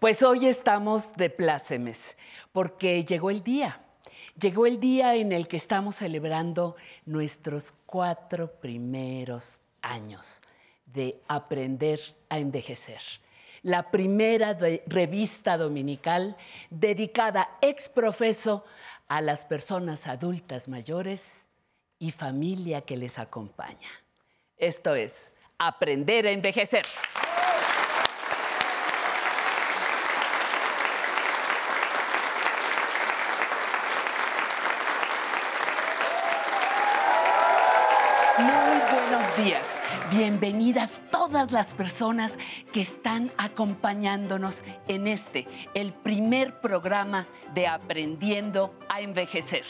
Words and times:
Pues 0.00 0.24
hoy 0.24 0.46
estamos 0.48 1.12
de 1.16 1.30
plácemes, 1.30 2.16
porque 2.50 3.04
llegó 3.04 3.30
el 3.30 3.44
día. 3.44 3.80
Llegó 4.40 4.66
el 4.66 4.80
día 4.80 5.16
en 5.16 5.32
el 5.32 5.48
que 5.48 5.56
estamos 5.56 5.96
celebrando 5.96 6.76
nuestros 7.04 7.74
cuatro 7.84 8.50
primeros 8.50 9.48
años 9.82 10.40
de 10.86 11.20
aprender 11.28 12.00
a 12.28 12.38
envejecer. 12.38 13.00
La 13.62 13.90
primera 13.90 14.56
revista 14.86 15.58
dominical 15.58 16.36
dedicada 16.70 17.58
ex 17.60 17.88
profeso 17.88 18.64
a 19.08 19.20
las 19.20 19.44
personas 19.44 20.06
adultas 20.06 20.68
mayores 20.68 21.44
y 21.98 22.10
familia 22.10 22.80
que 22.80 22.96
les 22.96 23.18
acompaña. 23.18 23.90
Esto 24.56 24.94
es 24.94 25.30
Aprender 25.62 26.26
a 26.26 26.30
envejecer. 26.30 26.86
Muy 38.38 38.80
buenos 38.90 39.36
días. 39.36 39.79
Bienvenidas 40.10 41.00
todas 41.10 41.52
las 41.52 41.72
personas 41.72 42.36
que 42.72 42.80
están 42.80 43.32
acompañándonos 43.36 44.62
en 44.88 45.06
este, 45.06 45.46
el 45.74 45.92
primer 45.92 46.60
programa 46.60 47.26
de 47.54 47.66
Aprendiendo 47.66 48.74
a 48.88 49.00
Envejecer. 49.00 49.64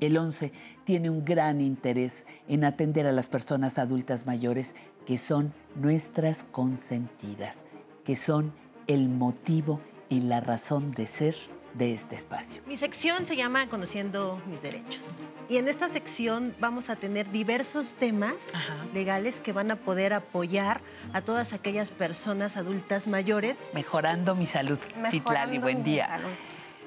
El 0.00 0.16
11 0.16 0.52
tiene 0.84 1.10
un 1.10 1.24
gran 1.24 1.60
interés 1.60 2.24
en 2.46 2.64
atender 2.64 3.06
a 3.06 3.12
las 3.12 3.28
personas 3.28 3.78
adultas 3.78 4.26
mayores 4.26 4.74
que 5.06 5.18
son 5.18 5.52
nuestras 5.74 6.44
consentidas, 6.52 7.56
que 8.04 8.14
son 8.14 8.52
el 8.86 9.08
motivo 9.08 9.80
y 10.08 10.20
la 10.20 10.40
razón 10.40 10.92
de 10.92 11.06
ser 11.06 11.34
de 11.74 11.94
este 11.94 12.16
espacio. 12.16 12.60
Mi 12.66 12.76
sección 12.76 13.26
se 13.26 13.36
llama 13.36 13.68
Conociendo 13.68 14.40
mis 14.46 14.60
derechos. 14.62 15.28
Y 15.48 15.58
en 15.58 15.68
esta 15.68 15.88
sección 15.88 16.54
vamos 16.60 16.90
a 16.90 16.96
tener 16.96 17.30
diversos 17.30 17.94
temas 17.94 18.54
Ajá. 18.54 18.74
legales 18.94 19.40
que 19.40 19.52
van 19.52 19.70
a 19.70 19.76
poder 19.76 20.12
apoyar 20.12 20.80
a 21.12 21.20
todas 21.22 21.52
aquellas 21.52 21.90
personas 21.90 22.56
adultas 22.56 23.06
mayores. 23.06 23.58
Mejorando 23.74 24.34
mi 24.34 24.46
salud. 24.46 24.78
Citlali, 25.10 25.58
Mejorando 25.58 25.60
buen 25.60 25.76
mi 25.78 25.82
día. 25.84 26.06
salud. 26.08 26.30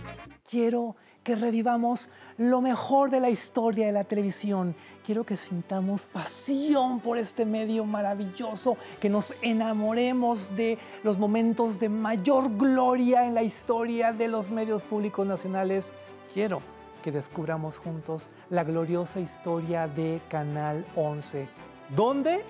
Quiero 0.49 0.95
que 1.23 1.35
revivamos 1.35 2.09
lo 2.37 2.61
mejor 2.61 3.09
de 3.09 3.19
la 3.19 3.29
historia 3.29 3.87
de 3.87 3.91
la 3.91 4.03
televisión. 4.03 4.75
Quiero 5.03 5.23
que 5.23 5.37
sintamos 5.37 6.07
pasión 6.07 6.99
por 6.99 7.17
este 7.17 7.45
medio 7.45 7.83
maravilloso, 7.83 8.77
que 8.99 9.09
nos 9.09 9.33
enamoremos 9.41 10.55
de 10.55 10.77
los 11.03 11.17
momentos 11.17 11.79
de 11.79 11.89
mayor 11.89 12.55
gloria 12.55 13.25
en 13.25 13.33
la 13.33 13.41
historia 13.41 14.13
de 14.13 14.27
los 14.27 14.51
medios 14.51 14.83
públicos 14.83 15.25
nacionales. 15.25 15.91
Quiero 16.33 16.61
que 17.03 17.11
descubramos 17.11 17.79
juntos 17.79 18.29
la 18.49 18.63
gloriosa 18.63 19.19
historia 19.19 19.87
de 19.87 20.21
Canal 20.29 20.85
11. 20.95 21.47
¿Dónde? 21.95 22.43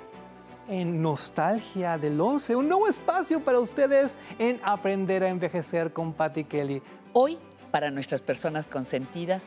En 0.68 1.02
Nostalgia 1.02 1.98
del 1.98 2.20
11, 2.20 2.56
un 2.56 2.68
nuevo 2.68 2.88
espacio 2.88 3.44
para 3.44 3.59
ustedes 3.59 4.18
en 4.40 4.59
Aprender 4.64 5.24
a 5.24 5.30
Envejecer 5.30 5.94
con 5.94 6.14
Patty 6.14 6.46
Kelly. 6.46 6.81
Hoy, 7.14 7.38
para 7.72 7.92
nuestras 7.92 8.22
personas 8.22 8.68
consentidas, 8.68 9.42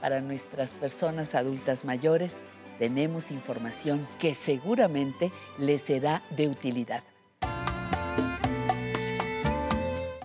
para 0.00 0.20
nuestras 0.20 0.70
personas 0.70 1.34
adultas 1.34 1.84
mayores, 1.84 2.32
tenemos 2.78 3.30
información 3.30 4.06
que 4.18 4.34
seguramente 4.34 5.30
les 5.58 5.82
será 5.82 6.22
de 6.30 6.48
utilidad. 6.48 7.04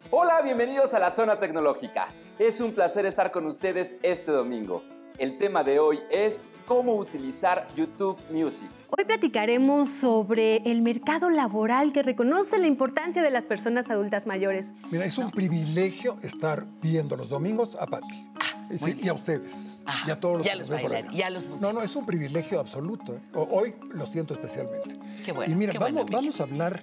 Hola, 0.09 0.41
bienvenidos 0.41 0.93
a 0.93 0.99
la 0.99 1.11
Zona 1.11 1.39
Tecnológica. 1.39 2.07
Es 2.39 2.59
un 2.59 2.73
placer 2.73 3.05
estar 3.05 3.31
con 3.31 3.45
ustedes 3.45 3.99
este 4.01 4.31
domingo. 4.31 4.83
El 5.17 5.37
tema 5.37 5.63
de 5.63 5.79
hoy 5.79 5.99
es 6.09 6.47
cómo 6.65 6.95
utilizar 6.95 7.67
YouTube 7.75 8.17
Music. 8.31 8.78
Hoy 8.91 9.05
platicaremos 9.05 9.89
sobre 9.89 10.57
el 10.69 10.81
mercado 10.81 11.29
laboral 11.29 11.93
que 11.93 12.01
reconoce 12.01 12.57
la 12.57 12.65
importancia 12.65 13.21
de 13.21 13.29
las 13.29 13.45
personas 13.45 13.89
adultas 13.91 14.25
mayores. 14.25 14.73
Mira, 14.89 15.05
es 15.05 15.17
un 15.19 15.29
privilegio 15.29 16.17
estar 16.23 16.65
viendo 16.81 17.15
los 17.15 17.29
domingos 17.29 17.75
a. 17.75 17.85
Sí, 17.85 18.77
muy 18.81 18.93
bien. 18.93 19.05
y 19.05 19.09
a 19.09 19.13
ustedes. 19.13 19.81
Ah, 19.85 20.03
y 20.07 20.11
a 20.11 20.19
todos 20.19 20.39
los 20.39 20.45
y 20.47 20.49
a 20.49 20.53
que 20.53 20.59
los 20.59 20.69
nos 20.69 20.77
ven 20.77 20.81
por 20.81 20.91
bailarines, 20.91 21.13
allá. 21.13 21.19
y 21.19 21.21
a 21.23 21.29
los 21.29 21.43
músicos. 21.45 21.61
No, 21.61 21.73
no, 21.73 21.81
es 21.83 21.95
un 21.95 22.05
privilegio 22.05 22.59
absoluto. 22.59 23.13
¿eh? 23.13 23.19
Hoy 23.33 23.75
lo 23.91 24.05
siento 24.05 24.33
especialmente. 24.33 24.95
Qué 25.23 25.31
bueno, 25.31 25.51
Y 25.51 25.55
mira, 25.55 25.71
qué 25.71 25.79
vamos, 25.79 26.05
vamos 26.09 26.39
a 26.39 26.43
hablar 26.43 26.81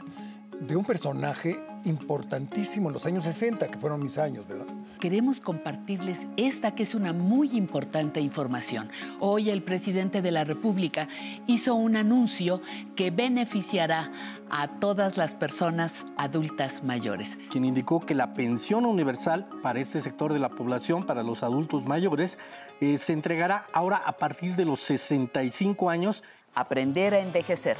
de 0.60 0.76
un 0.76 0.84
personaje 0.84 1.58
importantísimo 1.84 2.88
en 2.88 2.94
los 2.94 3.06
años 3.06 3.24
60, 3.24 3.68
que 3.68 3.78
fueron 3.78 4.02
mis 4.02 4.18
años, 4.18 4.46
¿verdad? 4.48 4.66
Queremos 5.00 5.40
compartirles 5.40 6.26
esta 6.36 6.74
que 6.74 6.82
es 6.82 6.94
una 6.94 7.12
muy 7.12 7.56
importante 7.56 8.20
información. 8.20 8.90
Hoy 9.20 9.50
el 9.50 9.62
presidente 9.62 10.22
de 10.22 10.30
la 10.30 10.44
República 10.44 11.06
hizo 11.46 11.74
un 11.74 11.96
anuncio 11.96 12.60
que 12.96 13.10
beneficiará 13.10 14.10
a 14.50 14.68
todas 14.80 15.16
las 15.16 15.34
personas 15.34 15.92
adultas 16.16 16.82
mayores. 16.82 17.38
quien 17.50 17.64
indicó 17.64 18.00
que 18.00 18.14
la 18.14 18.34
pensión 18.34 18.84
universal 18.84 19.48
para 19.62 19.80
este 19.80 20.00
sector 20.00 20.32
de 20.32 20.38
la 20.38 20.48
población, 20.48 21.04
para 21.04 21.22
los 21.22 21.42
adultos 21.42 21.84
mayores, 21.84 22.38
eh, 22.80 22.98
se 22.98 23.12
entregará 23.12 23.66
ahora 23.72 23.96
a 24.04 24.16
partir 24.16 24.56
de 24.56 24.64
los 24.64 24.80
65 24.80 25.90
años. 25.90 26.22
Aprender 26.54 27.14
a 27.14 27.20
envejecer, 27.20 27.76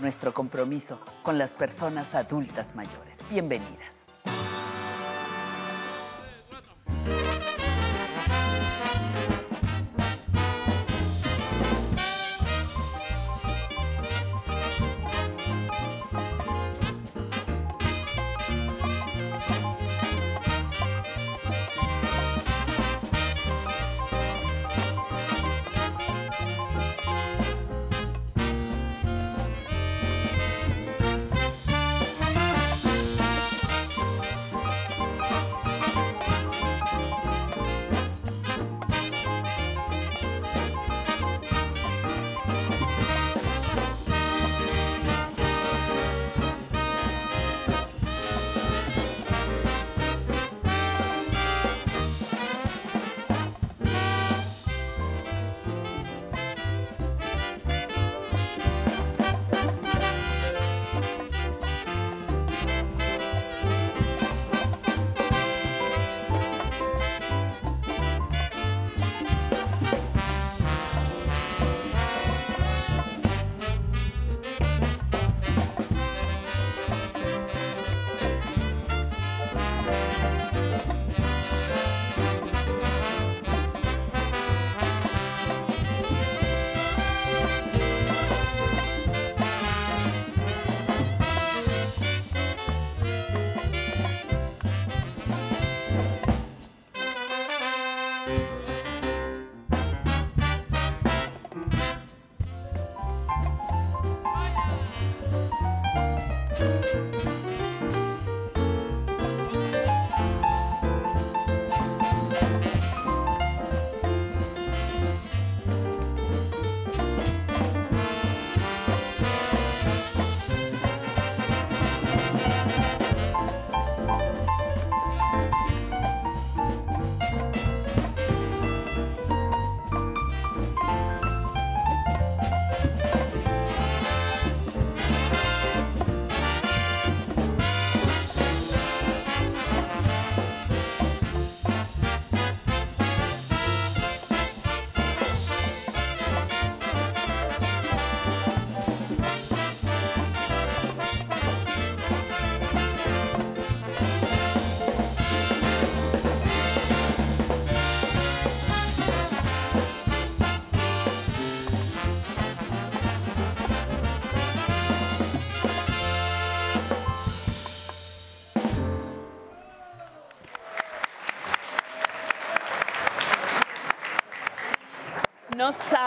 nuestro 0.00 0.32
compromiso 0.32 0.98
con 1.22 1.38
las 1.38 1.50
personas 1.50 2.14
adultas 2.14 2.74
mayores. 2.74 3.18
Bienvenidas. 3.30 4.06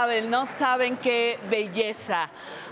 No 0.05 0.45
saben 0.59 0.97
qué 0.97 1.39
belleza. 1.49 2.29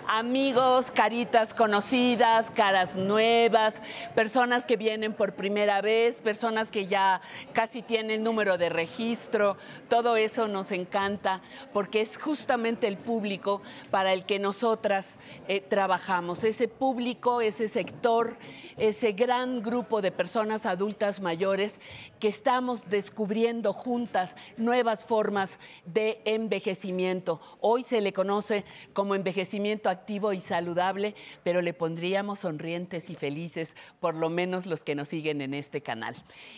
Amigos, 0.07 0.91
caritas 0.91 1.53
conocidas, 1.53 2.51
caras 2.51 2.95
nuevas, 2.95 3.75
personas 4.23 4.63
que 4.63 4.77
vienen 4.77 5.11
por 5.11 5.33
primera 5.33 5.81
vez, 5.81 6.15
personas 6.15 6.71
que 6.71 6.87
ya 6.87 7.19
casi 7.51 7.81
tienen 7.81 8.23
número 8.23 8.57
de 8.57 8.69
registro. 8.69 9.57
Todo 9.89 10.15
eso 10.15 10.47
nos 10.47 10.71
encanta 10.71 11.41
porque 11.73 11.99
es 11.99 12.17
justamente 12.17 12.87
el 12.87 12.95
público 12.95 13.61
para 13.91 14.13
el 14.13 14.25
que 14.25 14.39
nosotras 14.39 15.17
eh, 15.49 15.59
trabajamos. 15.59 16.41
Ese 16.45 16.69
público, 16.69 17.41
ese 17.41 17.67
sector, 17.67 18.37
ese 18.77 19.11
gran 19.11 19.61
grupo 19.61 20.01
de 20.01 20.13
personas 20.13 20.65
adultas 20.65 21.19
mayores 21.19 21.77
que 22.21 22.29
estamos 22.29 22.89
descubriendo 22.89 23.73
juntas 23.73 24.37
nuevas 24.55 25.03
formas 25.03 25.59
de 25.85 26.21
envejecimiento. 26.23 27.41
Hoy 27.59 27.83
se 27.83 27.99
le 27.99 28.13
conoce 28.13 28.63
como 28.93 29.15
envejecimiento 29.15 29.89
activo 29.89 30.31
y 30.31 30.39
saludable, 30.39 31.13
pero 31.43 31.61
le 31.61 31.73
pondríamos 31.73 32.39
sonrientes 32.39 33.09
y 33.09 33.15
felices, 33.15 33.75
por 33.99 34.12
lo 34.15 34.29
menos 34.29 34.65
los 34.65 34.81
que 34.81 34.95
nos 34.95 35.09
siguen 35.09 35.41
en 35.41 35.53
este 35.53 35.81
canal. 35.81 36.15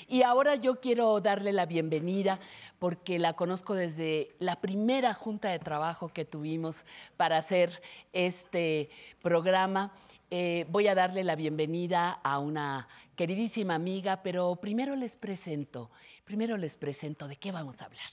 Y 0.08 0.24
ahora 0.24 0.56
yo 0.56 0.80
quiero 0.80 1.20
darle 1.22 1.54
la 1.54 1.66
bienvenida 1.66 2.40
porque 2.80 3.20
la 3.20 3.34
conozco 3.34 3.74
desde 3.74 4.36
la 4.40 4.62
primera 4.62 5.14
junta 5.14 5.50
de 5.50 5.60
trabajo 5.60 6.10
que 6.10 6.26
tuvimos 6.26 6.86
para 7.18 7.38
hacer 7.38 7.82
este 8.14 8.90
programa. 9.22 9.94
Eh, 10.32 10.66
voy 10.70 10.88
a 10.88 10.96
darle 10.96 11.24
la 11.24 11.36
bienvenida 11.36 12.12
a 12.12 12.40
una 12.40 12.88
queridísima 13.16 13.76
amiga, 13.76 14.22
pero 14.24 14.56
primero 14.58 14.96
les 14.96 15.16
presento, 15.16 15.92
primero 16.24 16.58
les 16.58 16.76
presento 16.76 17.28
de 17.28 17.36
qué 17.38 17.52
vamos 17.52 17.76
a 17.82 17.86
hablar. 17.86 18.10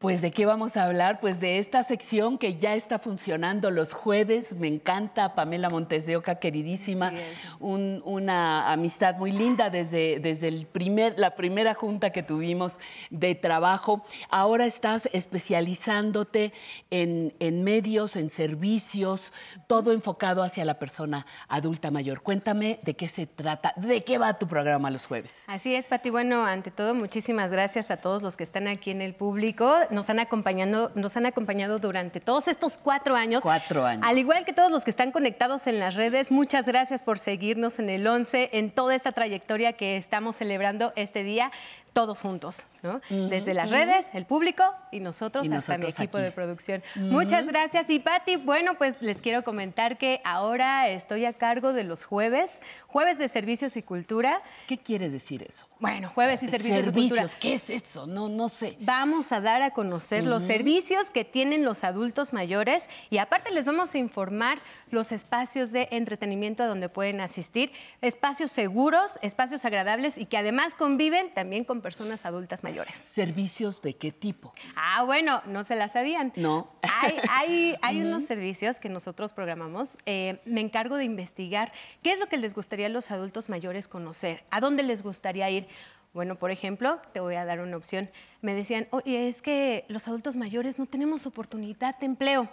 Pues 0.00 0.22
de 0.22 0.30
qué 0.30 0.46
vamos 0.46 0.78
a 0.78 0.84
hablar? 0.86 1.20
Pues 1.20 1.40
de 1.40 1.58
esta 1.58 1.84
sección 1.84 2.38
que 2.38 2.56
ya 2.56 2.74
está 2.74 2.98
funcionando 3.00 3.70
los 3.70 3.92
jueves. 3.92 4.54
Me 4.56 4.66
encanta 4.66 5.34
Pamela 5.34 5.68
Montes 5.68 6.06
de 6.06 6.16
Oca, 6.16 6.36
queridísima. 6.36 7.12
Un- 7.58 8.00
una 8.06 8.72
amistad 8.72 9.16
muy 9.16 9.30
linda 9.30 9.68
desde, 9.68 10.18
desde 10.18 10.48
el 10.48 10.64
primer, 10.64 11.18
la 11.18 11.34
primera 11.36 11.74
junta 11.74 12.08
que 12.08 12.22
tuvimos 12.22 12.72
de 13.10 13.34
trabajo. 13.34 14.02
Ahora 14.30 14.64
estás 14.64 15.06
especializándote 15.12 16.54
en, 16.90 17.34
en 17.38 17.62
medios, 17.62 18.16
en 18.16 18.30
servicios, 18.30 19.34
todo 19.66 19.92
enfocado 19.92 20.42
hacia 20.42 20.64
la 20.64 20.78
persona 20.78 21.26
adulta 21.46 21.90
mayor. 21.90 22.22
Cuéntame 22.22 22.80
de 22.84 22.94
qué 22.96 23.06
se 23.06 23.26
trata, 23.26 23.74
de 23.76 24.02
qué 24.02 24.16
va 24.16 24.38
tu 24.38 24.48
programa 24.48 24.88
los 24.88 25.04
jueves. 25.04 25.44
Así 25.46 25.74
es, 25.74 25.88
Pati. 25.88 26.08
Bueno, 26.08 26.46
ante 26.46 26.70
todo, 26.70 26.94
muchísimas 26.94 27.50
gracias 27.50 27.90
a 27.90 27.98
todos 27.98 28.22
los 28.22 28.38
que 28.38 28.44
están 28.44 28.66
aquí 28.66 28.90
en 28.92 29.02
el 29.02 29.14
público. 29.14 29.76
Nos 29.90 30.08
han 30.10 30.18
acompañado, 30.20 30.92
nos 30.94 31.16
han 31.16 31.26
acompañado 31.26 31.78
durante 31.78 32.20
todos 32.20 32.48
estos 32.48 32.78
cuatro 32.78 33.14
años. 33.16 33.42
Cuatro 33.42 33.84
años. 33.84 34.04
Al 34.06 34.18
igual 34.18 34.44
que 34.44 34.52
todos 34.52 34.70
los 34.70 34.84
que 34.84 34.90
están 34.90 35.12
conectados 35.12 35.66
en 35.66 35.78
las 35.78 35.94
redes, 35.94 36.30
muchas 36.30 36.66
gracias 36.66 37.02
por 37.02 37.18
seguirnos 37.18 37.78
en 37.78 37.88
el 37.90 38.06
11, 38.06 38.50
en 38.52 38.70
toda 38.70 38.94
esta 38.94 39.12
trayectoria 39.12 39.74
que 39.74 39.96
estamos 39.96 40.36
celebrando 40.36 40.92
este 40.96 41.22
día, 41.22 41.50
todos 41.92 42.20
juntos, 42.20 42.66
¿no? 42.82 43.00
Desde 43.10 43.52
las 43.52 43.70
redes, 43.70 44.06
el 44.12 44.24
público 44.24 44.62
y 44.92 45.00
nosotros, 45.00 45.46
Y 45.46 45.52
hasta 45.52 45.76
mi 45.76 45.86
equipo 45.86 46.18
aquí. 46.18 46.24
de 46.24 46.30
producción. 46.32 46.82
Muchas 46.94 47.46
gracias. 47.46 47.90
Y 47.90 47.98
Pati, 47.98 48.36
bueno, 48.36 48.74
pues 48.78 48.94
les 49.00 49.20
quiero 49.20 49.42
comentar 49.42 49.98
que 49.98 50.20
ahora 50.24 50.88
estoy 50.88 51.24
a 51.24 51.32
cargo 51.32 51.72
de 51.72 51.84
los 51.84 52.04
jueves, 52.04 52.60
jueves 52.86 53.18
de 53.18 53.28
servicios 53.28 53.76
y 53.76 53.82
cultura. 53.82 54.40
¿Qué 54.68 54.78
quiere 54.78 55.10
decir 55.10 55.42
eso? 55.42 55.69
Bueno, 55.80 56.10
jueves 56.10 56.42
y 56.42 56.48
servicios, 56.48 56.84
cultura. 56.84 57.08
Servicios, 57.08 57.36
¿qué 57.40 57.54
es 57.54 57.70
eso? 57.70 58.06
No, 58.06 58.28
no 58.28 58.50
sé. 58.50 58.76
Vamos 58.80 59.32
a 59.32 59.40
dar 59.40 59.62
a 59.62 59.70
conocer 59.70 60.24
los 60.24 60.44
servicios 60.44 61.10
que 61.10 61.24
tienen 61.24 61.64
los 61.64 61.84
adultos 61.84 62.34
mayores 62.34 62.86
y 63.08 63.16
aparte 63.16 63.50
les 63.50 63.64
vamos 63.64 63.94
a 63.94 63.98
informar 63.98 64.58
los 64.90 65.10
espacios 65.10 65.72
de 65.72 65.88
entretenimiento 65.90 66.62
a 66.62 66.66
donde 66.66 66.90
pueden 66.90 67.22
asistir, 67.22 67.72
espacios 68.02 68.50
seguros, 68.50 69.18
espacios 69.22 69.64
agradables 69.64 70.18
y 70.18 70.26
que 70.26 70.36
además 70.36 70.74
conviven 70.74 71.32
también 71.32 71.64
con 71.64 71.80
personas 71.80 72.26
adultas 72.26 72.62
mayores. 72.62 72.96
¿Servicios 72.96 73.80
de 73.80 73.96
qué 73.96 74.12
tipo? 74.12 74.52
Ah, 74.76 75.04
bueno, 75.04 75.40
no 75.46 75.64
se 75.64 75.76
la 75.76 75.88
sabían. 75.88 76.34
No. 76.36 76.68
Hay, 77.00 77.16
hay, 77.30 77.76
hay 77.80 78.02
unos 78.02 78.24
servicios 78.24 78.80
que 78.80 78.90
nosotros 78.90 79.32
programamos. 79.32 79.96
Eh, 80.04 80.42
me 80.44 80.60
encargo 80.60 80.96
de 80.96 81.04
investigar 81.04 81.72
qué 82.02 82.12
es 82.12 82.18
lo 82.18 82.26
que 82.26 82.36
les 82.36 82.54
gustaría 82.54 82.84
a 82.84 82.90
los 82.90 83.10
adultos 83.10 83.48
mayores 83.48 83.88
conocer, 83.88 84.44
a 84.50 84.60
dónde 84.60 84.82
les 84.82 85.02
gustaría 85.02 85.48
ir. 85.48 85.69
Bueno, 86.12 86.34
por 86.36 86.50
ejemplo, 86.50 87.00
te 87.12 87.20
voy 87.20 87.36
a 87.36 87.44
dar 87.44 87.60
una 87.60 87.76
opción. 87.76 88.10
Me 88.42 88.54
decían, 88.54 88.88
oye, 88.90 89.28
es 89.28 89.42
que 89.42 89.84
los 89.88 90.08
adultos 90.08 90.36
mayores 90.36 90.78
no 90.78 90.86
tenemos 90.86 91.26
oportunidad 91.26 91.98
de 91.98 92.06
empleo. 92.06 92.48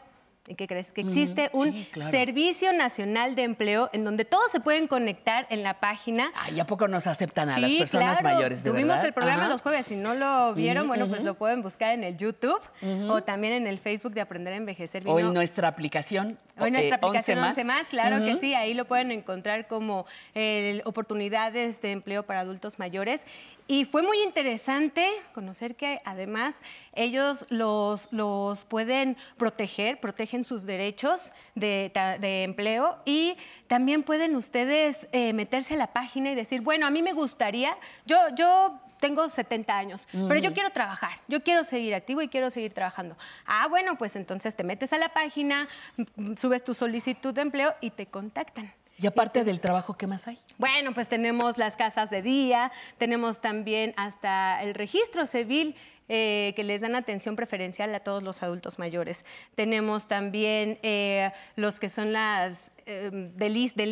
¿Y 0.49 0.55
qué 0.55 0.65
crees? 0.65 0.93
Que 0.93 1.01
existe 1.01 1.49
Mm, 1.53 1.57
un 1.57 1.73
sí, 1.73 1.89
claro. 1.91 2.11
Servicio 2.11 2.71
Nacional 2.71 3.35
de 3.35 3.43
Empleo 3.43 3.89
en 3.91 4.05
donde 4.05 4.23
todos 4.23 4.49
se 4.51 4.61
pueden 4.61 4.87
conectar 4.87 5.45
en 5.49 5.61
la 5.61 5.79
página. 5.81 6.31
Ay, 6.35 6.59
¿a 6.61 6.65
poco 6.65 6.87
nos 6.87 7.05
aceptan 7.05 7.49
a 7.49 7.59
las 7.59 7.69
personas 7.73 8.19
claro. 8.19 8.35
mayores 8.37 8.63
de 8.63 8.69
Tuvimos 8.69 8.89
verdad? 8.89 9.05
el 9.07 9.13
programa 9.13 9.41
Ajá. 9.43 9.49
los 9.49 9.61
jueves. 9.61 9.85
Si 9.87 9.97
no 9.97 10.13
lo 10.15 10.53
vieron, 10.53 10.87
bueno, 10.87 11.07
pues 11.09 11.23
lo 11.23 11.33
pueden 11.33 11.61
buscar 11.61 11.91
en 11.93 12.03
el 12.05 12.15
YouTube 12.17 12.61
o 13.09 13.21
también 13.23 13.53
en 13.53 13.67
el 13.67 13.77
Facebook 13.77 14.13
de 14.13 14.21
Aprender 14.21 14.53
a 14.53 14.57
Envejecer. 14.57 15.03
O 15.05 15.11
en 15.19 15.25
Vino- 15.27 15.33
nuestra 15.33 15.67
aplicación. 15.67 16.37
Hoy 16.59 16.71
nuestra 16.71 16.95
eh, 16.95 16.99
11 17.03 17.05
aplicación 17.19 17.39
11 17.39 17.63
más, 17.65 17.87
claro 17.89 18.25
que 18.25 18.39
sí, 18.39 18.55
ahí 18.55 18.73
lo 18.73 18.85
pueden 18.85 19.11
encontrar 19.11 19.67
como 19.67 20.07
eh, 20.33 20.81
oportunidades 20.85 21.81
de 21.81 21.91
empleo 21.91 22.23
para 22.23 22.39
adultos 22.39 22.79
mayores. 22.79 23.25
Y 23.67 23.83
fue 23.85 24.01
muy 24.01 24.21
interesante 24.23 25.07
conocer 25.33 25.75
que 25.75 25.99
además 26.05 26.55
ellos 26.97 27.45
los, 27.49 28.11
los 28.11 28.65
pueden 28.65 29.17
proteger, 29.37 29.99
protegen 29.99 30.43
sus 30.43 30.65
derechos 30.65 31.31
de, 31.55 31.91
de 32.19 32.43
empleo 32.43 32.97
y 33.05 33.37
también 33.67 34.03
pueden 34.03 34.35
ustedes 34.35 35.07
eh, 35.11 35.33
meterse 35.33 35.75
a 35.75 35.77
la 35.77 35.93
página 35.93 36.31
y 36.31 36.35
decir, 36.35 36.61
bueno, 36.61 36.87
a 36.87 36.89
mí 36.89 37.01
me 37.01 37.13
gustaría, 37.13 37.77
yo, 38.05 38.17
yo 38.35 38.79
tengo 38.99 39.29
70 39.29 39.77
años, 39.77 40.07
pero 40.11 40.39
yo 40.39 40.53
quiero 40.53 40.71
trabajar, 40.71 41.11
yo 41.27 41.43
quiero 41.43 41.63
seguir 41.63 41.93
activo 41.95 42.21
y 42.21 42.27
quiero 42.27 42.49
seguir 42.49 42.73
trabajando. 42.73 43.15
Ah, 43.45 43.67
bueno, 43.69 43.97
pues 43.97 44.15
entonces 44.15 44.55
te 44.55 44.63
metes 44.63 44.91
a 44.93 44.97
la 44.97 45.09
página, 45.09 45.67
mm, 46.15 46.35
subes 46.35 46.63
tu 46.63 46.73
solicitud 46.73 47.33
de 47.33 47.41
empleo 47.41 47.75
y 47.81 47.91
te 47.91 48.07
contactan. 48.07 48.73
Y 48.99 49.05
aparte 49.05 49.43
del 49.43 49.61
trabajo, 49.61 49.95
¿qué 49.95 50.07
más 50.07 50.27
hay? 50.27 50.39
Bueno, 50.57 50.91
pues 50.93 51.07
tenemos 51.07 51.59
las 51.59 51.77
casas 51.77 52.09
de 52.09 52.23
día, 52.23 52.71
tenemos 52.97 53.39
también 53.41 53.93
hasta 53.95 54.59
el 54.63 54.73
registro 54.73 55.27
civil 55.27 55.75
eh, 56.09 56.53
que 56.55 56.63
les 56.63 56.81
dan 56.81 56.95
atención 56.95 57.35
preferencial 57.35 57.93
a 57.93 57.99
todos 57.99 58.23
los 58.23 58.43
adultos 58.43 58.79
mayores. 58.79 59.25
Tenemos 59.55 60.07
también 60.07 60.79
eh, 60.83 61.31
los 61.55 61.79
que 61.79 61.89
son 61.89 62.13
las 62.13 62.71
eh, 62.85 63.09
del, 63.35 63.57
IS- 63.57 63.75
del 63.75 63.91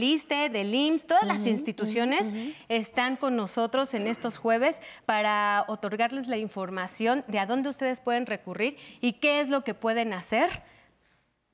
del 0.54 0.74
IMSS, 0.74 1.08
todas 1.08 1.28
las 1.28 1.46
instituciones 1.48 2.28
están 2.70 3.18
con 3.18 3.36
nosotros 3.36 3.94
en 3.94 4.08
estos 4.08 4.38
jueves 4.38 4.82
para 5.06 5.66
otorgarles 5.68 6.28
la 6.28 6.38
información 6.38 7.26
de 7.28 7.40
a 7.40 7.46
dónde 7.46 7.68
ustedes 7.68 8.00
pueden 8.00 8.26
recurrir 8.26 8.78
y 9.02 9.14
qué 9.14 9.42
es 9.42 9.50
lo 9.50 9.66
que 9.66 9.74
pueden 9.74 10.14
hacer 10.14 10.50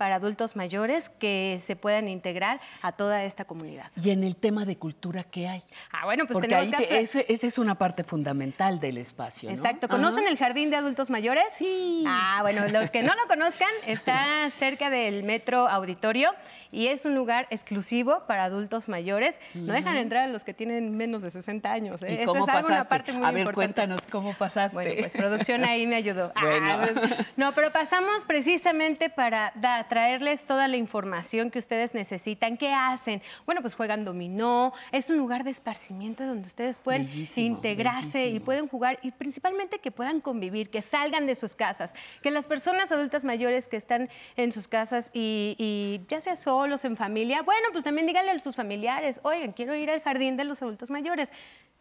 para 0.01 0.15
adultos 0.15 0.55
mayores 0.55 1.10
que 1.10 1.60
se 1.63 1.75
puedan 1.75 2.08
integrar 2.08 2.60
a 2.81 2.91
toda 2.93 3.24
esta 3.24 3.46
comunidad. 3.46 3.91
Y 4.03 4.10
en 4.10 4.24
el 4.24 4.36
tema 4.36 4.65
de 4.65 4.75
cultura, 4.75 5.22
¿qué 5.24 5.48
hay? 5.48 5.62
Ah, 5.91 6.05
bueno, 6.05 6.24
pues 6.25 6.34
Porque 6.34 6.48
tenemos 6.48 6.74
ahí 6.79 6.88
que 6.88 7.00
esa 7.31 7.46
es 7.48 7.60
una 7.60 7.75
parte 7.75 8.03
fundamental 8.03 8.79
del 8.79 8.98
espacio, 8.98 9.51
¿no? 9.51 9.55
Exacto. 9.55 9.88
¿Conocen 9.88 10.25
el 10.25 10.39
Jardín 10.39 10.72
de 10.72 10.77
Adultos 10.77 11.12
Mayores? 11.12 11.43
Sí. 11.53 12.03
Ah, 12.08 12.39
bueno, 12.41 12.67
los 12.70 12.89
que 12.89 13.03
no 13.03 13.13
lo 13.13 13.27
conozcan, 13.27 13.70
está 13.86 14.50
cerca 14.58 14.89
del 14.89 15.22
Metro 15.22 15.67
Auditorio 15.70 16.31
y 16.72 16.88
es 16.88 17.05
un 17.05 17.13
lugar 17.13 17.46
exclusivo 17.51 18.24
para 18.25 18.46
adultos 18.46 18.89
mayores. 18.89 19.39
No 19.53 19.72
dejan 19.72 19.98
entrar 19.98 20.24
a 20.24 20.31
los 20.31 20.43
que 20.43 20.55
tienen 20.55 20.98
menos 20.98 21.22
de 21.22 21.29
60 21.29 21.72
años. 21.72 22.01
¿eh? 22.01 22.08
¿Y 22.10 22.13
Esa 22.15 22.25
cómo 22.25 22.43
es 22.46 22.50
algo, 22.50 22.62
pasaste? 22.70 22.74
una 22.74 22.84
parte 22.86 23.12
muy 23.13 23.27
A 23.27 23.29
ver, 23.31 23.41
importante. 23.41 23.74
cuéntanos 23.75 24.01
cómo 24.10 24.34
pasaste. 24.34 24.74
Bueno, 24.74 24.91
pues 24.98 25.13
producción 25.13 25.63
ahí 25.63 25.86
me 25.86 25.96
ayudó. 25.98 26.31
Ah, 26.43 26.88
pues, 26.91 27.27
no, 27.38 27.53
pero 27.53 27.72
pasamos 27.72 28.24
precisamente 28.25 29.10
para 29.10 29.51
da- 29.55 29.86
traerles 29.91 30.45
toda 30.45 30.69
la 30.69 30.77
información 30.77 31.51
que 31.51 31.60
ustedes 31.60 31.93
necesitan. 31.93 32.55
¿Qué 32.55 32.71
hacen? 32.74 33.21
Bueno, 33.45 33.60
pues 33.62 33.75
juegan 33.75 34.05
dominó. 34.05 34.71
Es 34.93 35.10
un 35.10 35.17
lugar 35.17 35.43
de 35.43 35.50
esparcimiento 35.51 36.25
donde 36.25 36.48
ustedes 36.48 36.77
pueden 36.77 37.07
Bellísimo, 37.07 37.45
integrarse 37.57 38.27
y 38.29 38.39
pueden 38.39 38.69
jugar 38.69 39.00
y 39.01 39.12
principalmente 39.12 39.79
que 39.79 39.91
puedan 39.91 40.21
convivir, 40.21 40.69
que 40.69 40.81
salgan 40.81 41.25
de 41.25 41.36
sus 41.36 41.55
casas, 41.55 41.93
que 42.24 42.31
las 42.31 42.45
personas 42.45 42.89
adultas 42.93 43.25
mayores 43.25 43.67
que 43.67 43.75
están 43.75 44.10
en 44.38 44.53
sus 44.53 44.69
casas 44.69 45.12
y, 45.13 45.57
y 45.57 46.00
ya 46.07 46.21
sea 46.21 46.38
solos, 46.38 46.86
en 46.86 46.95
familia, 46.95 47.41
bueno, 47.41 47.67
pues 47.74 47.83
también 47.83 48.07
díganle 48.07 48.31
a 48.31 48.39
sus 48.39 48.55
familiares, 48.55 49.19
oigan, 49.24 49.51
quiero 49.51 49.75
ir 49.75 49.91
al 49.91 50.01
jardín 50.01 50.38
de 50.38 50.45
los 50.45 50.62
adultos 50.62 50.89
mayores, 50.89 51.29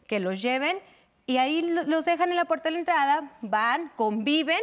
que 0.08 0.18
los 0.18 0.42
lleven 0.42 0.78
y 1.26 1.36
ahí 1.36 1.62
lo- 1.62 1.84
los 1.84 2.06
dejan 2.06 2.30
en 2.30 2.36
la 2.36 2.44
puerta 2.46 2.70
de 2.70 2.72
la 2.72 2.78
entrada, 2.80 3.38
van, 3.40 3.92
conviven 3.94 4.58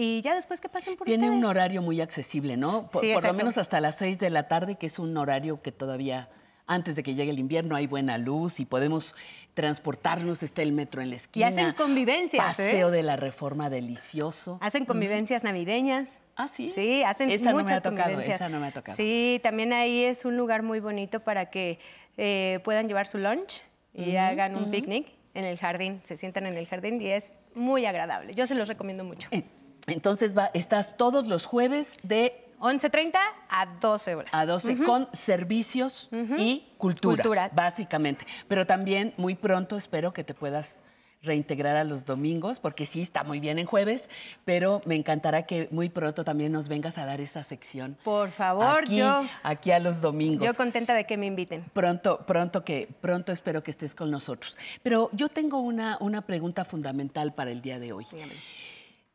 y 0.00 0.22
ya 0.22 0.34
después 0.36 0.60
que 0.60 0.68
pasen 0.68 0.96
por 0.96 1.06
Tiene 1.06 1.28
un 1.30 1.44
horario 1.44 1.82
muy 1.82 2.00
accesible, 2.00 2.56
¿no? 2.56 2.88
Por, 2.90 3.00
Sí, 3.02 3.12
por 3.12 3.24
lo 3.24 3.34
menos 3.34 3.58
hasta 3.58 3.80
las 3.80 3.96
6 3.96 4.18
de 4.20 4.30
la 4.30 4.46
tarde, 4.46 4.76
que 4.76 4.86
es 4.86 4.98
un 5.00 5.16
horario 5.16 5.60
que 5.60 5.72
todavía, 5.72 6.28
antes 6.68 6.94
de 6.94 7.02
que 7.02 7.14
llegue 7.14 7.30
el 7.32 7.38
invierno, 7.40 7.74
hay 7.74 7.86
buena 7.88 8.16
luz 8.16 8.60
y 8.60 8.64
podemos 8.64 9.14
transportarnos. 9.54 10.42
Está 10.42 10.62
el 10.62 10.70
metro 10.72 11.02
en 11.02 11.08
la 11.10 11.16
Y 11.16 11.18
esquina. 11.18 11.48
hacen 11.48 11.72
convivencias, 11.72 12.44
¿eh? 12.60 12.62
Paseo 12.70 12.90
de 12.92 13.02
la 13.02 13.16
Reforma 13.16 13.68
delicioso. 13.70 14.58
Hacen 14.60 14.84
convivencias 14.84 15.42
navideñas. 15.42 16.20
Ah, 16.36 16.46
sí. 16.46 16.70
Sí, 16.74 17.02
hacen 17.02 17.30
Esa 17.30 17.46
no 17.50 17.56
me 17.56 17.60
ha 17.60 17.62
muchas 17.64 17.82
tocado, 17.82 18.02
convivencias. 18.04 18.36
esa 18.36 18.48
no 18.48 18.60
me 18.60 18.68
ha 18.68 18.72
tocado. 18.72 18.96
Sí, 18.96 19.40
también 19.42 19.72
ahí 19.72 20.04
es 20.04 20.24
un 20.24 20.36
lugar 20.36 20.62
muy 20.62 20.78
bonito 20.78 21.20
para 21.20 21.50
que 21.50 21.80
eh, 22.16 22.60
puedan 22.62 22.86
llevar 22.86 23.08
su 23.08 23.18
lunch 23.18 23.62
y 23.92 24.14
hagan 24.14 24.54
un 24.54 24.70
picnic 24.70 25.08
en 25.34 25.44
el 25.44 25.58
jardín. 25.58 26.00
Se 26.04 26.16
sientan 26.16 26.46
en 26.46 26.56
el 26.56 26.68
jardín 26.68 27.02
y 27.02 27.08
es 27.08 27.32
muy 27.54 27.84
agradable. 27.86 28.32
Yo 28.34 28.46
se 28.46 28.54
los 28.54 28.68
recomiendo 28.68 29.02
mucho. 29.02 29.26
Eh, 29.32 29.42
Entonces 29.88 30.36
va, 30.36 30.50
estás 30.54 30.96
todos 30.96 31.26
los 31.26 31.46
jueves 31.46 31.98
de 32.02 32.44
11.30 32.60 33.16
a 33.48 33.66
12 33.80 34.14
horas. 34.14 34.34
a 34.34 34.44
12 34.46 34.78
con 34.84 35.08
servicios 35.12 36.08
y 36.36 36.66
cultura, 36.76 37.22
Cultura. 37.22 37.50
básicamente. 37.52 38.26
Pero 38.48 38.66
también 38.66 39.14
muy 39.16 39.34
pronto 39.34 39.76
espero 39.76 40.12
que 40.12 40.24
te 40.24 40.34
puedas 40.34 40.82
reintegrar 41.20 41.76
a 41.76 41.82
los 41.82 42.04
domingos, 42.04 42.60
porque 42.60 42.86
sí, 42.86 43.02
está 43.02 43.24
muy 43.24 43.40
bien 43.40 43.58
en 43.58 43.66
jueves, 43.66 44.08
pero 44.44 44.80
me 44.86 44.94
encantará 44.94 45.42
que 45.46 45.68
muy 45.72 45.88
pronto 45.88 46.22
también 46.22 46.52
nos 46.52 46.68
vengas 46.68 46.96
a 46.96 47.06
dar 47.06 47.20
esa 47.20 47.42
sección. 47.42 47.96
Por 48.04 48.30
favor, 48.30 48.84
aquí, 48.84 48.96
yo, 48.96 49.22
aquí 49.42 49.72
a 49.72 49.80
los 49.80 50.00
domingos. 50.00 50.46
yo 50.46 50.54
contenta 50.54 50.94
de 50.94 51.04
que 51.06 51.16
me 51.16 51.26
inviten. 51.26 51.64
Pronto, 51.72 52.24
pronto 52.24 52.64
que, 52.64 52.88
pronto 53.00 53.32
espero 53.32 53.64
que 53.64 53.72
estés 53.72 53.96
con 53.96 54.12
nosotros. 54.12 54.56
Pero 54.84 55.10
yo 55.12 55.28
tengo 55.28 55.58
una, 55.58 55.96
una 56.00 56.22
pregunta 56.22 56.64
fundamental 56.64 57.34
para 57.34 57.50
el 57.50 57.62
día 57.62 57.80
de 57.80 57.92
hoy. 57.92 58.06
Dígame. 58.12 58.34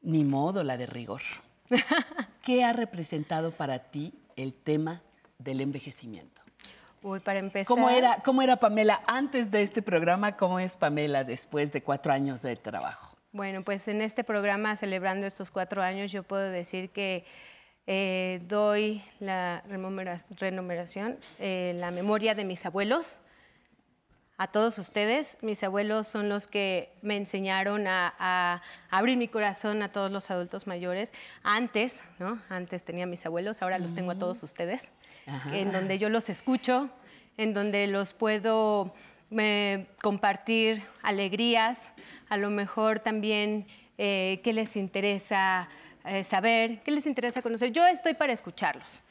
Ni 0.03 0.24
modo 0.24 0.63
la 0.63 0.77
de 0.77 0.86
rigor. 0.86 1.22
¿Qué 2.43 2.63
ha 2.63 2.74
representado 2.74 3.51
para 3.51 3.79
ti 3.79 4.13
el 4.36 4.53
tema 4.53 5.01
del 5.39 5.62
envejecimiento? 5.62 6.41
Uy, 7.01 7.19
para 7.19 7.39
empezar. 7.39 7.67
¿Cómo 7.67 7.89
era, 7.89 8.22
¿Cómo 8.24 8.41
era 8.41 8.57
Pamela 8.57 9.01
antes 9.07 9.50
de 9.50 9.62
este 9.62 9.81
programa? 9.81 10.38
¿Cómo 10.38 10.60
es 10.60 10.75
Pamela 10.75 11.24
después 11.24 11.74
de 11.74 11.81
cuatro 11.81 12.13
años 12.13 12.41
de 12.41 12.55
trabajo? 12.55 13.17
Bueno, 13.33 13.63
pues 13.63 13.88
en 13.88 14.01
este 14.01 14.24
programa, 14.24 14.75
celebrando 14.75 15.25
estos 15.25 15.51
cuatro 15.51 15.81
años, 15.81 16.12
yo 16.12 16.24
puedo 16.24 16.50
decir 16.50 16.91
que 16.91 17.25
eh, 17.88 18.41
doy 18.48 19.03
la 19.19 19.63
renumeración, 19.67 21.17
eh, 21.39 21.74
la 21.77 21.91
memoria 21.91 22.36
de 22.36 22.45
mis 22.45 22.65
abuelos. 22.65 23.19
A 24.43 24.47
todos 24.47 24.77
ustedes, 24.77 25.38
mis 25.39 25.63
abuelos 25.63 26.05
son 26.05 26.27
los 26.27 26.47
que 26.47 26.91
me 27.01 27.15
enseñaron 27.15 27.88
a, 27.88 28.13
a 28.19 28.62
abrir 28.89 29.15
mi 29.15 29.29
corazón 29.29 29.81
a 29.81 29.93
todos 29.93 30.12
los 30.12 30.29
adultos 30.31 30.67
mayores. 30.67 31.13
Antes, 31.43 32.03
¿no? 32.19 32.41
Antes 32.50 32.83
tenía 32.83 33.05
mis 33.05 33.25
abuelos, 33.25 33.62
ahora 33.62 33.79
los 33.79 33.95
tengo 33.95 34.12
a 34.12 34.15
todos 34.15 34.43
ustedes, 34.43 34.83
Ajá. 35.27 35.55
en 35.57 35.71
donde 35.71 35.97
yo 35.97 36.09
los 36.09 36.27
escucho, 36.27 36.89
en 37.38 37.53
donde 37.53 37.88
los 37.88 38.12
puedo 38.12 38.93
eh, 39.31 39.88
compartir 40.01 40.83
alegrías, 41.03 41.93
a 42.27 42.35
lo 42.35 42.50
mejor 42.50 43.00
también 43.00 43.65
eh, 43.97 44.41
qué 44.43 44.51
les 44.51 44.75
interesa 44.75 45.69
eh, 46.03 46.25
saber, 46.25 46.81
qué 46.81 46.91
les 46.91 47.07
interesa 47.07 47.41
conocer. 47.41 47.71
Yo 47.71 47.88
estoy 47.88 48.13
para 48.13 48.33
escucharlos. 48.33 49.03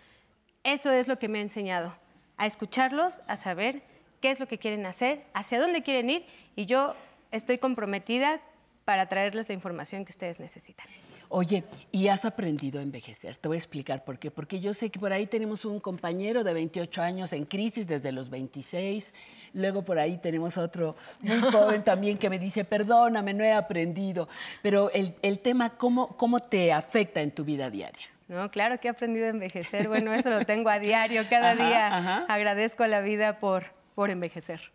Eso 0.63 0.91
es 0.91 1.09
lo 1.09 1.19
que 1.19 1.31
me 1.31 1.39
ha 1.39 1.43
enseñado, 1.43 1.97
a 2.37 2.45
escucharlos, 2.45 3.23
a 3.27 3.39
saber 3.39 3.91
qué 4.23 4.31
es 4.31 4.41
lo 4.41 4.47
que 4.49 4.57
quieren 4.57 4.87
hacer, 4.87 5.25
hacia 5.35 5.61
dónde 5.61 5.83
quieren 5.83 6.09
ir 6.09 6.25
y 6.57 6.65
yo 6.65 6.95
estoy 7.31 7.59
comprometida 7.59 8.41
para 8.87 9.07
traerles 9.09 9.49
la 9.49 9.55
información 9.55 10.05
que 10.07 10.13
ustedes 10.13 10.41
necesitan. 10.41 10.87
Oye, 11.29 11.65
¿y 11.91 12.09
has 12.09 12.25
aprendido 12.27 12.79
a 12.79 12.83
envejecer? 12.83 13.37
Te 13.37 13.49
voy 13.49 13.57
a 13.57 13.59
explicar 13.59 14.05
por 14.05 14.19
qué. 14.19 14.31
Porque 14.31 14.61
yo 14.61 14.75
sé 14.75 14.91
que 14.91 14.99
por 15.01 15.13
ahí 15.15 15.27
tenemos 15.27 15.65
un 15.65 15.81
compañero 15.81 16.45
de 16.45 16.53
28 16.53 17.01
años 17.01 17.33
en 17.33 17.47
crisis 17.47 17.87
desde 17.87 18.13
los 18.13 18.29
26. 18.29 19.15
Luego 19.55 19.83
por 19.83 19.99
ahí 19.99 20.19
tenemos 20.19 20.59
otro 20.59 20.95
muy 21.21 21.41
joven 21.53 21.83
también 21.85 22.19
que 22.19 22.29
me 22.29 22.39
dice, 22.39 22.67
perdóname, 22.67 23.33
no 23.33 23.45
he 23.45 23.53
aprendido. 23.53 24.29
Pero 24.61 24.91
el, 24.91 25.15
el 25.23 25.39
tema, 25.41 25.71
¿cómo, 25.79 26.09
¿cómo 26.19 26.41
te 26.41 26.71
afecta 26.71 27.23
en 27.23 27.31
tu 27.31 27.45
vida 27.45 27.71
diaria? 27.71 28.07
No, 28.29 28.51
claro 28.51 28.79
que 28.79 28.89
he 28.89 28.91
aprendido 28.91 29.25
a 29.27 29.31
envejecer. 29.31 29.89
Bueno, 29.89 30.13
eso 30.13 30.29
lo 30.29 30.45
tengo 30.45 30.69
a 30.69 30.79
diario, 30.79 31.23
cada 31.31 31.53
Ajá, 31.53 31.67
día. 31.67 31.97
ajá. 31.97 32.25
Agradezco 32.29 32.83
a 32.83 32.89
la 32.89 33.01
vida 33.01 33.39
por, 33.41 33.65
por 33.95 34.11
envejecer, 34.11 34.73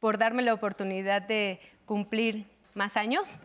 por 0.00 0.18
darme 0.18 0.42
la 0.42 0.54
oportunidad 0.54 1.22
de 1.22 1.60
cumplir 1.86 2.46
más 2.74 2.96
años 2.96 3.40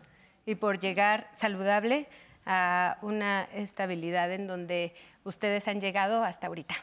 y 0.46 0.54
por 0.54 0.80
llegar 0.80 1.28
saludable 1.32 2.08
a 2.46 2.98
una 3.02 3.44
estabilidad 3.54 4.32
en 4.32 4.46
donde 4.46 4.94
ustedes 5.24 5.68
han 5.68 5.80
llegado 5.80 6.24
hasta 6.24 6.46
ahorita. 6.46 6.74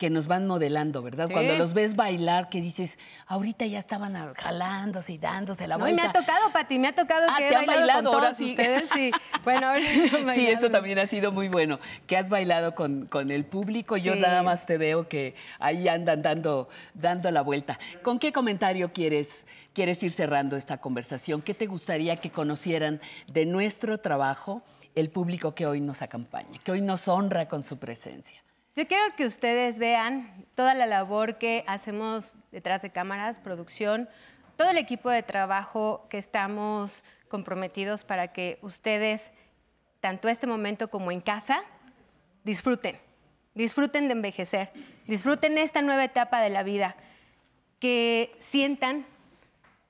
Que 0.00 0.08
nos 0.08 0.26
van 0.26 0.46
modelando, 0.46 1.02
¿verdad? 1.02 1.26
Sí. 1.28 1.34
Cuando 1.34 1.56
los 1.58 1.74
ves 1.74 1.94
bailar, 1.94 2.48
que 2.48 2.62
dices, 2.62 2.98
ahorita 3.26 3.66
ya 3.66 3.78
estaban 3.78 4.14
jalándose 4.34 5.12
y 5.12 5.18
dándose 5.18 5.68
la 5.68 5.76
No, 5.76 5.86
y 5.86 5.92
vuelta. 5.92 6.02
me 6.02 6.08
ha 6.08 6.12
tocado, 6.14 6.50
Pati, 6.52 6.78
me 6.78 6.88
ha 6.88 6.94
tocado 6.94 7.26
Ah, 7.30 7.34
que 7.36 7.48
he 7.48 7.52
bailado, 7.52 7.78
bailado, 7.80 8.10
con 8.10 8.20
todos 8.22 8.36
sí. 8.38 8.44
ustedes 8.46 8.88
y 8.96 9.10
bueno, 9.44 9.66
ahora 9.68 9.80
sí, 9.82 10.10
Sí, 10.34 10.46
eso 10.46 10.70
también 10.70 10.98
ha 11.00 11.06
sido 11.06 11.32
muy 11.32 11.48
bueno, 11.48 11.78
que 12.06 12.16
has 12.16 12.30
bailado 12.30 12.74
con, 12.74 13.04
con 13.04 13.30
el 13.30 13.44
público. 13.44 13.98
Yo 13.98 14.14
Sí. 14.14 14.20
nada 14.20 14.42
más 14.42 14.64
te 14.64 14.78
veo 14.78 15.06
que 15.06 15.34
ahí 15.58 15.86
andan 15.86 16.22
dando, 16.22 16.70
dando 16.94 17.30
la 17.30 17.42
vuelta. 17.42 17.78
¿Con 18.02 18.18
qué 18.18 18.32
comentario 18.32 18.94
quieres, 18.94 19.44
quieres 19.74 20.02
ir 20.02 20.14
cerrando 20.14 20.56
esta 20.56 20.78
conversación? 20.78 21.42
¿Qué 21.42 21.52
te 21.52 21.66
gustaría 21.66 22.16
que 22.16 22.30
conocieran 22.30 23.02
de 23.34 23.44
nuestro 23.44 23.98
trabajo 23.98 24.62
el 24.94 25.10
público 25.10 25.54
que 25.54 25.66
hoy 25.66 25.82
nos 25.82 26.00
acompaña, 26.00 26.58
que 26.64 26.72
hoy 26.72 26.80
nos 26.80 27.06
honra 27.06 27.48
con 27.48 27.64
su 27.64 27.76
presencia? 27.78 28.40
Yo 28.76 28.86
quiero 28.86 29.16
que 29.16 29.26
ustedes 29.26 29.80
vean 29.80 30.46
toda 30.54 30.74
la 30.74 30.86
labor 30.86 31.38
que 31.38 31.64
hacemos 31.66 32.34
detrás 32.52 32.82
de 32.82 32.90
cámaras, 32.90 33.38
producción, 33.38 34.08
todo 34.56 34.70
el 34.70 34.78
equipo 34.78 35.10
de 35.10 35.24
trabajo 35.24 36.06
que 36.08 36.18
estamos 36.18 37.02
comprometidos 37.28 38.04
para 38.04 38.32
que 38.32 38.58
ustedes, 38.62 39.32
tanto 40.00 40.28
este 40.28 40.46
momento 40.46 40.88
como 40.88 41.10
en 41.10 41.20
casa, 41.20 41.62
disfruten, 42.44 42.96
disfruten 43.54 44.06
de 44.06 44.12
envejecer, 44.12 44.70
disfruten 45.06 45.58
esta 45.58 45.82
nueva 45.82 46.04
etapa 46.04 46.40
de 46.40 46.50
la 46.50 46.62
vida, 46.62 46.94
que 47.80 48.36
sientan 48.38 49.04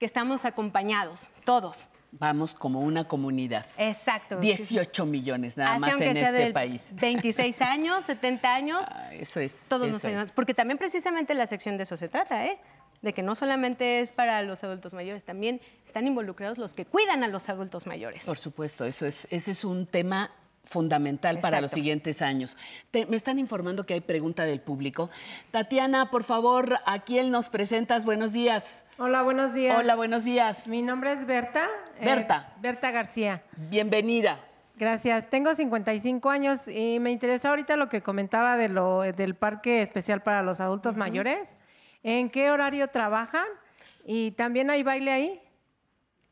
que 0.01 0.07
estamos 0.07 0.45
acompañados, 0.47 1.31
todos. 1.45 1.89
Vamos 2.13 2.55
como 2.55 2.81
una 2.81 3.05
comunidad. 3.07 3.67
Exacto. 3.77 4.41
18 4.41 5.07
millones 5.07 5.57
nada 5.57 5.73
Así, 5.75 5.81
más 5.81 5.93
en 6.01 6.15
sea 6.15 6.31
este 6.31 6.53
país. 6.53 6.83
26 6.93 7.61
años, 7.61 8.05
70 8.07 8.53
años, 8.53 8.83
Ah, 8.91 9.15
eso 9.15 9.39
es. 9.39 9.53
todos 9.69 9.83
eso 9.87 9.93
nos 9.93 10.01
es. 10.03 10.07
ayudamos. 10.07 10.31
Porque 10.33 10.55
también 10.55 10.79
precisamente 10.79 11.35
la 11.35 11.47
sección 11.47 11.77
de 11.77 11.85
eso 11.85 11.97
se 11.97 12.09
trata, 12.09 12.47
¿eh? 12.47 12.59
De 13.03 13.13
que 13.13 13.23
no 13.23 13.35
solamente 13.37 14.01
es 14.01 14.11
para 14.11 14.43
los 14.43 14.65
adultos 14.65 14.93
mayores, 14.93 15.23
también 15.25 15.61
están 15.87 16.07
involucrados 16.07 16.59
los 16.59 16.75
que 16.75 16.85
cuidan 16.85 17.23
a 17.23 17.29
los 17.29 17.49
adultos 17.49 17.87
mayores. 17.87 18.25
Por 18.25 18.39
supuesto, 18.39 18.85
eso 18.85 19.07
es, 19.07 19.29
ese 19.31 19.53
es 19.53 19.65
un 19.65 19.87
tema 19.87 20.33
fundamental 20.71 21.41
para 21.41 21.61
los 21.61 21.71
siguientes 21.73 22.23
años. 22.23 22.57
Te- 22.91 23.05
me 23.07 23.17
están 23.17 23.39
informando 23.39 23.83
que 23.85 23.95
hay 23.95 24.01
pregunta 24.01 24.45
del 24.45 24.61
público. 24.61 25.11
Tatiana, 25.51 26.11
por 26.11 26.25
favor, 26.25 26.79
¿a 26.87 27.01
quién 27.01 27.31
nos 27.31 27.49
presentas? 27.49 28.05
Buenos 28.05 28.33
días. 28.33 28.85
Hola, 28.99 29.23
buenos 29.23 29.53
días. 29.53 29.77
Hola, 29.79 29.97
buenos 29.97 30.25
días. 30.25 30.67
Mi 30.69 30.83
nombre 30.83 31.13
es 31.13 31.27
Berta. 31.27 31.67
eh, 31.99 32.05
Berta. 32.07 32.55
Berta 32.61 32.91
García. 32.93 33.43
Bienvenida. 33.57 34.39
Gracias. 34.77 35.29
Tengo 35.29 35.55
55 35.55 36.31
años 36.31 36.67
y 36.69 37.01
me 37.01 37.11
interesa 37.11 37.51
ahorita 37.51 37.77
lo 37.77 37.89
que 37.89 38.01
comentaba 38.03 38.57
de 38.57 38.69
lo, 38.69 39.01
del 39.01 39.35
Parque 39.35 39.83
Especial 39.83 40.23
para 40.23 40.43
los 40.43 40.61
Adultos 40.61 40.97
Mayores. 40.97 41.57
¿En 42.03 42.31
qué 42.31 42.51
horario 42.51 42.89
trabajan? 42.89 43.45
¿Y 44.07 44.31
también 44.33 44.71
hay 44.71 44.83
baile 44.83 45.13
ahí? 45.13 45.41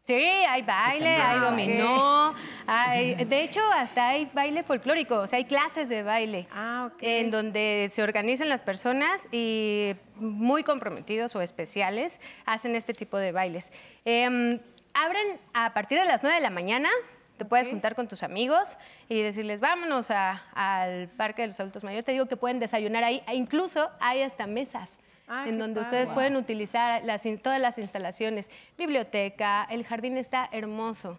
Sí, 0.09 0.15
hay 0.15 0.63
baile, 0.63 1.07
hay 1.07 1.37
Ah, 1.39 1.45
dominó, 1.51 2.35
hay, 2.67 3.15
de 3.27 3.43
hecho 3.45 3.61
hasta 3.75 4.09
hay 4.09 4.25
baile 4.33 4.63
folclórico, 4.63 5.17
o 5.17 5.27
sea, 5.27 5.37
hay 5.37 5.45
clases 5.45 5.87
de 5.91 6.03
baile 6.03 6.49
Ah, 6.51 6.89
en 7.03 7.31
donde 7.31 7.91
se 7.93 8.03
organizan 8.03 8.49
las 8.49 8.63
personas 8.63 9.29
y 9.33 9.95
muy 10.17 10.63
comprometidos 10.65 11.37
o 11.37 11.43
especiales 11.43 12.23
hacen 12.47 12.75
este 12.75 12.95
tipo 12.95 13.19
de 13.19 13.33
bailes. 13.33 13.71
Em, 14.07 14.59
abren 14.95 15.39
a 15.53 15.75
partir 15.75 15.99
de 16.01 16.07
las 16.07 16.23
9 16.23 16.37
de 16.37 16.43
la 16.43 16.49
mañana, 16.49 16.89
te 17.37 17.45
puedes 17.45 17.69
juntar 17.69 17.95
con 17.95 18.09
tus 18.09 18.23
amigos 18.23 18.79
y 19.11 19.21
decirles, 19.21 19.61
vámonos 19.61 20.11
a- 20.11 20.43
al 20.55 21.09
Parque 21.19 21.43
de 21.43 21.49
los 21.49 21.61
Adultos 21.61 21.85
Mayores. 21.85 22.07
Te 22.07 22.13
digo 22.13 22.25
que 22.25 22.39
pueden 22.39 22.61
desayunar 22.61 23.05
ahí, 23.05 23.23
e 23.29 23.35
incluso 23.35 23.91
hay 24.01 24.23
hasta 24.23 24.47
mesas 24.47 24.98
Ah, 25.29 25.45
en 25.47 25.59
donde 25.59 25.81
padre. 25.81 25.97
ustedes 25.99 26.11
pueden 26.11 26.37
utilizar 26.37 27.05
las 27.05 27.25
in- 27.27 27.39
todas 27.39 27.61
las 27.61 27.77
instalaciones, 27.79 28.49
biblioteca, 28.77 29.65
el 29.71 29.85
jardín 29.85 30.17
está 30.17 30.49
hermoso. 30.53 31.19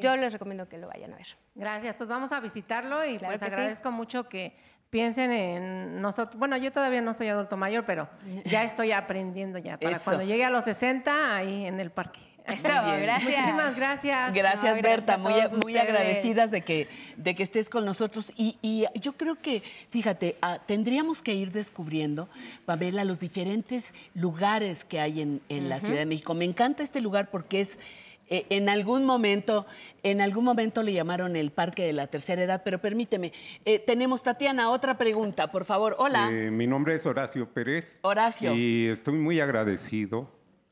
Yo 0.00 0.16
les 0.16 0.32
recomiendo 0.32 0.68
que 0.68 0.78
lo 0.78 0.88
vayan 0.88 1.12
a 1.12 1.16
ver. 1.16 1.26
Gracias, 1.54 1.94
pues 1.96 2.08
vamos 2.08 2.32
a 2.32 2.40
visitarlo 2.40 3.04
y 3.04 3.18
Claro 3.18 3.32
pues 3.32 3.40
sí. 3.40 3.46
agradezco 3.46 3.90
mucho 3.92 4.28
que 4.28 4.56
piensen 4.90 5.30
en 5.30 6.00
nosotros. 6.00 6.38
Bueno, 6.38 6.56
yo 6.56 6.72
todavía 6.72 7.00
no 7.02 7.14
soy 7.14 7.28
adulto 7.28 7.56
mayor, 7.56 7.84
pero 7.84 8.08
ya 8.44 8.64
estoy 8.64 8.92
aprendiendo 8.92 9.58
ya 9.58 9.76
para 9.78 9.96
Eso. 9.96 10.04
cuando 10.04 10.22
llegue 10.24 10.44
a 10.44 10.50
los 10.50 10.64
60 10.64 11.36
ahí 11.36 11.66
en 11.66 11.80
el 11.80 11.90
parque. 11.90 12.20
Eso, 12.48 12.62
bien. 12.62 13.02
gracias. 13.02 13.30
Muchísimas 13.30 13.76
gracias. 13.76 14.34
Gracias, 14.34 14.64
No, 14.76 14.82
gracias 14.82 14.82
Berta, 14.82 15.18
muy, 15.18 15.32
muy 15.32 15.40
ustedes. 15.74 15.80
agradecidas 15.80 16.50
de 16.50 16.62
que, 16.62 16.88
de 17.16 17.34
que 17.34 17.42
estés 17.42 17.68
con 17.68 17.84
nosotros. 17.84 18.32
Y, 18.36 18.56
y 18.62 18.86
yo 19.00 19.14
creo 19.14 19.36
que, 19.40 19.62
fíjate, 19.90 20.36
ah, 20.42 20.60
tendríamos 20.66 21.22
que 21.22 21.34
ir 21.34 21.52
descubriendo, 21.52 22.28
Pamela, 22.64 23.04
los 23.04 23.18
diferentes 23.20 23.92
lugares 24.14 24.84
que 24.84 25.00
hay 25.00 25.20
en, 25.22 25.40
en 25.48 25.68
la 25.68 25.80
Ciudad 25.80 25.96
de 25.98 26.06
México. 26.06 26.34
Me 26.34 26.44
encanta 26.44 26.82
este 26.82 27.00
lugar 27.00 27.30
porque 27.30 27.60
es... 27.60 27.78
eh, 28.28 28.44
en 28.50 28.68
algún 28.68 29.04
momento, 29.04 29.66
en 30.02 30.20
algún 30.20 30.44
momento 30.44 30.82
le 30.82 30.92
llamaron 30.92 31.36
el 31.36 31.52
Parque 31.52 31.84
de 31.86 31.92
la 31.92 32.08
Tercera 32.08 32.42
Edad, 32.42 32.62
pero 32.64 32.80
permíteme, 32.80 33.32
eh, 33.64 33.78
tenemos 33.78 34.22
Tatiana, 34.24 34.70
otra 34.70 34.98
pregunta, 34.98 35.52
por 35.52 35.64
favor. 35.64 35.94
Hola. 35.98 36.28
Eh, 36.32 36.50
mi 36.50 36.66
nombre 36.66 36.94
es 36.94 37.06
Horacio 37.06 37.48
Pérez. 37.48 37.94
Horacio. 38.02 38.52
Y 38.54 38.88
estoy 38.88 39.14
muy 39.14 39.38
agradecido 39.40 40.28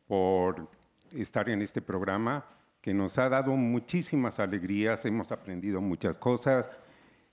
por 0.09 0.69
estar 1.15 1.49
en 1.49 1.63
este 1.63 1.81
programa 1.81 2.45
que 2.81 2.93
nos 2.93 3.17
ha 3.19 3.29
dado 3.29 3.57
muchísimas 3.57 4.39
alegrías, 4.39 5.05
hemos 5.07 5.33
aprendido 5.33 5.81
muchas 5.81 6.19
cosas. 6.19 6.69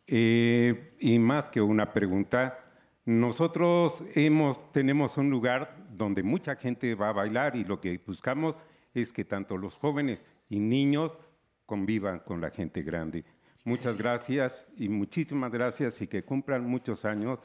Eh, 0.08 0.96
y 1.00 1.20
más 1.20 1.50
que 1.50 1.62
una 1.62 1.92
pregunta, 1.92 2.58
nosotros 3.06 4.04
hemos, 4.16 4.72
tenemos 4.72 5.18
un 5.18 5.30
lugar 5.30 5.76
donde 5.90 6.24
mucha 6.24 6.56
gente 6.56 6.96
va 6.96 7.10
a 7.10 7.14
bailar 7.14 7.56
y 7.56 7.66
lo 7.66 7.82
que 7.82 7.98
buscamos 8.06 8.56
es 8.94 9.12
que 9.12 9.26
tanto 9.26 9.58
los 9.58 9.76
jóvenes 9.76 10.24
y 10.48 10.60
niños 10.60 11.18
convivan 11.66 12.20
con 12.20 12.40
la 12.40 12.52
gente 12.52 12.82
grande. 12.82 13.26
Muchas 13.64 13.98
gracias 13.98 14.66
y 14.78 14.90
muchísimas 14.90 15.52
gracias 15.52 16.02
y 16.02 16.08
que 16.08 16.24
cumplan 16.24 16.66
muchos 16.66 17.06
años. 17.06 17.40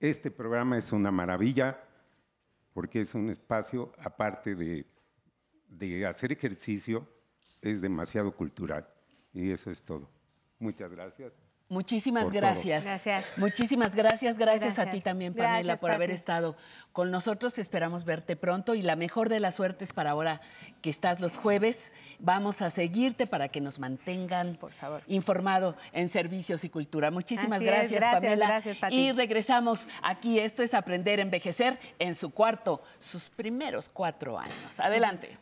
Este 0.00 0.30
programa 0.30 0.78
es 0.78 0.92
una 0.92 1.10
maravilla 1.10 1.80
porque 2.72 3.00
es 3.00 3.14
un 3.14 3.30
espacio 3.30 3.92
aparte 3.98 4.54
de, 4.54 4.84
de 5.68 6.06
hacer 6.06 6.32
ejercicio, 6.32 7.08
es 7.60 7.80
demasiado 7.80 8.32
cultural 8.32 8.88
y 9.32 9.50
eso 9.50 9.70
es 9.70 9.82
todo. 9.82 10.08
Muchas 10.58 10.90
gracias. 10.90 11.45
Muchísimas 11.68 12.24
todo. 12.24 12.32
gracias. 12.34 12.84
Gracias. 12.84 13.26
Muchísimas 13.36 13.92
gracias. 13.94 14.38
Gracias, 14.38 14.78
a 14.78 14.88
ti 14.90 15.00
también, 15.00 15.34
Pamela, 15.34 15.54
Gracias, 15.54 15.80
por 15.80 15.90
haber 15.90 16.12
estado 16.12 16.56
con 16.92 17.10
nosotros. 17.10 17.58
Esperamos 17.58 18.04
verte 18.04 18.36
pronto 18.36 18.76
y 18.76 18.82
la 18.82 18.94
mejor 18.94 19.28
de 19.28 19.40
las 19.40 19.56
suertes 19.56 19.92
para 19.92 20.10
ahora 20.10 20.40
que 20.80 20.90
estás 20.90 21.18
los 21.18 21.36
jueves. 21.36 21.92
Vamos 22.20 22.62
a 22.62 22.70
seguirte 22.70 23.26
para 23.26 23.48
que 23.48 23.60
nos 23.60 23.80
mantengan 23.80 24.54
Por 24.56 24.72
favor. 24.72 25.02
informado 25.08 25.74
en 25.92 26.08
servicios 26.08 26.62
y 26.62 26.68
cultura. 26.70 27.10
Muchísimas 27.10 27.60
gracias, 27.60 27.90
gracias, 27.90 28.22
Pamela. 28.22 28.46
gracias, 28.46 28.76
Pati. 28.78 28.94
y 28.94 29.12
regresamos 29.12 29.88
aquí. 30.02 30.38
Esto 30.38 30.62
es 30.62 30.72
Aprender 30.72 31.18
a 31.18 31.22
Envejecer 31.22 31.80
en 31.98 32.14
su 32.14 32.30
cuarto, 32.30 32.80
sus 33.00 33.24
primeros 33.28 33.88
cuatro 33.92 34.38
años. 34.38 34.54
Adelante. 34.78 35.36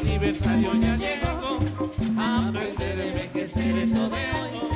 aniversario 0.00 0.72
ya 0.74 0.92
aniversario 0.92 0.98
llegó. 0.98 2.20
Aprender 2.20 2.98
a 3.00 3.02
envejecer 3.04 3.78
es 3.78 3.88
lo 3.90 4.08
de 4.10 4.16
hoy. 4.16 4.73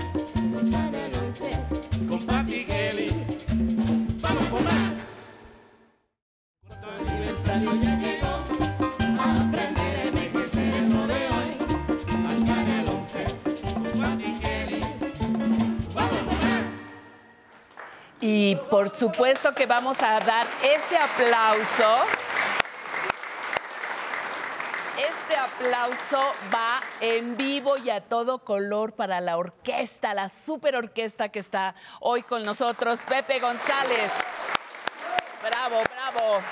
Y 18.21 18.57
por 18.69 18.95
supuesto 18.95 19.55
que 19.55 19.67
vamos 19.67 20.03
a 20.03 20.19
dar 20.21 20.47
ese 20.63 20.97
aplauso. 20.97 22.05
Este 24.99 25.28
aplauso 25.39 26.33
va 26.55 26.81
en 27.01 27.37
vivo 27.37 27.77
y 27.79 27.91
a 27.91 28.01
todo 28.01 28.41
color 28.45 28.93
para 28.93 29.21
la 29.21 29.37
orquesta, 29.37 30.15
la 30.15 30.29
super 30.29 30.77
orquesta 30.77 31.29
que 31.31 31.39
está 31.39 31.75
hoy 32.01 32.23
con 32.23 32.45
nosotros, 32.45 32.99
Pepe 33.09 33.39
González. 33.39 34.11
Bravo, 35.43 35.83
bravo. 35.95 36.43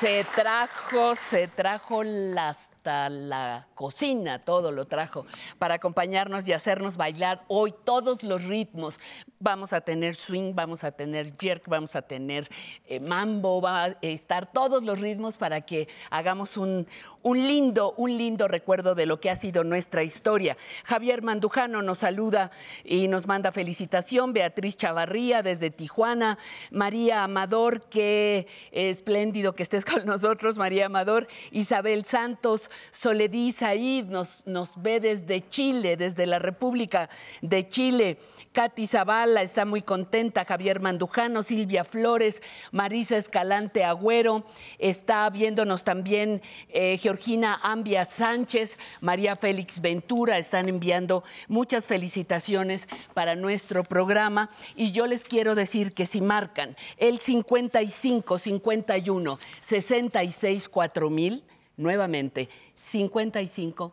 Se 0.00 0.24
trajo, 0.34 1.14
se 1.16 1.48
trajo 1.48 2.02
la- 2.02 2.56
hasta 2.84 3.08
la 3.08 3.66
cocina, 3.74 4.40
todo 4.40 4.70
lo 4.70 4.84
trajo 4.84 5.24
para 5.58 5.76
acompañarnos 5.76 6.46
y 6.46 6.52
hacernos 6.52 6.98
bailar 6.98 7.42
hoy 7.48 7.72
todos 7.84 8.22
los 8.22 8.44
ritmos. 8.44 9.00
Vamos 9.40 9.72
a 9.72 9.80
tener 9.80 10.16
swing, 10.16 10.54
vamos 10.54 10.84
a 10.84 10.92
tener 10.92 11.34
jerk, 11.38 11.66
vamos 11.66 11.96
a 11.96 12.02
tener 12.02 12.46
eh, 12.86 13.00
mambo, 13.00 13.62
va 13.62 13.84
a 13.84 13.88
estar 14.02 14.52
todos 14.52 14.84
los 14.84 15.00
ritmos 15.00 15.38
para 15.38 15.62
que 15.62 15.88
hagamos 16.10 16.58
un, 16.58 16.86
un 17.24 17.48
lindo, 17.48 17.94
un 17.96 18.18
lindo 18.18 18.48
recuerdo 18.48 18.94
de 18.94 19.06
lo 19.06 19.18
que 19.18 19.30
ha 19.30 19.36
sido 19.36 19.64
nuestra 19.64 20.02
historia. 20.02 20.58
Javier 20.84 21.22
Mandujano 21.22 21.80
nos 21.80 21.98
saluda 21.98 22.50
y 22.84 23.08
nos 23.08 23.26
manda 23.26 23.50
felicitación. 23.50 24.34
Beatriz 24.34 24.76
Chavarría 24.76 25.42
desde 25.42 25.70
Tijuana. 25.70 26.38
María 26.70 27.24
Amador, 27.24 27.88
qué 27.88 28.46
espléndido 28.72 29.54
que 29.54 29.62
estés 29.62 29.86
con 29.86 30.04
nosotros, 30.06 30.56
María 30.56 30.86
Amador. 30.86 31.26
Isabel 31.50 32.04
Santos, 32.04 32.70
Soledí 32.92 33.52
Said 33.52 34.06
nos, 34.06 34.46
nos 34.46 34.80
ve 34.80 35.00
desde 35.00 35.48
Chile, 35.48 35.96
desde 35.96 36.26
la 36.26 36.38
República 36.38 37.08
de 37.42 37.68
Chile. 37.68 38.18
Katy 38.52 38.86
Zavala 38.86 39.42
está 39.42 39.64
muy 39.64 39.82
contenta. 39.82 40.44
Javier 40.44 40.80
Mandujano, 40.80 41.42
Silvia 41.42 41.84
Flores, 41.84 42.40
Marisa 42.70 43.16
Escalante 43.16 43.84
Agüero. 43.84 44.44
Está 44.78 45.28
viéndonos 45.28 45.82
también 45.82 46.40
eh, 46.68 46.96
Georgina 46.98 47.58
Ambia 47.62 48.04
Sánchez, 48.04 48.78
María 49.00 49.36
Félix 49.36 49.80
Ventura. 49.80 50.38
Están 50.38 50.68
enviando 50.68 51.24
muchas 51.48 51.86
felicitaciones 51.86 52.88
para 53.12 53.34
nuestro 53.34 53.82
programa. 53.82 54.50
Y 54.76 54.92
yo 54.92 55.06
les 55.06 55.24
quiero 55.24 55.54
decir 55.54 55.92
que 55.92 56.06
si 56.06 56.20
marcan 56.20 56.76
el 56.96 57.18
55 57.18 58.38
51 58.38 59.38
66 59.60 60.68
4000, 60.68 61.44
nuevamente 61.76 62.48
55 62.76 63.92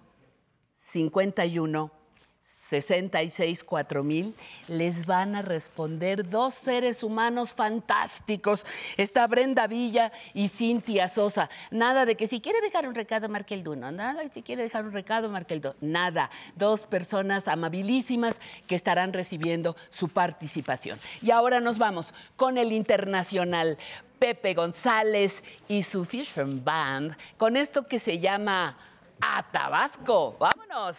51 0.79 1.91
66 2.71 3.65
4000 3.65 4.33
les 4.69 5.05
van 5.05 5.35
a 5.35 5.41
responder 5.41 6.29
dos 6.29 6.53
seres 6.53 7.03
humanos 7.03 7.53
fantásticos. 7.53 8.65
Está 8.95 9.27
Brenda 9.27 9.67
Villa 9.67 10.13
y 10.33 10.47
Cintia 10.47 11.09
Sosa. 11.09 11.49
Nada 11.69 12.05
de 12.05 12.15
que 12.15 12.27
si 12.27 12.39
quiere 12.39 12.61
dejar 12.61 12.87
un 12.87 12.95
recado, 12.95 13.27
marque 13.27 13.55
el 13.55 13.67
1. 13.67 13.91
Nada, 13.91 14.23
si 14.29 14.41
quiere 14.41 14.63
dejar 14.63 14.85
un 14.85 14.93
recado, 14.93 15.29
marque 15.29 15.53
el 15.53 15.59
2. 15.59 15.75
Nada. 15.81 16.29
Dos 16.55 16.85
personas 16.85 17.49
amabilísimas 17.49 18.39
que 18.67 18.75
estarán 18.75 19.11
recibiendo 19.11 19.75
su 19.89 20.07
participación. 20.07 20.97
Y 21.21 21.31
ahora 21.31 21.59
nos 21.59 21.77
vamos 21.77 22.13
con 22.37 22.57
el 22.57 22.71
internacional. 22.71 23.77
Pepe 24.21 24.53
González 24.53 25.43
y 25.67 25.81
su 25.81 26.05
Fisherman 26.05 26.63
Band, 26.63 27.17
con 27.37 27.57
esto 27.57 27.87
que 27.87 27.97
se 27.97 28.19
llama 28.19 28.77
a 29.19 29.51
Tabasco. 29.51 30.37
¡Vámonos! 30.39 30.97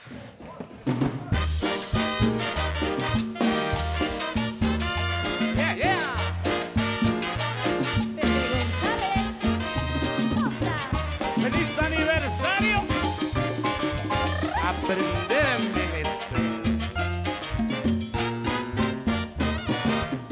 Aprender 14.65 15.47
a 15.47 15.57
envejecer. 15.57 16.41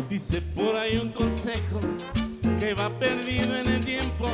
Dice 0.09 0.40
por 0.40 0.74
ahí 0.76 0.96
un 0.96 1.12
consejo 1.12 1.79
va 2.75 2.89
perdido 2.91 3.57
en 3.57 3.67
el 3.67 3.85
tiempo. 3.85 4.29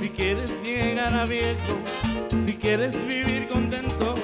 Si 0.00 0.08
quieres 0.08 0.62
llegar 0.62 1.12
a 1.14 1.24
viejo, 1.24 1.74
si 2.44 2.54
quieres 2.54 2.94
vivir 3.06 3.48
contento, 3.48 4.14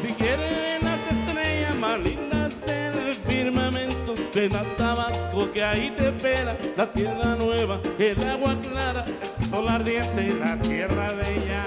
si 0.00 0.12
quieres 0.14 0.50
ver 0.50 0.82
las 0.82 1.00
estrellas 1.10 1.74
más 1.76 2.00
lindas 2.00 2.60
del 2.66 3.14
firmamento, 3.14 4.14
ven 4.34 4.56
a 4.56 4.62
Tabasco 4.76 5.50
que 5.52 5.62
ahí 5.62 5.94
te 5.96 6.08
espera 6.08 6.56
la 6.76 6.92
tierra 6.92 7.36
nueva, 7.36 7.80
el 7.98 8.28
agua 8.28 8.56
clara, 8.60 9.04
el 9.04 9.48
sol 9.48 9.68
ardiente 9.68 10.34
la 10.40 10.56
tierra 10.58 11.12
bella. 11.12 11.64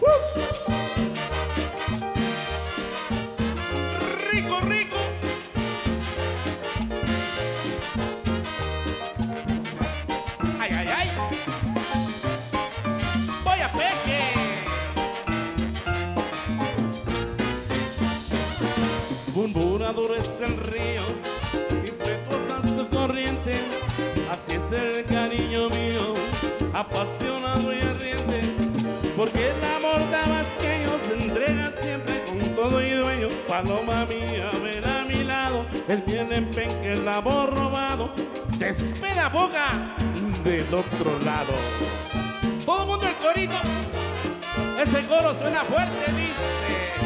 Rico, 0.00 0.75
Murmurador 19.86 20.18
es 20.18 20.40
el 20.40 20.56
río, 20.64 21.02
su 22.74 22.88
corriente, 22.88 23.60
así 24.32 24.56
es 24.56 24.72
el 24.72 25.04
cariño 25.04 25.70
mío, 25.70 26.14
apasionado 26.74 27.72
y 27.72 27.80
ardiente, 27.82 28.42
porque 29.16 29.50
el 29.50 29.64
amor 29.64 30.00
tabasqueño 30.10 30.90
se 31.06 31.24
entrega 31.24 31.72
siempre 31.80 32.24
con 32.24 32.56
todo 32.56 32.82
y 32.82 32.90
dueño, 32.90 33.28
paloma 33.46 34.06
mía, 34.06 34.50
ven 34.60 34.84
a 34.84 35.04
mi 35.04 35.22
lado, 35.22 35.64
el 35.86 36.02
bien 36.02 36.32
en 36.32 36.50
penque, 36.50 36.94
el 36.94 37.06
amor 37.06 37.54
robado, 37.54 38.10
te 38.58 38.70
espera 38.70 39.28
boca 39.28 39.94
del 40.42 40.66
otro 40.74 41.16
lado. 41.24 41.52
Todo 42.64 42.82
el 42.82 42.88
mundo 42.88 43.06
el 43.06 43.14
corito, 43.24 43.56
ese 44.82 45.06
coro 45.06 45.32
suena 45.32 45.62
fuerte, 45.62 46.12
dice. 46.12 47.05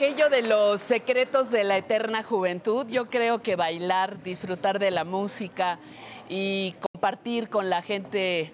Aquello 0.00 0.30
de 0.30 0.40
los 0.40 0.80
secretos 0.80 1.50
de 1.50 1.62
la 1.62 1.76
eterna 1.76 2.22
juventud, 2.22 2.86
yo 2.88 3.10
creo 3.10 3.42
que 3.42 3.54
bailar, 3.54 4.22
disfrutar 4.22 4.78
de 4.78 4.90
la 4.90 5.04
música 5.04 5.78
y 6.26 6.74
compartir 6.90 7.50
con 7.50 7.68
la 7.68 7.82
gente 7.82 8.50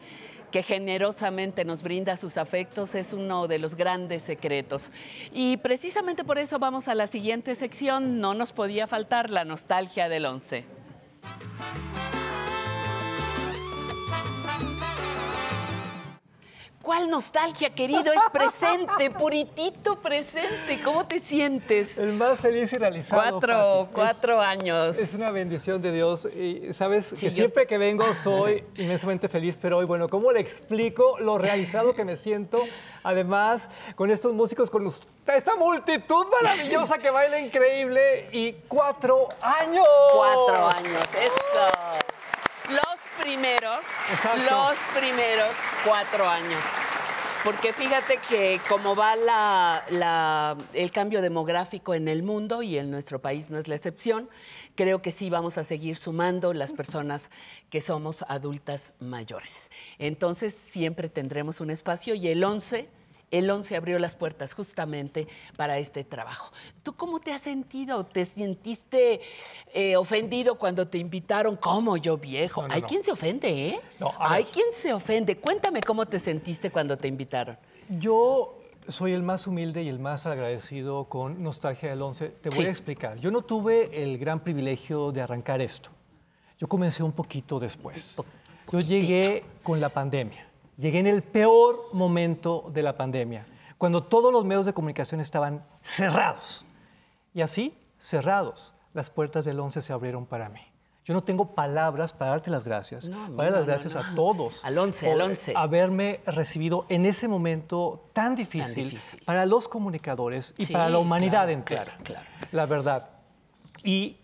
que 0.50 0.64
generosamente 0.64 1.64
nos 1.64 1.84
brinda 1.84 2.16
sus 2.16 2.36
afectos 2.36 2.96
es 2.96 3.12
uno 3.12 3.46
de 3.46 3.60
los 3.60 3.76
grandes 3.76 4.24
secretos. 4.24 4.90
Y 5.32 5.58
precisamente 5.58 6.24
por 6.24 6.38
eso 6.38 6.58
vamos 6.58 6.88
a 6.88 6.96
la 6.96 7.06
siguiente 7.06 7.54
sección, 7.54 8.18
no 8.18 8.34
nos 8.34 8.50
podía 8.50 8.88
faltar 8.88 9.30
la 9.30 9.44
nostalgia 9.44 10.08
del 10.08 10.26
once. 10.26 10.64
¿Cuál 16.86 17.10
nostalgia, 17.10 17.70
querido? 17.74 18.12
Es 18.12 18.20
presente, 18.32 19.10
puritito 19.18 19.96
presente. 19.96 20.80
¿Cómo 20.84 21.04
te 21.04 21.18
sientes? 21.18 21.98
El 21.98 22.12
más 22.12 22.38
feliz 22.40 22.72
y 22.72 22.76
realizado. 22.76 23.20
Cuatro, 23.40 23.80
Pati. 23.86 23.92
cuatro 23.92 24.40
años. 24.40 24.96
Es 24.96 25.12
una 25.12 25.32
bendición 25.32 25.82
de 25.82 25.90
Dios. 25.90 26.26
Y 26.26 26.72
sabes 26.72 27.06
Sí, 27.06 27.16
que 27.16 27.30
yo- 27.30 27.34
siempre 27.34 27.66
que 27.66 27.76
vengo 27.76 28.04
soy 28.14 28.62
inmensamente 28.76 29.28
feliz, 29.28 29.58
pero 29.60 29.78
hoy, 29.78 29.84
bueno, 29.84 30.08
¿cómo 30.08 30.30
le 30.30 30.38
explico 30.38 31.18
lo 31.18 31.38
realizado 31.38 31.92
que 31.92 32.04
me 32.04 32.16
siento? 32.16 32.62
Además, 33.02 33.68
con 33.96 34.12
estos 34.12 34.32
músicos, 34.32 34.70
con 34.70 34.86
esta 34.86 35.56
multitud 35.56 36.24
maravillosa 36.40 36.98
que 36.98 37.10
baila 37.10 37.40
increíble 37.40 38.28
y 38.30 38.52
cuatro 38.68 39.28
años. 39.42 39.84
Cuatro 40.14 40.68
años, 40.68 41.02
eso. 41.20 41.68
Los 42.70 42.95
primeros, 43.20 43.80
Exacto. 44.10 44.38
los 44.50 44.78
primeros 45.00 45.50
cuatro 45.84 46.28
años. 46.28 46.62
Porque 47.44 47.72
fíjate 47.72 48.18
que 48.28 48.60
como 48.68 48.96
va 48.96 49.14
la- 49.14 49.84
la- 49.90 50.56
el 50.72 50.90
cambio 50.90 51.22
demográfico 51.22 51.94
en 51.94 52.08
el 52.08 52.24
mundo 52.24 52.60
y 52.62 52.76
en 52.76 52.90
nuestro 52.90 53.20
país 53.20 53.50
no 53.50 53.58
es 53.58 53.68
la 53.68 53.76
excepción, 53.76 54.28
creo 54.74 55.00
que 55.00 55.12
sí 55.12 55.30
vamos 55.30 55.56
a 55.56 55.62
seguir 55.62 55.96
sumando 55.96 56.52
las 56.52 56.72
personas 56.72 57.30
que 57.70 57.80
somos 57.80 58.24
adultas 58.28 58.94
mayores. 58.98 59.70
Entonces 59.98 60.56
siempre 60.72 61.08
tendremos 61.08 61.60
un 61.60 61.70
espacio 61.70 62.14
y 62.16 62.26
el 62.28 62.42
11, 62.42 62.88
el 63.30 63.50
11 63.50 63.76
abrió 63.76 63.98
las 63.98 64.14
puertas 64.14 64.54
justamente 64.54 65.26
para 65.56 65.78
este 65.78 66.04
trabajo. 66.04 66.52
¿Tú 66.82 66.94
cómo 66.94 67.18
te 67.20 67.32
has 67.32 67.42
sentido? 67.42 68.04
¿Te 68.06 68.24
sentiste 68.24 69.20
eh, 69.74 69.96
ofendido 69.96 70.56
cuando 70.56 70.86
te 70.88 70.98
invitaron? 70.98 71.56
¿Cómo 71.56 71.96
yo 71.96 72.16
viejo? 72.18 72.62
No, 72.62 72.68
no, 72.68 72.74
Hay 72.74 72.82
no. 72.82 72.86
quien 72.88 73.02
se 73.04 73.12
ofende, 73.12 73.68
¿eh? 73.68 73.80
No, 73.98 74.12
Hay 74.18 74.44
quien 74.44 74.66
se 74.72 74.92
ofende. 74.92 75.36
Cuéntame 75.38 75.80
cómo 75.80 76.06
te 76.06 76.18
sentiste 76.18 76.70
cuando 76.70 76.96
te 76.96 77.08
invitaron. 77.08 77.56
Yo 77.88 78.58
soy 78.88 79.12
el 79.12 79.22
más 79.24 79.46
humilde 79.48 79.82
y 79.82 79.88
el 79.88 79.98
más 79.98 80.26
agradecido 80.26 81.06
con 81.06 81.42
Nostalgia 81.42 81.90
del 81.90 82.02
11. 82.02 82.28
Te 82.28 82.50
voy 82.50 82.58
Sí. 82.60 82.66
a 82.66 82.70
explicar. 82.70 83.18
Yo 83.18 83.30
no 83.32 83.42
tuve 83.42 84.02
el 84.02 84.18
gran 84.18 84.38
privilegio 84.40 85.10
de 85.10 85.22
arrancar 85.22 85.60
esto. 85.60 85.90
Yo 86.58 86.68
comencé 86.68 87.02
un 87.02 87.12
poquito 87.12 87.58
después. 87.58 88.16
Yo 88.72 88.80
llegué 88.80 89.44
con 89.62 89.80
la 89.80 89.88
pandemia. 89.88 90.48
Llegué 90.76 90.98
en 90.98 91.06
el 91.06 91.22
peor 91.22 91.88
momento 91.92 92.70
de 92.72 92.82
la 92.82 92.96
pandemia, 92.96 93.44
cuando 93.78 94.02
todos 94.02 94.32
los 94.32 94.44
medios 94.44 94.66
de 94.66 94.72
comunicación 94.74 95.20
estaban 95.20 95.64
cerrados. 95.82 96.64
Y 97.34 97.40
así, 97.42 97.76
cerrados, 97.98 98.74
las 98.94 99.10
puertas 99.10 99.44
del 99.44 99.58
11 99.60 99.82
se 99.82 99.92
abrieron 99.92 100.26
para 100.26 100.48
mí. 100.48 100.60
Yo 101.04 101.14
no 101.14 101.22
tengo 101.22 101.54
palabras 101.54 102.12
para 102.12 102.32
darte 102.32 102.50
las 102.50 102.64
gracias. 102.64 103.08
No, 103.08 103.30
para 103.36 103.50
dar 103.50 103.52
las 103.52 103.60
no, 103.60 103.66
gracias 103.66 103.94
no. 103.94 104.00
a 104.00 104.14
todos. 104.16 104.64
Al 104.64 104.76
once, 104.76 105.06
por 105.06 105.14
al 105.14 105.30
once. 105.30 105.52
Haberme 105.54 106.20
recibido 106.26 106.84
en 106.88 107.06
ese 107.06 107.28
momento 107.28 108.10
tan 108.12 108.34
difícil, 108.34 108.90
difícil. 108.90 109.22
para 109.24 109.46
los 109.46 109.68
comunicadores 109.68 110.52
y 110.58 110.66
Sí, 110.66 110.72
para 110.72 110.88
la 110.88 110.98
humanidad 110.98 111.44
claro, 111.44 111.52
entera. 111.52 111.84
claro, 111.84 112.02
claro. 112.02 112.26
La 112.50 112.66
verdad. 112.66 113.10
Y 113.84 114.16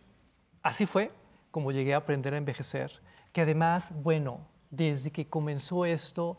así 0.62 0.84
fue 0.86 1.12
como 1.52 1.70
llegué 1.70 1.94
a 1.94 1.98
aprender 1.98 2.34
a 2.34 2.38
envejecer. 2.38 3.00
Que 3.32 3.42
además, 3.42 3.92
bueno, 4.02 4.40
desde 4.72 5.12
que 5.12 5.28
comenzó 5.28 5.84
esto, 5.84 6.38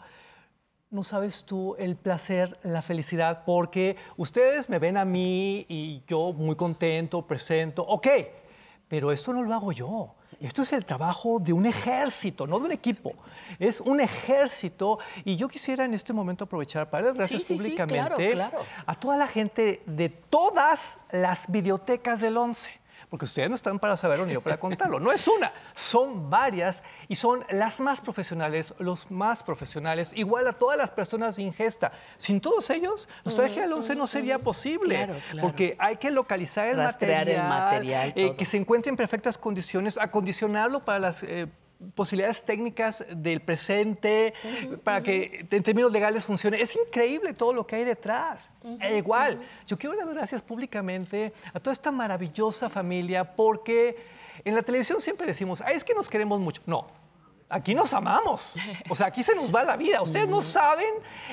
no 0.89 1.03
sabes 1.03 1.45
tú 1.45 1.75
el 1.77 1.95
placer, 1.95 2.59
la 2.63 2.81
felicidad, 2.81 3.43
porque 3.45 3.95
ustedes 4.17 4.69
me 4.69 4.79
ven 4.79 4.97
a 4.97 5.05
mí 5.05 5.65
y 5.69 6.03
yo 6.07 6.33
muy 6.33 6.55
contento, 6.55 7.25
presento, 7.25 7.83
ok, 7.83 8.07
pero 8.87 9.11
esto 9.11 9.31
no 9.33 9.43
lo 9.43 9.53
hago 9.53 9.71
yo. 9.71 10.15
Esto 10.39 10.63
es 10.63 10.73
el 10.73 10.83
trabajo 10.83 11.39
de 11.39 11.53
un 11.53 11.65
ejército, 11.65 12.45
no 12.45 12.59
de 12.59 12.65
un 12.65 12.71
equipo. 12.73 13.13
Es 13.59 13.79
un 13.79 14.01
ejército 14.01 14.99
y 15.23 15.37
yo 15.37 15.47
quisiera 15.47 15.85
en 15.85 15.93
este 15.93 16.11
momento 16.11 16.43
aprovechar 16.43 16.89
para 16.89 17.05
dar 17.05 17.15
gracias 17.15 17.43
Sí, 17.43 17.47
sí, 17.47 17.53
sí, 17.53 17.59
públicamente 17.59 18.31
claro, 18.33 18.51
claro. 18.51 18.59
a 18.85 18.95
toda 18.95 19.15
la 19.15 19.27
gente 19.27 19.83
de 19.85 20.09
todas 20.09 20.97
las 21.11 21.49
videotecas 21.49 22.19
del 22.19 22.35
11. 22.35 22.69
Porque 23.13 23.25
ustedes 23.25 23.47
no 23.47 23.53
están 23.53 23.77
para 23.77 23.95
saberlo 23.95 24.25
ni 24.25 24.33
yo 24.33 24.41
para 24.41 24.59
contarlo. 24.59 24.99
No 24.99 25.11
es 25.11 25.27
una, 25.27 25.53
son 25.75 26.31
varias 26.31 26.81
y 27.07 27.15
son 27.15 27.45
las 27.51 27.79
más 27.79 28.01
profesionales, 28.01 28.73
los 28.79 29.11
más 29.11 29.43
profesionales, 29.43 30.13
igual 30.15 30.47
a 30.47 30.53
todas 30.53 30.79
las 30.79 30.89
personas 30.89 31.35
de 31.35 31.43
ingesta. 31.43 31.91
Sin 32.17 32.41
todos 32.41 32.71
ellos, 32.71 33.07
nuestra 33.23 33.45
eje 33.45 33.61
del 33.61 33.73
11 33.73 33.95
no 33.97 34.07
sería 34.07 34.39
posible. 34.39 34.95
Claro, 34.95 35.21
claro. 35.29 35.47
Porque 35.47 35.75
hay 35.77 35.97
que 35.97 36.09
localizar 36.09 36.65
el 36.65 36.77
Rastrear 36.77 37.29
el 37.29 37.37
material, 37.43 38.09
material, 38.09 38.13
eh, 38.15 38.35
que 38.35 38.45
se 38.47 38.57
encuentre 38.57 38.89
en 38.89 38.97
perfectas 38.97 39.37
condiciones, 39.37 39.99
acondicionarlo 39.99 40.83
para 40.83 40.97
las 40.97 41.21
eh, 41.21 41.45
posibilidades 41.95 42.43
técnicas 42.43 43.05
del 43.09 43.41
presente, 43.41 44.33
para 44.83 45.01
que 45.01 45.45
en 45.49 45.63
términos 45.63 45.91
legales 45.91 46.25
funcione. 46.25 46.61
Es 46.61 46.75
increíble 46.75 47.33
todo 47.33 47.53
lo 47.53 47.65
que 47.67 47.77
hay 47.77 47.83
detrás. 47.83 48.49
E 48.79 48.97
igual, 48.97 49.39
yo 49.67 49.77
quiero 49.77 49.95
dar 49.95 50.13
gracias 50.13 50.41
públicamente 50.41 51.33
a 51.53 51.59
toda 51.59 51.73
esta 51.73 51.91
maravillosa 51.91 52.69
familia 52.69 53.35
porque 53.35 53.97
en 54.45 54.55
la 54.55 54.61
televisión 54.61 54.99
siempre 55.01 55.27
decimos, 55.27 55.61
"Ay, 55.61 55.75
es 55.75 55.83
que 55.83 55.93
nos 55.93 56.09
queremos 56.09 56.39
mucho. 56.39 56.61
No. 56.65 57.02
Aquí 57.49 57.75
nos 57.75 57.93
amamos. 57.93 58.55
O 58.89 58.95
sea, 58.95 59.07
aquí 59.07 59.21
se 59.21 59.35
nos 59.35 59.53
va 59.53 59.63
la 59.63 59.75
vida. 59.75 60.01
Ustedes 60.01 60.27
no 60.27 60.41
saben 60.41 60.89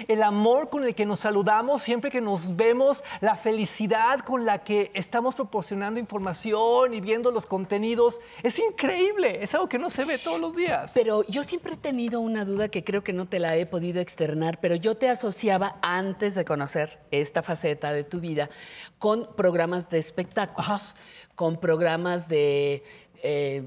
el 0.06 0.22
amor 0.22 0.68
con 0.68 0.84
el 0.84 0.94
que 0.94 1.06
nos 1.06 1.20
saludamos 1.20 1.82
siempre 1.82 2.10
que 2.10 2.20
nos 2.20 2.56
vemos, 2.56 3.02
la 3.20 3.36
felicidad 3.36 4.20
con 4.20 4.44
la 4.44 4.58
que 4.62 4.90
estamos 4.92 5.34
proporcionando 5.34 5.98
información 5.98 6.92
y 6.92 7.00
viendo 7.00 7.30
los 7.30 7.46
contenidos. 7.46 8.20
Es 8.42 8.58
increíble. 8.58 9.42
Es 9.42 9.54
algo 9.54 9.68
que 9.68 9.78
no 9.78 9.88
se 9.88 10.04
ve 10.04 10.18
todos 10.18 10.38
los 10.38 10.54
días. 10.54 10.90
Pero 10.92 11.24
yo 11.26 11.42
siempre 11.42 11.74
he 11.74 11.78
tenido 11.78 12.20
una 12.20 12.44
duda 12.44 12.68
que 12.68 12.84
creo 12.84 13.02
que 13.02 13.12
no 13.14 13.26
te 13.26 13.38
la 13.38 13.56
he 13.56 13.64
podido 13.64 14.00
externar, 14.00 14.58
pero 14.60 14.74
yo 14.74 14.96
te 14.96 15.08
asociaba 15.08 15.76
antes 15.80 16.34
de 16.34 16.44
conocer 16.44 16.98
esta 17.10 17.42
faceta 17.42 17.92
de 17.92 18.04
tu 18.04 18.20
vida 18.20 18.50
con 18.98 19.28
programas 19.36 19.88
de 19.88 19.98
espectáculos, 19.98 20.94
con 21.34 21.58
programas 21.58 22.28
de... 22.28 22.82
eh, 23.22 23.64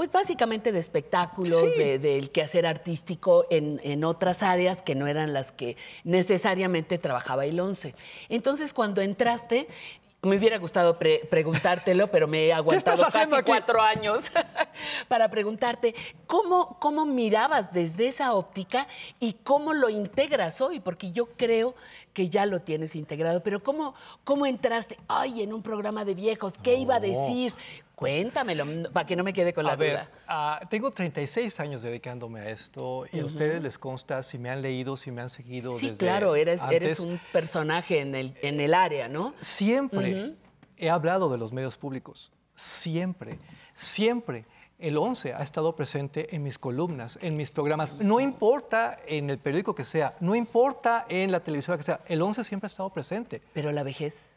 pues 0.00 0.10
básicamente 0.10 0.72
de 0.72 0.78
espectáculos, 0.78 1.60
Sí. 1.60 1.78
de- 1.78 1.98
del 1.98 2.30
quehacer 2.30 2.64
artístico 2.64 3.44
en, 3.50 3.78
en 3.84 4.02
otras 4.02 4.42
áreas 4.42 4.80
que 4.80 4.94
no 4.94 5.06
eran 5.06 5.34
las 5.34 5.52
que 5.52 5.76
necesariamente 6.04 6.96
trabajaba 6.96 7.44
el 7.44 7.60
11. 7.60 7.94
Entonces, 8.30 8.72
cuando 8.72 9.02
entraste, 9.02 9.68
me 10.22 10.38
hubiera 10.38 10.56
gustado 10.56 10.98
pre- 10.98 11.26
preguntártelo, 11.30 12.10
pero 12.10 12.26
me 12.26 12.46
he 12.46 12.52
aguantado 12.54 13.02
casi 13.12 13.34
aquí? 13.34 13.42
cuatro 13.44 13.82
años 13.82 14.24
para 15.08 15.28
preguntarte 15.30 15.94
cómo, 16.26 16.78
cómo 16.80 17.04
mirabas 17.04 17.70
desde 17.74 18.08
esa 18.08 18.32
óptica 18.32 18.86
y 19.18 19.34
cómo 19.34 19.74
lo 19.74 19.90
integras 19.90 20.62
hoy, 20.62 20.80
porque 20.80 21.12
yo 21.12 21.26
creo 21.36 21.74
que 22.14 22.30
ya 22.30 22.46
lo 22.46 22.60
tienes 22.60 22.96
integrado, 22.96 23.42
pero 23.42 23.62
cómo, 23.62 23.94
cómo 24.24 24.46
entraste, 24.46 24.98
ay, 25.08 25.42
en 25.42 25.52
un 25.52 25.62
programa 25.62 26.06
de 26.06 26.14
viejos, 26.14 26.54
¿qué 26.62 26.76
iba 26.76 26.94
a 26.96 27.00
decir? 27.00 27.52
Cuéntamelo, 28.00 28.90
para 28.94 29.06
que 29.06 29.14
no 29.14 29.22
me 29.22 29.34
quede 29.34 29.52
con 29.52 29.62
la 29.64 29.72
a 29.72 29.76
ver, 29.76 29.90
duda. 29.92 30.10
ah, 30.26 30.60
tengo 30.70 30.90
36 30.90 31.60
años 31.60 31.82
dedicándome 31.82 32.40
a 32.40 32.48
esto 32.48 33.04
y 33.12 33.20
a 33.20 33.26
ustedes 33.26 33.62
les 33.62 33.78
consta 33.78 34.22
si 34.22 34.38
me 34.38 34.48
han 34.48 34.62
leído, 34.62 34.96
si 34.96 35.10
me 35.10 35.20
han 35.20 35.28
seguido. 35.28 35.78
Sí, 35.78 35.88
desde 35.90 35.98
claro, 35.98 36.34
eres, 36.34 36.62
eres 36.70 36.98
antes. 36.98 37.00
un 37.00 37.20
personaje 37.30 38.00
en 38.00 38.14
el, 38.14 38.34
en 38.40 38.58
el 38.58 38.72
área, 38.72 39.06
¿no? 39.08 39.34
Siempre 39.40 40.34
he 40.78 40.88
hablado 40.88 41.30
de 41.30 41.36
los 41.36 41.52
medios 41.52 41.76
públicos. 41.76 42.32
Siempre, 42.54 43.38
siempre. 43.74 44.46
El 44.78 44.96
11 44.96 45.34
ha 45.34 45.42
estado 45.42 45.76
presente 45.76 46.34
en 46.34 46.42
mis 46.42 46.58
columnas, 46.58 47.18
en 47.20 47.36
mis 47.36 47.50
programas. 47.50 47.96
No 47.96 48.18
importa 48.18 48.98
en 49.06 49.28
el 49.28 49.36
periódico 49.36 49.74
que 49.74 49.84
sea, 49.84 50.16
no 50.20 50.34
importa 50.34 51.04
en 51.10 51.30
la 51.30 51.40
televisora 51.40 51.76
que 51.76 51.84
sea, 51.84 52.00
el 52.06 52.22
11 52.22 52.44
siempre 52.44 52.64
ha 52.64 52.70
estado 52.70 52.88
presente. 52.88 53.42
Pero 53.52 53.72
la 53.72 53.82
vejez. 53.82 54.29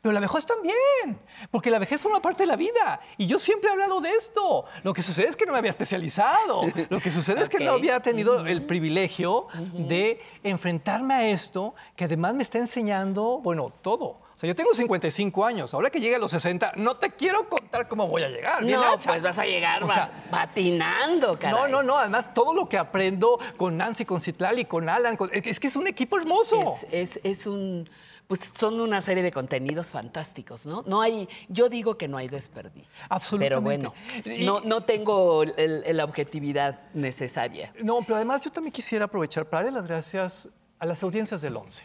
Pero 0.00 0.12
la 0.12 0.20
vejez 0.20 0.46
también, 0.46 1.18
porque 1.50 1.70
la 1.70 1.78
vejez 1.78 2.02
forma 2.02 2.20
parte 2.22 2.42
de 2.42 2.46
la 2.46 2.56
vida. 2.56 3.00
Y 3.16 3.26
yo 3.26 3.38
siempre 3.38 3.68
he 3.68 3.72
hablado 3.72 4.00
de 4.00 4.10
esto. 4.10 4.64
Lo 4.82 4.92
que 4.94 5.02
sucede 5.02 5.28
es 5.28 5.36
que 5.36 5.46
no 5.46 5.52
me 5.52 5.58
había 5.58 5.70
especializado. 5.70 6.62
Lo 6.88 7.00
que 7.00 7.10
sucede 7.10 7.42
es 7.42 7.48
que 7.48 7.58
no 7.64 7.72
había 7.72 8.00
tenido 8.00 8.46
el 8.46 8.64
privilegio 8.64 9.46
de 9.74 10.20
enfrentarme 10.42 11.14
a 11.14 11.28
esto, 11.28 11.74
que 11.96 12.04
además 12.04 12.34
me 12.34 12.42
está 12.42 12.58
enseñando, 12.58 13.38
bueno, 13.42 13.72
todo. 13.82 14.04
O 14.34 14.38
sea, 14.40 14.48
yo 14.48 14.56
tengo 14.56 14.72
55 14.72 15.44
años. 15.44 15.74
Ahora 15.74 15.90
que 15.90 16.00
llegue 16.00 16.14
a 16.14 16.18
los 16.18 16.30
60, 16.30 16.72
no 16.76 16.96
te 16.96 17.10
quiero 17.10 17.46
contar 17.46 17.88
cómo 17.88 18.08
voy 18.08 18.22
a 18.22 18.28
llegar. 18.30 18.62
No, 18.62 18.82
hacha. 18.82 19.10
pues 19.10 19.22
vas 19.22 19.38
a 19.38 19.44
llegar 19.44 19.82
O 19.84 19.86
vas- 19.86 20.08
sea, 20.08 20.24
patinando, 20.30 21.38
caray. 21.38 21.52
no, 21.60 21.68
no, 21.68 21.82
no. 21.82 21.98
Además, 21.98 22.32
todo 22.32 22.54
lo 22.54 22.66
que 22.66 22.78
aprendo 22.78 23.38
con 23.58 23.76
Nancy, 23.76 24.06
con 24.06 24.20
Citlali, 24.22 24.64
con 24.64 24.88
Alan, 24.88 25.16
con- 25.18 25.28
es 25.32 25.60
que 25.60 25.66
es 25.66 25.76
un 25.76 25.86
equipo 25.86 26.16
hermoso. 26.18 26.76
Es, 26.90 27.16
es- 27.16 27.20
es 27.22 27.46
un. 27.46 27.88
Pues 28.30 28.42
son 28.56 28.80
una 28.80 29.00
serie 29.00 29.24
de 29.24 29.32
contenidos 29.32 29.88
fantásticos, 29.88 30.64
¿no? 30.64 30.84
No 30.86 31.02
hay, 31.02 31.28
yo 31.48 31.68
digo 31.68 31.98
que 31.98 32.06
no 32.06 32.16
hay 32.16 32.28
desperdicio. 32.28 33.04
Pero 33.36 33.60
bueno, 33.60 33.92
no, 34.24 34.60
no 34.60 34.84
tengo 34.84 35.42
la 35.44 36.04
objetividad 36.04 36.78
necesaria. 36.94 37.72
No, 37.82 38.02
pero 38.02 38.14
además 38.14 38.42
yo 38.42 38.52
también 38.52 38.70
quisiera 38.70 39.06
aprovechar 39.06 39.46
para 39.46 39.64
darle 39.64 39.80
las 39.80 39.88
gracias 39.88 40.48
a 40.78 40.86
las 40.86 41.02
audiencias 41.02 41.40
del 41.40 41.56
11, 41.56 41.82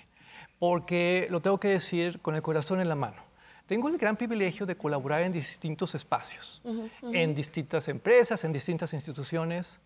porque 0.60 1.27
lo 1.31 1.41
tengo 1.41 1.60
que 1.60 1.69
decir 1.69 2.21
con 2.21 2.36
el 2.36 2.43
corazón 2.43 2.79
en 2.79 2.89
la 2.89 2.95
mano. 2.95 3.23
Tengo 3.65 3.89
el 3.89 3.97
gran 3.97 4.15
privilegio 4.15 4.67
de 4.67 4.77
colaborar 4.77 5.23
en 5.23 5.31
distintos 5.31 5.95
espacios, 5.95 6.62
en 7.01 7.34
distintas 7.34 7.88
empresas, 7.88 8.43
en 8.43 8.53
distintas 8.53 8.93
instituciones, 8.93 9.79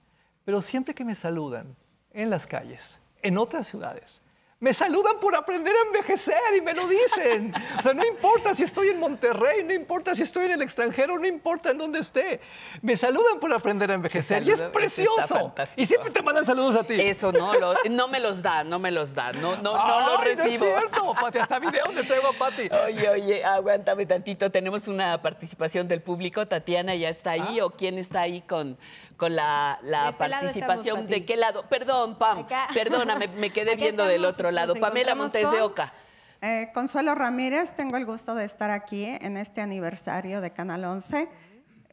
pero 0.43 0.61
siempre 0.61 0.93
que 0.93 1.05
me 1.05 1.15
saludan 1.15 1.77
en 2.11 2.29
las 2.29 2.45
calles, 2.45 2.99
en 3.21 3.37
otras 3.37 3.65
ciudades, 3.65 4.21
me 4.61 4.73
saludan 4.73 5.17
por 5.21 5.35
aprender 5.37 5.73
a 5.73 5.87
envejecer 5.87 6.35
y 6.57 6.61
me 6.61 6.73
lo 6.73 6.85
dicen. 6.85 7.53
O 7.77 7.81
sea, 7.81 7.93
no 7.93 8.05
importa 8.05 8.53
si 8.53 8.63
estoy 8.63 8.89
en 8.89 8.99
Monterrey, 8.99 9.63
no 9.63 9.73
importa 9.73 10.13
si 10.13 10.23
estoy 10.23 10.47
en 10.47 10.51
el 10.51 10.61
extranjero, 10.61 11.17
no 11.17 11.25
importa 11.25 11.71
en 11.71 11.77
dónde 11.77 11.99
esté. 11.99 12.41
Me 12.81 12.97
saludan 12.97 13.39
por 13.39 13.53
aprender 13.53 13.89
a 13.89 13.93
envejecer 13.93 14.43
y 14.43 14.51
es 14.51 14.61
precioso. 14.61 15.53
Y 15.77 15.85
siempre 15.85 16.11
te 16.11 16.21
mandan 16.21 16.45
saludos 16.45 16.75
a 16.75 16.83
ti. 16.83 16.95
Eso 16.99 17.31
no, 17.31 17.53
lo- 17.53 17.73
no 17.89 18.07
me 18.09 18.19
los 18.19 18.41
da, 18.41 18.65
no 18.65 18.79
me 18.79 18.91
los 18.91 19.15
da, 19.15 19.31
no, 19.31 19.55
no, 19.55 19.61
no 19.61 19.99
lo 20.01 20.17
Ay, 20.19 20.35
no 20.35 20.41
es 20.43 20.43
recibo. 20.43 20.65
cierto, 20.65 21.13
Pati, 21.13 21.37
hasta 21.37 21.59
videos 21.59 21.93
le 21.93 22.03
traigo 22.03 22.27
a 22.27 22.33
Pati. 22.33 22.69
Oye, 22.85 23.09
oye, 23.09 23.43
aguántame 23.45 24.05
tantito. 24.05 24.51
Tenemos 24.51 24.89
una 24.89 25.21
participación 25.21 25.87
del 25.87 26.01
público. 26.01 26.47
Tatiana 26.47 26.95
ya 26.95 27.07
está 27.09 27.31
ahí. 27.31 27.61
¿O 27.61 27.69
quién 27.71 27.97
está 27.97 28.21
ahí 28.21 28.41
con, 28.41 28.77
con 29.15 29.35
la, 29.37 29.79
la 29.83 30.03
De 30.03 30.09
este 30.09 30.19
participación? 30.29 30.79
estamos, 30.97 31.09
¿De 31.09 31.25
qué 31.25 31.37
lado? 31.37 31.63
Perdón, 31.69 32.17
Pam. 32.17 32.39
Acá. 32.39 32.67
Perdóname, 32.73 33.29
me 33.29 33.51
quedé 33.51 33.71
Acá 33.71 33.79
viendo 33.81 34.03
del 34.03 34.15
estamos, 34.25 34.48
otro 34.49 34.55
lado. 34.55 34.73
nos 34.73 34.81
Pamela 34.81 35.15
Montes 35.15 35.51
de 35.51 35.61
Oca. 35.61 35.93
Eh, 36.41 36.69
Consuelo 36.73 37.15
Ramírez, 37.15 37.75
tengo 37.75 37.97
el 37.97 38.05
gusto 38.05 38.33
de 38.33 38.45
estar 38.45 38.71
aquí 38.71 39.05
en 39.05 39.35
este 39.35 39.61
aniversario 39.61 40.39
de 40.39 40.51
Canal 40.51 40.85
11, 40.85 41.27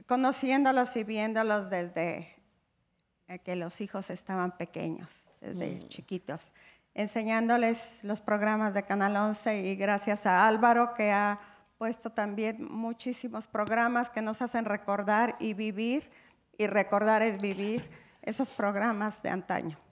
conociéndolos 0.06 0.96
y 0.96 1.02
viéndolos 1.02 1.68
desde 1.68 2.32
eh, 3.26 3.40
que 3.40 3.56
los 3.56 3.80
hijos 3.80 4.08
estaban 4.10 4.56
pequeños, 4.56 5.32
desde 5.40 5.88
chiquitos, 5.88 6.52
enseñándoles 6.94 7.98
los 8.02 8.20
programas 8.20 8.72
de 8.72 8.84
Canal 8.84 9.16
11 9.16 9.62
y 9.62 9.74
gracias 9.74 10.26
a 10.26 10.46
Álvaro 10.46 10.94
que 10.94 11.10
ha 11.10 11.40
puesto 11.76 12.10
también 12.10 12.64
muchísimos 12.70 13.48
programas 13.48 14.10
que 14.10 14.22
nos 14.22 14.40
hacen 14.42 14.64
recordar 14.64 15.36
y 15.40 15.54
vivir, 15.54 16.08
y 16.56 16.68
recordar 16.68 17.22
es 17.22 17.40
vivir 17.40 17.90
esos 18.22 18.48
programas 18.48 19.22
de 19.22 19.30
antaño. 19.30 19.85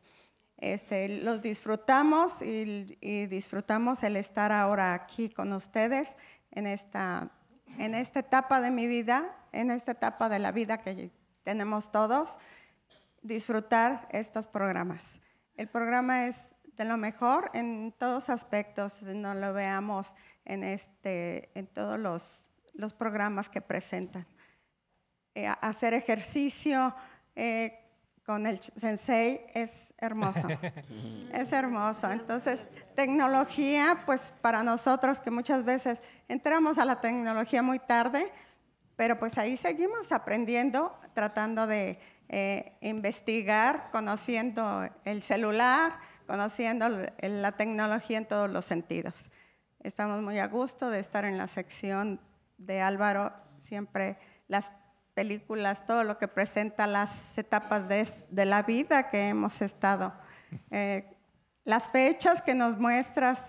Este, 0.65 1.11
los 1.23 1.43
disfrutamos 1.43 2.41
y, 2.41 2.97
y 3.03 3.27
disfrutamos 3.27 4.03
el 4.03 4.17
estar 4.17 4.51
ahora 4.51 4.95
aquí 4.95 5.29
con 5.29 5.53
ustedes 5.53 6.17
en 6.53 6.67
esta, 6.67 7.31
en 7.79 7.95
esta 7.95 8.21
etapa 8.21 8.63
de 8.63 8.71
mi 8.71 8.87
vida, 8.87 9.37
en 9.53 9.71
esta 9.71 9.93
etapa 9.93 10.31
de 10.31 10.39
la 10.39 10.53
vida 10.53 10.79
que 10.79 11.11
tenemos 11.43 11.93
todos, 11.93 12.39
disfrutar 13.21 14.09
estos 14.11 14.47
programas. 14.47 15.21
El 15.59 15.69
programa 15.69 16.29
es 16.29 16.37
de 16.79 16.87
lo 16.87 16.97
mejor 16.97 17.51
en 17.53 17.93
todos 17.99 18.31
aspectos, 18.31 19.03
no 19.03 19.35
lo 19.35 19.53
veamos 19.53 20.15
en, 20.47 20.65
este, 20.65 21.51
en 21.59 21.67
todos 21.67 22.01
los, 22.01 22.49
los 22.73 22.95
programas 22.95 23.51
que 23.51 23.61
presentan. 23.61 24.27
eh, 25.35 25.47
hacer 25.61 25.93
ejercicio 25.93 26.95
eh, 27.37 27.84
con 28.25 28.47
el 28.47 28.61
sensei 28.61 29.47
es 29.53 29.93
hermoso. 29.99 30.49
es 31.33 31.53
hermoso. 31.53 32.11
Entonces, 32.11 32.63
tecnología, 32.95 34.03
pues 34.07 34.33
para 34.41 34.63
nosotros 34.63 35.21
que 35.21 35.31
muchas 35.31 35.65
veces 35.65 36.01
entramos 36.29 36.79
a 36.79 36.85
la 36.85 37.01
tecnología 37.01 37.63
muy 37.63 37.79
tarde, 37.79 38.33
pero 38.97 39.19
pues 39.19 39.37
ahí 39.39 39.57
seguimos 39.57 40.13
aprendiendo, 40.13 40.97
tratando 41.13 41.67
de 41.67 41.99
eh, 42.29 42.77
investigar, 42.81 43.91
conociendo 43.91 44.89
el 45.05 45.23
celular, 45.23 45.99
conociendo 46.27 46.87
la 47.21 47.53
tecnología 47.53 48.19
en 48.19 48.27
todos 48.27 48.51
los 48.51 48.65
sentidos. 48.65 49.31
Estamos 49.81 50.23
muy 50.23 50.39
a 50.39 50.47
gusto 50.47 50.89
de 50.89 51.01
estar 51.01 51.27
en 51.27 51.37
la 51.37 51.47
sección 51.47 52.21
de 52.57 52.81
Álvaro, 52.81 53.33
siempre 53.59 54.17
las 54.49 54.73
películas, 55.15 55.87
todo 55.87 56.05
lo 56.05 56.19
que 56.19 56.29
presenta 56.29 56.87
las 56.87 57.39
etapas 57.39 57.89
de, 57.89 58.01
es- 58.01 58.25
de 58.31 58.45
la 58.45 58.63
vida 58.63 59.11
que 59.11 59.29
hemos 59.29 59.63
estado. 59.63 60.13
Eh, 60.71 61.07
las 61.65 61.89
fechas 61.91 62.43
que 62.43 62.55
nos 62.55 62.79
muestras, 62.79 63.41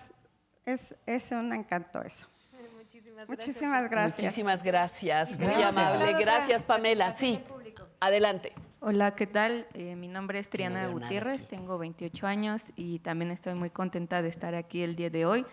es, 0.64 0.94
es 1.06 1.30
un 1.32 1.52
encanto 1.52 2.02
eso. 2.02 2.26
Muchísimas 3.28 3.88
gracias. 3.90 4.22
Muchísimas 4.22 4.62
gracias. 4.62 5.28
Muy 5.38 5.46
Gracias. 5.46 5.68
amable. 5.76 6.12
Gracias, 6.20 6.62
Pamela. 6.62 7.14
Sí, 7.14 7.42
adelante. 8.00 8.52
Hola, 8.80 9.14
¿qué 9.16 9.26
tal? 9.26 9.66
Eh, 9.74 9.96
mi 9.96 10.06
nombre 10.06 10.38
es 10.38 10.48
Triana 10.48 10.84
No 10.84 10.92
Gutiérrez, 10.92 11.46
tengo 11.48 11.78
28 11.78 12.26
años 12.26 12.62
y 12.76 12.98
también 13.00 13.30
estoy 13.30 13.54
muy 13.54 13.70
contenta 13.70 14.22
de 14.22 14.28
estar 14.28 14.54
aquí 14.54 14.82
el 14.82 14.94
día 14.96 15.10
de 15.10 15.24
hoy. 15.26 15.46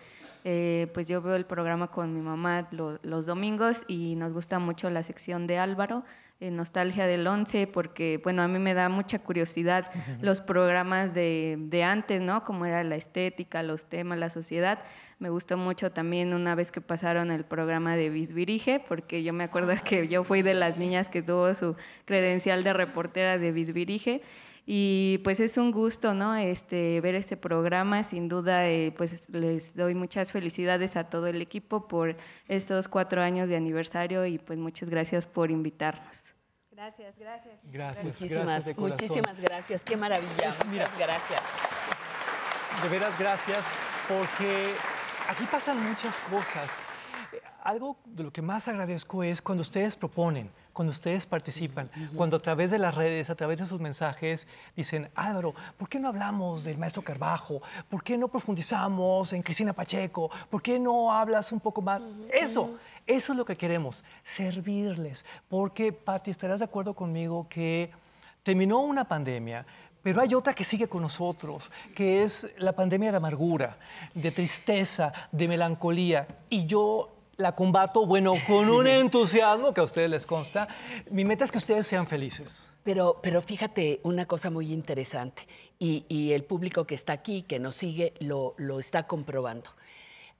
Eh, 0.46 0.88
pues 0.92 1.08
yo 1.08 1.22
veo 1.22 1.36
el 1.36 1.46
programa 1.46 1.88
con 1.90 2.12
mi 2.14 2.20
mamá 2.20 2.68
lo- 2.70 2.98
los 3.02 3.24
domingos 3.24 3.84
y 3.88 4.14
nos 4.16 4.34
gusta 4.34 4.58
mucho 4.58 4.90
la 4.90 5.02
sección 5.02 5.46
de 5.46 5.56
Álvaro, 5.58 6.04
eh, 6.38 6.50
Nostalgia 6.50 7.06
del 7.06 7.26
11, 7.26 7.66
porque 7.66 8.20
bueno, 8.22 8.42
a 8.42 8.48
mí 8.48 8.58
me 8.58 8.74
da 8.74 8.90
mucha 8.90 9.18
curiosidad 9.20 9.90
los 10.20 10.42
programas 10.42 11.14
de, 11.14 11.56
de 11.58 11.82
antes, 11.84 12.20
¿no? 12.20 12.44
Como 12.44 12.66
era 12.66 12.84
la 12.84 12.96
estética, 12.96 13.62
los 13.62 13.86
temas, 13.88 14.18
la 14.18 14.28
sociedad. 14.28 14.80
Me 15.18 15.30
gustó 15.30 15.56
mucho 15.56 15.92
también 15.92 16.34
una 16.34 16.54
vez 16.54 16.70
que 16.70 16.82
pasaron 16.82 17.30
el 17.30 17.44
programa 17.46 17.96
de 17.96 18.10
Visvirige, 18.10 18.80
porque 18.86 19.22
yo 19.22 19.32
me 19.32 19.44
acuerdo 19.44 19.72
que 19.82 20.08
yo 20.08 20.24
fui 20.24 20.42
de 20.42 20.52
las 20.52 20.76
niñas 20.76 21.08
que 21.08 21.22
tuvo 21.22 21.54
su 21.54 21.74
credencial 22.04 22.64
de 22.64 22.74
reportera 22.74 23.38
de 23.38 23.50
Visvirige. 23.50 24.20
Y 24.66 25.18
pues 25.24 25.40
es 25.40 25.58
un 25.58 25.70
gusto, 25.72 26.14
¿no? 26.14 26.34
Este, 26.36 27.00
ver 27.02 27.14
este 27.14 27.36
programa. 27.36 28.02
Sin 28.02 28.28
duda, 28.28 28.66
eh, 28.68 28.92
pues 28.96 29.28
les 29.28 29.76
doy 29.76 29.94
muchas 29.94 30.32
felicidades 30.32 30.96
a 30.96 31.04
todo 31.04 31.26
el 31.26 31.42
equipo 31.42 31.86
por 31.86 32.16
estos 32.48 32.88
cuatro 32.88 33.20
años 33.20 33.48
de 33.48 33.56
aniversario 33.56 34.24
y 34.24 34.38
pues 34.38 34.58
muchas 34.58 34.88
gracias 34.88 35.26
por 35.26 35.50
invitarnos. 35.50 36.34
Gracias, 36.70 37.14
gracias. 37.18 37.54
Gracias, 37.64 38.04
Muchísimas, 38.04 38.44
gracias 38.46 38.64
de 38.64 38.74
muchísimas 38.82 39.40
gracias. 39.40 39.82
Qué 39.82 39.96
maravilla. 39.96 40.48
Es- 40.48 40.66
mira. 40.66 40.88
Muchas 40.88 40.98
gracias. 40.98 41.42
De 42.82 42.88
veras, 42.88 43.18
gracias, 43.18 43.64
porque 44.08 44.72
aquí 45.28 45.44
pasan 45.50 45.80
muchas 45.88 46.18
cosas. 46.20 46.68
Algo 47.62 47.96
de 48.04 48.24
lo 48.24 48.32
que 48.32 48.42
más 48.42 48.66
agradezco 48.68 49.22
es 49.22 49.40
cuando 49.40 49.62
ustedes 49.62 49.94
proponen, 49.96 50.50
cuando 50.74 50.90
ustedes 50.90 51.24
participan, 51.24 51.88
cuando 52.16 52.36
a 52.36 52.42
través 52.42 52.72
de 52.72 52.78
las 52.80 52.94
redes, 52.96 53.30
a 53.30 53.36
través 53.36 53.58
de 53.58 53.64
sus 53.64 53.80
mensajes, 53.80 54.48
dicen, 54.76 55.08
Álvaro, 55.14 55.54
¿por 55.78 55.88
qué 55.88 56.00
no 56.00 56.08
hablamos 56.08 56.64
del 56.64 56.76
maestro 56.76 57.00
Carbajo? 57.00 57.62
¿Por 57.88 58.02
qué 58.02 58.18
no 58.18 58.26
profundizamos 58.26 59.32
en 59.32 59.42
Cristina 59.42 59.72
Pacheco? 59.72 60.30
¿Por 60.50 60.60
qué 60.60 60.80
no 60.80 61.12
hablas 61.12 61.52
un 61.52 61.60
poco 61.60 61.80
más? 61.80 62.02
Eso, 62.30 62.72
eso 63.06 63.32
es 63.32 63.38
lo 63.38 63.44
que 63.44 63.56
queremos, 63.56 64.02
servirles. 64.24 65.24
Porque, 65.48 65.92
Patti, 65.92 66.32
estarás 66.32 66.58
de 66.58 66.64
acuerdo 66.64 66.92
conmigo 66.92 67.46
que 67.48 67.92
terminó 68.42 68.80
una 68.80 69.04
pandemia, 69.04 69.64
pero 70.02 70.20
hay 70.20 70.34
otra 70.34 70.54
que 70.54 70.64
sigue 70.64 70.88
con 70.88 71.02
nosotros, 71.02 71.70
que 71.94 72.24
es 72.24 72.50
la 72.58 72.72
pandemia 72.72 73.12
de 73.12 73.16
amargura, 73.16 73.78
de 74.12 74.32
tristeza, 74.32 75.12
de 75.30 75.46
melancolía. 75.46 76.26
Y 76.50 76.66
yo 76.66 77.13
la 77.36 77.54
combato, 77.54 78.06
bueno, 78.06 78.34
con 78.46 78.68
un 78.68 78.86
entusiasmo 78.86 79.72
que 79.74 79.80
a 79.80 79.84
ustedes 79.84 80.10
les 80.10 80.26
consta. 80.26 80.68
Mi 81.10 81.24
meta 81.24 81.44
es 81.44 81.52
que 81.52 81.58
ustedes 81.58 81.86
sean 81.86 82.06
felices. 82.06 82.72
Pero, 82.84 83.18
pero 83.22 83.40
fíjate 83.42 84.00
una 84.02 84.26
cosa 84.26 84.50
muy 84.50 84.72
interesante, 84.72 85.46
y, 85.78 86.04
y 86.08 86.32
el 86.32 86.44
público 86.44 86.86
que 86.86 86.94
está 86.94 87.12
aquí, 87.12 87.42
que 87.42 87.58
nos 87.58 87.76
sigue, 87.76 88.14
lo, 88.20 88.54
lo 88.58 88.78
está 88.78 89.06
comprobando. 89.06 89.70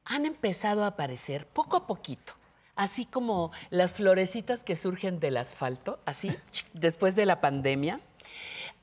Han 0.04 0.26
empezado 0.26 0.84
a 0.84 0.88
aparecer 0.88 1.46
poco 1.46 1.76
a 1.76 1.86
poquito, 1.86 2.34
así 2.76 3.06
como 3.06 3.50
las 3.70 3.92
florecitas 3.92 4.62
que 4.62 4.76
surgen 4.76 5.20
del 5.20 5.36
asfalto, 5.36 6.00
así, 6.04 6.36
después 6.74 7.16
de 7.16 7.26
la 7.26 7.40
pandemia, 7.40 8.00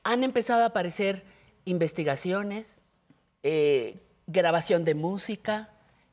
han 0.02 0.24
empezado 0.24 0.62
a 0.62 0.66
aparecer 0.66 1.24
investigaciones, 1.64 2.66
eh, 3.42 4.00
grabación 4.26 4.84
de 4.84 4.94
música, 4.94 5.71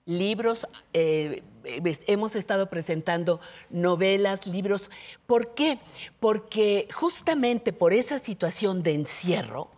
libros, 0.10 0.68
eh, 0.92 1.44
hemos 1.64 2.36
estado 2.36 2.68
presentando 2.68 3.40
novelas, 3.70 4.48
libros. 4.48 4.90
¿Por 5.28 5.54
qué? 5.54 5.78
Porque 6.20 6.88
justamente 6.92 7.72
por 7.72 7.94
esa 7.94 8.18
situación 8.18 8.82
de 8.82 8.96
encierro, 8.96 9.70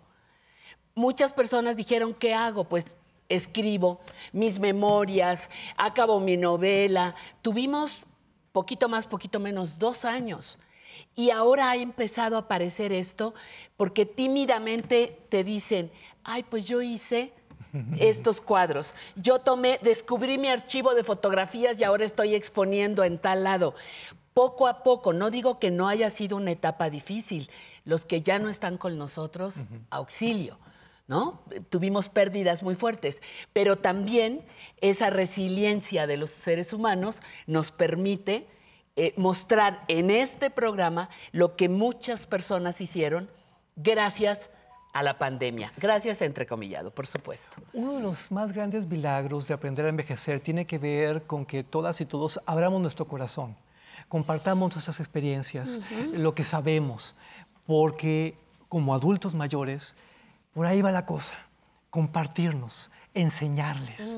muchas 0.95 1.33
personas 1.33 1.75
dijeron, 1.75 2.13
¿qué 2.13 2.33
hago? 2.33 2.63
Pues 2.63 2.85
escribo 3.27 3.99
mis 4.31 4.57
memorias, 4.57 5.49
acabo 5.75 6.21
mi 6.21 6.37
novela. 6.37 7.13
Tuvimos 7.41 7.99
poquito 8.53 8.87
más, 8.87 9.07
poquito 9.07 9.39
menos, 9.39 9.77
dos 9.77 10.05
años. 10.05 10.57
Y 11.13 11.29
ahora 11.31 11.71
ha 11.71 11.75
empezado 11.75 12.37
a 12.37 12.41
aparecer 12.41 12.93
esto 12.93 13.33
porque 13.75 14.05
tímidamente 14.05 15.19
te 15.27 15.43
dicen, 15.43 15.91
ay, 16.23 16.43
pues 16.43 16.65
yo 16.65 16.81
hice 16.81 17.33
estos 17.99 18.41
cuadros. 18.41 18.95
Yo 19.15 19.39
tomé, 19.39 19.79
descubrí 19.81 20.37
mi 20.37 20.47
archivo 20.47 20.93
de 20.93 21.03
fotografías 21.03 21.79
y 21.79 21.83
ahora 21.83 22.05
estoy 22.05 22.35
exponiendo 22.35 23.03
en 23.03 23.17
tal 23.17 23.43
lado. 23.43 23.75
Poco 24.33 24.67
a 24.67 24.83
poco, 24.83 25.13
no 25.13 25.29
digo 25.29 25.59
que 25.59 25.71
no 25.71 25.87
haya 25.87 26.09
sido 26.09 26.37
una 26.37 26.51
etapa 26.51 26.89
difícil. 26.89 27.49
Los 27.83 28.05
que 28.05 28.21
ya 28.21 28.39
no 28.39 28.49
están 28.49 28.77
con 28.77 28.97
nosotros, 28.97 29.55
auxilio. 29.89 30.57
¿No? 31.07 31.41
Tuvimos 31.69 32.07
pérdidas 32.07 32.63
muy 32.63 32.75
fuertes, 32.75 33.21
pero 33.51 33.75
también 33.75 34.45
esa 34.79 35.09
resiliencia 35.09 36.07
de 36.07 36.15
los 36.15 36.29
seres 36.29 36.71
humanos 36.71 37.17
nos 37.47 37.69
permite 37.71 38.47
eh, 38.95 39.13
mostrar 39.17 39.83
en 39.89 40.09
este 40.09 40.49
programa 40.49 41.09
lo 41.33 41.57
que 41.57 41.67
muchas 41.67 42.27
personas 42.27 42.79
hicieron 42.79 43.29
gracias 43.75 44.49
a 44.49 44.60
la 45.01 45.17
pandemia. 45.17 45.71
Gracias, 45.77 46.21
entrecomillado, 46.21 46.91
por 46.91 47.07
supuesto. 47.07 47.61
Uno 47.73 47.93
de 47.93 48.01
los 48.01 48.31
más 48.31 48.51
grandes 48.51 48.85
milagros 48.85 49.47
de 49.47 49.53
aprender 49.53 49.85
a 49.85 49.89
envejecer 49.89 50.39
tiene 50.41 50.65
que 50.67 50.77
ver 50.77 51.23
con 51.23 51.45
que 51.45 51.63
todas 51.63 52.01
y 52.01 52.05
todos 52.05 52.39
abramos 52.45 52.81
nuestro 52.81 53.05
corazón, 53.07 53.55
compartamos 54.09 54.75
nuestras 54.75 54.99
experiencias, 54.99 55.77
Ujú. 55.77 56.17
lo 56.17 56.35
que 56.35 56.43
sabemos, 56.43 57.15
porque 57.65 58.35
como 58.67 58.93
adultos 58.93 59.33
mayores, 59.33 59.95
por 60.53 60.65
ahí 60.65 60.81
va 60.81 60.91
la 60.91 61.05
cosa, 61.05 61.35
compartirnos, 61.89 62.91
enseñarles. 63.13 64.17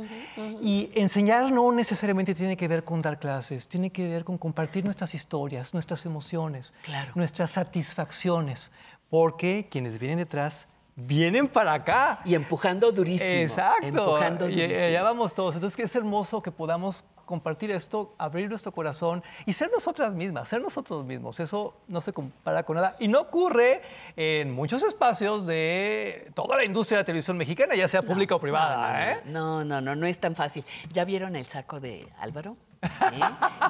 Y 0.61 0.91
enseñar 0.93 1.51
no 1.51 1.71
necesariamente 1.71 2.35
tiene 2.35 2.55
que 2.55 2.67
ver 2.67 2.83
con 2.83 3.01
dar 3.01 3.19
clases, 3.19 3.67
tiene 3.67 3.89
que 3.91 4.07
ver 4.07 4.23
con 4.23 4.37
compartir 4.37 4.85
nuestras 4.85 5.15
historias, 5.15 5.73
nuestras 5.73 6.05
emociones, 6.05 6.73
nuestras 7.15 7.51
satisfacciones, 7.51 8.71
porque 9.13 9.67
quienes 9.69 9.99
vienen 9.99 10.17
detrás 10.17 10.65
vienen 10.95 11.47
para 11.47 11.73
acá. 11.73 12.21
Y 12.25 12.33
empujando 12.33 12.91
durísimo. 12.91 13.29
Exacto. 13.29 13.85
Empujando 13.85 14.49
y 14.49 14.55
durísimo. 14.55 14.87
allá 14.87 15.03
vamos 15.03 15.35
todos. 15.35 15.53
Entonces, 15.53 15.77
que 15.77 15.83
es 15.83 15.95
hermoso 15.95 16.41
que 16.41 16.49
podamos 16.49 17.05
compartir 17.23 17.69
esto, 17.69 18.15
abrir 18.17 18.49
nuestro 18.49 18.71
corazón 18.71 19.21
y 19.45 19.53
ser 19.53 19.69
nosotras 19.71 20.15
mismas, 20.15 20.47
ser 20.47 20.63
nosotros 20.63 21.05
mismos. 21.05 21.39
Eso 21.39 21.75
no 21.87 22.01
se 22.01 22.11
compara 22.11 22.63
con 22.63 22.75
nada. 22.75 22.95
Y 22.97 23.07
no 23.07 23.21
ocurre 23.21 23.83
en 24.15 24.51
muchos 24.51 24.81
espacios 24.81 25.45
de 25.45 26.31
toda 26.33 26.57
la 26.57 26.65
industria 26.65 26.97
de 26.97 27.01
la 27.03 27.05
televisión 27.05 27.37
mexicana, 27.37 27.75
ya 27.75 27.87
sea 27.87 28.01
pública 28.01 28.33
o 28.33 28.39
privada. 28.39 28.77
No, 28.77 28.93
no, 28.93 28.99
¿eh? 28.99 29.21
no, 29.25 29.63
no, 29.63 29.81
no, 29.81 29.95
no 29.95 30.07
es 30.07 30.17
tan 30.17 30.35
fácil. 30.35 30.65
¿Ya 30.91 31.05
vieron 31.05 31.35
el 31.35 31.45
saco 31.45 31.79
de 31.79 32.07
Álvaro? 32.17 32.57
¿Eh? 32.83 33.19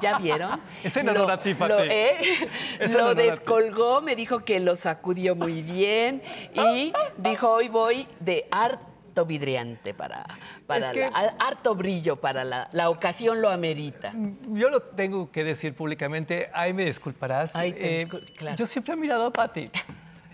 ¿Ya 0.02 0.18
vieron? 0.18 0.60
Es 0.82 0.96
en 0.96 1.08
honor 1.08 1.30
a 1.30 1.38
ti, 1.38 1.54
Pati. 1.54 1.72
lo, 1.72 1.80
¿eh? 1.84 2.16
Lo 2.92 3.14
ti. 3.14 3.22
descolgó, 3.22 4.00
me 4.02 4.16
dijo 4.16 4.40
que 4.44 4.60
lo 4.60 4.74
sacudió 4.76 5.34
muy 5.36 5.62
bien 5.62 6.22
y 6.52 6.92
dijo, 7.18 7.48
hoy 7.50 7.68
voy 7.68 8.06
de 8.20 8.46
harto 8.50 9.24
vidriante 9.24 9.94
para, 9.94 10.24
para 10.66 10.88
Es 10.88 10.92
que- 10.94 11.06
la- 11.08 11.36
harto 11.38 11.74
brillo 11.76 12.16
para 12.16 12.42
la, 12.44 12.68
la 12.72 12.90
ocasión 12.90 13.40
lo 13.40 13.48
amerita. 13.50 14.12
Yo 14.48 14.68
lo 14.70 14.82
tengo 14.82 15.30
que 15.30 15.44
decir 15.44 15.74
públicamente, 15.74 16.50
ahí 16.52 16.72
me 16.72 16.84
disculparás. 16.84 17.54
Ay, 17.54 17.72
te 17.72 18.00
eh, 18.02 18.06
discul- 18.08 18.32
claro. 18.36 18.56
Yo 18.56 18.66
siempre 18.66 18.94
he 18.94 18.96
mirado 18.96 19.26
a 19.26 19.32
Patti. 19.32 19.70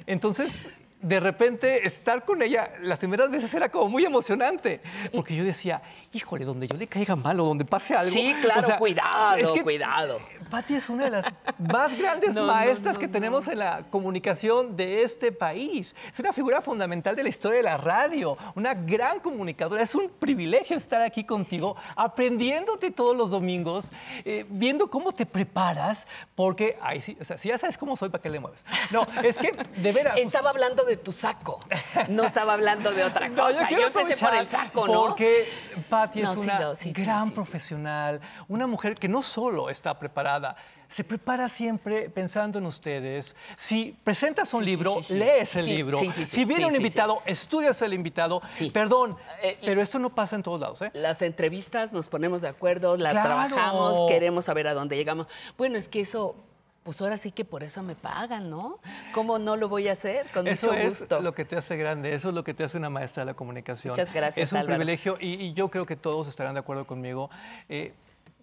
Entonces, 0.07 0.71
de 1.03 1.19
repente, 1.19 1.87
estar 1.87 2.25
con 2.25 2.43
ella 2.43 2.73
las 2.83 2.99
primeras 2.99 3.31
veces 3.31 3.53
era 3.55 3.69
como 3.71 3.89
muy 3.89 4.05
emocionante. 4.05 4.81
Porque 5.13 5.35
yo 5.35 5.45
decía, 5.45 5.81
híjole, 6.13 6.45
donde 6.45 6.69
yo 6.69 6.77
le 6.77 6.87
caiga 6.87 7.17
mal 7.17 7.41
o 7.41 7.45
donde 7.45 7.65
pase 7.65 7.95
algo. 7.95 8.11
Sí, 8.13 8.35
claro, 8.43 8.61
o 8.61 8.65
sea, 8.65 8.79
cuidado, 8.79 9.37
es 9.37 9.51
que 9.51 9.63
cuidado. 9.63 10.21
Patti 10.51 10.75
es 10.75 10.89
una 10.89 11.05
de 11.05 11.11
las 11.11 11.25
más 11.59 11.97
grandes 11.97 12.35
No, 12.41 12.47
maestras 12.47 12.95
no, 12.95 13.01
que 13.01 13.07
no. 13.07 13.13
tenemos 13.13 13.49
en 13.49 13.61
la 13.61 13.85
comunicación 13.91 14.77
de 14.77 15.03
este 15.03 15.33
país. 15.33 15.95
Es 16.11 16.19
una 16.21 16.33
figura 16.33 16.61
fundamental 16.61 17.17
de 17.17 17.23
la 17.23 17.29
historia 17.29 17.59
de 17.59 17.63
la 17.63 17.77
radio, 17.77 18.37
una 18.55 18.75
gran 18.75 19.21
comunicadora. 19.21 19.83
Es 19.83 19.95
un 19.95 20.11
privilegio 20.11 20.77
estar 20.77 21.01
aquí 21.01 21.25
contigo, 21.25 21.77
aprendiéndote 21.97 22.91
todos 22.91 23.17
los 23.17 23.31
domingos, 23.31 23.93
eh, 24.25 24.45
viendo 24.49 24.91
cómo 24.91 25.13
te 25.13 25.25
preparas, 25.25 26.07
porque, 26.35 26.77
ay, 26.83 27.01
sí, 27.01 27.17
o 27.21 27.25
sea, 27.25 27.39
si 27.39 27.49
ya 27.49 27.59
sabes 27.59 27.79
cómo 27.79 27.97
soy, 27.97 28.09
¿para 28.09 28.23
qué 28.23 28.29
le 28.29 28.41
mueves? 28.41 28.65
No, 28.91 29.07
es 29.23 29.39
que, 29.39 29.53
de 29.53 29.93
veras. 29.93 30.19
Estaba 30.19 30.51
hablando 30.51 30.85
de 30.85 30.90
tu 30.97 31.13
saco, 31.13 31.61
no 32.09 32.25
estaba 32.25 32.55
hablando 32.55 32.91
de 32.93 33.05
otra 33.05 33.29
No, 33.29 33.45
cosa. 33.47 33.67
quiero 33.67 33.87
empecé 33.87 34.17
por 34.25 34.35
el 34.35 34.49
saco, 34.49 34.87
¿no? 34.87 35.03
Porque 35.09 35.49
Patti 35.89 36.23
No, 36.23 36.33
es 36.33 36.39
una 36.39 36.75
sí, 36.77 36.93
gran 36.93 37.25
sí, 37.25 37.29
sí. 37.31 37.35
profesional, 37.35 38.21
una 38.49 38.67
mujer 38.67 38.95
que 38.97 39.09
no 39.09 39.23
solo 39.23 39.71
está 39.71 39.99
preparada, 39.99 40.57
se 40.89 41.05
prepara 41.05 41.49
siempre 41.49 42.11
pensando 42.11 42.59
en 42.59 42.67
ustedes. 42.67 43.37
Si 43.57 43.97
presentas 44.03 44.53
un 44.55 44.61
Sí, 44.61 44.67
libro, 44.67 44.97
sí, 44.97 45.03
sí. 45.05 45.15
lees 45.19 45.55
el 45.55 45.65
Sí, 45.67 45.77
libro. 45.77 45.99
sí, 46.01 46.07
sí, 46.11 46.27
sí, 46.27 46.37
si 46.37 46.45
viene 46.45 46.63
sí, 46.63 46.67
un 46.67 46.73
sí, 46.73 46.77
invitado, 46.79 47.23
estudias 47.27 47.81
el 47.83 47.95
invitado. 47.95 48.43
Perdón, 48.73 49.17
Eh, 49.43 49.57
pero 49.65 49.83
esto 49.83 49.99
no 50.01 50.11
pasa 50.15 50.35
en 50.35 50.43
todos 50.43 50.61
lados, 50.61 50.83
¿eh? 50.83 50.91
Las 50.95 51.23
entrevistas 51.23 51.93
nos 51.93 52.09
ponemos 52.09 52.41
de 52.43 52.49
acuerdo, 52.49 52.97
las 52.97 53.13
Claro. 53.13 53.29
trabajamos, 53.29 54.09
queremos 54.11 54.45
saber 54.47 54.67
a 54.67 54.75
dónde 54.75 54.97
llegamos. 54.97 55.29
Bueno, 55.57 55.79
es 55.79 55.89
que 55.89 56.01
eso, 56.01 56.35
pues 56.83 57.01
ahora 57.01 57.17
sí 57.19 57.31
que 57.33 57.45
por 57.45 57.63
eso 57.63 57.83
me 57.83 57.95
pagan, 57.95 58.49
¿no? 58.51 58.79
¿Cómo 59.13 59.39
no 59.39 59.57
lo 59.57 59.69
voy 59.69 59.89
a 59.89 59.93
hacer? 59.93 60.29
Con 60.33 60.47
Eso 60.47 60.69
mucho 60.69 60.79
es 60.79 61.01
gusto. 61.01 61.21
lo 61.21 61.35
que 61.35 61.45
te 61.45 61.57
hace 61.57 61.77
grande, 61.77 62.15
eso 62.15 62.31
es 62.31 62.35
lo 62.35 62.43
que 62.43 62.55
te 62.55 62.65
hace 62.65 62.79
una 62.79 62.89
maestra 62.91 63.23
de 63.23 63.27
la 63.27 63.35
comunicación. 63.35 63.93
Muchas 63.93 64.13
gracias, 64.13 64.49
Es 64.49 64.53
un 64.53 64.59
Álvaro. 64.59 64.77
privilegio 64.79 65.17
y, 65.21 65.35
y 65.35 65.53
yo 65.53 65.69
creo 65.69 65.85
que 65.87 65.97
todos 65.97 66.27
estarán 66.27 66.55
de 66.55 66.61
acuerdo 66.61 66.87
conmigo. 66.87 67.31
eh, 67.69 67.93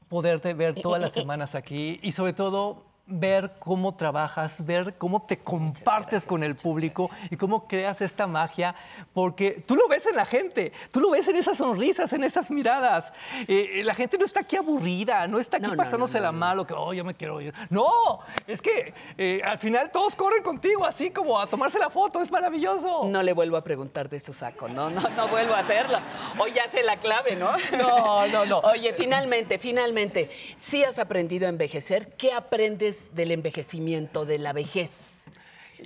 poderte 0.09 0.53
ver 0.53 0.75
todas 0.81 1.01
las 1.01 1.11
semanas 1.11 1.53
aquí 1.53 1.99
y 2.01 2.13
sobre 2.13 2.31
todo 2.31 2.85
ver 3.07 3.53
cómo 3.59 3.95
trabajas, 3.95 4.65
ver 4.65 4.95
cómo 4.97 5.21
te 5.25 5.37
compartes 5.37 6.25
con 6.25 6.43
el 6.43 6.55
público 6.55 7.09
y 7.31 7.37
cómo 7.37 7.67
creas 7.67 8.01
esta 8.01 8.27
magia, 8.27 8.75
porque 9.13 9.63
tú 9.65 9.75
lo 9.75 9.87
ves 9.87 10.05
en 10.05 10.15
la 10.17 10.25
gente, 10.25 10.73
tú 10.91 10.99
lo 10.99 11.11
ves 11.11 11.27
en 11.29 11.37
esas 11.37 11.57
sonrisas, 11.57 12.11
en 12.11 12.23
esas 12.25 12.51
miradas. 12.51 13.13
Eh, 13.47 13.81
la 13.83 13.93
gente 13.93 14.17
no 14.17 14.25
está 14.25 14.41
aquí 14.41 14.57
aburrida, 14.57 15.25
no 15.27 15.39
está 15.39 15.57
aquí 15.57 15.67
No, 15.67 15.71
no, 15.71 15.77
pasándose 15.77 16.17
no, 16.17 16.25
la 16.25 16.31
no. 16.33 16.37
malo, 16.37 16.67
que, 16.67 16.73
oh, 16.73 16.93
yo 16.93 17.05
me 17.05 17.15
quiero 17.15 17.39
ir. 17.39 17.53
No, 17.69 18.19
es 18.45 18.61
que 18.61 18.93
eh, 19.17 19.41
al 19.43 19.57
final 19.57 19.89
todos 19.91 20.15
corren 20.15 20.43
contigo, 20.43 20.85
así 20.85 21.09
como 21.11 21.39
a 21.39 21.47
tomarse 21.47 21.79
la 21.79 21.89
foto, 21.89 22.21
es 22.21 22.29
maravilloso. 22.29 23.05
No 23.05 23.23
le 23.23 23.31
vuelvo 23.31 23.55
a 23.55 23.63
preguntar 23.63 24.09
de 24.09 24.19
su 24.19 24.33
saco, 24.33 24.67
no, 24.67 24.89
no, 24.89 25.01
no 25.09 25.27
vuelvo 25.29 25.53
a 25.53 25.59
hacerlo. 25.59 25.97
Hoy 26.37 26.51
ya 26.53 26.67
sé 26.67 26.83
la 26.83 26.97
clave, 26.97 27.37
¿no? 27.37 27.51
No, 27.77 28.27
no, 28.27 28.45
no. 28.45 28.59
Oye, 28.67 28.91
finalmente, 28.93 29.57
finalmente, 29.59 30.29
si 30.61 30.83
has 30.83 30.99
aprendido 30.99 31.45
a 31.45 31.49
envejecer, 31.49 32.13
¿qué 32.17 32.33
aprendes 32.33 32.96
del 33.13 33.31
envejecimiento, 33.31 34.25
de 34.25 34.37
la 34.39 34.53
vejez? 34.53 35.25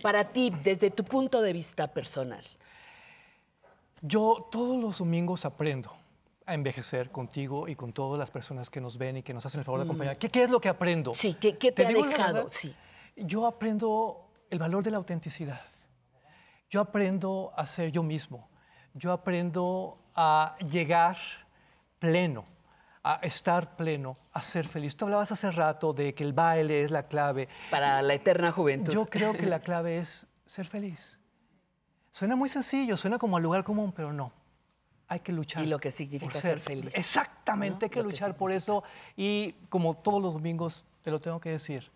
Para 0.02 0.32
ti, 0.32 0.52
desde 0.64 0.90
tu 0.92 1.04
punto 1.04 1.42
de 1.42 1.54
vista 1.54 1.88
personal. 1.88 2.44
Yo 4.02 4.48
todos 4.52 4.82
los 4.82 4.98
domingos 5.00 5.46
aprendo 5.46 5.92
a 6.46 6.54
envejecer 6.56 7.12
contigo 7.12 7.68
y 7.68 7.76
con 7.76 7.94
todas 7.94 8.18
las 8.18 8.32
personas 8.32 8.70
que 8.70 8.82
nos 8.82 8.98
ven 8.98 9.18
y 9.18 9.24
que 9.24 9.34
nos 9.34 9.46
hacen 9.46 9.60
el 9.60 9.66
favor 9.66 9.80
de 9.82 9.86
Mm. 9.86 9.90
acompañar. 9.90 10.18
¿Qué, 10.18 10.30
qué 10.30 10.44
es 10.44 10.50
lo 10.50 10.60
que 10.60 10.70
aprendo? 10.70 11.14
Sí, 11.14 11.36
¿qué, 11.36 11.54
qué 11.54 11.72
te, 11.72 11.86
ha 11.86 11.92
dejado? 11.92 12.50
Sí. 12.50 12.74
Yo 13.16 13.46
aprendo 13.46 14.28
el 14.50 14.58
valor 14.60 14.84
de 14.84 14.92
la 14.92 14.98
autenticidad. 14.98 15.62
Yo 16.70 16.82
aprendo 16.82 17.54
a 17.56 17.68
ser 17.68 17.92
yo 17.92 18.02
mismo. 18.02 18.50
Yo 18.94 19.12
aprendo 19.12 20.00
a 20.16 20.56
llegar 20.70 21.18
pleno, 22.00 22.46
a 23.04 23.16
estar 23.24 23.76
pleno, 23.76 24.18
a 24.32 24.44
ser 24.44 24.68
feliz. 24.68 24.96
Tú 24.96 25.06
hablabas 25.06 25.32
hace 25.32 25.52
rato 25.52 25.94
de 25.94 26.14
que 26.14 26.24
el 26.24 26.34
baile 26.34 26.84
es 26.84 26.92
la 26.92 27.08
clave. 27.08 27.48
Para 27.70 28.02
la 28.02 28.14
eterna 28.14 28.52
juventud. 28.52 28.94
Yo 28.94 29.06
creo 29.06 29.34
que 29.34 29.46
la 29.46 29.60
clave 29.68 30.00
es 30.00 30.28
ser 30.46 30.68
feliz. 30.68 31.20
Suena 32.12 32.36
muy 32.36 32.50
sencillo, 32.50 32.98
suena 32.98 33.18
como 33.18 33.38
al 33.38 33.44
lugar 33.44 33.64
común, 33.64 33.92
pero 33.92 34.14
no. 34.14 34.32
Hay 35.08 35.22
que 35.22 35.32
luchar. 35.32 35.64
Y 35.64 35.68
lo 35.68 35.80
que 35.80 35.92
significa 35.92 36.32
por 36.32 36.42
ser 36.42 36.60
feliz, 36.60 36.92
Exactamente, 36.94 37.80
¿no? 37.80 37.86
hay 37.86 37.90
que 37.90 38.00
Lo 38.00 38.08
que 38.08 38.12
luchar 38.12 38.36
por 38.36 38.52
eso. 38.52 38.84
Y 39.18 39.54
como 39.70 39.96
todos 39.96 40.22
los 40.22 40.34
domingos, 40.34 40.86
te 41.02 41.12
lo 41.12 41.20
tengo 41.20 41.40
que 41.40 41.50
decir. 41.50 41.92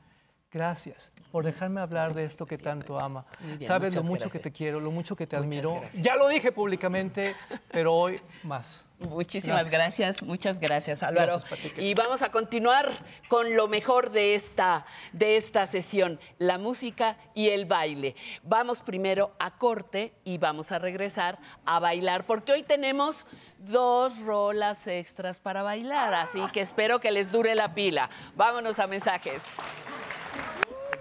Gracias 0.51 1.11
por 1.35 1.43
dejarme 1.43 1.81
hablar 1.81 2.13
de 2.13 2.23
esto 2.23 2.45
que 2.45 2.57
tanto 2.57 2.97
ama. 2.97 3.25
Bien, 3.41 3.67
Sabes 3.67 3.93
lo 3.93 4.03
muchas 4.03 4.27
mucho 4.27 4.29
que 4.29 4.39
te 4.39 4.53
quiero, 4.53 4.79
lo 4.79 4.89
mucho 4.89 5.17
que 5.17 5.27
te 5.27 5.35
Muchas 5.35 5.45
admiro. 5.45 5.81
gracias. 5.81 6.01
Ya 6.01 6.15
lo 6.15 6.29
dije 6.29 6.53
públicamente, 6.53 7.35
pero 7.73 7.93
hoy 7.93 8.21
más. 8.43 8.87
Muchísimas 8.99 9.69
gracias. 9.69 10.23
muchas 10.23 10.59
gracias 10.59 11.03
Álvaro. 11.03 11.33
Gracias, 11.33 11.49
Patricia. 11.49 11.83
y 11.83 11.93
vamos 11.93 12.21
a 12.21 12.31
continuar 12.31 12.89
con 13.27 13.53
lo 13.57 13.67
mejor 13.67 14.11
de 14.11 14.35
esta, 14.35 14.85
de 15.11 15.35
esta 15.35 15.67
sesión, 15.67 16.21
la 16.37 16.57
música 16.57 17.17
y 17.33 17.49
el 17.49 17.65
baile. 17.65 18.15
Vamos 18.43 18.79
primero 18.79 19.33
a 19.37 19.57
corte 19.57 20.13
y 20.23 20.37
vamos 20.37 20.71
a 20.71 20.79
regresar 20.79 21.37
a 21.65 21.81
bailar, 21.81 22.25
porque 22.25 22.53
hoy 22.53 22.63
tenemos 22.63 23.27
dos 23.57 24.17
rolas 24.19 24.87
extras 24.87 25.41
para 25.41 25.63
bailar, 25.63 26.13
así 26.13 26.39
que 26.53 26.61
espero 26.61 27.01
que 27.01 27.11
les 27.11 27.29
dure 27.29 27.55
la 27.55 27.73
pila. 27.73 28.09
Vámonos 28.37 28.79
a 28.79 28.87
mensajes. 28.87 29.41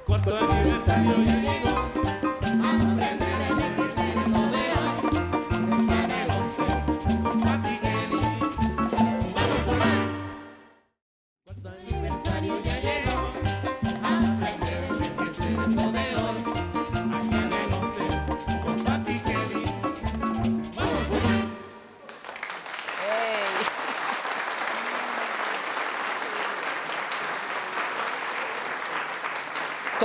Cuarto 0.07 0.37
aniversario 0.37 1.25
ya 1.25 2.04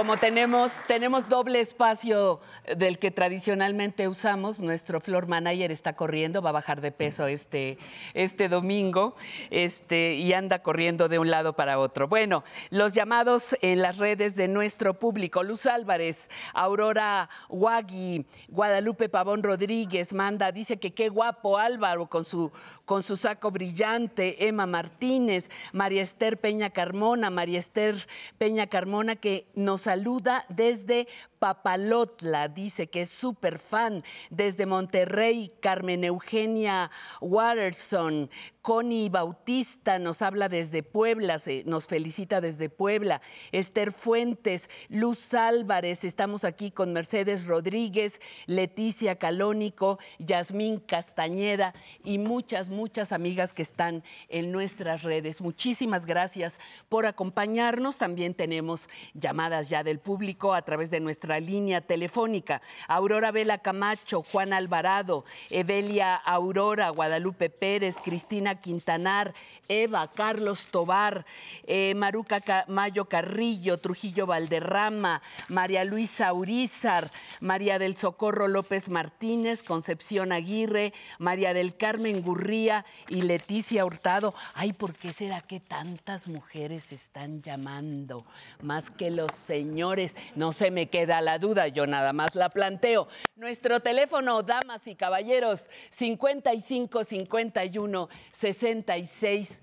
Como 0.09 0.19
tenemos, 0.19 0.71
tenemos 0.87 1.29
doble 1.29 1.59
espacio 1.59 2.39
del 2.77 2.97
que 2.97 3.11
tradicionalmente 3.11 4.07
usamos, 4.07 4.59
nuestro 4.59 5.01
floor 5.01 5.27
manager 5.27 5.71
está 5.71 5.93
corriendo, 5.93 6.41
va 6.41 6.49
a 6.49 6.53
bajar 6.53 6.81
de 6.81 6.91
peso 6.91 7.27
este, 7.27 7.77
este 8.15 8.49
domingo 8.49 9.15
este, 9.51 10.15
y 10.15 10.33
anda 10.33 10.63
corriendo 10.63 11.09
de 11.09 11.19
un 11.19 11.29
lado 11.29 11.53
para 11.53 11.77
otro. 11.77 12.07
Bueno, 12.07 12.43
los 12.71 12.95
llamados 12.95 13.55
en 13.61 13.83
las 13.83 13.99
redes 13.99 14.35
de 14.35 14.47
nuestro 14.47 14.95
público, 14.95 15.43
Luz 15.43 15.67
Álvarez, 15.67 16.27
Aurora 16.55 17.29
Wagui, 17.47 18.25
Guadalupe 18.47 19.09
Pavón 19.09 19.43
Rodríguez, 19.43 20.11
manda, 20.11 20.51
dice 20.51 20.79
que 20.79 20.91
qué 20.91 21.09
guapo 21.09 21.59
Álvaro 21.59 22.07
con 22.07 22.25
su, 22.25 22.51
con 22.83 23.03
su 23.03 23.15
saco 23.15 23.51
brillante, 23.51 24.47
Emma 24.47 24.65
Martínez, 24.65 25.51
María 25.71 26.01
Esther 26.01 26.39
Peña 26.39 26.71
Carmona, 26.71 27.29
María 27.29 27.59
Esther 27.59 28.07
Peña 28.39 28.65
Carmona 28.65 29.15
que 29.15 29.45
nos 29.53 29.85
saluda 29.99 30.45
desde 30.49 31.07
Papalotla, 31.39 32.47
dice 32.49 32.87
que 32.89 33.03
es 33.03 33.09
súper 33.09 33.59
fan, 33.59 34.03
desde 34.29 34.65
Monterrey, 34.65 35.51
Carmen 35.61 36.03
Eugenia 36.03 36.91
Watterson, 37.21 38.29
Connie 38.61 39.09
Bautista 39.09 39.97
nos 39.99 40.21
habla 40.21 40.49
desde 40.49 40.83
Puebla, 40.83 41.39
se- 41.39 41.63
nos 41.63 41.87
felicita 41.87 42.41
desde 42.41 42.69
Puebla, 42.69 43.21
Esther 43.51 43.91
Fuentes, 43.91 44.69
Luz 44.89 45.33
Álvarez, 45.33 46.03
estamos 46.03 46.43
aquí 46.43 46.69
con 46.69 46.93
Mercedes 46.93 47.45
Rodríguez, 47.45 48.19
Leticia 48.45 49.15
Calónico, 49.15 49.97
Yasmín 50.19 50.79
Castañeda 50.79 51.73
y 52.03 52.17
muchas, 52.19 52.69
muchas 52.69 53.11
amigas 53.11 53.53
que 53.53 53.61
están 53.63 54.03
en 54.27 54.51
nuestras 54.51 55.03
redes. 55.03 55.41
Muchísimas 55.41 56.05
gracias 56.05 56.59
por 56.89 57.05
acompañarnos. 57.05 57.97
También 57.97 58.33
tenemos 58.33 58.87
llamadas 59.13 59.69
ya 59.69 59.83
del 59.83 59.99
público 59.99 60.53
a 60.53 60.61
través 60.61 60.91
de 60.91 60.99
nuestra 60.99 61.28
línea 61.37 61.81
telefónica. 61.81 62.61
Aurora 62.87 63.31
Vela 63.31 63.57
Camacho, 63.57 64.23
Juan 64.23 64.53
Alvarado, 64.53 65.25
Evelia 65.49 66.15
Aurora, 66.15 66.89
Guadalupe 66.91 67.49
Pérez, 67.49 67.97
Cristina 68.01 68.55
Quintanar, 68.61 69.33
Eva, 69.67 70.09
Carlos 70.13 70.67
Tobar, 70.71 71.25
eh, 71.67 71.93
Maruca 71.95 72.39
Ca- 72.39 72.63
Mayo 72.69 73.05
Carrillo, 73.05 73.77
Trujillo 73.77 74.25
Valderrama, 74.25 75.21
María 75.49 75.83
Luisa 75.83 76.31
Urizar, 76.31 77.11
María 77.41 77.77
del 77.79 77.97
Socorro 77.97 78.47
López 78.47 78.87
Martínez, 78.87 79.61
Concepción 79.61 80.31
Aguirre, 80.31 80.93
María 81.17 81.53
del 81.53 81.75
Carmen 81.75 82.21
Gurría 82.21 82.85
y 83.09 83.21
Leticia 83.23 83.85
Hurtado. 83.85 84.33
Ay, 84.53 84.71
¿por 84.71 84.93
qué 84.95 85.11
será 85.11 85.41
que 85.41 85.59
tantas 85.59 86.27
mujeres 86.27 86.91
están 86.91 87.41
llamando? 87.41 88.25
Más 88.61 88.89
que 88.91 89.11
los 89.11 89.31
señores. 89.31 90.15
No 90.35 90.53
se 90.53 90.71
me 90.71 90.87
queda 90.87 91.18
la 91.21 91.39
duda, 91.39 91.67
yo 91.67 91.87
nada 91.87 92.13
más 92.13 92.35
la 92.35 92.49
planteo. 92.49 93.07
Nuestro 93.35 93.79
teléfono, 93.79 94.43
damas 94.43 94.85
y 94.87 94.95
caballeros, 94.95 95.61
55 95.91 97.03
51 97.03 98.09
66 98.33 99.61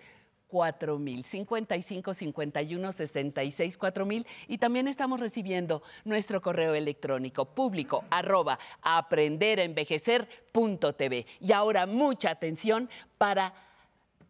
4000, 0.48 1.24
55 1.24 2.14
51 2.14 2.92
66 2.92 3.76
4000 3.76 4.26
y 4.48 4.58
también 4.58 4.88
estamos 4.88 5.20
recibiendo 5.20 5.84
nuestro 6.04 6.40
correo 6.40 6.74
electrónico 6.74 7.44
público 7.46 8.04
arroba 8.10 8.58
aprenderenvejecer.tv. 8.82 11.26
Y 11.40 11.52
ahora 11.52 11.86
mucha 11.86 12.30
atención 12.30 12.90
para 13.18 13.54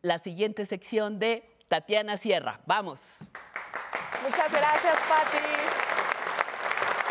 la 0.02 0.18
siguiente 0.18 0.66
sección 0.66 1.18
de 1.18 1.48
Tatiana 1.68 2.16
Sierra. 2.16 2.60
Vamos. 2.66 3.18
Muchas 4.22 4.50
gracias, 4.50 4.94
Patti. 5.08 5.85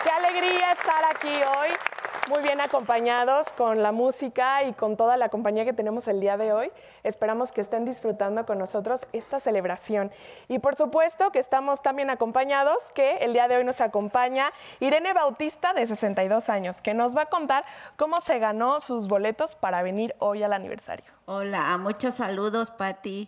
Qué 0.06 0.12
alegría 0.12 0.70
estar 0.70 1.03
aquí 1.10 1.34
hoy, 1.58 1.70
muy 2.30 2.43
bien 2.43 2.62
acompañados 2.62 3.51
con 3.53 3.82
la 3.82 3.91
música 3.91 4.64
y 4.64 4.74
con 4.74 4.97
toda 4.97 5.18
la 5.18 5.30
compañía 5.30 5.66
que 5.66 5.74
tenemos 5.74 6.08
el 6.08 6.22
día 6.22 6.38
de 6.38 6.53
hoy. 6.53 6.72
Esperamos 7.01 7.51
que 7.51 7.62
estén 7.62 7.86
disfrutando 7.86 8.45
con 8.45 8.60
nosotros 8.60 9.08
esta 9.14 9.39
celebración. 9.39 10.12
Y 10.47 10.60
por 10.60 10.76
supuesto 10.76 11.32
que 11.32 11.39
estamos 11.39 11.82
también 11.82 12.12
acompañados, 12.12 12.91
que 12.93 13.18
el 13.18 13.34
día 13.34 13.47
de 13.47 13.58
hoy 13.58 13.64
nos 13.64 13.82
acompaña 13.82 14.51
Irene 14.80 15.12
Bautista, 15.14 15.74
de 15.74 15.88
62 15.88 16.49
años, 16.49 16.84
que 16.84 16.93
nos 16.93 17.18
va 17.18 17.24
a 17.24 17.26
contar 17.26 17.66
cómo 17.95 18.22
se 18.22 18.38
ganó 18.38 18.82
sus 18.82 19.08
boletos 19.08 19.56
para 19.56 19.82
venir 19.82 20.16
hoy 20.20 20.43
al 20.43 20.53
aniversario. 20.53 21.12
Hola, 21.26 21.76
muchos 21.80 22.14
saludos, 22.14 22.70
Patti. 22.70 23.28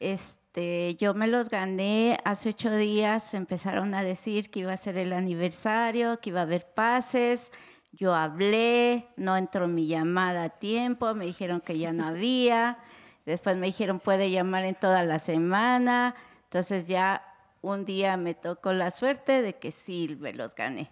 Este, 0.00 0.39
yo 0.54 1.14
me 1.14 1.28
los 1.28 1.48
gané 1.48 2.18
hace 2.24 2.50
ocho 2.50 2.74
días. 2.74 3.34
Empezaron 3.34 3.94
a 3.94 4.02
decir 4.02 4.50
que 4.50 4.60
iba 4.60 4.72
a 4.72 4.76
ser 4.76 4.98
el 4.98 5.12
aniversario, 5.12 6.20
que 6.20 6.30
iba 6.30 6.40
a 6.40 6.44
haber 6.44 6.66
pases. 6.66 7.52
Yo 7.92 8.14
hablé, 8.14 9.08
no 9.16 9.36
entró 9.36 9.68
mi 9.68 9.86
llamada 9.86 10.44
a 10.44 10.48
tiempo, 10.50 11.14
me 11.14 11.26
dijeron 11.26 11.60
que 11.60 11.78
ya 11.78 11.92
no 11.92 12.06
había. 12.06 12.78
Después 13.26 13.56
me 13.56 13.66
dijeron 13.66 14.00
puede 14.00 14.30
llamar 14.30 14.64
en 14.64 14.74
toda 14.74 15.02
la 15.04 15.18
semana. 15.18 16.14
Entonces 16.44 16.86
ya 16.86 17.22
un 17.62 17.84
día 17.84 18.16
me 18.16 18.34
tocó 18.34 18.72
la 18.72 18.90
suerte 18.90 19.42
de 19.42 19.54
que 19.58 19.72
sí 19.72 20.16
me 20.20 20.32
los 20.32 20.54
gané. 20.54 20.90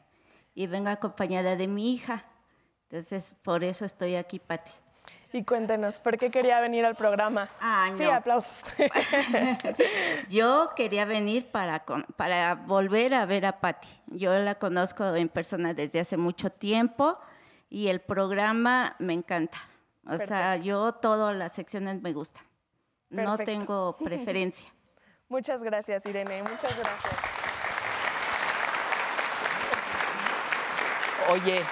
Y 0.55 0.67
vengo 0.67 0.91
acompañada 0.91 1.57
de 1.57 1.69
mi 1.69 1.95
hija. 1.95 2.27
Entonces 2.91 3.35
por 3.43 3.65
eso 3.65 3.85
estoy 3.85 4.17
aquí, 4.17 4.39
Pati. 4.39 4.73
Y 5.33 5.45
cuéntenos, 5.45 5.99
¿por 5.99 6.17
qué 6.17 6.31
quería 6.31 6.59
venir 6.61 6.87
al 6.87 6.95
programa? 6.95 7.49
Ay, 7.61 7.93
Sí, 7.99 8.05
no. 8.05 8.13
aplausos. 8.15 8.65
Yo 10.31 10.71
quería 10.75 11.05
venir 11.05 11.51
para, 11.51 11.81
con- 11.85 12.05
para 12.17 12.55
volver 12.55 13.13
a 13.15 13.27
ver 13.27 13.45
a 13.45 13.61
Patti. 13.61 13.89
Yo 14.07 14.39
la 14.39 14.55
conozco 14.55 15.15
en 15.15 15.29
persona 15.29 15.75
desde 15.75 16.01
hace 16.01 16.17
mucho 16.17 16.51
tiempo 16.51 17.19
y 17.69 17.89
el 17.89 18.01
programa 18.01 18.97
me 18.99 19.13
encanta. 19.13 19.59
O 20.07 20.17
sea, 20.17 20.57
yo 20.57 20.93
todas 20.95 21.37
las 21.37 21.53
secciones 21.53 22.01
me 22.01 22.15
gustan. 22.15 22.43
No 23.11 23.37
tengo 23.37 23.95
preferencia. 24.03 24.71
Muchas 25.29 25.63
gracias, 25.63 26.07
Irene, 26.07 26.43
muchas 26.43 26.75
gracias. 26.79 27.15
Oye, 31.31 31.63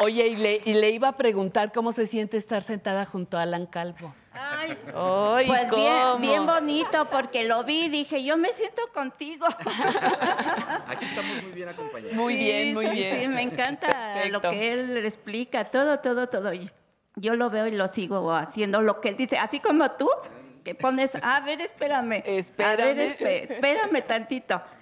oye, 0.00 0.26
y 0.28 0.36
le, 0.36 0.60
y 0.64 0.74
le 0.74 0.90
iba 0.90 1.08
a 1.08 1.16
preguntar 1.16 1.72
cómo 1.72 1.92
se 1.92 2.06
siente 2.06 2.36
estar 2.36 2.62
sentada 2.62 3.04
junto 3.06 3.38
a 3.38 3.42
Alan 3.42 3.66
Calvo. 3.66 4.14
Ay, 4.38 4.76
Ay, 4.94 5.46
pues 5.46 5.70
bien, 5.70 6.02
¿cómo? 6.02 6.18
bien 6.18 6.44
bonito 6.46 7.08
porque 7.10 7.44
lo 7.44 7.64
vi 7.64 7.84
y 7.84 7.88
dije, 7.88 8.22
yo 8.22 8.36
me 8.36 8.52
siento 8.52 8.82
contigo. 8.92 9.46
Aquí 10.86 11.06
estamos 11.06 11.42
muy 11.42 11.52
bien 11.52 11.68
acompañados. 11.70 12.14
Muy 12.14 12.34
Sí, 12.34 12.40
bien, 12.44 12.74
muy 12.74 12.86
sí, 12.86 12.92
bien. 12.92 13.20
Sí, 13.22 13.28
me 13.28 13.42
encanta 13.42 14.26
lo 14.26 14.40
que 14.42 14.72
él 14.72 14.96
explica, 14.98 15.64
todo, 15.64 15.98
todo, 16.00 16.28
todo. 16.28 16.50
Yo 17.16 17.34
lo 17.34 17.48
veo 17.48 17.66
y 17.66 17.72
lo 17.72 17.88
sigo 17.88 18.30
haciendo 18.32 18.82
lo 18.82 19.00
que 19.00 19.08
él 19.10 19.16
dice, 19.16 19.38
así 19.38 19.58
como 19.60 19.90
tú, 19.92 20.10
que 20.64 20.74
pones, 20.74 21.12
a 21.22 21.40
ver, 21.40 21.60
espérame, 21.62 22.12
a 22.12 22.26
ver, 22.26 22.28
Espérame. 22.28 23.00
espé- 23.00 23.58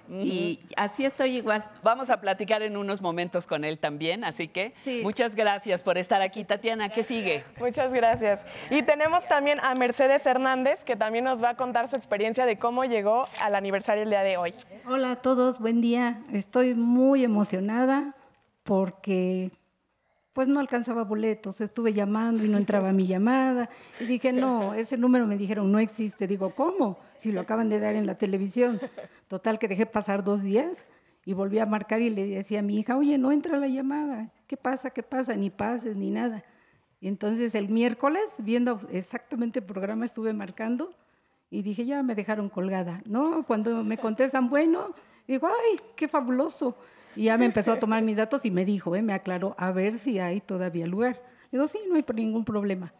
Y 0.08 0.60
así 0.76 1.04
estoy 1.04 1.36
igual. 1.36 1.64
Vamos 1.82 2.10
a 2.10 2.20
platicar 2.20 2.62
en 2.62 2.76
unos 2.76 3.00
momentos 3.00 3.46
con 3.46 3.64
él 3.64 3.78
también, 3.78 4.24
así 4.24 4.48
que 4.48 4.74
muchas 5.02 5.34
gracias 5.34 5.82
por 5.82 5.98
estar 5.98 6.22
aquí. 6.22 6.44
Tatiana, 6.44 6.88
¿qué 6.88 7.02
sigue? 7.02 7.44
Muchas 7.58 7.92
gracias. 7.92 8.40
Y 8.70 8.82
tenemos 8.82 9.26
también 9.26 9.60
a 9.60 9.74
Mercedes 9.74 10.26
Hernández, 10.26 10.84
que 10.84 10.96
también 10.96 11.24
nos 11.24 11.42
va 11.42 11.50
a 11.50 11.56
contar 11.56 11.88
su 11.88 11.96
experiencia 11.96 12.46
de 12.46 12.58
cómo 12.58 12.84
llegó 12.84 13.26
al 13.40 13.54
aniversario 13.54 14.02
el 14.02 14.10
día 14.10 14.22
de 14.22 14.36
hoy. 14.36 14.54
Hola 14.86 15.12
a 15.12 15.16
todos, 15.16 15.58
buen 15.58 15.80
día. 15.80 16.22
Estoy 16.32 16.74
muy 16.74 17.24
emocionada 17.24 18.14
porque 18.62 19.50
pues 20.32 20.48
no 20.48 20.58
alcanzaba 20.58 21.04
boletos, 21.04 21.60
estuve 21.60 21.92
llamando 21.92 22.44
y 22.44 22.48
no 22.48 22.58
entraba 22.58 22.92
mi 22.92 23.06
llamada 23.06 23.70
y 24.00 24.04
dije, 24.04 24.32
no, 24.32 24.74
ese 24.74 24.98
número 24.98 25.26
me 25.26 25.36
dijeron 25.36 25.70
no 25.70 25.78
existe. 25.78 26.26
Digo, 26.26 26.50
¿cómo? 26.54 26.98
Si 27.24 27.32
lo 27.32 27.40
acaban 27.40 27.70
de 27.70 27.80
dar 27.80 27.94
en 27.96 28.04
la 28.04 28.18
televisión. 28.18 28.78
Total 29.28 29.58
que 29.58 29.66
dejé 29.66 29.86
pasar 29.86 30.24
dos 30.24 30.42
días 30.42 30.84
y 31.24 31.32
volví 31.32 31.58
a 31.58 31.64
marcar 31.64 32.02
y 32.02 32.10
le 32.10 32.26
decía 32.26 32.58
a 32.58 32.62
mi 32.62 32.78
hija, 32.78 32.98
oye, 32.98 33.16
no 33.16 33.32
entra 33.32 33.56
la 33.56 33.66
llamada, 33.66 34.30
¿qué 34.46 34.58
pasa? 34.58 34.90
¿Qué 34.90 35.02
pasa? 35.02 35.34
Ni 35.34 35.48
pases 35.48 35.96
ni 35.96 36.10
nada. 36.10 36.44
Entonces 37.00 37.54
el 37.54 37.70
miércoles, 37.70 38.24
viendo 38.36 38.78
exactamente 38.92 39.60
el 39.60 39.64
programa, 39.64 40.04
estuve 40.04 40.34
marcando 40.34 40.94
y 41.48 41.62
dije, 41.62 41.86
ya 41.86 42.02
me 42.02 42.14
dejaron 42.14 42.50
colgada. 42.50 43.00
No, 43.06 43.42
cuando 43.46 43.82
me 43.82 43.96
contestan, 43.96 44.50
bueno, 44.50 44.94
digo, 45.26 45.46
ay, 45.46 45.80
qué 45.96 46.08
fabuloso. 46.08 46.76
Y 47.16 47.24
ya 47.24 47.38
me 47.38 47.46
empezó 47.46 47.72
a 47.72 47.78
tomar 47.78 48.02
mis 48.02 48.18
datos 48.18 48.44
y 48.44 48.50
me 48.50 48.66
dijo, 48.66 48.94
eh, 48.96 49.00
me 49.00 49.14
aclaró, 49.14 49.54
a 49.56 49.72
ver 49.72 49.98
si 49.98 50.18
hay 50.18 50.42
todavía 50.42 50.86
lugar. 50.86 51.22
Digo, 51.50 51.66
sí, 51.68 51.78
no 51.88 51.94
hay 51.94 52.04
ningún 52.16 52.44
problema. 52.44 52.92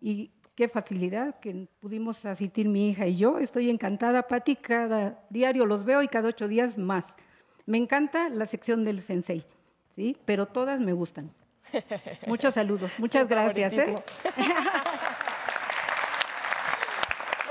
Y 0.00 0.30
qué 0.56 0.68
facilidad 0.68 1.38
que 1.38 1.68
pudimos 1.80 2.24
asistir 2.24 2.66
mi 2.66 2.88
hija 2.88 3.06
y 3.06 3.16
yo. 3.16 3.38
Estoy 3.38 3.70
encantada, 3.70 4.26
Pati, 4.26 4.56
cada 4.56 5.20
diario 5.28 5.66
los 5.66 5.84
veo 5.84 6.02
y 6.02 6.08
cada 6.08 6.30
ocho 6.30 6.48
días 6.48 6.76
más. 6.78 7.04
Me 7.66 7.78
encanta 7.78 8.30
la 8.30 8.46
sección 8.46 8.82
del 8.82 9.02
sensei, 9.02 9.44
¿sí? 9.94 10.16
Pero 10.24 10.46
todas 10.46 10.80
me 10.80 10.94
gustan. 10.94 11.30
Muchos 12.26 12.54
saludos, 12.54 12.92
muchas 12.98 13.28
gracias. 13.28 13.72
¿eh? 13.74 13.86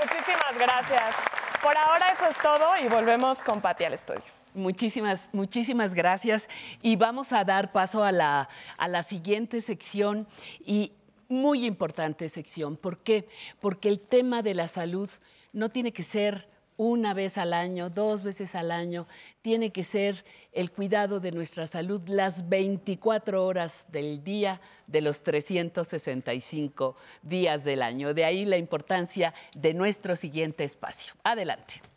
Muchísimas 0.02 0.58
gracias. 0.58 1.14
Por 1.62 1.76
ahora 1.76 2.12
eso 2.12 2.26
es 2.26 2.36
todo 2.38 2.76
y 2.82 2.88
volvemos 2.88 3.42
con 3.42 3.60
Pati 3.60 3.84
al 3.84 3.94
estudio. 3.94 4.22
Muchísimas, 4.54 5.28
muchísimas 5.32 5.94
gracias. 5.94 6.48
Y 6.82 6.96
vamos 6.96 7.32
a 7.32 7.44
dar 7.44 7.72
paso 7.72 8.02
a 8.02 8.10
la, 8.10 8.48
a 8.78 8.88
la 8.88 9.02
siguiente 9.02 9.60
sección 9.60 10.26
y 10.60 10.92
muy 11.28 11.66
importante 11.66 12.28
sección. 12.28 12.76
¿Por 12.76 12.98
qué? 12.98 13.28
Porque 13.60 13.88
el 13.88 14.00
tema 14.00 14.42
de 14.42 14.54
la 14.54 14.68
salud 14.68 15.10
no 15.52 15.70
tiene 15.70 15.92
que 15.92 16.02
ser 16.02 16.48
una 16.76 17.14
vez 17.14 17.38
al 17.38 17.54
año, 17.54 17.88
dos 17.88 18.22
veces 18.22 18.54
al 18.54 18.70
año, 18.70 19.06
tiene 19.40 19.72
que 19.72 19.84
ser 19.84 20.24
el 20.52 20.70
cuidado 20.70 21.20
de 21.20 21.32
nuestra 21.32 21.66
salud 21.66 22.02
las 22.06 22.48
24 22.48 23.44
horas 23.44 23.86
del 23.90 24.22
día 24.22 24.60
de 24.86 25.00
los 25.00 25.22
365 25.22 26.96
días 27.22 27.64
del 27.64 27.82
año. 27.82 28.12
De 28.12 28.24
ahí 28.24 28.44
la 28.44 28.58
importancia 28.58 29.32
de 29.54 29.72
nuestro 29.72 30.16
siguiente 30.16 30.64
espacio. 30.64 31.14
Adelante. 31.24 31.95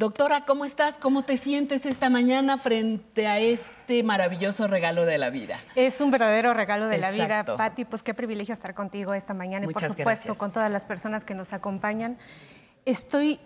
Doctora, 0.00 0.46
¿cómo 0.46 0.64
estás? 0.64 0.96
¿Cómo 0.96 1.24
te 1.24 1.36
sientes 1.36 1.84
esta 1.84 2.08
mañana 2.08 2.56
frente 2.56 3.26
a 3.26 3.38
este 3.38 4.02
maravilloso 4.02 4.66
regalo 4.66 5.04
de 5.04 5.18
la 5.18 5.28
vida? 5.28 5.60
Es 5.74 6.00
un 6.00 6.10
verdadero 6.10 6.54
regalo 6.54 6.86
de 6.86 6.96
la 6.96 7.10
vida, 7.10 7.44
Patti. 7.44 7.84
Pues 7.84 8.02
qué 8.02 8.14
privilegio 8.14 8.54
estar 8.54 8.74
contigo 8.74 9.12
esta 9.12 9.34
mañana 9.34 9.66
y 9.66 9.68
por 9.74 9.82
supuesto 9.82 10.04
gracias. 10.04 10.36
con 10.38 10.52
todas 10.52 10.70
las 10.70 10.86
personas 10.86 11.24
que 11.24 11.34
nos 11.34 11.52
acompañan. 11.52 12.16
Estoy 12.86 13.40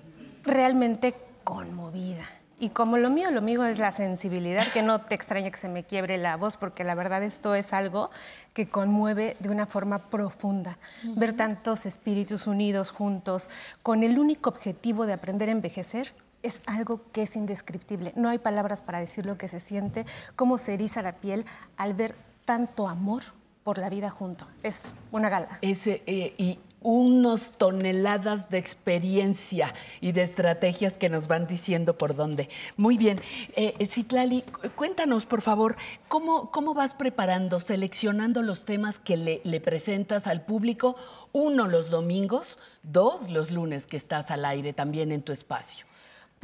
realmente 0.44 1.16
conmovida. 1.42 2.22
Y 2.60 2.70
como 2.70 2.98
lo 2.98 3.10
mío, 3.10 3.32
lo 3.32 3.42
mío 3.42 3.64
es 3.64 3.80
la 3.80 3.90
sensibilidad, 3.90 4.64
que 4.68 4.82
no 4.82 5.00
te 5.00 5.16
extraña 5.16 5.50
que 5.50 5.58
se 5.58 5.68
me 5.68 5.82
quiebre 5.82 6.18
la 6.18 6.36
voz, 6.36 6.56
porque 6.56 6.84
la 6.84 6.94
verdad 6.94 7.24
esto 7.24 7.56
es 7.56 7.72
algo 7.72 8.10
que 8.52 8.68
conmueve 8.68 9.36
de 9.40 9.48
una 9.48 9.66
forma 9.66 10.08
profunda. 10.08 10.78
Ver 11.16 11.32
tantos 11.32 11.84
espíritus 11.84 12.46
unidos 12.46 12.92
juntos 12.92 13.50
con 13.82 14.04
el 14.04 14.20
único 14.20 14.50
objetivo 14.50 15.04
de 15.04 15.14
aprender 15.14 15.48
a 15.48 15.52
envejecer 15.52 16.12
es 16.44 16.60
algo 16.66 17.00
que 17.12 17.22
es 17.24 17.34
indescriptible. 17.34 18.12
No 18.14 18.28
hay 18.28 18.38
palabras 18.38 18.80
para 18.82 19.00
decir 19.00 19.26
lo 19.26 19.36
que 19.36 19.48
se 19.48 19.58
siente, 19.60 20.04
cómo 20.36 20.58
se 20.58 20.74
eriza 20.74 21.02
la 21.02 21.14
piel 21.14 21.44
al 21.76 21.94
ver 21.94 22.14
tanto 22.44 22.86
amor 22.88 23.22
por 23.64 23.78
la 23.78 23.88
vida 23.90 24.10
junto. 24.10 24.46
Es 24.62 24.94
una 25.10 25.28
gala. 25.30 25.58
Eh, 25.62 26.34
y 26.38 26.58
unos 26.86 27.52
toneladas 27.56 28.50
de 28.50 28.58
experiencia 28.58 29.72
y 30.02 30.12
de 30.12 30.22
estrategias 30.22 30.92
que 30.92 31.08
nos 31.08 31.28
van 31.28 31.46
diciendo 31.46 31.96
por 31.96 32.14
dónde. 32.14 32.50
Muy 32.76 32.98
bien. 32.98 33.22
Eh, 33.56 33.86
Citlali, 33.86 34.42
cu- 34.42 34.68
cuéntanos, 34.76 35.24
por 35.24 35.40
favor, 35.40 35.76
¿cómo, 36.08 36.50
cómo 36.50 36.74
vas 36.74 36.92
preparando, 36.92 37.58
seleccionando 37.58 38.42
los 38.42 38.66
temas 38.66 38.98
que 38.98 39.16
le 39.16 39.60
presentas 39.62 40.26
al 40.26 40.42
público? 40.42 40.94
Uno, 41.32 41.68
los 41.68 41.88
domingos, 41.88 42.58
dos, 42.82 43.30
los 43.30 43.50
lunes 43.50 43.86
que 43.86 43.96
estás 43.96 44.30
al 44.30 44.44
aire 44.44 44.74
también 44.74 45.10
en 45.10 45.22
tu 45.22 45.32
espacio. 45.32 45.86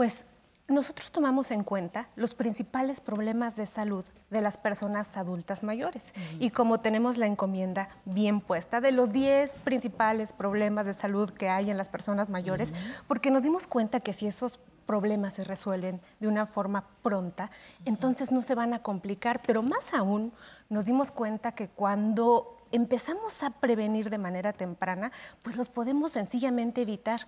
Pues 0.01 0.25
nosotros 0.67 1.11
tomamos 1.11 1.51
en 1.51 1.63
cuenta 1.63 2.09
los 2.17 2.33
principales 2.33 3.03
problemas 3.03 3.55
de 3.55 3.67
salud 3.67 4.03
de 4.31 4.41
las 4.41 4.57
personas 4.57 5.15
adultas 5.15 5.63
mayores. 5.63 6.15
Y 6.39 6.53
como 6.53 6.81
tenemos 6.81 7.19
la 7.19 7.27
encomienda 7.27 7.91
bien 8.07 8.41
puesta 8.41 8.81
de 8.81 8.93
los 8.93 9.13
10 9.13 9.57
principales 9.57 10.33
problemas 10.33 10.87
de 10.87 10.95
salud 10.95 11.29
que 11.29 11.51
hay 11.51 11.71
en 11.71 11.77
las 11.77 11.91
personas 11.91 12.31
mayores, 12.31 12.73
porque 13.09 13.31
nos 13.31 13.43
dimos 13.43 13.67
cuenta 13.67 14.01
que 14.01 14.15
si 14.15 14.27
esos 14.27 14.59
problemas 14.87 15.35
se 15.35 15.45
resuelven 15.45 16.01
de 16.19 16.29
una 16.29 16.47
forma 16.47 16.87
pronta, 17.03 17.51
entonces 17.85 18.33
no 18.33 18.41
se 18.41 18.55
van 18.55 18.73
a 18.73 18.79
complicar, 18.79 19.43
pero 19.47 19.63
más 19.63 19.93
aún 19.93 20.33
nos 20.71 20.87
dimos 20.87 21.11
cuenta 21.11 21.53
que 21.53 21.69
cuando 21.69 22.57
empezamos 22.73 23.43
a 23.43 23.51
prevenir 23.51 24.09
de 24.09 24.17
manera 24.19 24.55
temprana, 24.55 25.13
pues 25.43 25.57
los 25.57 25.69
podemos 25.69 26.13
sencillamente 26.13 26.81
evitar. 26.81 27.27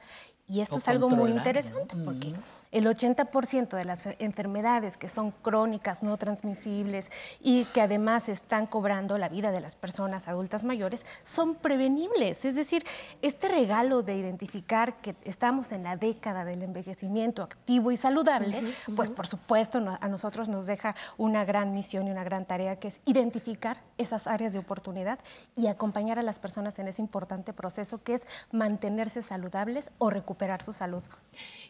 Y 0.48 0.60
esto 0.60 0.76
O 0.76 0.78
es 0.78 0.88
algo 0.88 1.08
muy 1.08 1.30
interesante 1.30 1.96
porque 1.96 2.34
el 2.72 2.86
80% 2.86 3.76
de 3.76 3.84
las 3.84 4.06
enfermedades 4.18 4.96
que 4.96 5.08
son 5.08 5.30
crónicas, 5.30 6.02
no 6.02 6.16
transmisibles 6.16 7.06
y 7.40 7.64
que 7.66 7.82
además 7.82 8.28
están 8.28 8.66
cobrando 8.66 9.18
la 9.18 9.28
vida 9.28 9.52
de 9.52 9.60
las 9.60 9.76
personas 9.76 10.26
adultas 10.26 10.64
mayores 10.64 11.04
son 11.22 11.54
prevenibles. 11.54 12.44
Es 12.44 12.54
decir, 12.56 12.84
este 13.20 13.48
regalo 13.48 14.02
de 14.02 14.16
identificar 14.16 14.96
que 15.00 15.14
estamos 15.24 15.70
en 15.70 15.84
la 15.84 15.96
década 15.96 16.44
del 16.44 16.62
envejecimiento 16.62 17.42
activo 17.42 17.92
y 17.92 17.96
saludable, 17.96 18.62
pues 18.96 19.10
por 19.10 19.26
supuesto 19.26 19.80
no- 19.80 19.98
a 20.00 20.08
nosotros 20.08 20.48
nos 20.48 20.66
deja 20.66 20.94
una 21.18 21.44
gran 21.44 21.74
misión 21.74 22.08
y 22.08 22.10
una 22.10 22.24
gran 22.24 22.46
tarea 22.46 22.76
que 22.76 22.88
es 22.88 23.00
identificar 23.04 23.82
esas 23.98 24.26
áreas 24.26 24.52
de 24.52 24.58
oportunidad 24.58 25.18
y 25.54 25.66
acompañar 25.66 26.18
a 26.18 26.22
las 26.22 26.38
personas 26.38 26.78
en 26.78 26.88
ese 26.88 27.02
importante 27.02 27.52
proceso 27.52 28.02
que 28.02 28.14
es 28.14 28.22
mantenerse 28.50 29.22
saludables 29.22 29.90
o 29.98 30.08
recuperar 30.10 30.62
su 30.62 30.72
salud. 30.72 31.02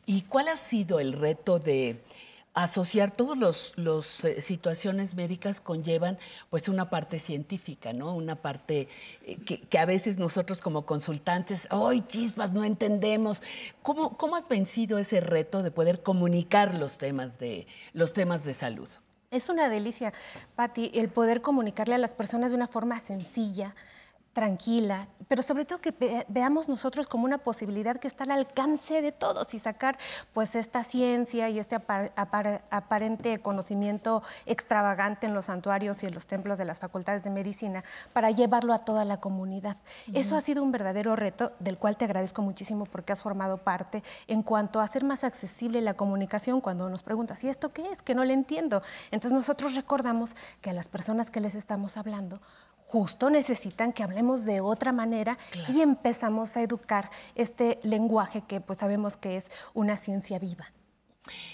¿Y 0.07 0.23
cuál 0.23 0.49
ha 0.49 0.57
sido 0.57 1.01
el 1.01 1.13
reto 1.13 1.59
de 1.59 2.03
asociar 2.55 3.13
todas 3.13 3.39
las 3.39 3.73
los, 3.77 4.25
eh, 4.25 4.41
situaciones 4.41 5.15
médicas 5.15 5.61
conllevan 5.61 6.19
pues 6.51 6.69
una 6.69 6.91
parte 6.91 7.19
científica, 7.19 7.93
¿no? 7.93 8.15
Una 8.15 8.37
parte 8.37 8.89
eh, 9.25 9.39
que, 9.47 9.61
que 9.61 9.79
a 9.79 9.87
veces 9.87 10.19
nosotros 10.19 10.61
como 10.61 10.85
consultantes, 10.85 11.67
¡ay, 11.71 12.03
chispas, 12.07 12.53
no 12.53 12.65
entendemos! 12.65 13.43
¿Cómo, 13.83 14.17
¿Cómo 14.19 14.37
has 14.37 14.49
vencido 14.49 14.99
ese 14.99 15.21
reto 15.21 15.63
de 15.63 15.71
poder 15.71 16.03
comunicar 16.03 16.77
los 16.77 16.99
temas 16.99 17.39
de, 17.39 17.67
los 17.95 18.13
temas 18.13 18.45
de 18.45 18.55
salud? 18.55 18.89
Es 19.31 19.49
una 19.49 19.71
delicia, 19.71 20.13
Patti, 20.57 20.91
el 20.95 21.09
poder 21.09 21.41
comunicarle 21.41 21.95
a 21.95 21.99
las 21.99 22.15
personas 22.15 22.51
de 22.51 22.57
una 22.57 22.69
forma 22.69 23.01
sencilla, 23.01 23.75
tranquila, 24.33 25.09
pero 25.29 25.43
sobre 25.43 25.65
todo 25.67 25.81
que 25.81 25.91
ve- 25.91 26.25
veamos 26.29 26.69
nosotros 26.69 27.07
como 27.07 27.25
una 27.25 27.39
posibilidad 27.39 27.97
que 27.99 28.09
está 28.09 28.25
al 28.25 28.31
alcance 28.31 29.03
de 29.03 29.13
todos 29.13 29.53
y 29.53 29.59
sacar 29.59 29.99
pues 30.33 30.55
esta 30.55 30.85
ciencia 30.85 31.51
y 31.51 31.59
este 31.59 31.77
apar- 31.77 32.13
apar- 32.17 32.63
aparente 32.71 33.39
conocimiento 33.41 34.23
extravagante 34.47 35.27
en 35.27 35.35
los 35.35 35.47
santuarios 35.47 36.03
y 36.03 36.07
en 36.07 36.15
los 36.15 36.27
templos 36.27 36.57
de 36.57 36.65
las 36.65 36.81
facultades 36.81 37.25
de 37.25 37.31
medicina 37.31 37.85
para 38.15 38.31
llevarlo 38.31 38.73
a 38.73 38.79
toda 38.81 39.05
la 39.05 39.19
comunidad. 39.21 39.77
Eso 40.15 40.37
ha 40.37 40.41
sido 40.41 40.63
un 40.63 40.73
verdadero 40.73 41.15
reto 41.15 41.53
del 41.59 41.77
cual 41.77 41.97
te 41.99 42.07
agradezco 42.07 42.41
muchísimo 42.43 42.87
porque 42.87 43.13
has 43.13 43.23
formado 43.23 43.59
parte 43.59 44.03
en 44.29 44.43
cuanto 44.43 44.81
a 44.81 44.85
hacer 44.85 45.05
más 45.05 45.25
accesible 45.25 45.81
la 45.83 45.95
comunicación 45.95 46.61
cuando 46.63 46.89
nos 46.89 47.03
preguntas, 47.03 47.45
¿y 47.45 47.49
esto 47.49 47.73
qué 47.73 47.83
es? 47.93 48.01
Que 48.03 48.15
no 48.15 48.25
le 48.25 48.33
entiendo. 48.33 48.83
Entonces 49.11 49.35
nosotros 49.37 49.75
recordamos 49.75 50.35
que 50.63 50.71
a 50.71 50.73
las 50.73 50.89
personas 50.89 51.31
que 51.31 51.41
les 51.41 51.55
estamos 51.55 51.97
hablando 51.97 52.41
justo 52.93 53.31
necesitan 53.31 53.95
que 53.95 54.03
hablemos 54.03 54.45
de 54.45 54.61
otra 54.61 54.93
manera 54.93 55.39
y 55.67 55.81
empezamos 55.81 56.59
a 56.59 56.63
educar 56.63 57.11
este 57.35 57.81
lenguaje 57.85 58.43
que 58.43 58.61
pues 58.61 58.81
sabemos 58.81 59.17
que 59.17 59.39
es 59.39 59.51
una 59.73 59.97
ciencia 59.97 60.39
viva. 60.39 60.71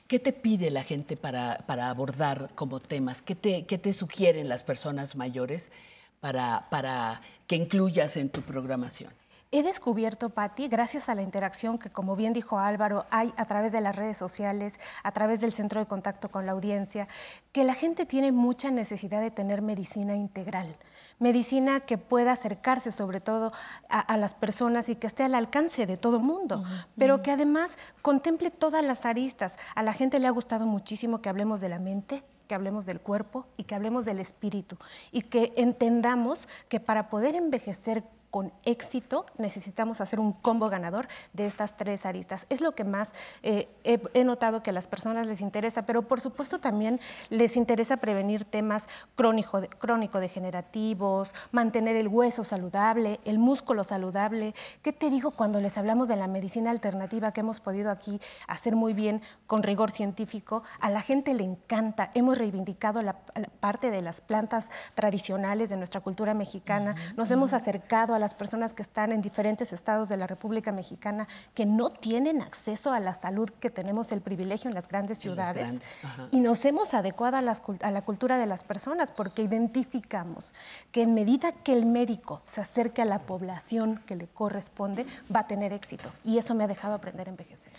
¿Qué 0.09 0.19
te 0.19 0.33
pide 0.33 0.73
la 0.73 0.83
gente 0.83 1.17
para, 1.17 1.59
para 1.65 1.91
abordar 1.91 2.51
como 2.57 2.81
temas? 2.81 3.23
¿Qué 3.23 3.37
te, 3.37 3.67
qué 3.67 3.79
te 3.79 3.93
sugieren 3.93 4.49
las 4.49 4.65
personas 4.65 5.15
mayores 5.15 5.71
para, 6.19 6.67
para 6.71 7.21
que 7.47 7.55
incluyas 7.55 8.17
en 8.17 8.31
tu 8.31 8.43
programación? 8.43 9.13
He 9.51 9.63
descubierto, 9.63 10.29
Patti, 10.29 10.69
gracias 10.69 11.09
a 11.09 11.15
la 11.15 11.23
interacción 11.23 11.79
que, 11.79 11.89
como 11.89 12.17
bien 12.17 12.35
dijo 12.35 12.59
Álvaro, 12.59 13.07
hay 13.09 13.33
a 13.39 13.47
través 13.47 13.73
de 13.73 13.81
las 13.81 13.97
redes 13.97 14.19
sociales, 14.19 14.79
a 15.03 15.13
través 15.13 15.41
del 15.41 15.53
centro 15.53 15.81
de 15.81 15.87
contacto 15.87 16.29
con 16.29 16.45
la 16.45 16.53
audiencia, 16.53 17.09
que 17.51 17.65
la 17.65 17.73
gente 17.73 18.05
tiene 18.05 18.31
mucha 18.31 18.71
necesidad 18.71 19.23
de 19.23 19.31
tener 19.31 19.63
medicina 19.63 20.17
integral, 20.17 20.77
medicina 21.19 21.81
que 21.81 21.97
pueda 21.97 22.33
acercarse 22.33 22.93
sobre 22.93 23.21
todo 23.21 23.53
a, 23.89 24.01
a 24.01 24.19
las 24.19 24.35
personas 24.35 24.91
y 24.91 24.97
que 24.97 25.07
esté 25.07 25.23
al 25.23 25.35
alcance 25.35 25.87
de 25.87 25.97
todo 25.97 26.21
mundo, 26.21 26.63
pero 26.99 27.23
que 27.23 27.31
además 27.31 27.79
contemple 28.03 28.51
todas 28.51 28.85
las 28.85 29.07
aristas. 29.07 29.57
A 29.75 29.83
la 29.83 29.95
gente 29.95 30.19
le 30.19 30.27
ha 30.27 30.31
gustado 30.31 30.67
muchísimo 30.67 31.23
que 31.23 31.31
hablemos 31.31 31.63
de 31.63 31.71
la 31.71 31.79
mente, 31.79 32.23
que 32.49 32.55
hablemos 32.55 32.85
del 32.85 33.01
cuerpo 33.01 33.47
y 33.57 33.65
que 33.65 33.75
hablemos 33.75 34.05
del 34.05 34.21
espíritu 34.21 34.77
y 35.11 35.23
que 35.23 35.55
entendamos 35.57 36.49
que 36.69 36.81
para 36.81 37.09
poder 37.09 37.35
envejecer 37.35 38.05
con 38.31 38.53
éxito 38.65 39.27
necesitamos 39.39 40.01
hacer 40.01 40.21
un 40.21 40.33
combo 40.33 40.69
ganador 40.69 41.09
de 41.33 41.47
estas 41.47 41.77
tres 41.77 42.05
aristas. 42.07 42.47
Es 42.49 42.61
lo 42.61 42.75
que 42.75 42.85
más 42.85 43.13
eh, 43.43 43.69
he, 43.85 44.01
he 44.15 44.25
notado 44.25 44.63
que 44.63 44.71
a 44.71 44.73
las 44.73 44.87
personas 44.87 45.27
les 45.27 45.41
interesa, 45.41 45.87
pero 45.87 46.03
por 46.03 46.21
supuesto 46.21 46.59
también 46.59 47.01
les 47.31 47.57
interesa 47.57 47.99
prevenir 47.99 48.45
temas 48.45 48.87
crónico, 49.15 49.63
crónico-degenerativos, 49.79 51.33
mantener 51.53 51.97
el 51.97 52.09
hueso 52.09 52.45
saludable, 52.45 53.21
el 53.25 53.39
músculo 53.39 53.85
saludable. 53.85 54.55
¿Qué 54.83 54.93
te 54.93 55.11
digo 55.11 55.31
cuando 55.31 55.61
les 55.61 55.79
hablamos 55.79 56.09
de 56.09 56.17
la 56.17 56.27
medicina 56.29 56.71
alternativa 56.71 57.33
que 57.33 57.41
hemos 57.41 57.61
podido 57.61 57.91
aquí 57.91 58.21
hacer 58.47 58.77
muy 58.77 58.93
bien 58.93 59.23
con 59.47 59.63
rigor 59.63 59.91
científico? 59.91 60.63
A 60.81 60.91
la 60.91 61.01
gente 61.01 61.35
le 61.35 61.45
encanta. 61.45 62.11
Hemos 62.15 62.39
reivindicado 62.39 63.03
la, 63.03 63.17
la 63.35 63.49
parte 63.61 63.91
de 63.91 64.03
las 64.03 64.21
plantas 64.21 64.71
tradicionales 64.95 65.69
de 65.69 65.77
nuestra 65.77 66.01
cultura 66.01 66.35
mexicana. 66.35 66.95
Nos 67.17 67.31
hemos 67.31 67.53
acercado 67.53 68.15
a 68.15 68.18
las 68.19 68.35
personas 68.35 68.73
que 68.73 68.83
están 68.83 69.13
en 69.13 69.23
diferentes 69.23 69.73
estados 69.73 70.09
de 70.09 70.17
la 70.17 70.27
República 70.27 70.73
Mexicana 70.73 71.29
que 71.55 71.67
no 71.67 71.91
tienen 71.91 72.43
acceso 72.43 72.93
a 72.93 73.01
la 73.01 73.15
salud 73.15 73.49
que 73.49 73.71
tenemos 73.71 74.13
el 74.13 74.21
privilegio 74.21 74.69
en 74.69 74.75
las 74.75 74.89
grandes 74.89 75.19
ciudades. 75.19 75.65
grandes. 75.65 75.89
Y 76.33 76.41
nos 76.41 76.65
hemos 76.65 76.95
adecuado 76.95 77.37
a, 77.37 77.43
las 77.43 77.63
a 77.83 77.91
la 77.91 78.03
cultura 78.03 78.39
de 78.39 78.47
las 78.47 78.65
personas 78.65 79.11
porque 79.11 79.43
identificamos 79.43 80.55
que 80.93 81.03
en 81.03 81.15
medida 81.15 81.53
que 81.53 81.73
el 81.73 81.87
médico 81.87 82.43
se 82.47 82.61
acerque 82.61 83.03
a 83.03 83.05
la 83.05 83.21
población 83.21 84.03
que 84.07 84.17
le 84.17 84.27
corresponde, 84.27 85.07
va 85.35 85.41
a 85.41 85.47
tener 85.47 85.73
éxito. 85.73 86.11
Y 86.25 86.39
eso 86.39 86.55
me 86.55 86.65
ha 86.65 86.69
dejado 86.69 86.95
aprender 86.95 87.29
a 87.29 87.31
envejecer. 87.31 87.73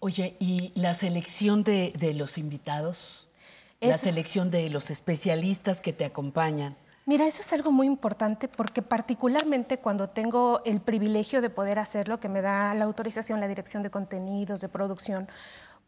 Oye, 0.00 0.36
¿y 0.38 0.72
la 0.74 0.94
selección 0.94 1.64
de, 1.64 1.92
de 1.98 2.14
los 2.14 2.38
invitados? 2.38 3.26
La 3.80 3.94
Eso. 3.94 4.06
selección 4.06 4.50
de 4.50 4.68
los 4.70 4.90
especialistas 4.90 5.80
que 5.80 5.92
te 5.92 6.04
acompañan. 6.04 6.76
Mira, 7.08 7.26
eso 7.26 7.40
es 7.40 7.50
algo 7.54 7.70
muy 7.70 7.86
importante 7.86 8.48
porque 8.48 8.82
particularmente 8.82 9.78
cuando 9.78 10.10
tengo 10.10 10.60
el 10.66 10.82
privilegio 10.82 11.40
de 11.40 11.48
poder 11.48 11.78
hacerlo, 11.78 12.20
que 12.20 12.28
me 12.28 12.42
da 12.42 12.74
la 12.74 12.84
autorización, 12.84 13.40
la 13.40 13.48
dirección 13.48 13.82
de 13.82 13.88
contenidos, 13.88 14.60
de 14.60 14.68
producción, 14.68 15.26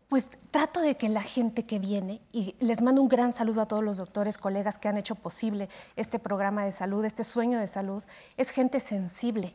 pues 0.09 0.31
trato 0.51 0.81
de 0.81 0.97
que 0.97 1.11
la 1.11 1.21
gente 1.21 1.67
que 1.67 1.79
viene, 1.79 2.23
y 2.33 2.57
les 2.59 2.81
mando 2.81 3.03
un 3.03 3.11
gran 3.11 3.35
saludo 3.35 3.61
a 3.61 3.69
todos 3.69 3.85
los 3.85 3.99
doctores, 3.99 4.39
colegas 4.39 4.79
que 4.79 4.89
han 4.89 4.97
hecho 4.97 5.15
posible 5.15 5.69
este 5.95 6.19
programa 6.19 6.65
de 6.65 6.73
salud, 6.73 7.05
este 7.05 7.23
sueño 7.23 7.59
de 7.59 7.67
salud, 7.67 8.03
es 8.39 8.49
gente 8.49 8.81
sensible, 8.81 9.55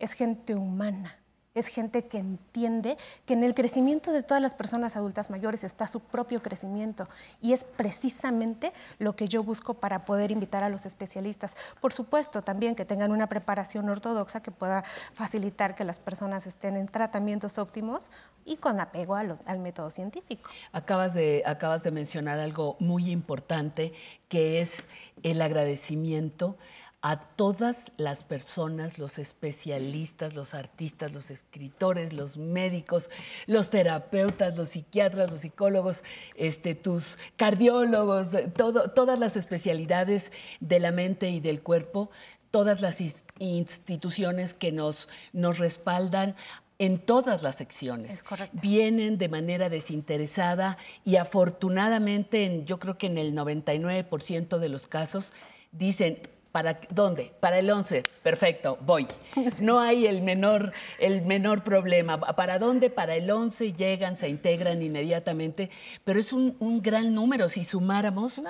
es 0.00 0.14
gente 0.14 0.56
humana. 0.56 1.16
Es 1.54 1.68
gente 1.68 2.06
que 2.06 2.18
entiende 2.18 2.96
que 3.26 3.34
en 3.34 3.44
el 3.44 3.54
crecimiento 3.54 4.10
de 4.10 4.24
todas 4.24 4.42
las 4.42 4.54
personas 4.54 4.96
adultas 4.96 5.30
mayores 5.30 5.62
está 5.62 5.86
su 5.86 6.00
propio 6.00 6.42
crecimiento 6.42 7.08
y 7.40 7.52
es 7.52 7.62
precisamente 7.62 8.72
lo 8.98 9.14
que 9.14 9.28
yo 9.28 9.44
busco 9.44 9.74
para 9.74 10.04
poder 10.04 10.32
invitar 10.32 10.64
a 10.64 10.68
los 10.68 10.84
especialistas. 10.84 11.56
Por 11.80 11.92
supuesto, 11.92 12.42
también 12.42 12.74
que 12.74 12.84
tengan 12.84 13.12
una 13.12 13.28
preparación 13.28 13.88
ortodoxa 13.88 14.42
que 14.42 14.50
pueda 14.50 14.82
facilitar 15.12 15.76
que 15.76 15.84
las 15.84 16.00
personas 16.00 16.48
estén 16.48 16.76
en 16.76 16.88
tratamientos 16.88 17.56
óptimos 17.58 18.10
y 18.44 18.56
con 18.56 18.80
apego 18.80 19.14
al 19.14 19.58
método 19.60 19.90
científico. 19.90 20.50
Acabas 20.72 21.14
de, 21.14 21.44
acabas 21.46 21.84
de 21.84 21.92
mencionar 21.92 22.40
algo 22.40 22.76
muy 22.80 23.12
importante, 23.12 23.92
que 24.28 24.60
es 24.60 24.88
el 25.22 25.40
agradecimiento 25.40 26.58
a 27.06 27.18
todas 27.20 27.92
las 27.98 28.24
personas, 28.24 28.98
los 28.98 29.18
especialistas, 29.18 30.32
los 30.32 30.54
artistas, 30.54 31.12
los 31.12 31.30
escritores, 31.30 32.14
los 32.14 32.38
médicos, 32.38 33.10
los 33.46 33.68
terapeutas, 33.68 34.56
los 34.56 34.70
psiquiatras, 34.70 35.30
los 35.30 35.42
psicólogos, 35.42 36.02
este, 36.34 36.74
tus 36.74 37.18
cardiólogos, 37.36 38.28
todo, 38.56 38.88
todas 38.90 39.18
las 39.18 39.36
especialidades 39.36 40.32
de 40.60 40.80
la 40.80 40.92
mente 40.92 41.28
y 41.28 41.40
del 41.40 41.62
cuerpo, 41.62 42.10
todas 42.50 42.80
las 42.80 42.96
instituciones 43.38 44.54
que 44.54 44.72
nos, 44.72 45.10
nos 45.34 45.58
respaldan 45.58 46.36
en 46.78 46.98
todas 46.98 47.42
las 47.42 47.56
secciones. 47.56 48.10
Es 48.10 48.22
correcto. 48.22 48.56
Vienen 48.62 49.18
de 49.18 49.28
manera 49.28 49.68
desinteresada 49.68 50.78
y 51.04 51.16
afortunadamente, 51.16 52.46
en- 52.46 52.64
yo 52.64 52.78
creo 52.78 52.96
que 52.96 53.08
en 53.08 53.18
el 53.18 53.34
99% 53.34 54.58
de 54.58 54.68
los 54.70 54.86
casos, 54.88 55.34
dicen, 55.70 56.18
¿Para 56.54 56.78
dónde? 56.88 57.32
Para 57.40 57.58
el 57.58 57.68
11. 57.68 58.04
Perfecto, 58.22 58.78
voy. 58.80 59.08
No 59.60 59.80
hay 59.80 60.06
el 60.06 60.22
menor, 60.22 60.72
el 61.00 61.22
menor 61.22 61.64
problema. 61.64 62.20
¿Para 62.20 62.60
dónde? 62.60 62.90
Para 62.90 63.16
el 63.16 63.28
11 63.28 63.72
llegan, 63.72 64.16
se 64.16 64.28
integran 64.28 64.80
inmediatamente, 64.80 65.68
pero 66.04 66.20
es 66.20 66.32
un, 66.32 66.54
un 66.60 66.80
gran 66.80 67.12
número. 67.12 67.48
Si 67.48 67.64
sumáramos, 67.64 68.40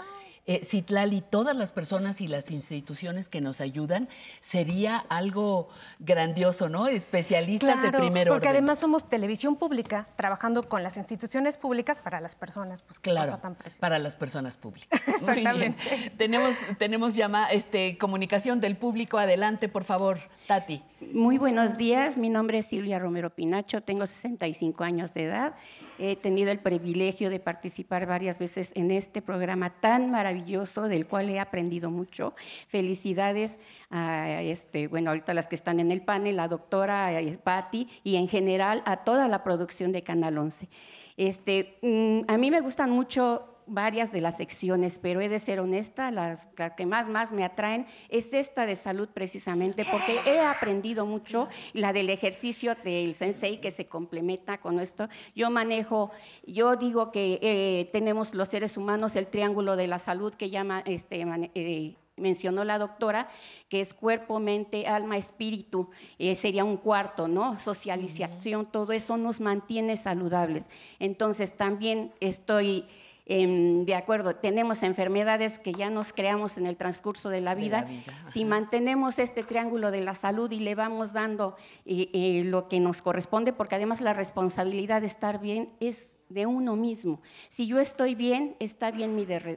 eh, 0.46 0.64
Citlali, 0.64 1.22
todas 1.22 1.56
las 1.56 1.72
personas 1.72 2.20
y 2.20 2.28
las 2.28 2.50
instituciones 2.50 3.28
que 3.28 3.40
nos 3.40 3.60
ayudan, 3.60 4.08
sería 4.40 4.98
algo 5.08 5.68
grandioso, 5.98 6.68
¿no? 6.68 6.86
Especialistas 6.86 7.80
de 7.82 7.90
primer 7.90 8.28
porque 8.28 8.48
orden. 8.48 8.58
además 8.58 8.78
somos 8.78 9.08
televisión 9.08 9.56
pública 9.56 10.06
trabajando 10.16 10.68
con 10.68 10.82
las 10.82 10.96
instituciones 10.96 11.56
públicas 11.56 12.00
para 12.00 12.20
las 12.20 12.34
personas, 12.34 12.82
pues 12.82 12.98
qué 12.98 13.10
Claro, 13.10 13.38
tan 13.38 13.56
para 13.80 13.98
las 13.98 14.14
personas 14.14 14.56
públicas. 14.56 15.00
Muy 15.22 15.34
bien. 15.34 15.46
Exactamente. 15.46 16.12
Tenemos, 16.18 16.54
tenemos 16.78 17.14
llama, 17.14 17.50
este, 17.50 17.96
comunicación 17.98 18.60
del 18.60 18.76
público. 18.76 19.18
Adelante, 19.18 19.68
por 19.68 19.84
favor, 19.84 20.18
Tati. 20.46 20.82
Muy 21.12 21.38
buenos 21.38 21.76
días, 21.76 22.18
mi 22.18 22.30
nombre 22.30 22.58
es 22.58 22.66
Silvia 22.66 22.98
Romero 22.98 23.30
Pinacho, 23.30 23.82
tengo 23.82 24.06
65 24.06 24.84
años 24.84 25.12
de 25.14 25.24
edad. 25.24 25.54
He 25.98 26.16
tenido 26.16 26.50
el 26.50 26.60
privilegio 26.60 27.30
de 27.30 27.40
participar 27.40 28.06
varias 28.06 28.38
veces 28.38 28.72
en 28.74 28.90
este 28.90 29.22
programa 29.22 29.70
tan 29.80 30.10
maravilloso 30.10 30.88
del 30.88 31.06
cual 31.06 31.30
he 31.30 31.38
aprendido 31.38 31.90
mucho. 31.90 32.34
Felicidades 32.68 33.58
a, 33.90 34.42
este, 34.42 34.88
bueno, 34.88 35.10
ahorita 35.10 35.34
las 35.34 35.46
que 35.46 35.56
están 35.56 35.80
en 35.80 35.90
el 35.90 36.02
panel, 36.02 36.36
la 36.36 36.48
doctora 36.48 37.20
eh, 37.20 37.38
Patti 37.42 37.88
y 38.02 38.16
en 38.16 38.28
general 38.28 38.82
a 38.84 39.04
toda 39.04 39.28
la 39.28 39.42
producción 39.44 39.92
de 39.92 40.02
Canal 40.02 40.38
11. 40.38 40.68
Este, 41.16 41.78
mm, 41.82 42.30
a 42.30 42.38
mí 42.38 42.50
me 42.50 42.60
gustan 42.60 42.90
mucho 42.90 43.53
varias 43.66 44.12
de 44.12 44.20
las 44.20 44.36
secciones, 44.36 44.98
pero 44.98 45.20
he 45.20 45.28
de 45.28 45.38
ser 45.38 45.60
honesta, 45.60 46.10
las, 46.10 46.48
las 46.56 46.74
que 46.74 46.86
más, 46.86 47.08
más 47.08 47.32
me 47.32 47.44
atraen 47.44 47.86
es 48.08 48.32
esta 48.34 48.66
de 48.66 48.76
salud 48.76 49.08
precisamente, 49.12 49.84
porque 49.90 50.18
he 50.26 50.40
aprendido 50.40 51.06
mucho, 51.06 51.48
la 51.72 51.92
del 51.92 52.10
ejercicio 52.10 52.74
del 52.84 53.14
sensei 53.14 53.60
que 53.60 53.70
se 53.70 53.86
complementa 53.86 54.58
con 54.58 54.80
esto. 54.80 55.08
Yo 55.34 55.50
manejo, 55.50 56.10
yo 56.46 56.76
digo 56.76 57.10
que 57.10 57.38
eh, 57.42 57.90
tenemos 57.92 58.34
los 58.34 58.48
seres 58.48 58.76
humanos 58.76 59.16
el 59.16 59.28
triángulo 59.28 59.76
de 59.76 59.86
la 59.86 59.98
salud 59.98 60.34
que 60.34 60.50
llama, 60.50 60.82
este, 60.86 61.24
eh, 61.54 61.96
mencionó 62.16 62.64
la 62.64 62.78
doctora, 62.78 63.28
que 63.68 63.80
es 63.80 63.94
cuerpo, 63.94 64.38
mente, 64.38 64.86
alma, 64.86 65.16
espíritu, 65.16 65.90
eh, 66.18 66.34
sería 66.34 66.64
un 66.64 66.76
cuarto, 66.76 67.28
¿no? 67.28 67.58
Socialización, 67.58 68.66
todo 68.66 68.92
eso 68.92 69.16
nos 69.16 69.40
mantiene 69.40 69.96
saludables. 69.96 70.68
Entonces 70.98 71.56
también 71.56 72.12
estoy 72.20 72.86
em, 73.26 73.84
de 73.84 73.94
acuerdo, 73.94 74.36
tenemos 74.36 74.82
enfermedades 74.82 75.58
que 75.58 75.72
ya 75.72 75.90
nos 75.90 76.12
creamos 76.12 76.58
en 76.58 76.66
el 76.66 76.76
transcurso 76.76 77.30
de 77.30 77.40
la 77.40 77.54
De 77.54 77.62
vida. 77.62 77.82
la 77.82 77.88
vida, 77.88 78.12
Si 78.26 78.44
mantenemos 78.44 79.18
este 79.18 79.42
triángulo 79.42 79.90
de 79.90 80.00
la 80.00 80.14
salud 80.14 80.50
y 80.50 80.60
le 80.60 80.74
vamos 80.74 81.12
dando 81.12 81.56
eh, 81.86 82.10
eh, 82.12 82.42
lo 82.44 82.68
que 82.68 82.80
nos 82.80 83.02
corresponde, 83.02 83.52
porque 83.52 83.76
además 83.76 84.00
la 84.00 84.12
responsabilidad 84.12 85.00
de 85.00 85.06
estar 85.06 85.40
bien 85.40 85.70
es 85.80 86.16
de 86.28 86.46
uno 86.46 86.76
mismo. 86.76 87.20
Si 87.48 87.66
yo 87.66 87.78
estoy 87.78 88.14
bien, 88.14 88.56
está 88.60 88.90
bien 88.90 89.14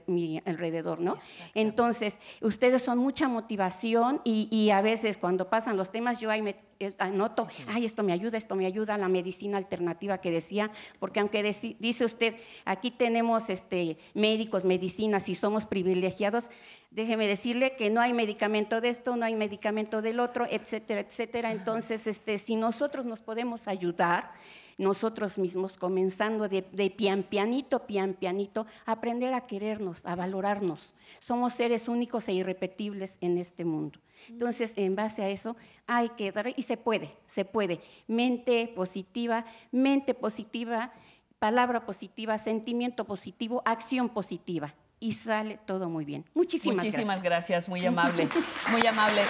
mi, 0.07 0.41
alrededor, 0.45 0.99
¿no? 0.99 1.18
Entonces, 1.53 2.18
ustedes 2.41 2.82
son 2.82 2.97
mucha 2.97 3.28
motivación 3.28 4.22
y, 4.24 4.47
y 4.51 4.70
a 4.72 4.82
veces 4.82 5.18
cuando 5.18 5.49
pasan 5.49 5.78
los 5.78 5.91
temas, 5.91 6.20
yo 6.20 6.30
ahí 6.30 6.41
me 6.41 6.68
eh, 6.80 6.93
anoto, 6.99 7.47
ay, 7.68 7.86
esto 7.86 8.03
me 8.03 8.13
ayuda, 8.13 8.38
esto 8.38 8.55
me 8.55 8.68
ayuda, 8.68 8.97
la 8.99 9.07
medicina 9.07 9.57
alternativa 9.57 10.20
que 10.20 10.30
decía, 10.30 10.70
porque 10.99 11.20
aunque 11.20 11.41
dice 11.80 12.05
usted, 12.05 12.36
aquí 12.65 12.91
tenemos 12.91 13.49
este, 13.49 13.97
médicos, 14.13 14.63
medicinas 14.63 15.28
y 15.28 15.34
somos 15.34 15.65
privilegiados, 15.65 16.49
déjeme 16.91 17.28
decirle 17.28 17.76
que 17.76 17.89
no 17.89 17.99
hay 17.99 18.13
medicamento 18.13 18.80
de 18.80 18.89
esto, 18.89 19.15
no 19.15 19.26
hay 19.26 19.36
medicamento 19.36 20.03
del 20.03 20.20
otro, 20.20 20.45
etcétera, 20.49 21.01
etcétera. 21.01 21.51
Entonces, 21.51 22.05
este, 22.05 22.38
si 22.38 22.55
nosotros 22.55 23.05
nos 23.05 23.22
podemos 23.22 23.68
ayudar, 23.68 24.34
nosotros 24.78 25.38
mismos, 25.38 25.78
comenzando 25.78 26.48
de, 26.48 26.62
de 26.72 26.90
pian 26.90 27.24
pianito, 27.24 27.88
pian 27.88 28.14
pianito, 28.14 28.66
aprender 28.86 29.34
a 29.34 29.42
querernos, 29.42 30.06
a 30.06 30.16
valorarnos. 30.16 30.94
Somos 31.20 31.54
seres 31.54 31.88
únicos 31.88 32.28
e 32.28 32.34
irrepetibles 32.34 33.18
en 33.22 33.38
este 33.38 33.66
mundo. 33.66 34.00
Entonces, 34.30 34.74
en 34.76 34.96
base 34.96 35.24
a 35.24 35.30
eso, 35.30 35.56
hay 35.86 36.10
que 36.10 36.32
dar, 36.32 36.54
y 36.56 36.64
se 36.64 36.78
puede, 36.78 37.16
se 37.26 37.46
puede. 37.46 37.82
Mente 38.08 38.72
positiva, 38.76 39.46
mente 39.72 40.14
positiva, 40.14 40.92
palabra 41.40 41.86
positiva, 41.86 42.38
sentimiento 42.38 43.06
positivo, 43.06 43.62
acción 43.66 44.10
positiva. 44.10 44.74
Y 45.00 45.14
sale 45.14 45.60
todo 45.66 45.90
muy 45.90 46.06
bien. 46.06 46.26
Muchísimas, 46.34 46.86
Muchísimas 46.86 47.22
gracias. 47.22 47.24
gracias, 47.24 47.70
muy 47.70 47.86
amable, 47.86 48.28
muy 48.72 48.86
amable. 48.86 49.22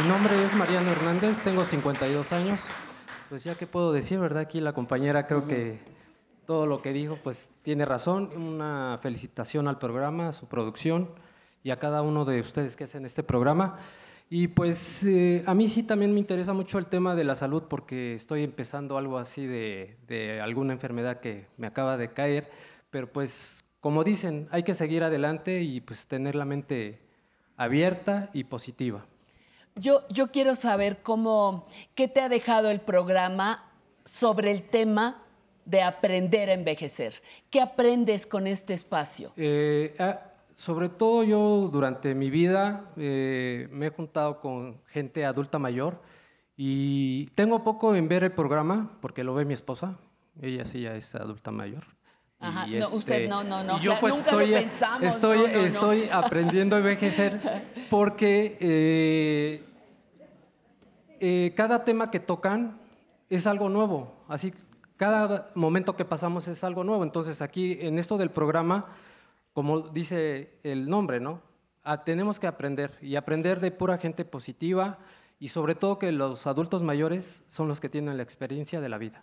Mi 0.00 0.06
nombre 0.06 0.44
es 0.44 0.54
Mariano 0.54 0.92
Hernández, 0.92 1.42
tengo 1.42 1.64
52 1.64 2.32
años. 2.32 2.60
Pues 3.28 3.42
ya 3.42 3.56
que 3.56 3.66
puedo 3.66 3.92
decir, 3.92 4.20
¿verdad? 4.20 4.42
Aquí 4.42 4.60
la 4.60 4.72
compañera 4.72 5.26
creo 5.26 5.48
que 5.48 5.80
todo 6.46 6.66
lo 6.66 6.82
que 6.82 6.92
dijo 6.92 7.18
pues 7.20 7.50
tiene 7.62 7.84
razón. 7.84 8.30
Una 8.36 9.00
felicitación 9.02 9.66
al 9.66 9.78
programa, 9.78 10.28
a 10.28 10.32
su 10.32 10.46
producción 10.46 11.10
y 11.64 11.70
a 11.70 11.80
cada 11.80 12.02
uno 12.02 12.24
de 12.24 12.40
ustedes 12.40 12.76
que 12.76 12.84
hacen 12.84 13.06
este 13.06 13.24
programa. 13.24 13.78
Y 14.30 14.46
pues 14.46 15.04
eh, 15.04 15.42
a 15.46 15.54
mí 15.54 15.66
sí 15.66 15.82
también 15.82 16.14
me 16.14 16.20
interesa 16.20 16.52
mucho 16.52 16.78
el 16.78 16.86
tema 16.86 17.16
de 17.16 17.24
la 17.24 17.34
salud 17.34 17.64
porque 17.68 18.14
estoy 18.14 18.44
empezando 18.44 18.98
algo 18.98 19.18
así 19.18 19.46
de, 19.46 19.96
de 20.06 20.40
alguna 20.40 20.74
enfermedad 20.74 21.18
que 21.18 21.48
me 21.56 21.66
acaba 21.66 21.96
de 21.96 22.12
caer, 22.12 22.52
pero 22.90 23.10
pues 23.10 23.64
como 23.80 24.04
dicen, 24.04 24.46
hay 24.52 24.62
que 24.62 24.74
seguir 24.74 25.02
adelante 25.02 25.62
y 25.62 25.80
pues 25.80 26.06
tener 26.06 26.36
la 26.36 26.44
mente 26.44 27.00
abierta 27.56 28.30
y 28.32 28.44
positiva. 28.44 29.04
Yo, 29.78 30.02
yo 30.08 30.30
quiero 30.32 30.56
saber 30.56 31.02
cómo, 31.02 31.66
qué 31.94 32.08
te 32.08 32.20
ha 32.20 32.28
dejado 32.28 32.70
el 32.70 32.80
programa 32.80 33.64
sobre 34.14 34.50
el 34.50 34.64
tema 34.64 35.22
de 35.64 35.82
aprender 35.82 36.50
a 36.50 36.54
envejecer. 36.54 37.14
¿Qué 37.50 37.60
aprendes 37.60 38.26
con 38.26 38.46
este 38.46 38.74
espacio? 38.74 39.32
Eh, 39.36 39.94
ah, 39.98 40.20
sobre 40.54 40.88
todo 40.88 41.22
yo 41.22 41.68
durante 41.70 42.14
mi 42.14 42.30
vida 42.30 42.90
eh, 42.96 43.68
me 43.70 43.86
he 43.86 43.90
juntado 43.90 44.40
con 44.40 44.80
gente 44.86 45.24
adulta 45.24 45.58
mayor 45.58 46.00
y 46.56 47.26
tengo 47.36 47.62
poco 47.62 47.94
en 47.94 48.08
ver 48.08 48.24
el 48.24 48.32
programa 48.32 48.98
porque 49.00 49.22
lo 49.22 49.34
ve 49.34 49.44
mi 49.44 49.54
esposa. 49.54 49.98
Ella 50.40 50.64
sí 50.64 50.80
ya 50.80 50.96
es 50.96 51.14
adulta 51.14 51.52
mayor. 51.52 51.84
Ajá, 52.40 52.66
Y, 52.68 52.78
no, 52.78 52.88
usted 52.90 53.28
no, 53.28 53.44
no, 53.44 53.64
no, 53.64 53.78
y 53.78 53.82
yo 53.82 53.94
pues 54.00 54.14
nunca 54.14 54.32
lo 54.32 54.40
estoy, 54.40 54.54
pensamos, 54.54 55.02
estoy, 55.02 55.38
no, 55.38 55.46
no, 55.48 55.52
no. 55.54 55.58
estoy 55.60 56.08
aprendiendo 56.10 56.76
a 56.76 56.78
envejecer 56.78 57.40
porque 57.90 58.56
eh, 58.60 59.67
eh, 61.20 61.52
cada 61.56 61.84
tema 61.84 62.10
que 62.10 62.20
tocan 62.20 62.78
es 63.28 63.46
algo 63.46 63.68
nuevo. 63.68 64.24
Así, 64.28 64.52
cada 64.96 65.50
momento 65.54 65.96
que 65.96 66.04
pasamos 66.04 66.48
es 66.48 66.64
algo 66.64 66.84
nuevo. 66.84 67.04
Entonces 67.04 67.40
aquí 67.42 67.78
en 67.80 67.98
esto 67.98 68.18
del 68.18 68.30
programa, 68.30 68.86
como 69.52 69.80
dice 69.80 70.58
el 70.62 70.88
nombre, 70.88 71.20
¿no? 71.20 71.40
Ah, 71.84 72.04
tenemos 72.04 72.38
que 72.38 72.46
aprender 72.46 72.98
y 73.00 73.16
aprender 73.16 73.60
de 73.60 73.70
pura 73.70 73.96
gente 73.98 74.24
positiva 74.24 74.98
y 75.38 75.48
sobre 75.48 75.74
todo 75.74 75.98
que 75.98 76.12
los 76.12 76.46
adultos 76.46 76.82
mayores 76.82 77.44
son 77.48 77.68
los 77.68 77.80
que 77.80 77.88
tienen 77.88 78.16
la 78.16 78.22
experiencia 78.22 78.80
de 78.80 78.88
la 78.88 78.98
vida. 78.98 79.22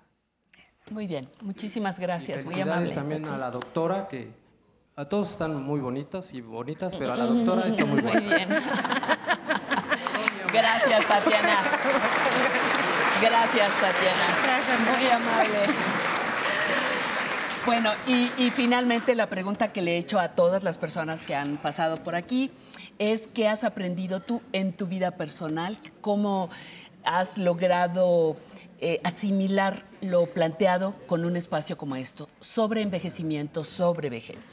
Muy 0.89 1.07
bien, 1.07 1.29
muchísimas 1.41 1.99
gracias, 1.99 2.43
muy 2.43 2.53
Felicidades 2.53 2.91
amable. 2.91 2.95
también 2.95 3.25
a 3.25 3.37
la 3.37 3.51
doctora, 3.51 4.07
que 4.07 4.31
a 4.95 5.05
todos 5.05 5.31
están 5.31 5.61
muy 5.61 5.79
bonitas 5.79 6.33
y 6.33 6.41
bonitas, 6.41 6.95
pero 6.95 7.13
a 7.13 7.17
la 7.17 7.25
doctora 7.25 7.67
está 7.67 7.85
muy 7.85 8.01
buena. 8.01 8.21
Muy 8.21 8.29
bien. 8.29 8.49
Gracias, 10.55 11.05
Tatiana. 11.07 11.57
Gracias, 13.21 13.71
Tatiana. 13.81 14.97
Muy 14.97 15.07
amable. 15.09 15.57
Bueno, 17.65 17.91
y, 18.05 18.31
y 18.37 18.51
finalmente 18.51 19.15
la 19.15 19.25
pregunta 19.27 19.73
que 19.73 19.81
le 19.81 19.95
he 19.95 19.97
hecho 19.97 20.19
a 20.19 20.29
todas 20.29 20.63
las 20.63 20.77
personas 20.77 21.21
que 21.21 21.35
han 21.35 21.57
pasado 21.57 22.03
por 22.03 22.15
aquí 22.15 22.51
es 22.99 23.27
qué 23.33 23.47
has 23.47 23.63
aprendido 23.63 24.19
tú 24.19 24.41
en 24.53 24.73
tu 24.73 24.87
vida 24.87 25.11
personal, 25.11 25.77
cómo 26.01 26.49
has 27.03 27.37
logrado 27.37 28.37
eh, 28.79 28.99
asimilar 29.03 29.83
lo 30.01 30.25
planteado 30.27 30.95
con 31.07 31.25
un 31.25 31.35
espacio 31.37 31.77
como 31.77 31.95
esto, 31.95 32.27
sobre 32.41 32.81
envejecimiento, 32.81 33.63
sobre 33.63 34.09
vejez. 34.09 34.43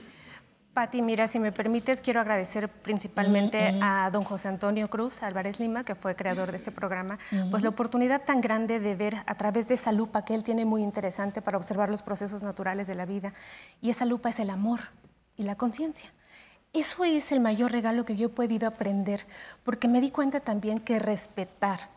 Pati, 0.74 1.02
mira, 1.02 1.28
si 1.28 1.38
me 1.38 1.52
permites, 1.52 2.00
quiero 2.00 2.20
agradecer 2.20 2.68
principalmente 2.70 3.72
Mm, 3.72 3.76
mm. 3.76 3.82
a 3.82 4.10
don 4.10 4.24
José 4.24 4.48
Antonio 4.48 4.88
Cruz 4.88 5.22
Álvarez 5.22 5.60
Lima, 5.60 5.84
que 5.84 5.94
fue 5.94 6.16
creador 6.16 6.50
de 6.50 6.56
este 6.56 6.72
programa, 6.72 7.18
pues 7.50 7.62
la 7.62 7.68
oportunidad 7.68 8.22
tan 8.24 8.40
grande 8.40 8.80
de 8.80 8.94
ver 8.94 9.16
a 9.26 9.34
través 9.34 9.68
de 9.68 9.74
esa 9.74 9.92
lupa 9.92 10.24
que 10.24 10.34
él 10.34 10.42
tiene 10.42 10.64
muy 10.64 10.82
interesante 10.82 11.42
para 11.42 11.58
observar 11.58 11.90
los 11.90 12.00
procesos 12.00 12.42
naturales 12.42 12.86
de 12.86 12.94
la 12.94 13.04
vida. 13.04 13.34
Y 13.82 13.90
esa 13.90 14.06
lupa 14.06 14.30
es 14.30 14.38
el 14.38 14.48
amor 14.48 14.80
y 15.36 15.42
la 15.42 15.56
conciencia. 15.56 16.10
Eso 16.72 17.04
es 17.04 17.32
el 17.32 17.40
mayor 17.40 17.70
regalo 17.70 18.06
que 18.06 18.16
yo 18.16 18.28
he 18.28 18.30
podido 18.30 18.66
aprender, 18.66 19.26
porque 19.64 19.88
me 19.88 20.00
di 20.00 20.10
cuenta 20.10 20.40
también 20.40 20.80
que 20.80 20.98
respetar 20.98 21.90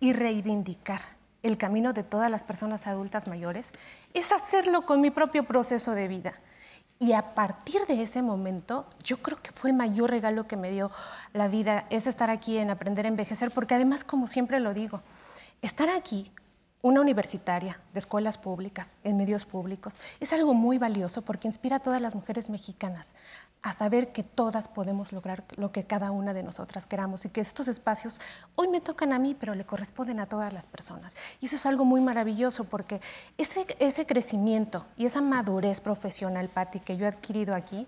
y 0.00 0.14
reivindicar 0.14 1.02
el 1.42 1.58
camino 1.58 1.92
de 1.92 2.02
todas 2.02 2.30
las 2.30 2.44
personas 2.44 2.86
adultas 2.86 3.26
mayores 3.26 3.66
es 4.14 4.32
hacerlo 4.32 4.86
con 4.86 5.02
mi 5.02 5.10
propio 5.10 5.44
proceso 5.44 5.92
de 5.92 6.08
vida. 6.08 6.40
Y 6.98 7.12
a 7.14 7.34
partir 7.34 7.84
de 7.86 8.02
ese 8.02 8.22
momento, 8.22 8.86
yo 9.02 9.16
creo 9.18 9.40
que 9.42 9.50
fue 9.50 9.70
el 9.70 9.76
mayor 9.76 10.10
regalo 10.10 10.46
que 10.46 10.56
me 10.56 10.70
dio 10.70 10.90
la 11.32 11.48
vida, 11.48 11.86
es 11.90 12.06
estar 12.06 12.30
aquí 12.30 12.58
en 12.58 12.70
Aprender 12.70 13.06
a 13.06 13.08
Envejecer, 13.08 13.50
porque 13.50 13.74
además, 13.74 14.04
como 14.04 14.28
siempre 14.28 14.60
lo 14.60 14.72
digo, 14.72 15.02
estar 15.62 15.88
aquí 15.90 16.30
una 16.82 17.00
universitaria 17.00 17.80
de 17.92 17.98
escuelas 17.98 18.38
públicas, 18.38 18.94
en 19.04 19.16
medios 19.16 19.44
públicos, 19.44 19.96
es 20.20 20.32
algo 20.32 20.52
muy 20.52 20.78
valioso 20.78 21.22
porque 21.22 21.48
inspira 21.48 21.76
a 21.76 21.80
todas 21.80 22.02
las 22.02 22.14
mujeres 22.14 22.50
mexicanas 22.50 23.14
a 23.62 23.72
saber 23.72 24.10
que 24.10 24.24
todas 24.24 24.66
podemos 24.66 25.12
lograr 25.12 25.44
lo 25.56 25.70
que 25.70 25.84
cada 25.84 26.10
una 26.10 26.34
de 26.34 26.42
nosotras 26.42 26.84
queramos 26.84 27.24
y 27.24 27.28
que 27.28 27.40
estos 27.40 27.68
espacios 27.68 28.20
hoy 28.56 28.68
me 28.68 28.80
tocan 28.80 29.12
a 29.12 29.18
mí, 29.20 29.36
pero 29.38 29.54
le 29.54 29.64
corresponden 29.64 30.18
a 30.18 30.26
todas 30.26 30.52
las 30.52 30.66
personas. 30.66 31.14
Y 31.40 31.46
eso 31.46 31.56
es 31.56 31.66
algo 31.66 31.84
muy 31.84 32.00
maravilloso 32.00 32.64
porque 32.64 33.00
ese, 33.38 33.66
ese 33.78 34.04
crecimiento 34.04 34.84
y 34.96 35.06
esa 35.06 35.20
madurez 35.20 35.80
profesional, 35.80 36.48
Patti, 36.48 36.80
que 36.80 36.96
yo 36.96 37.06
he 37.06 37.08
adquirido 37.08 37.54
aquí, 37.54 37.86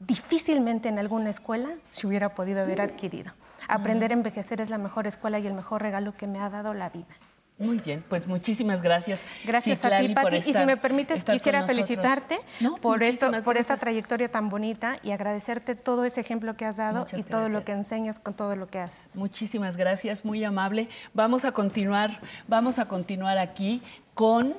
difícilmente 0.00 0.88
en 0.88 0.98
alguna 0.98 1.30
escuela 1.30 1.68
se 1.86 2.06
hubiera 2.06 2.34
podido 2.34 2.62
haber 2.62 2.80
adquirido. 2.80 3.32
Aprender 3.68 4.10
a 4.10 4.14
envejecer 4.14 4.60
es 4.60 4.70
la 4.70 4.78
mejor 4.78 5.06
escuela 5.06 5.38
y 5.38 5.46
el 5.46 5.54
mejor 5.54 5.82
regalo 5.82 6.16
que 6.16 6.26
me 6.26 6.40
ha 6.40 6.50
dado 6.50 6.74
la 6.74 6.90
vida. 6.90 7.14
Muy 7.60 7.78
bien, 7.78 8.02
pues 8.08 8.26
muchísimas 8.26 8.80
gracias. 8.80 9.20
Gracias 9.44 9.84
a 9.84 9.98
ti, 9.98 10.08
Pati. 10.14 10.36
Y 10.46 10.54
si 10.54 10.64
me 10.64 10.78
permites, 10.78 11.22
quisiera 11.22 11.66
felicitarte 11.66 12.38
No, 12.58 12.76
por, 12.76 13.02
esto, 13.02 13.30
por 13.44 13.58
esta 13.58 13.76
trayectoria 13.76 14.30
tan 14.30 14.48
bonita 14.48 14.98
y 15.02 15.10
agradecerte 15.10 15.74
todo 15.74 16.06
ese 16.06 16.22
ejemplo 16.22 16.56
que 16.56 16.64
has 16.64 16.78
dado 16.78 17.00
Muchas 17.00 17.20
y 17.20 17.22
todo 17.22 17.50
lo 17.50 17.62
que 17.62 17.72
enseñas 17.72 18.18
con 18.18 18.32
todo 18.32 18.56
lo 18.56 18.68
que 18.68 18.78
haces. 18.78 19.14
Muchísimas 19.14 19.76
gracias, 19.76 20.24
muy 20.24 20.42
amable. 20.42 20.88
Vamos 21.12 21.44
a 21.44 21.52
continuar, 21.52 22.20
vamos 22.48 22.78
a 22.78 22.88
continuar 22.88 23.36
aquí 23.36 23.82
con 24.14 24.54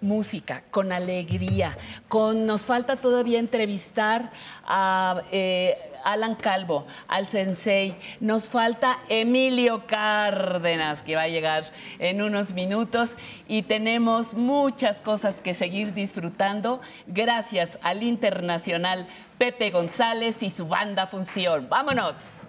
música, 0.00 0.62
con 0.70 0.92
alegría, 0.92 1.76
con 2.08 2.46
nos 2.46 2.62
falta 2.62 2.96
todavía 2.96 3.38
entrevistar 3.38 4.30
a 4.64 5.22
eh, 5.30 5.78
Alan 6.04 6.36
Calvo, 6.36 6.86
al 7.08 7.26
Sensei, 7.26 7.96
nos 8.20 8.48
falta 8.48 8.98
Emilio 9.08 9.86
Cárdenas 9.86 11.02
que 11.02 11.16
va 11.16 11.22
a 11.22 11.28
llegar 11.28 11.64
en 11.98 12.22
unos 12.22 12.52
minutos 12.52 13.10
y 13.48 13.62
tenemos 13.62 14.34
muchas 14.34 15.00
cosas 15.00 15.40
que 15.40 15.54
seguir 15.54 15.94
disfrutando 15.94 16.80
gracias 17.06 17.78
al 17.82 18.02
internacional 18.02 19.06
Pepe 19.38 19.70
González 19.70 20.42
y 20.42 20.50
su 20.50 20.66
banda 20.68 21.06
Función. 21.08 21.68
Vámonos. 21.68 22.42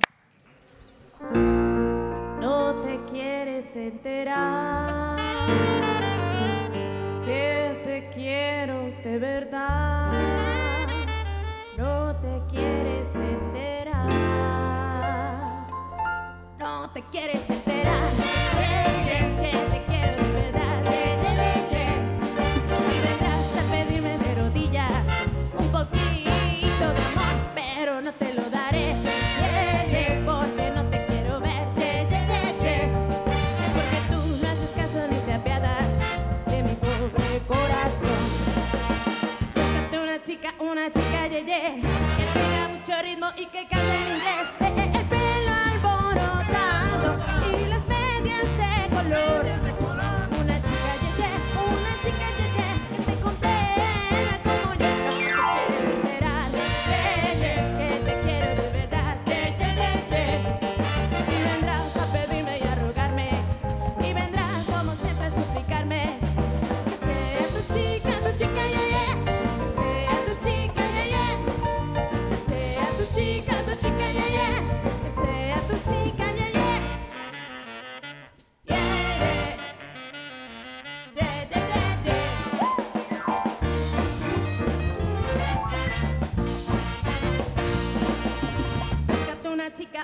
No 2.39 2.75
te 2.81 2.99
quieres 3.11 3.75
enterar 3.75 5.17
que 7.27 7.81
te 7.83 8.09
quiero 8.15 8.89
de 9.03 9.19
verdad. 9.19 10.13
No 11.77 12.15
te 12.15 12.41
quieres 12.49 13.13
enterar. 13.15 14.09
No 16.57 16.89
te 16.91 17.03
quieres 17.11 17.41
enterar. 17.41 17.66
Una 40.71 40.91
chica, 40.91 40.91
una 40.91 40.91
chica 40.91 41.27
ye, 41.27 41.43
ye, 41.45 41.81
que 42.17 42.25
tenga 42.33 42.67
mucho 42.67 43.01
ritmo 43.01 43.27
y 43.37 43.45
que 43.45 43.67
cante 43.67 43.95
en 43.95 44.15
inglés. 44.15 44.66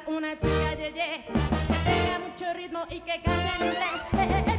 Una 0.08 0.32
chica, 0.34 0.76
ye, 0.76 0.92
ye, 0.92 1.24
que 1.68 1.78
tenga 1.84 2.20
mucho 2.20 2.54
ritmo 2.54 2.80
y 2.90 3.00
que 3.02 3.22
cante 3.22 3.52
en 3.60 3.66
inglés. 3.68 4.02
Eh, 4.14 4.28
eh, 4.30 4.44
el 4.48 4.53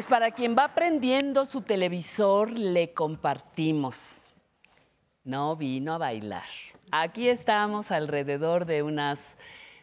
Pues 0.00 0.08
para 0.08 0.30
quien 0.30 0.56
va 0.56 0.74
prendiendo 0.74 1.44
su 1.44 1.60
televisor, 1.60 2.50
le 2.50 2.94
compartimos. 2.94 3.98
No 5.24 5.56
vino 5.56 5.92
a 5.92 5.98
bailar. 5.98 6.46
Aquí 6.90 7.28
estamos 7.28 7.90
alrededor 7.90 8.64
de 8.64 8.82
unas 8.82 9.36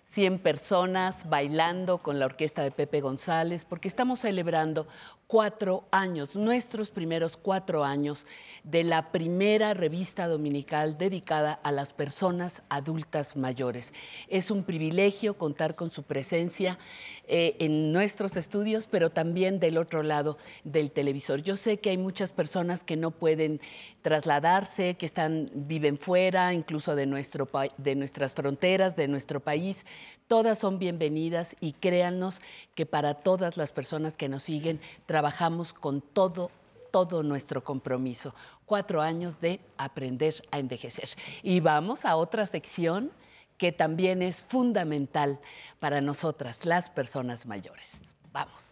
100 0.08 0.40
personas 0.40 1.30
bailando 1.30 2.00
con 2.00 2.18
la 2.18 2.26
orquesta 2.26 2.64
de 2.64 2.72
Pepe 2.72 3.00
González, 3.00 3.64
porque 3.64 3.88
estamos 3.88 4.22
celebrando 4.22 4.88
cuatro 5.28 5.84
años, 5.92 6.36
nuestros 6.36 6.90
primeros 6.90 7.36
cuatro 7.36 7.84
años 7.84 8.26
de 8.64 8.86
la 8.86 9.12
primera 9.12 9.74
revista 9.74 10.28
dominical 10.28 10.98
dedicada 10.98 11.60
a 11.62 11.72
las 11.72 11.92
personas 11.92 12.64
adultas 12.70 13.36
mayores. 13.36 13.94
Es 14.30 14.50
un 14.50 14.64
privilegio 14.64 15.38
contar 15.38 15.76
con 15.76 15.92
su 15.92 16.04
presencia 16.04 16.80
eh, 17.28 17.56
en 17.60 17.92
nuestros 17.92 18.36
estudios, 18.36 18.88
pero 18.90 19.10
también 19.10 19.60
del 19.60 19.78
otro 19.78 20.04
lado 20.04 20.38
del 20.64 20.92
televisor. 20.92 21.42
Yo 21.42 21.56
sé 21.56 21.78
que 21.78 21.92
hay 21.92 21.98
muchas 21.98 22.32
personas 22.32 22.84
que 22.84 22.96
no 22.96 23.12
pueden 23.12 23.60
trasladarse, 24.02 24.96
que 24.96 25.06
están, 25.06 25.52
viven 25.54 25.98
fuera, 25.98 26.54
incluso 26.54 26.96
de, 26.96 27.06
nuestro, 27.06 27.50
de 27.78 27.96
nuestras 27.96 28.34
fronteras, 28.34 28.96
de 28.96 29.08
nuestro 29.08 29.40
país, 29.40 29.86
Todas 30.28 30.60
son 30.60 30.78
bienvenidas 30.78 31.56
y 31.62 31.72
créannos 31.72 32.42
que 32.76 32.86
para 32.86 33.14
todas 33.14 33.56
las 33.56 33.72
personas 33.72 34.18
que 34.18 34.28
nos 34.28 34.44
siguen 34.44 34.82
trabajamos 35.06 35.72
con 35.72 36.02
todo, 36.02 36.52
todo 36.92 37.24
nuestro 37.24 37.64
compromiso. 37.64 38.36
Cuatro 38.66 39.02
años 39.02 39.40
de 39.40 39.62
aprender 39.78 40.44
a 40.52 40.60
envejecer. 40.60 41.08
Y 41.44 41.62
vamos 41.62 42.04
a 42.04 42.18
otra 42.18 42.46
sección 42.46 43.10
que 43.58 43.72
también 43.72 44.22
es 44.22 44.44
fundamental 44.44 45.40
para 45.80 46.02
nosotras, 46.02 46.66
las 46.66 46.90
personas 46.90 47.46
mayores. 47.46 47.90
Vamos. 48.32 48.67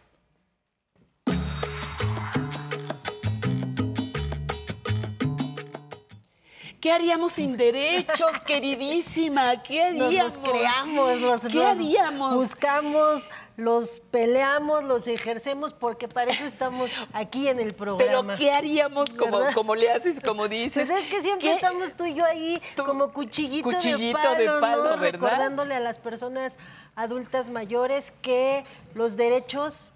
¿Qué 6.86 6.92
haríamos 6.92 7.32
sin 7.32 7.56
derechos, 7.56 8.30
queridísima? 8.46 9.60
¿Qué 9.64 9.90
Nos 9.90 10.06
haríamos? 10.06 10.34
los 10.36 10.48
creamos, 10.48 11.20
los, 11.20 11.40
¿Qué 11.40 11.48
los 11.58 11.64
haríamos? 11.66 12.34
buscamos, 12.36 13.28
los 13.56 13.98
peleamos, 14.12 14.84
los 14.84 15.08
ejercemos, 15.08 15.72
porque 15.72 16.06
para 16.06 16.30
eso 16.30 16.44
estamos 16.44 16.92
aquí 17.12 17.48
en 17.48 17.58
el 17.58 17.74
Pero 17.74 17.96
programa. 17.98 18.36
¿qué 18.36 18.52
haríamos 18.52 19.10
como, 19.10 19.38
¿Verdad? 19.38 19.52
como 19.52 19.74
le 19.74 19.90
haces, 19.90 20.20
como 20.20 20.46
dices? 20.46 20.86
Pues 20.86 21.02
es 21.02 21.10
que 21.10 21.22
siempre 21.22 21.48
¿Qué? 21.48 21.54
estamos 21.56 21.92
tú 21.96 22.04
y 22.04 22.14
yo 22.14 22.24
ahí 22.24 22.62
como 22.76 23.12
cuchillito, 23.12 23.68
Cuchillito 23.68 24.20
de 24.34 24.42
de 24.42 24.46
palo, 24.46 24.60
palo, 24.60 24.84
¿no? 24.84 24.90
¿verdad? 24.90 25.12
recordándole 25.12 25.74
a 25.74 25.80
las 25.80 25.98
personas 25.98 26.54
adultas 26.94 27.50
mayores 27.50 28.12
que 28.22 28.64
los 28.94 29.16
derechos 29.16 29.90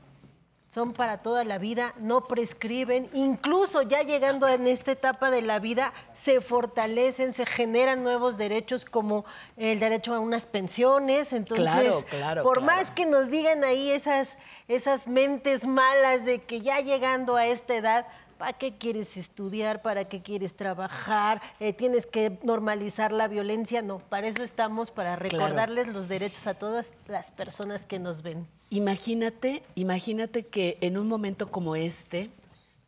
son 0.73 0.93
para 0.93 1.19
toda 1.19 1.43
la 1.43 1.59
vida, 1.59 1.95
no 1.99 2.29
prescriben, 2.29 3.11
incluso 3.13 3.83
ya 3.83 4.03
llegando 4.03 4.47
en 4.47 4.69
esta 4.69 4.93
etapa 4.93 5.29
de 5.33 5.43
la 5.43 5.59
vida 5.59 5.93
se 6.13 6.41
fortalecen, 6.41 7.35
se 7.35 7.45
generan 7.45 8.05
nuevos 8.05 8.39
derechos 8.39 8.85
como 8.85 9.25
el 9.57 9.81
derecho 9.81 10.15
a 10.15 10.21
unas 10.21 10.47
pensiones, 10.47 11.33
entonces 11.33 11.67
Claro, 11.69 12.05
claro, 12.09 12.43
por 12.45 12.59
claro. 12.59 12.73
más 12.73 12.93
que 12.93 13.05
nos 13.05 13.31
digan 13.31 13.65
ahí 13.65 13.91
esas 13.91 14.39
esas 14.69 15.09
mentes 15.09 15.67
malas 15.67 16.25
de 16.25 16.39
que 16.43 16.61
ya 16.61 16.79
llegando 16.79 17.35
a 17.35 17.47
esta 17.47 17.75
edad 17.75 18.07
¿Para 18.41 18.55
qué 18.55 18.73
quieres 18.73 19.19
estudiar? 19.19 19.83
¿Para 19.83 20.07
qué 20.07 20.23
quieres 20.23 20.55
trabajar? 20.55 21.43
Eh, 21.61 21.75
¿Tienes 21.75 22.07
que 22.07 22.39
normalizar 22.43 23.13
la 23.13 23.29
violencia? 23.29 23.83
No, 23.83 23.99
para 23.99 24.29
eso 24.29 24.43
estamos, 24.43 24.91
para 24.91 25.15
recordarles 25.15 25.89
los 25.89 26.09
derechos 26.09 26.47
a 26.47 26.55
todas 26.55 26.91
las 27.07 27.31
personas 27.33 27.85
que 27.85 27.99
nos 27.99 28.23
ven. 28.23 28.47
Imagínate, 28.71 29.63
imagínate 29.75 30.47
que 30.47 30.79
en 30.81 30.97
un 30.97 31.07
momento 31.07 31.51
como 31.51 31.77
este, 31.77 32.31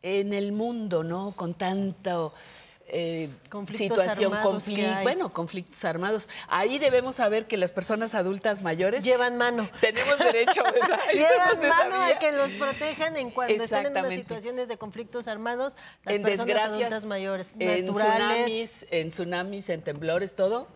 en 0.01 0.33
el 0.33 0.53
mundo, 0.53 1.03
¿no? 1.03 1.33
Con 1.33 1.53
tanto 1.53 2.33
eh, 2.93 3.29
Conflictos 3.49 3.99
situación, 3.99 4.31
bueno, 5.01 5.33
conflictos 5.33 5.83
armados. 5.83 6.29
Ahí 6.47 6.77
debemos 6.77 7.15
saber 7.15 7.47
que 7.47 7.57
las 7.57 7.71
personas 7.71 8.13
adultas 8.13 8.61
mayores 8.61 9.03
llevan 9.03 9.35
mano. 9.35 9.67
Tenemos 9.81 10.19
derecho, 10.19 10.63
¿verdad? 10.73 10.99
Llevan 11.11 11.61
no 11.61 11.67
mano 11.67 11.95
sabía. 11.95 12.15
a 12.15 12.19
que 12.19 12.31
los 12.31 12.51
protejan 12.51 13.17
en 13.17 13.31
cuando 13.31 13.63
estén 13.63 13.87
en 13.87 13.97
unas 13.97 14.13
situaciones 14.13 14.67
de 14.67 14.77
conflictos 14.77 15.27
armados, 15.27 15.73
las 16.05 16.15
en 16.15 16.21
personas 16.21 16.45
desgracias, 16.45 16.81
adultas 16.81 17.05
mayores, 17.05 17.53
en 17.57 17.85
naturales, 17.85 18.45
tsunamis, 18.45 18.85
en 18.91 19.09
tsunamis, 19.09 19.69
en 19.69 19.81
temblores, 19.81 20.35
todo. 20.35 20.67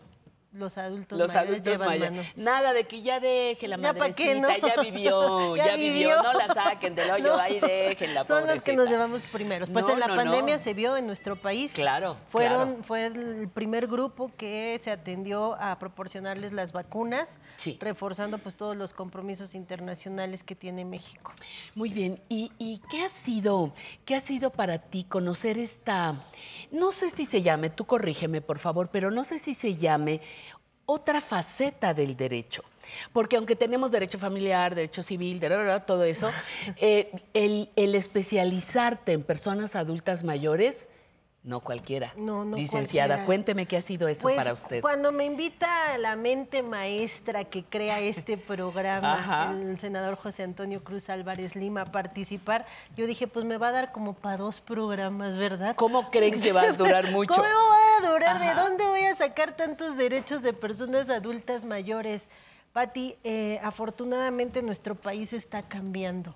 Los 0.52 0.78
adultos 0.78 1.18
Los 1.18 1.28
mayores 1.28 1.50
adultos 1.60 1.72
llevan 1.74 1.88
mayores. 1.88 2.10
mano. 2.12 2.28
Nada 2.36 2.72
de 2.72 2.84
que 2.84 3.02
ya 3.02 3.20
deje 3.20 3.68
la 3.68 3.76
Ya 3.76 3.92
madrecita, 3.92 4.34
¿no? 4.34 4.48
ya 4.56 4.80
vivió, 4.82 5.56
ya, 5.56 5.66
Ya 5.66 5.76
vivió. 5.76 5.92
vivió. 5.92 6.22
no 6.22 6.32
la 6.32 6.54
saquen 6.54 6.94
del 6.94 7.10
hoyo, 7.10 7.24
No. 7.34 7.36
ahí 7.38 7.60
déjenla, 7.60 8.26
Son 8.26 8.46
los 8.46 8.62
que 8.62 8.72
nos 8.72 8.86
pobrecita. 8.86 8.90
llevamos 8.90 9.26
primeros. 9.26 9.68
Pues 9.68 9.86
No, 9.86 9.92
en 9.92 10.00
la 10.00 10.06
pandemia 10.08 10.58
se 10.58 10.72
vio 10.72 10.96
en 10.96 11.06
nuestro 11.06 11.36
país. 11.36 11.72
Claro, 11.74 12.16
Fueron, 12.28 12.68
claro. 12.68 12.82
Fue 12.84 13.06
el 13.06 13.48
primer 13.52 13.86
grupo 13.88 14.32
que 14.38 14.78
se 14.80 14.90
atendió 14.90 15.54
a 15.60 15.78
proporcionarles 15.78 16.52
las 16.52 16.72
vacunas, 16.72 17.38
Sí. 17.58 17.76
reforzando 17.80 18.38
pues 18.38 18.56
todos 18.56 18.74
los 18.76 18.94
compromisos 18.94 19.54
internacionales 19.54 20.42
que 20.44 20.54
tiene 20.54 20.84
México. 20.86 21.32
Muy 21.74 21.90
bien, 21.90 22.20
¿Y, 22.30 22.52
y 22.58 22.80
qué 22.90 23.02
ha 23.04 23.10
sido, 23.10 23.74
qué 24.06 24.14
ha 24.14 24.20
sido 24.20 24.50
para 24.50 24.78
ti 24.78 25.04
conocer 25.04 25.58
esta, 25.58 26.14
no 26.70 26.90
sé 26.92 27.10
si 27.10 27.26
se 27.26 27.42
llame, 27.42 27.68
tú 27.70 27.84
corrígeme 27.84 28.40
por 28.40 28.58
favor, 28.58 28.88
pero 28.90 29.10
no 29.10 29.24
sé 29.24 29.38
si 29.38 29.52
se 29.54 29.76
llame 29.76 30.20
otra 30.90 31.20
faceta 31.20 31.92
del 31.92 32.16
derecho? 32.16 32.64
Porque 33.12 33.36
aunque 33.36 33.54
tenemos 33.54 33.90
derecho 33.90 34.18
familiar, 34.18 34.74
derecho 34.74 35.02
civil, 35.02 35.38
todo 35.84 36.04
eso, 36.04 36.30
eh, 36.76 37.10
el, 37.34 37.70
el 37.76 37.94
especializarte 37.94 39.12
en 39.12 39.22
personas 39.22 39.76
adultas 39.76 40.24
mayores, 40.24 40.88
no 41.44 41.60
cualquiera. 41.60 42.12
No, 42.16 42.44
no 42.44 42.56
Licenciada, 42.56 43.08
cualquiera. 43.14 43.26
cuénteme 43.26 43.66
qué 43.66 43.76
ha 43.76 43.82
sido 43.82 44.08
eso 44.08 44.22
Pues 44.22 44.36
para 44.36 44.52
usted. 44.52 44.82
cuando 44.82 45.12
me 45.12 45.24
invita 45.24 45.96
la 45.98 46.14
mente 46.16 46.62
maestra 46.62 47.44
que 47.44 47.64
crea 47.64 48.00
este 48.00 48.36
programa, 48.36 49.54
el 49.58 49.78
senador 49.78 50.16
José 50.16 50.42
Antonio 50.42 50.82
Cruz 50.82 51.08
Álvarez 51.08 51.54
Lima, 51.56 51.82
a 51.82 51.92
participar, 51.92 52.66
yo 52.96 53.06
dije, 53.06 53.26
pues 53.28 53.44
me 53.46 53.56
va 53.56 53.68
a 53.68 53.72
dar 53.72 53.92
como 53.92 54.12
para 54.14 54.36
dos 54.36 54.60
programas, 54.60 55.36
¿verdad? 55.36 55.74
¿Cómo 55.76 56.10
cree 56.10 56.32
que 56.32 56.52
va 56.52 56.62
a 56.62 56.72
durar 56.72 57.10
mucho? 57.12 57.32
¿Cómo 57.34 57.44
va 57.44 58.06
a 58.08 58.12
durar? 58.12 58.38
¿De 58.40 58.60
dónde 58.60 58.84
voy 58.86 59.04
a 59.04 59.16
sacar 59.16 59.56
tantos 59.56 59.96
derechos 59.96 60.42
de 60.42 60.52
personas 60.52 61.08
adultas 61.08 61.64
mayores? 61.64 62.28
Patti, 62.72 63.16
eh, 63.24 63.58
afortunadamente 63.62 64.60
nuestro 64.60 64.94
país 64.94 65.32
está 65.32 65.62
cambiando. 65.62 66.34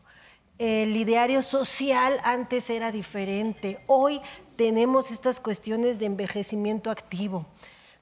El 0.59 0.97
ideario 0.97 1.43
social 1.43 2.21
antes 2.25 2.71
era 2.71 2.93
diferente. 2.93 3.81
Hoy 3.87 4.21
tenemos 4.57 5.11
estas 5.11 5.41
cuestiones 5.41 5.99
de 5.99 6.07
envejecimiento 6.07 6.91
activo, 6.91 7.47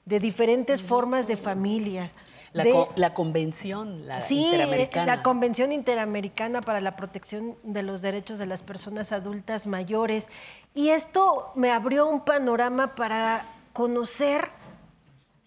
de 0.05 0.21
diferentes 0.21 0.83
formas 0.83 1.27
de 1.27 1.37
familias. 1.37 2.15
La, 2.53 2.65
de- 2.65 2.73
co- 2.73 2.89
la 2.97 3.15
convención, 3.15 4.09
la 4.09 4.21
Sí, 4.21 4.45
interamericana. 4.47 5.07
la 5.17 5.23
Convención 5.23 5.71
Interamericana 5.71 6.61
para 6.61 6.81
la 6.81 6.97
Protección 6.97 7.57
de 7.63 7.85
los 7.85 8.03
Derechos 8.03 8.41
de 8.41 8.47
las 8.47 8.65
Personas 8.65 9.13
Adultas 9.13 9.69
Mayores. 9.69 10.27
Y 10.75 10.89
esto 10.89 11.53
me 11.55 11.71
abrió 11.71 12.09
un 12.09 12.23
panorama 12.25 12.97
para 12.97 13.47
conocer 13.73 14.51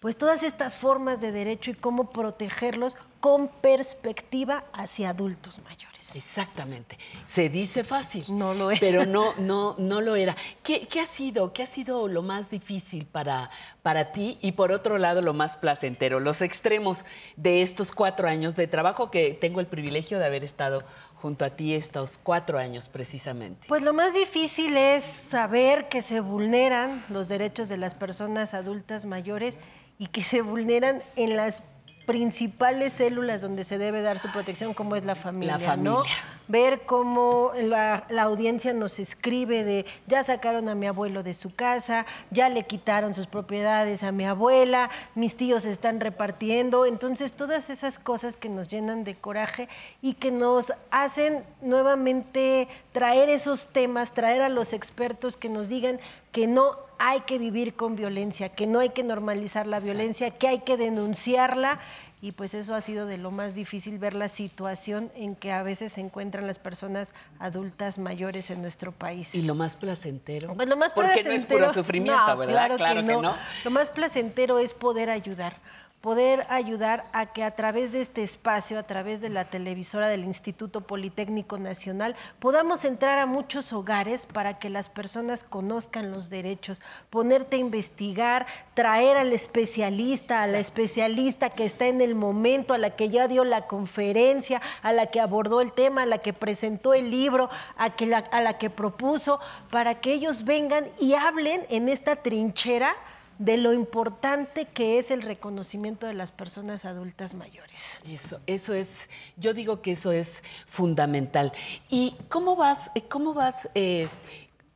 pues 0.04 0.18
todas 0.18 0.42
estas 0.42 0.76
formas 0.76 1.22
de 1.22 1.32
derecho 1.32 1.70
y 1.70 1.74
cómo 1.74 2.10
protegerlos 2.10 2.94
con 3.20 3.48
perspectiva 3.48 4.64
hacia 4.74 5.08
adultos 5.08 5.60
mayores. 5.64 6.14
Exactamente. 6.14 6.98
Se 7.26 7.48
dice 7.48 7.84
fácil. 7.84 8.22
No 8.28 8.52
lo 8.52 8.70
es. 8.70 8.80
Pero 8.80 9.06
no, 9.06 9.32
no, 9.38 9.76
no 9.78 10.02
lo 10.02 10.14
era. 10.14 10.36
¿Qué, 10.62 10.88
qué 10.88 11.00
ha 11.00 11.06
sido? 11.06 11.54
¿Qué 11.54 11.62
ha 11.62 11.66
sido 11.66 12.06
lo 12.06 12.20
más 12.20 12.50
difícil 12.50 13.06
para, 13.06 13.48
para 13.80 14.12
ti? 14.12 14.36
Y 14.42 14.52
por 14.52 14.72
otro 14.72 14.98
lado, 14.98 15.22
lo 15.22 15.32
más 15.32 15.56
placentero, 15.56 16.20
los 16.20 16.42
extremos 16.42 16.98
de 17.36 17.62
estos 17.62 17.90
cuatro 17.90 18.28
años 18.28 18.56
de 18.56 18.66
trabajo 18.66 19.10
que 19.10 19.32
tengo 19.32 19.60
el 19.60 19.66
privilegio 19.66 20.18
de 20.18 20.26
haber 20.26 20.44
estado 20.44 20.84
junto 21.14 21.46
a 21.46 21.56
ti 21.56 21.72
estos 21.72 22.20
cuatro 22.22 22.58
años 22.58 22.88
precisamente. 22.88 23.68
Pues 23.68 23.82
lo 23.82 23.94
más 23.94 24.12
difícil 24.12 24.76
es 24.76 25.02
saber 25.02 25.88
que 25.88 26.02
se 26.02 26.20
vulneran 26.20 27.02
los 27.08 27.28
derechos 27.28 27.70
de 27.70 27.78
las 27.78 27.94
personas 27.94 28.52
adultas 28.52 29.06
mayores 29.06 29.58
y 29.98 30.06
que 30.08 30.22
se 30.22 30.42
vulneran 30.42 31.02
en 31.16 31.36
las 31.36 31.62
principales 32.06 32.92
células 32.92 33.40
donde 33.40 33.64
se 33.64 33.78
debe 33.78 34.02
dar 34.02 34.18
su 34.18 34.30
protección, 34.30 34.74
como 34.74 34.96
es 34.96 35.04
la 35.04 35.14
familia, 35.14 35.58
La 35.58 35.76
¿no? 35.76 35.96
familia. 35.96 36.16
Ver 36.46 36.82
cómo 36.84 37.52
la, 37.54 38.04
la 38.10 38.22
audiencia 38.24 38.74
nos 38.74 38.98
escribe 38.98 39.64
de 39.64 39.86
ya 40.06 40.22
sacaron 40.22 40.68
a 40.68 40.74
mi 40.74 40.86
abuelo 40.86 41.22
de 41.22 41.32
su 41.32 41.54
casa, 41.54 42.04
ya 42.30 42.50
le 42.50 42.66
quitaron 42.66 43.14
sus 43.14 43.26
propiedades 43.26 44.02
a 44.02 44.12
mi 44.12 44.26
abuela, 44.26 44.90
mis 45.14 45.38
tíos 45.38 45.62
se 45.62 45.70
están 45.70 46.00
repartiendo. 46.00 46.84
Entonces, 46.84 47.32
todas 47.32 47.70
esas 47.70 47.98
cosas 47.98 48.36
que 48.36 48.50
nos 48.50 48.68
llenan 48.68 49.04
de 49.04 49.14
coraje 49.14 49.70
y 50.02 50.14
que 50.14 50.30
nos 50.30 50.74
hacen 50.90 51.42
nuevamente 51.62 52.68
traer 52.92 53.30
esos 53.30 53.68
temas, 53.68 54.12
traer 54.12 54.42
a 54.42 54.50
los 54.50 54.74
expertos 54.74 55.38
que 55.38 55.48
nos 55.48 55.70
digan 55.70 55.98
que 56.30 56.46
no 56.46 56.76
hay 57.06 57.20
que 57.20 57.38
vivir 57.38 57.74
con 57.74 57.96
violencia, 57.96 58.48
que 58.48 58.66
no 58.66 58.80
hay 58.80 58.88
que 58.88 59.04
normalizar 59.04 59.66
la 59.66 59.78
violencia, 59.78 60.30
que 60.30 60.48
hay 60.48 60.60
que 60.60 60.78
denunciarla. 60.78 61.78
Y 62.22 62.32
pues 62.32 62.54
eso 62.54 62.74
ha 62.74 62.80
sido 62.80 63.04
de 63.04 63.18
lo 63.18 63.30
más 63.30 63.54
difícil 63.54 63.98
ver 63.98 64.14
la 64.14 64.28
situación 64.28 65.12
en 65.14 65.36
que 65.36 65.52
a 65.52 65.62
veces 65.62 65.92
se 65.92 66.00
encuentran 66.00 66.46
las 66.46 66.58
personas 66.58 67.14
adultas 67.38 67.98
mayores 67.98 68.48
en 68.48 68.62
nuestro 68.62 68.92
país. 68.92 69.34
Y 69.34 69.42
lo 69.42 69.54
más 69.54 69.76
placentero. 69.76 70.54
Pues 70.54 70.66
lo 70.66 70.78
más 70.78 70.94
Porque 70.94 71.22
no 71.22 71.32
es 71.32 71.44
puro 71.44 71.74
sufrimiento, 71.74 72.26
No, 72.26 72.36
¿verdad? 72.38 72.74
Claro, 72.78 73.00
que, 73.00 73.02
no. 73.02 73.36
Lo 73.64 73.70
más 73.70 73.90
placentero 73.90 74.58
es 74.58 74.72
poder 74.72 75.10
ayudar. 75.10 75.56
Poder 76.04 76.44
ayudar 76.50 77.06
a 77.14 77.32
que 77.32 77.42
a 77.42 77.52
través 77.52 77.90
de 77.90 78.02
este 78.02 78.22
espacio, 78.22 78.78
a 78.78 78.82
través 78.82 79.22
de 79.22 79.30
la 79.30 79.46
televisora 79.46 80.08
del 80.08 80.24
Instituto 80.24 80.82
Politécnico 80.82 81.56
Nacional, 81.56 82.14
podamos 82.40 82.84
entrar 82.84 83.18
a 83.18 83.24
muchos 83.24 83.72
hogares 83.72 84.26
para 84.26 84.58
que 84.58 84.68
las 84.68 84.90
personas 84.90 85.44
conozcan 85.44 86.12
los 86.12 86.28
derechos, 86.28 86.82
ponerte 87.08 87.56
a 87.56 87.60
investigar, 87.60 88.46
traer 88.74 89.16
al 89.16 89.32
especialista, 89.32 90.42
a 90.42 90.46
la 90.46 90.58
especialista 90.58 91.48
que 91.48 91.64
está 91.64 91.86
en 91.86 92.02
el 92.02 92.14
momento, 92.14 92.74
a 92.74 92.78
la 92.78 92.90
que 92.90 93.08
ya 93.08 93.26
dio 93.26 93.42
la 93.42 93.62
conferencia, 93.62 94.60
a 94.82 94.92
la 94.92 95.06
que 95.06 95.22
abordó 95.22 95.62
el 95.62 95.72
tema, 95.72 96.02
a 96.02 96.06
la 96.06 96.18
que 96.18 96.34
presentó 96.34 96.92
el 96.92 97.10
libro, 97.10 97.48
a, 97.78 97.88
que 97.88 98.04
la, 98.04 98.18
a 98.18 98.42
la 98.42 98.58
que 98.58 98.68
propuso, 98.68 99.40
para 99.70 99.94
que 100.02 100.12
ellos 100.12 100.44
vengan 100.44 100.86
y 101.00 101.14
hablen 101.14 101.62
en 101.70 101.88
esta 101.88 102.16
trinchera 102.16 102.94
de 103.38 103.56
lo 103.56 103.72
importante 103.72 104.66
que 104.66 104.98
es 104.98 105.10
el 105.10 105.22
reconocimiento 105.22 106.06
de 106.06 106.14
las 106.14 106.32
personas 106.32 106.84
adultas 106.84 107.34
mayores. 107.34 108.00
Eso, 108.08 108.40
eso 108.46 108.74
es, 108.74 108.88
yo 109.36 109.54
digo 109.54 109.82
que 109.82 109.92
eso 109.92 110.12
es 110.12 110.42
fundamental. 110.66 111.52
¿Y 111.88 112.16
cómo 112.28 112.56
vas, 112.56 112.90
eh, 112.94 113.02
cómo 113.02 113.34
vas 113.34 113.68
eh, 113.74 114.08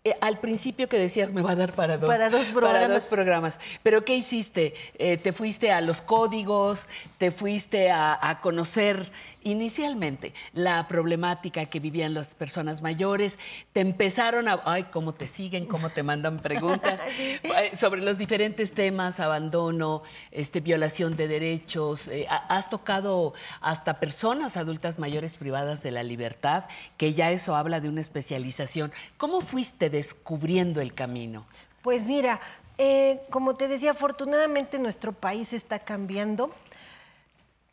eh, 0.05 0.17
al 0.21 0.39
principio 0.39 0.89
que 0.89 0.99
decías 0.99 1.33
me 1.33 1.43
va 1.43 1.51
a 1.53 1.57
dar 1.57 1.73
para 1.73 1.99
dos, 1.99 2.09
Para 2.09 2.31
dos 2.31 2.47
programas. 2.47 2.89
dos 2.89 3.05
programas. 3.05 3.59
Pero 3.83 4.05
¿qué 4.05 4.17
hiciste? 4.17 4.75
Eh, 4.99 5.19
¿Te 5.19 5.33
fuiste 5.33 5.73
a 5.73 5.81
los 5.81 6.01
códigos? 6.01 6.87
¿Te 7.19 7.31
fuiste 7.33 7.91
a, 7.91 8.17
a 8.21 8.41
conocer 8.41 9.11
inicialmente 9.43 10.35
la 10.53 10.87
problemática 10.89 11.67
que 11.67 11.81
vivían 11.81 12.15
las 12.15 12.35
personas 12.35 12.83
mayores? 12.83 13.39
¿Te 13.73 13.81
empezaron 13.81 14.49
a, 14.49 14.61
ay, 14.65 14.85
cómo 14.85 15.15
te 15.15 15.27
siguen, 15.27 15.67
cómo 15.67 15.91
te 15.91 16.03
mandan 16.03 16.39
preguntas 16.39 17.01
sobre 17.79 18.03
los 18.03 18.19
diferentes 18.19 18.75
temas, 18.75 19.21
abandono, 19.21 20.03
este, 20.31 20.61
violación 20.61 21.17
de 21.17 21.29
derechos? 21.29 22.09
Eh, 22.09 22.27
ha- 22.29 22.47
has 22.57 22.71
tocado 22.71 23.35
hasta 23.61 24.01
personas 24.01 24.57
adultas 24.57 24.99
mayores 24.99 25.35
privadas 25.35 25.83
de 25.83 25.91
la 25.91 26.03
libertad, 26.03 26.65
que 26.97 27.15
ya 27.15 27.31
eso 27.31 27.57
habla 27.57 27.81
de 27.81 27.89
una 27.89 28.01
especialización. 28.01 28.93
¿Cómo 29.17 29.41
fuiste 29.41 29.91
descubriendo 29.91 30.81
el 30.81 30.95
camino? 30.95 31.47
Pues 31.83 32.05
mira, 32.05 32.41
eh, 32.77 33.21
como 33.31 33.57
te 33.57 33.67
decía, 33.69 33.93
afortunadamente 33.93 34.79
nuestro 34.79 35.13
país 35.13 35.53
está 35.53 35.79
cambiando. 35.81 36.55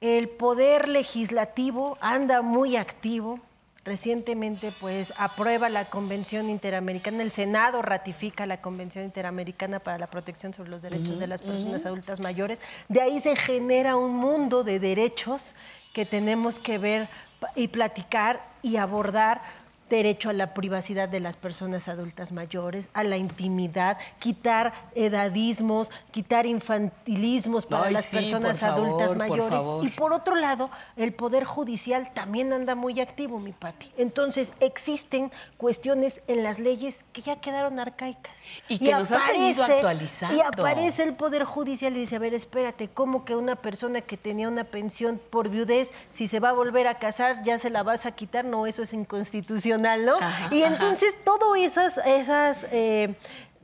El 0.01 0.29
poder 0.29 0.89
legislativo 0.89 1.97
anda 2.01 2.41
muy 2.41 2.75
activo. 2.75 3.39
Recientemente, 3.83 4.73
pues, 4.81 5.13
aprueba 5.15 5.69
la 5.69 5.91
Convención 5.91 6.49
Interamericana, 6.49 7.21
el 7.21 7.31
Senado 7.31 7.83
ratifica 7.83 8.47
la 8.47 8.59
Convención 8.59 9.05
Interamericana 9.05 9.79
para 9.79 9.99
la 9.99 10.07
Protección 10.07 10.55
sobre 10.55 10.71
los 10.71 10.81
Derechos 10.81 11.19
de 11.19 11.27
las 11.27 11.43
Personas. 11.43 11.85
Adultas 11.85 12.19
Mayores. 12.19 12.59
De 12.89 13.01
ahí 13.01 13.19
se 13.19 13.35
genera 13.35 13.95
un 13.95 14.15
mundo 14.15 14.63
de 14.63 14.79
derechos 14.79 15.55
que 15.93 16.05
tenemos 16.05 16.59
que 16.59 16.79
ver 16.79 17.09
y 17.55 17.67
platicar 17.67 18.41
y 18.63 18.77
abordar 18.77 19.43
derecho 19.89 20.29
a 20.29 20.33
la 20.33 20.53
privacidad 20.53 21.07
de 21.07 21.19
las 21.19 21.37
personas 21.37 21.87
adultas 21.87 22.31
mayores, 22.31 22.89
a 22.93 23.03
la 23.03 23.17
intimidad, 23.17 23.97
quitar 24.19 24.73
edadismos, 24.95 25.91
quitar 26.11 26.45
infantilismos 26.45 27.65
para 27.65 27.85
Ay, 27.85 27.93
las 27.93 28.05
sí, 28.05 28.15
personas 28.15 28.59
favor, 28.59 28.87
adultas 28.87 29.15
mayores. 29.15 29.61
Y 29.83 29.89
por 29.89 30.13
otro 30.13 30.35
lado, 30.35 30.69
el 30.95 31.13
Poder 31.13 31.43
Judicial 31.43 32.11
también 32.13 32.51
anda 32.51 32.75
muy 32.75 32.99
activo, 32.99 33.39
mi 33.39 33.51
Pati. 33.51 33.91
Entonces, 33.97 34.53
existen 34.59 35.31
cuestiones 35.57 36.21
en 36.27 36.43
las 36.43 36.59
leyes 36.59 37.05
que 37.13 37.21
ya 37.21 37.39
quedaron 37.39 37.79
arcaicas. 37.79 38.43
Y 38.67 38.79
que 38.79 38.91
nos 38.91 39.11
has 39.11 39.27
venido 39.27 39.63
actualizando. 39.63 40.35
Y 40.35 40.41
aparece 40.41 41.03
el 41.03 41.13
Poder 41.13 41.43
Judicial 41.43 41.95
y 41.95 41.99
dice, 41.99 42.15
a 42.15 42.19
ver, 42.19 42.33
espérate, 42.33 42.87
¿cómo 42.87 43.23
que 43.23 43.35
una 43.35 43.55
persona 43.55 44.01
que 44.01 44.17
tenía 44.17 44.47
una 44.47 44.63
pensión 44.63 45.21
por 45.29 45.49
viudez, 45.49 45.91
si 46.09 46.27
se 46.27 46.39
va 46.39 46.49
a 46.49 46.53
volver 46.53 46.87
a 46.87 46.95
casar, 46.95 47.43
ya 47.43 47.59
se 47.59 47.69
la 47.69 47.83
vas 47.83 48.05
a 48.05 48.11
quitar? 48.11 48.45
No, 48.45 48.65
eso 48.65 48.81
es 48.81 48.93
inconstitucional, 48.93 49.74
¿no? 49.77 50.17
Ajá, 50.17 50.53
y 50.53 50.63
entonces, 50.63 51.15
todas 51.23 51.59
esas, 51.59 51.97
esas 52.05 52.67
eh, 52.71 53.15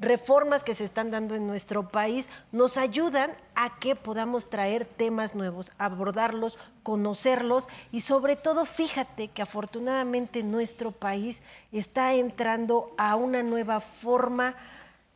reformas 0.02 0.64
que 0.64 0.76
se 0.76 0.84
están 0.84 1.12
dando 1.12 1.36
en 1.36 1.46
nuestro 1.46 1.88
país 1.88 2.28
nos 2.52 2.78
ayudan 2.78 3.32
a 3.56 3.78
que 3.78 3.96
podamos 3.96 4.50
traer 4.50 4.86
temas 4.86 5.36
nuevos, 5.36 5.72
abordarlos, 5.78 6.58
conocerlos 6.82 7.70
y 7.92 8.02
sobre 8.02 8.36
todo 8.36 8.66
fíjate 8.66 9.28
que 9.28 9.44
afortunadamente 9.44 10.42
nuestro 10.42 10.92
país 10.92 11.44
está 11.72 12.14
entrando 12.16 12.94
a 12.98 13.16
una 13.16 13.44
nueva 13.44 13.80
forma 13.80 14.56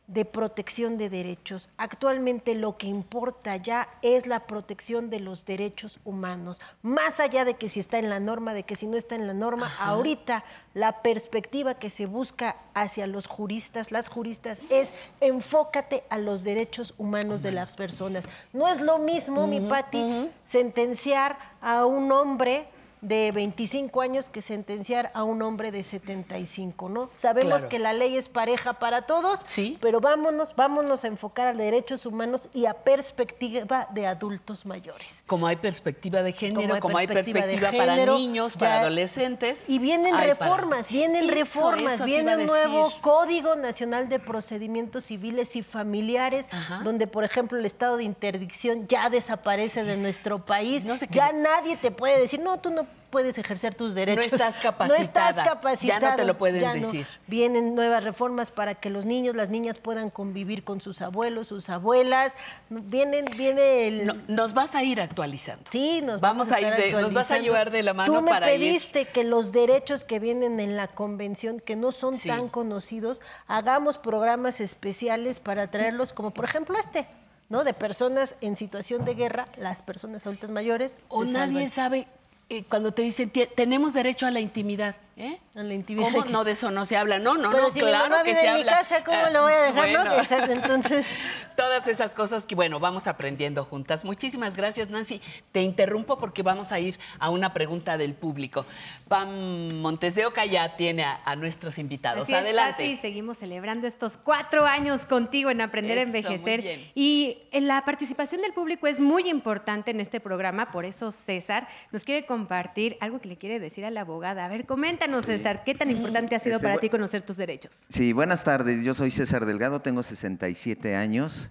de 0.06 0.24
protección 0.24 0.98
de 0.98 1.10
derechos. 1.10 1.68
Actualmente 1.76 2.54
lo 2.54 2.76
que 2.76 2.86
importa 2.86 3.56
ya 3.56 3.88
es 4.02 4.26
la 4.26 4.46
protección 4.46 5.10
de 5.10 5.20
los 5.20 5.44
derechos 5.44 5.98
humanos, 6.04 6.60
más 6.82 7.18
allá 7.18 7.44
de 7.44 7.54
que 7.54 7.68
si 7.68 7.80
está 7.80 7.98
en 7.98 8.08
la 8.08 8.20
norma, 8.20 8.54
de 8.54 8.62
que 8.62 8.76
si 8.76 8.86
no 8.86 8.96
está 8.96 9.16
en 9.16 9.26
la 9.26 9.34
norma, 9.34 9.66
Ajá. 9.66 9.86
ahorita 9.86 10.44
la 10.74 11.02
perspectiva 11.02 11.74
que 11.74 11.90
se 11.90 12.06
busca 12.06 12.56
hacia 12.74 13.06
los 13.06 13.26
juristas, 13.26 13.90
las 13.90 14.08
juristas, 14.08 14.60
es 14.70 14.90
enfócate 15.20 16.04
a 16.08 16.18
los 16.18 16.44
derechos 16.44 16.94
humanos 16.98 17.42
de 17.42 17.52
las 17.52 17.72
personas. 17.72 18.24
No 18.52 18.68
es 18.68 18.80
lo 18.80 18.98
mismo, 18.98 19.46
mi 19.46 19.60
Pati, 19.60 20.30
sentenciar 20.44 21.38
a 21.60 21.84
un 21.84 22.12
hombre 22.12 22.68
de 23.00 23.30
25 23.32 24.00
años 24.00 24.30
que 24.30 24.40
sentenciar 24.42 25.10
a 25.14 25.22
un 25.22 25.42
hombre 25.42 25.70
de 25.70 25.82
75, 25.82 26.88
¿no? 26.88 27.10
Sabemos 27.16 27.54
Claro. 27.54 27.68
que 27.68 27.78
la 27.78 27.92
ley 27.92 28.16
es 28.16 28.28
pareja 28.28 28.74
para 28.74 29.02
todos, 29.02 29.44
pero 29.80 30.00
vámonos, 30.00 30.54
vámonos 30.56 31.04
a 31.04 31.08
enfocar 31.08 31.46
a 31.48 31.52
derechos 31.52 32.06
humanos 32.06 32.48
y 32.54 32.66
a 32.66 32.74
perspectiva 32.74 33.86
de 33.92 34.06
adultos 34.06 34.66
mayores. 34.66 35.22
Como 35.26 35.46
hay 35.46 35.56
perspectiva 35.56 36.22
de 36.22 36.32
género, 36.32 36.74
hay 36.74 36.80
como 36.80 36.98
hay 36.98 37.06
perspectiva 37.06 37.70
para 37.70 37.94
género, 37.94 38.14
niños, 38.18 38.54
ya- 38.54 38.58
para 38.60 38.80
adolescentes. 38.80 39.64
Y 39.68 39.78
vienen 39.78 40.12
para- 40.14 40.26
reformas, 40.26 40.88
vienen 40.88 41.24
Eso, 41.24 41.34
reformas, 41.34 41.94
eso 41.94 42.04
viene 42.04 42.36
un 42.36 42.46
nuevo. 42.46 42.92
Código 43.00 43.56
Nacional 43.56 44.08
de 44.08 44.18
Procedimientos 44.18 45.04
Civiles 45.04 45.54
y 45.56 45.62
Familiares, 45.62 46.46
Ajá. 46.50 46.80
donde, 46.82 47.06
por 47.06 47.24
ejemplo, 47.24 47.58
el 47.58 47.66
estado 47.66 47.98
de 47.98 48.04
interdicción 48.04 48.86
ya 48.88 49.10
desaparece 49.10 49.84
de 49.84 49.96
nuestro 49.96 50.44
país. 50.44 50.84
sé 50.96 51.08
qué- 51.08 51.14
ya 51.16 51.32
nadie 51.32 51.76
te 51.76 51.90
puede 51.90 52.18
decir, 52.20 52.40
no, 52.40 52.58
tú 52.58 52.70
no 52.70 52.84
puedes 53.10 53.38
ejercer 53.38 53.74
tus 53.74 53.94
derechos. 53.94 54.26
estás 54.32 54.54
No 54.56 54.60
capacitada. 54.62 55.42
estás 55.44 55.80
Ya 55.80 56.00
no 56.00 56.16
te 56.16 56.24
lo 56.24 56.36
pueden 56.36 56.60
ya 56.60 56.74
no. 56.74 56.86
decir. 56.86 57.06
Vienen 57.28 57.74
nuevas 57.74 58.04
reformas 58.04 58.50
para 58.50 58.74
que 58.74 58.90
los 58.90 59.06
niños, 59.06 59.34
las 59.36 59.48
niñas 59.48 59.78
puedan 59.78 60.10
convivir 60.10 60.64
con 60.64 60.80
sus 60.82 61.00
abuelos, 61.00 61.46
sus 61.48 61.70
abuelas. 61.70 62.34
Vienen, 62.68 63.24
viene 63.36 63.86
el... 63.88 64.06
No- 64.06 64.14
nos 64.28 64.52
vas 64.54 64.74
a 64.74 64.82
ir 64.82 65.00
actualizando. 65.00 65.70
Sí, 65.70 66.02
nos 66.02 66.20
Vamos 66.20 66.48
vamos, 66.50 66.64
a 66.64 66.68
ir 66.68 66.74
de- 66.94 67.00
nos 67.00 67.12
vas 67.14 67.30
a 67.30 67.38
llevar 67.38 67.70
de 67.70 67.82
la 67.82 67.94
mano 67.94 68.12
Tú 68.12 68.20
me 68.20 68.30
para 68.32 68.52
ir- 68.52 68.58
pediste 68.58 69.06
que 69.06 69.24
los 69.24 69.52
derechos 69.52 70.04
que 70.04 70.18
vienen 70.18 70.60
en 70.60 70.76
la 70.76 70.88
convención, 70.88 71.60
que 71.60 71.76
no 71.76 71.92
son 71.92 72.18
Sí. 72.18 72.28
tan 72.28 72.48
conocidos, 72.48 73.22
hagamos 73.46 73.96
programas 73.98 74.60
especiales 74.60 75.40
para 75.40 75.68
traerlos, 75.70 76.12
como 76.12 76.32
por 76.32 76.44
ejemplo 76.44 76.76
este, 76.78 77.06
¿no? 77.48 77.62
De 77.64 77.72
personas 77.72 78.34
en 78.40 78.56
situación 78.56 79.04
de 79.04 79.14
guerra, 79.14 79.46
las 79.56 79.80
personas 79.82 80.26
adultas 80.26 80.50
mayores. 80.50 80.98
O 81.08 81.24
nadie 81.24 81.68
salvan. 81.68 81.70
sabe 81.70 82.08
eh, 82.48 82.64
cuando 82.68 82.92
te 82.92 83.02
dicen 83.02 83.32
"Tie- 83.32 83.48
tenemos 83.54 83.92
derecho 83.94 84.26
a 84.26 84.30
la 84.30 84.40
intimidad. 84.40 84.96
¿Eh? 85.16 85.38
A 85.54 85.62
la 85.62 85.74
intimidad. 85.74 86.10
¿Cómo? 86.12 86.24
No, 86.26 86.44
de 86.44 86.52
eso 86.52 86.70
no 86.70 86.84
se 86.84 86.96
habla. 86.96 87.18
No, 87.18 87.36
no, 87.36 87.50
Pero 87.50 87.64
no, 87.64 87.70
si 87.70 87.80
claro 87.80 88.04
mi 88.04 88.10
mamá 88.10 88.22
que 88.22 88.30
vive 88.30 88.40
se 88.42 88.48
en 88.48 88.56
mi 88.56 88.64
casa, 88.64 89.02
¿cómo 89.04 89.18
Ah, 89.24 89.30
lo 89.30 89.42
voy 89.42 89.52
a 89.52 89.62
dejar? 89.62 89.88
no? 89.90 90.00
bueno. 90.04 90.14
Exacto, 90.22 90.52
entonces... 90.52 91.10
Todas 91.56 91.88
esas 91.88 92.10
cosas 92.10 92.44
que, 92.44 92.54
bueno, 92.54 92.78
vamos 92.80 93.06
aprendiendo 93.06 93.64
juntas. 93.64 94.04
Muchísimas 94.04 94.54
gracias, 94.54 94.90
Nancy. 94.90 95.22
Te 95.52 95.62
interrumpo 95.62 96.18
porque 96.18 96.42
vamos 96.42 96.70
a 96.70 96.78
ir 96.78 96.98
a 97.18 97.30
una 97.30 97.54
pregunta 97.54 97.96
del 97.96 98.12
público. 98.12 98.66
Pam 99.08 99.80
Montes 99.80 100.16
de 100.16 100.26
Oca 100.26 100.44
ya 100.44 100.76
tiene 100.76 101.04
a, 101.04 101.20
a 101.24 101.34
nuestros 101.34 101.78
invitados. 101.78 102.24
Así 102.24 102.32
es, 102.32 102.38
Adelante. 102.38 102.82
Pati, 102.84 102.96
seguimos 102.98 103.38
celebrando 103.38 103.86
estos 103.86 104.18
cuatro 104.18 104.66
años 104.66 105.06
contigo 105.06 105.48
en 105.48 105.62
Aprender 105.62 105.96
a 105.98 106.02
Eso, 106.02 106.08
Envejecer. 106.08 106.60
bien. 106.60 106.90
Y 106.94 107.38
en 107.52 107.66
la 107.68 107.80
participación 107.86 108.42
del 108.42 108.52
público 108.52 108.86
es 108.86 109.00
muy 109.00 109.26
importante 109.30 109.92
en 109.92 110.00
este 110.00 110.20
programa, 110.20 110.70
por 110.70 110.84
eso 110.84 111.10
César 111.10 111.68
nos 111.90 112.04
quiere 112.04 112.26
compartir 112.26 112.98
algo 113.00 113.18
que 113.18 113.28
le 113.28 113.38
quiere 113.38 113.60
decir 113.60 113.86
a 113.86 113.90
la 113.90 114.02
abogada. 114.02 114.44
A 114.44 114.48
ver, 114.48 114.66
coméntanos, 115.06 115.26
César, 115.26 115.62
¿qué 115.64 115.74
tan 115.74 115.90
importante 115.90 116.34
ha 116.34 116.38
sido 116.38 116.56
Este, 116.56 116.66
para 116.66 116.80
ti 116.80 116.88
conocer 116.88 117.22
tus 117.22 117.36
derechos? 117.36 117.72
Sí, 117.88 118.12
buenas 118.12 118.42
tardes. 118.42 118.82
Yo 118.82 118.92
soy 118.92 119.10
César 119.10 119.46
Delgado, 119.46 119.80
tengo 119.80 120.02
67 120.02 120.96
años 120.96 121.50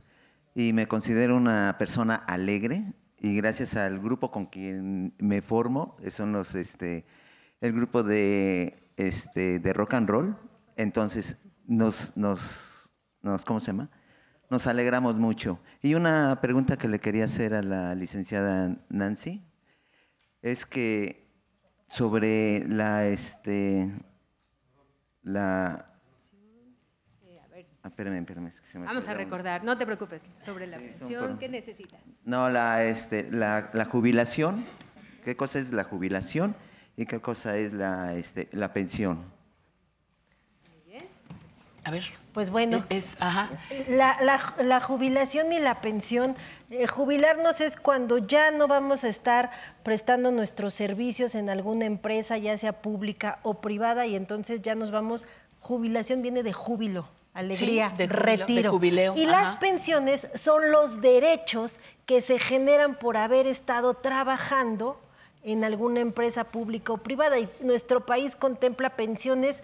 y 0.53 0.73
me 0.73 0.87
considero 0.87 1.37
una 1.37 1.75
persona 1.77 2.15
alegre. 2.15 2.93
Y 3.19 3.35
gracias 3.37 3.75
al 3.75 3.99
grupo 3.99 4.29
con 4.29 4.47
quien 4.47 5.13
me 5.19 5.41
formo, 5.41 5.95
son 6.09 6.33
los, 6.33 6.53
este, 6.53 7.05
el 7.61 7.71
grupo 7.71 8.03
de, 8.03 8.91
este, 8.97 9.59
de 9.59 9.73
rock 9.73 9.93
and 9.93 10.09
roll, 10.09 10.37
entonces 10.75 11.37
nos, 11.65 12.15
nos, 12.17 12.93
nos, 13.21 13.45
¿cómo 13.45 13.59
se 13.61 13.67
llama? 13.67 13.89
Nos 14.49 14.67
alegramos 14.67 15.15
mucho. 15.15 15.59
Y 15.81 15.95
una 15.95 16.39
pregunta 16.41 16.77
que 16.77 16.89
le 16.89 16.99
quería 16.99 17.25
hacer 17.25 17.53
a 17.53 17.61
la 17.61 17.95
licenciada 17.95 18.75
Nancy 18.89 19.41
es 20.41 20.65
que 20.65 21.24
sobre 21.87 22.65
la, 22.67 23.07
este, 23.07 23.89
la... 25.23 25.85
Ah, 27.83 27.89
espérame, 27.89 28.17
espérame, 28.17 28.47
es 28.47 28.61
que 28.61 28.67
se 28.67 28.79
me 28.79 28.85
Vamos 28.87 29.07
a 29.07 29.13
recordar, 29.13 29.63
no 29.63 29.77
te 29.77 29.85
preocupes, 29.85 30.23
sobre 30.43 30.65
la 30.65 30.77
pensión, 30.77 31.07
fueron- 31.19 31.37
¿qué 31.37 31.47
necesitas? 31.49 32.01
No, 32.23 32.49
la, 32.49 32.83
este, 32.83 33.29
la, 33.31 33.69
la 33.73 33.85
jubilación. 33.85 34.65
¿Qué 35.23 35.35
cosa 35.35 35.59
es 35.59 35.71
la 35.71 35.83
jubilación 35.83 36.55
y 36.97 37.05
qué 37.05 37.19
cosa 37.21 37.57
es 37.57 37.73
la, 37.73 38.15
este, 38.15 38.49
la 38.53 38.73
pensión? 38.73 39.23
A 41.83 41.91
ver. 41.91 42.03
Pues 42.35 42.49
bueno, 42.51 42.83
es, 42.89 43.15
ajá. 43.21 43.49
La, 43.87 44.17
la- 44.21 44.53
la 44.61 44.81
jubilación 44.81 45.53
y 45.53 45.59
la 45.59 45.79
pensión, 45.79 46.35
eh, 46.69 46.85
jubilarnos 46.85 47.61
es 47.61 47.77
cuando 47.77 48.17
ya 48.17 48.51
no 48.51 48.67
vamos 48.67 49.05
a 49.05 49.07
estar 49.07 49.49
prestando 49.83 50.31
nuestros 50.31 50.73
servicios 50.73 51.33
en 51.33 51.49
alguna 51.49 51.85
empresa, 51.85 52.37
ya 52.37 52.57
sea 52.57 52.73
pública 52.73 53.39
o 53.41 53.53
privada, 53.61 54.05
y 54.05 54.17
entonces 54.17 54.61
ya 54.61 54.75
nos 54.75 54.91
vamos, 54.91 55.25
jubilación 55.61 56.21
viene 56.21 56.43
de 56.43 56.51
júbilo, 56.51 57.07
alegría, 57.33 57.91
Sí, 57.91 57.97
de 57.99 58.07
retiro. 58.07 58.71
jubileo, 58.71 59.15
Y 59.15 59.23
ajá. 59.23 59.31
las 59.43 59.55
pensiones 59.55 60.27
son 60.35 60.71
los 60.73 60.99
derechos 60.99 61.79
que 62.05 62.19
se 62.19 62.37
generan 62.37 62.95
por 62.95 63.15
haber 63.15 63.47
estado 63.47 63.93
trabajando 63.93 64.99
en 65.41 65.63
alguna 65.63 66.01
empresa 66.01 66.43
pública 66.43 66.91
o 66.91 66.97
privada. 66.97 67.39
Y 67.39 67.47
nuestro 67.61 68.05
país 68.05 68.35
contempla 68.35 68.89
pensiones 68.89 69.63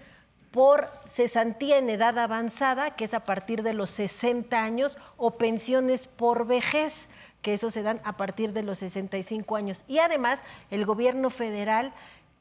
por 0.52 0.92
cesantía 1.06 1.78
en 1.78 1.90
edad 1.90 2.20
avanzada, 2.20 2.96
que 2.96 3.06
es 3.06 3.14
a 3.14 3.22
partir 3.22 3.64
de 3.64 3.74
los 3.74 3.90
60 3.92 4.62
años, 4.62 4.98
o 5.18 5.32
pensiones 5.32 6.08
por 6.08 6.46
vejez, 6.46 7.10
que 7.42 7.54
eso 7.54 7.72
se 7.72 7.82
dan 7.82 8.02
a 8.04 8.18
partir 8.18 8.54
de 8.54 8.62
los 8.62 8.80
65 8.80 9.56
años. 9.56 9.84
Y 9.88 10.00
además, 10.00 10.42
el 10.70 10.86
gobierno 10.86 11.30
federal 11.30 11.94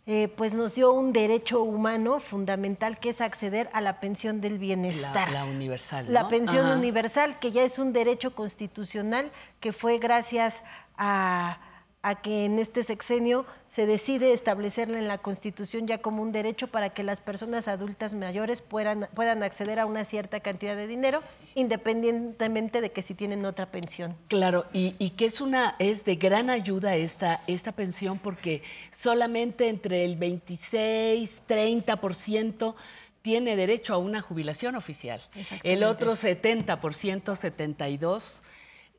eh, 0.07 0.29
pues 0.37 0.55
nos 0.55 0.75
dio 0.75 0.93
un 0.93 1.13
derecho 1.13 1.63
humano 1.63 2.19
fundamental, 2.19 2.99
que 2.99 3.11
es 3.11 3.21
acceder 3.21 3.71
a 3.73 3.81
la 3.81 4.01
pensión 4.01 4.41
del 4.41 4.59
bienestar. 4.59 5.31
La, 5.31 5.45
la 5.45 5.45
universal. 5.45 6.13
La 6.13 6.29
pensión 6.29 6.67
Ajá. 6.67 6.75
universal, 6.75 7.39
que 7.39 7.53
ya 7.53 7.63
es 7.63 7.79
un 7.79 7.93
derecho 7.93 8.35
constitucional, 8.35 9.31
que 9.61 9.73
fue 9.73 9.99
gracias 9.99 10.65
a, 10.97 11.61
a 12.03 12.23
que 12.23 12.47
en 12.47 12.59
este 12.59 12.83
sexenio 12.83 13.45
se 13.67 13.87
decide 13.87 14.33
establecerla 14.33 14.99
en 14.99 15.07
la 15.07 15.19
Constitución 15.19 15.87
ya 15.87 15.99
como 15.99 16.23
un 16.23 16.33
derecho 16.33 16.69
para 16.69 16.91
que 16.91 17.03
las 17.03 17.21
personas 17.21 17.69
adultas 17.69 18.15
mayores 18.15 18.63
puedan, 18.63 19.09
puedan 19.15 19.43
acceder 19.43 19.79
a 19.79 19.87
una 19.87 20.05
cierta 20.05 20.41
cantidad 20.41 20.77
de 20.77 20.87
dinero, 20.87 21.23
independientemente 21.55 22.81
de 22.81 22.91
que 22.91 23.03
si 23.03 23.15
tienen 23.15 23.45
otra 23.45 23.67
pensión. 23.67 24.17
Claro, 24.29 24.65
y, 24.73 24.95
y 24.99 25.11
que 25.11 25.27
es 25.27 25.41
una 25.41 25.77
es 25.79 26.05
de 26.05 26.17
gran 26.17 26.49
ayuda 26.49 26.97
esta, 26.97 27.43
esta 27.47 27.73
pensión 27.73 28.19
porque 28.19 28.63
solamente 29.03 29.69
entre 29.69 30.05
el 30.05 30.17
26, 30.17 31.43
30% 31.47 32.75
tiene 33.23 33.57
derecho 33.57 33.95
a 33.95 33.99
una 33.99 34.23
jubilación 34.23 34.75
oficial. 34.75 35.21
El 35.63 35.85
otro 35.85 36.13
70%, 36.13 37.37
72, 37.37 38.43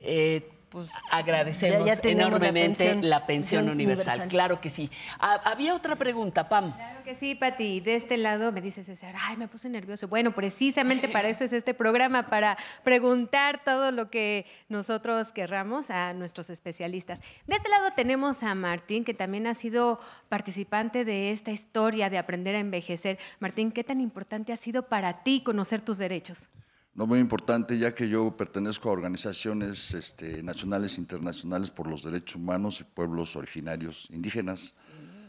eh, 0.02 0.50
pues 0.72 0.90
agradecemos 1.12 1.86
Ya- 1.86 1.96
ya 1.96 2.02
la 2.04 2.10
enormemente 2.12 2.86
pensión- 2.86 3.10
la 3.10 3.26
pensión 3.28 3.70
universal. 3.70 4.28
Claro 4.30 4.62
que 4.62 4.70
sí. 4.70 4.90
Ah, 5.20 5.42
había 5.44 5.76
otra 5.76 5.96
pregunta, 5.98 6.48
Pam. 6.48 6.72
Claro 6.74 7.04
que 7.04 7.14
sí, 7.14 7.36
Pati. 7.36 7.82
De 7.82 7.96
este 7.96 8.16
lado 8.18 8.52
me 8.54 8.62
dice 8.62 8.84
César, 8.86 9.14
ay, 9.20 9.36
me 9.36 9.48
puse 9.50 9.68
nervioso. 9.70 10.08
Bueno, 10.08 10.32
precisamente 10.32 11.10
para 11.10 11.28
eso 11.28 11.44
es 11.44 11.52
este 11.52 11.74
programa, 11.74 12.28
para 12.30 12.58
preguntar 12.84 13.62
todo 13.66 13.92
lo 13.92 14.10
que 14.10 14.46
nosotros 14.70 15.32
querramos 15.34 15.90
a 15.90 16.14
nuestros 16.14 16.50
especialistas. 16.50 17.20
De 17.48 17.56
este 17.58 17.68
lado 17.70 17.90
tenemos 17.96 18.42
a 18.42 18.56
Martín, 18.56 19.04
que 19.04 19.14
también 19.14 19.48
ha 19.48 19.54
sido 19.54 20.00
participante 20.30 21.04
de 21.04 21.32
esta 21.32 21.52
historia 21.52 22.10
de 22.10 22.18
aprender 22.18 22.56
a 22.56 22.60
envejecer. 22.60 23.20
Martín, 23.40 23.72
¿qué 23.74 23.84
tan 23.84 24.00
importante 24.00 24.54
ha 24.54 24.56
sido 24.56 24.84
para 24.84 25.24
ti 25.24 25.42
conocer 25.44 25.82
tus 25.82 25.98
derechos? 25.98 26.48
No 26.94 27.08
muy 27.08 27.20
importante, 27.20 27.78
ya 27.78 27.96
que 27.96 28.10
yo 28.10 28.36
pertenezco 28.36 28.90
a 28.90 28.92
organizaciones 28.92 29.94
este, 29.94 30.44
nacionales 30.44 30.98
e 30.98 31.02
internacionales 31.02 31.72
por 31.72 31.88
los 31.88 32.04
derechos 32.04 32.36
humanos 32.36 32.82
y 32.82 32.84
pueblos 32.84 33.36
originarios 33.36 34.10
indígenas. 34.12 34.76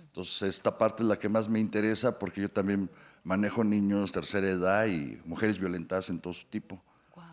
Entonces, 0.07 0.43
esta 0.43 0.77
parte 0.77 1.05
es 1.05 1.09
la 1.09 1.19
que 1.19 1.29
más 1.29 1.49
me 1.49 1.61
interesa 1.61 2.19
porque 2.19 2.43
yo 2.43 2.51
también 2.51 2.91
manejo 3.23 3.63
niños 3.63 4.11
tercera 4.11 4.49
edad 4.49 4.87
y 4.87 5.21
mujeres 5.25 5.59
violentadas 5.59 6.11
en 6.11 6.19
todo 6.19 6.33
su 6.33 6.47
tipo. 6.47 6.83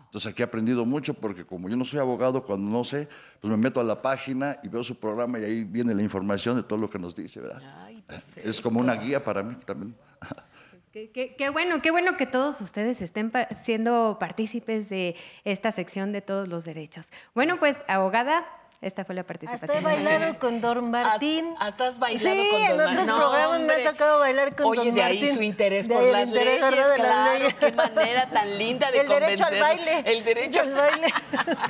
Entonces, 0.04 0.30
aquí 0.32 0.42
he 0.42 0.44
aprendido 0.44 0.84
mucho 0.84 1.14
porque 1.14 1.44
como 1.44 1.68
yo 1.68 1.76
no 1.76 1.84
soy 1.84 1.98
abogado, 1.98 2.44
cuando 2.44 2.70
no 2.70 2.82
sé, 2.84 3.08
pues 3.40 3.50
me 3.50 3.56
meto 3.56 3.80
a 3.80 3.84
la 3.84 4.00
página 4.00 4.58
y 4.62 4.68
veo 4.68 4.82
su 4.82 4.98
programa 4.98 5.38
y 5.38 5.44
ahí 5.44 5.64
viene 5.64 5.94
la 5.94 6.02
información 6.02 6.56
de 6.56 6.62
todo 6.62 6.78
lo 6.78 6.88
que 6.88 6.98
nos 6.98 7.14
dice, 7.14 7.40
¿verdad? 7.40 7.90
es 8.36 8.60
como 8.60 8.80
una 8.80 8.94
guía 8.94 9.22
para 9.22 9.42
mí 9.42 9.56
también. 9.64 9.94
Qué, 10.92 11.10
qué- 11.12 11.36
qué 11.36 11.50
bueno, 11.50 11.80
qué 11.82 11.92
bueno 11.92 12.16
que 12.16 12.26
todos 12.26 12.60
ustedes 12.60 13.00
estén 13.00 13.30
pa- 13.30 13.46
siendo 13.60 14.16
partícipes 14.18 14.88
de 14.88 15.14
esta 15.44 15.70
sección 15.70 16.12
de 16.12 16.20
todos 16.20 16.48
los 16.48 16.64
derechos. 16.64 17.12
Bueno, 17.32 17.56
pues, 17.58 17.76
abogada, 17.86 18.44
esta 18.80 19.04
fue 19.04 19.14
la 19.14 19.20
Hasta 19.20 19.34
he 19.34 19.38
participación. 19.38 19.84
bailado 19.84 20.38
con 20.40 20.60
Don 20.60 20.90
Martín. 20.90 21.54
Hasta 21.60 21.86
has 21.86 21.98
bailado 22.00 22.34
sí, 22.34 22.48
con 22.50 22.60
Don 22.60 22.64
en 22.64 22.72
otros 22.80 22.86
Martín. 22.96 23.06
No, 23.06 23.18
programas 23.18 23.60
me 23.60 23.72
ha 23.74 23.90
tocado 23.92 24.18
bailar 24.18 24.56
con 24.56 24.66
Oye, 24.66 24.84
Don 24.86 24.94
de 24.96 25.02
ahí 25.04 25.18
Martín. 25.20 25.36
su 25.36 25.42
interés 25.44 25.86
por 25.86 26.02
las 26.02 26.26
interés, 26.26 26.60
leyes, 26.60 26.70
de 26.72 26.76
las 26.80 26.96
claro, 26.96 27.38
leyes. 27.38 27.54
qué 27.54 27.72
manera 27.72 28.30
tan 28.30 28.58
linda 28.58 28.90
de 28.90 28.98
El 29.02 29.08
derecho 29.08 29.44
al 29.44 29.50
convencer. 29.60 29.60
baile. 29.94 30.12
El 30.12 30.24
derecho 30.24 30.60
al 30.62 30.72
baile. 30.72 31.14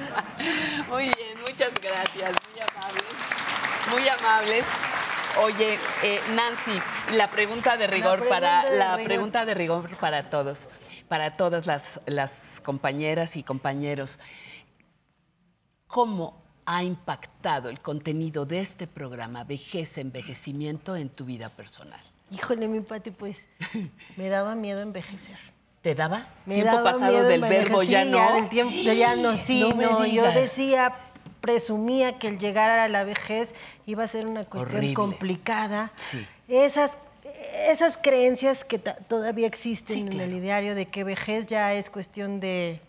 Muy 0.89 1.03
bien, 1.05 1.41
muchas 1.47 1.73
gracias, 1.83 2.33
muy 2.53 2.61
amables. 2.63 3.05
Muy 3.93 4.09
amables. 4.09 4.65
Oye, 5.39 5.79
eh, 6.03 6.21
Nancy, 6.35 6.73
la 7.17 7.31
pregunta 7.31 7.77
de 7.77 7.87
rigor 7.87 8.29
para 8.29 8.65
de 8.69 8.77
la 8.77 8.97
rigor. 8.97 9.07
pregunta 9.07 9.45
de 9.45 9.55
rigor 9.55 9.97
para 9.99 10.29
todos, 10.29 10.69
para 11.09 11.33
todas 11.35 11.67
las, 11.67 12.01
las 12.07 12.61
compañeras 12.65 13.37
y 13.37 13.43
compañeros. 13.43 14.19
¿Cómo 15.87 16.43
ha 16.67 16.83
impactado 16.83 17.69
el 17.69 17.81
contenido 17.81 18.45
de 18.45 18.61
este 18.61 18.87
programa 18.87 19.45
Vejez, 19.45 19.99
Envejecimiento 19.99 20.97
en 20.97 21.09
tu 21.09 21.25
vida 21.25 21.49
personal? 21.49 22.01
Híjole, 22.31 22.69
mi 22.69 22.81
Pati, 22.81 23.11
pues 23.11 23.49
me 24.17 24.29
daba 24.29 24.55
miedo 24.55 24.81
envejecer. 24.81 25.39
¿Te 25.83 25.95
daba? 25.95 26.27
Me 26.45 26.57
tiempo 26.57 26.73
daba 26.77 26.93
pasado 26.93 27.11
miedo 27.13 27.27
del 27.27 27.41
verbo 27.41 27.83
sí, 27.83 27.89
ya 27.89 28.05
no. 28.05 28.35
del 28.35 28.49
tiempo, 28.51 28.75
de 28.75 28.97
ya 28.97 29.17
no, 29.17 29.37
sí, 29.39 29.67
No 29.75 30.05
yo 30.05 30.31
decía, 30.33 30.95
presumía 31.41 32.19
que 32.19 32.29
el 32.29 32.39
llegar 32.39 32.71
a 32.71 32.89
la 32.89 33.05
vejez 33.05 33.55
iba 33.87 34.05
a 34.05 34.09
ser 34.09 34.27
una 34.27 34.45
cuestión 34.45 34.79
Horrible. 34.79 34.95
complicada. 34.95 35.93
Sí. 35.97 36.27
Esas, 36.49 36.99
esas 37.69 37.97
creencias 37.97 38.65
que 38.65 38.79
todavía 38.79 39.47
existen 39.47 40.13
en 40.13 40.21
el 40.21 40.35
ideario 40.35 40.75
de 40.75 40.87
que 40.87 41.05
vejez 41.05 41.47
ya 41.47 41.73
es 41.75 41.91
cuestión 41.91 42.41
de 42.41 42.81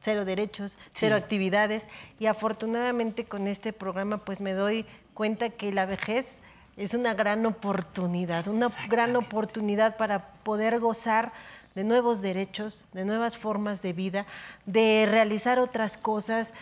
cero 0.00 0.24
derechos, 0.24 0.78
cero 0.92 1.16
actividades. 1.16 1.88
Y 2.18 2.26
afortunadamente 2.26 3.24
con 3.24 3.46
este 3.46 3.72
programa 3.72 4.18
pues 4.18 4.40
me 4.40 4.52
doy 4.52 4.84
cuenta 5.14 5.48
que 5.50 5.72
la 5.72 5.86
vejez 5.86 6.42
es 6.76 6.92
una 6.92 7.14
gran 7.14 7.46
oportunidad, 7.46 8.48
una 8.48 8.70
gran 8.88 9.16
oportunidad 9.16 9.96
para 9.96 10.28
poder 10.42 10.80
gozar 10.80 11.32
de 11.74 11.84
nuevos 11.84 12.20
derechos, 12.20 12.84
de 12.92 13.04
nuevas 13.04 13.36
formas 13.36 13.82
de 13.82 13.92
vida, 13.92 14.26
de 14.66 15.06
realizar 15.08 15.58
otras 15.58 15.96
cosas. 15.96 16.54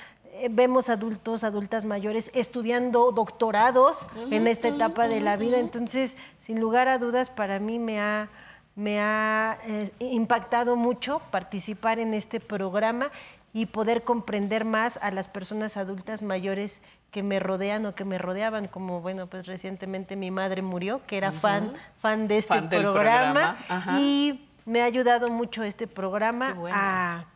Eh, 0.43 0.49
Vemos 0.51 0.89
adultos, 0.89 1.45
adultas 1.45 1.85
mayores 1.85 2.31
estudiando 2.35 3.13
doctorados 3.13 4.09
en 4.31 4.49
esta 4.49 4.69
etapa 4.69 5.07
de 5.07 5.21
la 5.21 5.37
vida. 5.37 5.61
Entonces, 5.61 6.17
sin 6.41 6.61
lugar 6.61 6.89
a 6.89 6.99
dudas, 6.99 7.31
para 7.31 7.61
mí 7.61 7.79
me 7.79 8.01
ha, 8.01 8.29
me 8.75 9.01
ha 9.01 9.59
eh, 9.65 9.93
impactado 10.01 10.75
mucho 10.75 11.23
participar 11.31 12.01
en 12.01 12.13
este 12.13 12.41
programa 12.41 13.13
y 13.53 13.67
poder 13.67 14.03
comprender 14.03 14.65
más 14.65 14.99
a 15.01 15.13
las 15.13 15.29
personas 15.29 15.77
adultas 15.77 16.23
mayores 16.23 16.81
que 17.13 17.23
me 17.23 17.39
rodean 17.39 17.87
o 17.87 17.95
que 17.95 18.05
me 18.05 18.19
rodeaban, 18.19 18.67
como 18.67 19.01
bueno, 19.01 19.29
pues 19.29 19.47
recientemente 19.47 20.17
mi 20.17 20.33
madre 20.33 20.63
murió, 20.63 21.03
que 21.07 21.19
era 21.19 21.31
fan, 21.31 21.73
fan 22.01 22.27
de 22.27 22.39
este 22.39 22.55
Fan 22.55 22.69
programa, 22.69 23.59
y 23.99 24.49
me 24.65 24.83
ha 24.83 24.87
ayudado 24.87 25.29
mucho 25.29 25.63
este 25.63 25.87
programa 25.87 26.57
a 26.73 27.27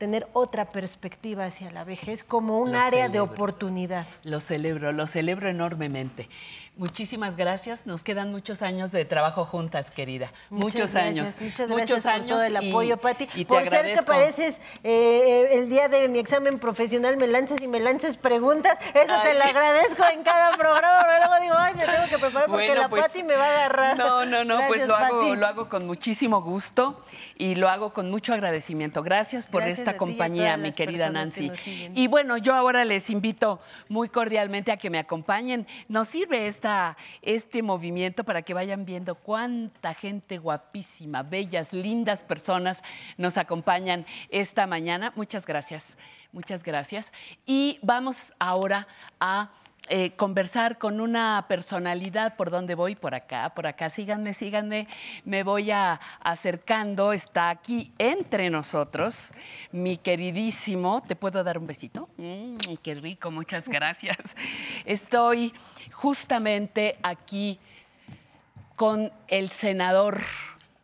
tener 0.00 0.26
otra 0.32 0.66
perspectiva 0.66 1.44
hacia 1.44 1.70
la 1.70 1.84
vejez 1.84 2.24
como 2.24 2.58
un 2.58 2.72
Lo 2.72 2.78
área 2.78 3.10
de 3.10 3.20
oportunidad. 3.20 4.06
Lo 4.24 4.40
celebro, 4.40 4.92
lo 4.92 5.06
celebro 5.06 5.50
enormemente. 5.50 6.26
Muchísimas 6.76 7.36
gracias. 7.36 7.84
Nos 7.84 8.02
quedan 8.02 8.30
muchos 8.30 8.62
años 8.62 8.90
de 8.90 9.04
trabajo 9.04 9.44
juntas, 9.44 9.90
querida. 9.90 10.32
muchos 10.48 10.92
gracias, 10.92 10.96
años. 10.96 11.40
Muchas 11.40 11.68
muchos 11.68 11.88
gracias 11.88 12.02
por 12.02 12.12
años 12.12 12.28
todo 12.28 12.42
el 12.42 12.52
y- 12.54 12.70
apoyo, 12.70 12.96
Pati. 12.96 13.24
Y 13.34 13.44
te 13.44 13.44
por 13.44 13.68
ser 13.68 13.94
que 13.94 14.02
pareces 14.02 14.60
eh, 14.82 15.48
el 15.52 15.68
día 15.68 15.88
de 15.88 16.08
mi 16.08 16.18
examen 16.18 16.58
profesional, 16.58 17.18
me 17.18 17.26
lances 17.26 17.60
y 17.60 17.68
me 17.68 17.80
lances 17.80 18.16
preguntas. 18.16 18.78
Eso 18.94 19.12
te 19.22 19.34
lo 19.34 19.42
agradezco 19.44 20.04
en 20.10 20.22
cada 20.22 20.56
programa. 20.56 21.04
pero 21.06 21.26
Luego 21.26 21.42
digo, 21.42 21.54
ay, 21.58 21.74
me 21.74 21.84
tengo 21.84 22.08
que 22.08 22.18
preparar 22.18 22.48
porque 22.48 22.66
Bueno, 22.68 22.80
la 22.82 22.88
pues, 22.88 23.02
Pati 23.02 23.22
me 23.24 23.36
va 23.36 23.44
a 23.44 23.50
agarrar. 23.50 23.96
No, 23.98 24.24
no, 24.24 24.44
no, 24.44 24.58
pues 24.68 24.86
lo 24.86 24.96
hago, 24.96 25.34
lo 25.34 25.46
hago 25.46 25.68
con 25.68 25.86
muchísimo 25.86 26.40
gusto 26.40 27.02
y 27.36 27.56
lo 27.56 27.68
hago 27.68 27.92
con 27.92 28.10
mucho 28.10 28.32
agradecimiento. 28.32 29.02
Gracias 29.02 29.46
por 29.46 29.60
Gracias 29.62 29.80
esta 29.80 29.96
y 29.96 29.98
compañía, 29.98 30.56
mi 30.56 30.72
querida 30.72 31.08
que 31.08 31.12
Nancy. 31.12 31.52
Y 31.94 32.06
bueno, 32.06 32.38
yo 32.38 32.54
ahora 32.54 32.86
les 32.86 33.10
invito 33.10 33.60
muy 33.88 34.08
cordialmente 34.08 34.72
a 34.72 34.78
que 34.78 34.88
me 34.88 34.98
acompañen. 34.98 35.66
Nos 35.88 36.08
sirve 36.08 36.46
esta, 36.60 36.98
este 37.22 37.62
movimiento 37.62 38.22
para 38.22 38.42
que 38.42 38.52
vayan 38.52 38.84
viendo 38.84 39.14
cuánta 39.14 39.94
gente 39.94 40.36
guapísima, 40.36 41.22
bellas, 41.22 41.72
lindas 41.72 42.22
personas 42.22 42.82
nos 43.16 43.38
acompañan 43.38 44.04
esta 44.28 44.66
mañana. 44.66 45.10
Muchas 45.16 45.46
gracias, 45.46 45.96
muchas 46.32 46.62
gracias. 46.62 47.10
Y 47.46 47.78
vamos 47.80 48.34
ahora 48.38 48.86
a 49.18 49.48
eh, 49.92 50.12
conversar 50.12 50.78
con 50.78 51.00
una 51.00 51.46
personalidad. 51.48 52.36
¿Por 52.36 52.48
dónde 52.50 52.76
voy? 52.76 52.94
Por 52.94 53.12
acá, 53.12 53.52
por 53.56 53.66
acá. 53.66 53.90
Síganme, 53.90 54.34
síganme. 54.34 54.86
Me 55.24 55.42
voy 55.42 55.72
a, 55.72 56.00
acercando. 56.20 57.12
Está 57.12 57.50
aquí 57.50 57.92
entre 57.98 58.50
nosotros 58.50 59.32
mi 59.72 59.96
queridísimo. 59.96 61.02
¿Te 61.02 61.16
puedo 61.16 61.42
dar 61.42 61.58
un 61.58 61.66
besito? 61.66 62.08
Mm, 62.18 62.56
qué 62.84 62.94
rico, 62.94 63.32
muchas 63.32 63.68
gracias. 63.68 64.16
Estoy 64.84 65.52
justamente 65.92 66.96
aquí 67.02 67.58
con 68.76 69.12
el 69.26 69.50
senador 69.50 70.20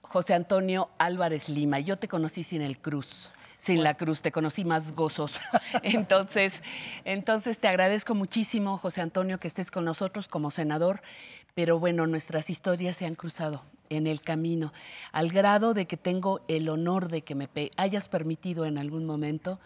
José 0.03 0.35
Antonio 0.35 0.91
Álvarez 0.99 1.49
Lima. 1.49 1.79
Yo 1.79 1.97
te 1.97 2.09
conocí 2.09 2.43
sin 2.43 2.61
el 2.61 2.79
cruz. 2.79 3.31
Sin 3.67 3.83
la 3.83 3.95
cruz, 3.95 4.23
te 4.23 4.31
conocí 4.31 4.65
más 4.65 4.93
gozoso. 4.95 5.41
Entonces, 5.83 6.63
entonces 7.05 7.59
te 7.59 7.67
agradezco 7.67 8.15
muchísimo, 8.15 8.79
José 8.79 9.01
Antonio, 9.01 9.41
que 9.41 9.49
estés 9.49 9.73
con 9.73 9.85
nosotros 9.85 10.29
como 10.29 10.53
senador. 10.53 11.03
Pero 11.57 11.81
bueno, 11.81 12.07
nuestras 12.07 12.49
historias 12.49 12.97
se 12.97 13.07
han 13.07 13.17
cruzado 13.17 13.65
en 13.89 14.07
el 14.07 14.21
camino, 14.21 14.73
al 15.11 15.31
grado 15.31 15.75
de 15.75 15.87
que 15.87 15.97
tengo 15.97 16.43
el 16.47 16.69
honor 16.69 17.09
de 17.09 17.23
que 17.23 17.35
me 17.35 17.49
hayas 17.77 18.09
permitido 18.09 18.67
en 18.67 18.79
algún 18.79 19.05
momento 19.05 19.59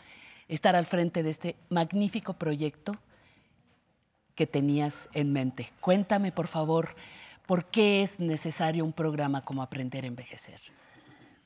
estar 0.48 0.76
al 0.76 0.86
frente 0.86 1.22
de 1.22 1.28
este 1.28 1.56
magnífico 1.68 2.32
proyecto 2.32 2.96
que 4.34 4.46
tenías 4.46 5.10
en 5.12 5.30
mente. 5.34 5.74
Cuéntame, 5.82 6.32
por 6.32 6.46
favor, 6.46 6.96
¿por 7.44 7.66
qué 7.66 8.02
es 8.02 8.18
necesario 8.18 8.82
un 8.82 8.94
programa 8.94 9.44
como 9.44 9.60
Aprender 9.60 10.04
a 10.04 10.06
Envejecer? 10.06 10.79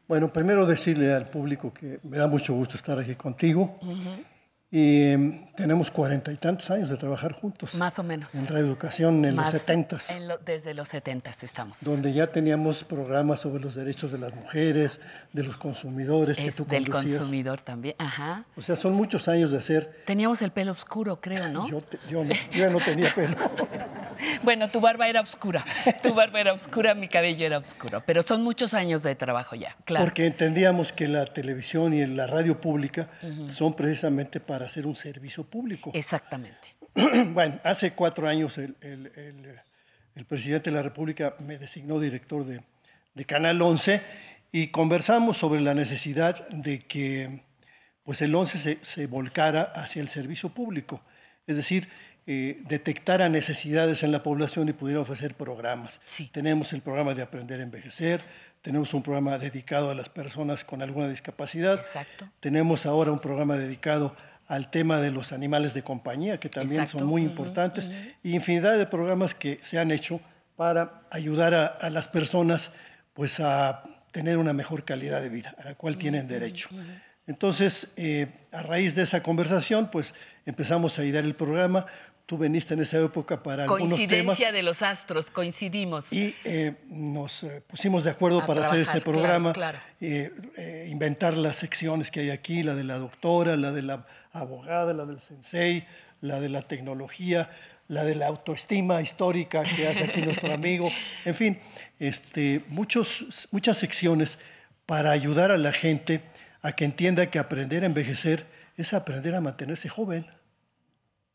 Bueno, 0.07 0.33
primero 0.33 0.67
decirle 0.67 1.15
al 1.15 1.29
público 1.29 1.73
que 1.73 1.99
me 2.03 2.19
da 2.19 2.27
mucho 2.27 2.53
gusto 2.55 2.77
estar 2.77 2.99
aquí 2.99 3.15
contigo. 3.15 3.79
Y 4.71 5.11
em, 5.13 5.47
tenemos 5.55 5.89
cuarenta 5.93 6.33
y 6.33 6.37
tantos 6.37 6.69
años 6.71 6.91
de 6.91 6.97
trabajar 6.97 7.31
juntos. 7.33 7.75
Más 7.77 7.97
o 8.01 8.03
menos. 8.03 8.35
En 8.35 8.49
reeducación 8.49 9.25
en 9.25 9.37
Más 9.37 9.53
los 9.53 9.61
setentas, 9.63 10.11
en 10.11 10.27
lo- 10.27 10.39
desde 10.39 10.75
los 10.75 10.89
setentas 10.89 11.41
estamos. 11.45 11.77
donde 11.81 12.13
ya 12.13 12.27
teníamos 12.27 12.83
programas 12.83 13.39
sobre 13.41 13.63
los 13.63 13.77
derechos 13.77 14.11
de 14.11 14.19
las 14.19 14.35
mujeres, 14.35 15.01
de 15.33 15.45
los 15.45 15.57
consumidores 15.59 16.39
que 16.39 16.49
Es 16.49 16.57
tú 16.57 16.65
del 16.67 16.89
conducías. 16.91 17.19
consumidor 17.19 17.61
también. 17.61 17.95
Ajá. 17.99 18.47
O 18.57 18.63
sea, 18.63 18.75
son 18.75 18.95
muchos 18.95 19.29
años 19.29 19.53
de 19.53 19.59
hacer. 19.59 20.03
Teníamos 20.07 20.43
el 20.43 20.51
pelo 20.51 20.73
oscuro, 20.73 21.21
creo, 21.21 21.47
¿no? 21.49 21.69
Yo, 21.69 21.81
te- 21.81 21.99
yo, 22.11 22.25
no, 22.25 22.35
yo 22.53 22.69
no 22.71 22.81
tenía 22.81 23.15
pelo. 23.15 23.37
Bueno, 24.45 24.71
tu 24.71 24.81
barba 24.81 25.09
era 25.09 25.21
oscura. 25.23 25.65
Tu 26.03 26.15
barba 26.15 26.41
era 26.41 26.53
oscura, 26.53 26.95
mi 26.95 27.09
cabello 27.09 27.45
era 27.47 27.59
oscuro. 27.59 28.03
Pero 28.07 28.23
son 28.23 28.43
muchos 28.45 28.73
años 28.73 29.03
de 29.03 29.17
trabajo 29.17 29.57
ya, 29.57 29.75
claro. 29.85 30.05
Porque 30.05 30.27
entendíamos 30.27 30.93
que 30.93 31.09
la 31.09 31.27
televisión 31.27 31.93
y 31.93 32.07
la 32.07 32.27
radio 32.29 32.61
pública 32.61 33.09
son 33.51 33.75
precisamente 33.75 34.39
para 34.39 34.64
hacer 34.65 34.87
un 34.87 34.97
servicio 34.97 35.45
público. 35.45 35.91
Exactamente. 35.95 36.59
bueno, 37.33 37.59
hace 37.65 37.93
cuatro 37.93 38.29
años 38.29 38.57
el, 38.59 38.77
el- 38.81 39.07
el- 39.17 39.61
el 40.17 40.25
presidente 40.27 40.71
de 40.71 40.77
la 40.77 40.83
República 40.83 41.35
me 41.41 41.59
designó 41.59 41.99
director 41.99 42.45
de, 42.45 42.61
de 43.15 43.25
Canal 43.25 43.61
11 43.61 44.01
y 44.53 44.69
conversamos 44.69 45.37
sobre 45.39 45.61
la 45.61 45.75
necesidad 45.75 46.47
de 46.51 46.79
que 46.87 47.41
pues 48.05 48.23
el 48.23 48.33
11 48.33 48.59
se, 48.59 48.79
se 48.83 49.07
volcara 49.09 49.63
hacia 49.75 50.01
el 50.01 50.07
servicio 50.09 50.51
público, 50.51 51.03
es 51.49 51.57
decir, 51.57 51.89
eh, 52.29 52.63
detectara 52.69 53.29
necesidades 53.29 54.05
en 54.05 54.13
la 54.13 54.23
población 54.23 54.69
y 54.69 54.73
pudiera 54.73 55.01
ofrecer 55.01 55.35
programas. 55.35 56.01
Tenemos 56.31 56.73
el 56.73 56.81
programa 56.83 57.15
de 57.15 57.23
Aprender 57.23 57.59
a 57.59 57.65
Envejecer, 57.65 58.21
tenemos 58.63 58.95
un 58.95 59.03
programa 59.03 59.37
dedicado 59.39 59.91
a 59.91 59.95
las 59.97 60.09
personas 60.11 60.63
con 60.63 60.81
alguna 60.81 61.09
discapacidad, 61.09 61.81
Exacto. 61.81 62.29
tenemos 62.39 62.87
ahora 62.87 63.11
un 63.11 63.19
programa 63.21 63.57
dedicado 63.57 64.15
al 64.47 64.71
tema 64.71 65.01
de 65.01 65.11
los 65.11 65.33
animales 65.33 65.75
de 65.75 65.83
compañía, 65.83 66.39
que 66.39 66.49
también 66.49 66.83
Exacto. 66.83 66.99
son 67.01 67.09
muy 67.09 67.23
importantes, 67.23 67.91
y 68.23 68.35
infinidad 68.35 68.77
de 68.77 68.87
programas 68.87 69.35
que 69.35 69.59
se 69.63 69.79
han 69.79 69.91
hecho 69.91 70.21
para 70.57 71.03
ayudar 71.11 71.55
a, 71.55 71.67
a 71.67 71.91
las 71.91 72.09
personas 72.09 72.73
pues, 73.15 73.41
a 73.41 73.83
tener 74.13 74.37
una 74.39 74.53
mejor 74.53 74.85
calidad 74.85 75.21
de 75.21 75.29
vida, 75.29 75.55
a 75.59 75.65
la 75.65 75.75
cual 75.75 75.97
tienen 75.97 76.29
derecho. 76.29 76.69
Entonces, 77.27 77.93
eh, 77.97 78.29
a 78.53 78.63
raíz 78.63 78.95
de 78.95 79.03
esa 79.03 79.23
conversación, 79.23 79.91
pues 79.91 80.15
empezamos 80.47 80.99
a 80.99 81.05
idear 81.05 81.25
el 81.25 81.35
programa. 81.35 81.87
Tú 82.27 82.39
veniste 82.39 82.75
en 82.75 82.81
esa 82.81 82.99
época 82.99 83.43
para 83.43 83.65
algunos 83.65 83.89
temas 83.89 83.99
Coincidencia 83.99 84.53
de 84.53 84.63
los 84.63 84.83
astros, 84.83 85.27
coincidimos. 85.31 86.13
y 86.13 86.35
eh, 86.45 86.75
nos 86.89 87.43
eh, 87.45 87.63
pusimos 87.67 88.05
de 88.05 88.11
acuerdo 88.11 88.41
A 88.43 88.47
para 88.47 88.61
hacer 88.61 88.85
trabajar, 88.85 88.97
este 88.97 89.03
claro, 89.03 89.19
programa, 89.21 89.53
claro. 89.53 89.79
eh, 90.01 90.33
eh, 90.57 90.89
inventar 90.91 91.37
las 91.37 91.57
secciones 91.57 92.11
que 92.11 92.21
hay 92.21 92.31
aquí, 92.31 92.63
la 92.63 92.75
de 92.75 92.85
la 92.85 92.99
doctora, 92.99 93.57
la 93.57 93.73
de 93.73 93.83
la 93.83 94.07
abogada, 94.35 94.93
la 94.93 95.07
del 95.07 95.21
sensei, 95.21 95.87
la 96.21 96.41
de 96.41 96.51
la 96.51 96.61
tecnología, 96.63 97.49
la 97.89 98.05
de 98.05 98.15
la 98.15 98.27
autoestima 98.27 99.01
histórica 99.01 99.63
que 99.63 99.89
hace 99.89 100.05
aquí 100.05 100.21
nuestro 100.21 100.53
amigo, 100.61 100.91
en 101.25 101.35
fin, 101.35 101.61
este, 101.99 102.63
muchos, 102.69 103.49
muchas 103.51 103.79
secciones 103.79 104.39
para 104.85 105.13
ayudar 105.13 105.51
a 105.51 105.57
la 105.57 105.73
gente 105.73 106.21
a 106.61 106.73
que 106.73 106.85
entienda 106.85 107.31
que 107.31 107.39
aprender 107.39 107.85
a 107.85 107.87
envejecer 107.87 108.47
es 108.77 108.93
aprender 108.93 109.35
a 109.35 109.41
mantenerse 109.41 109.89
joven. 109.89 110.27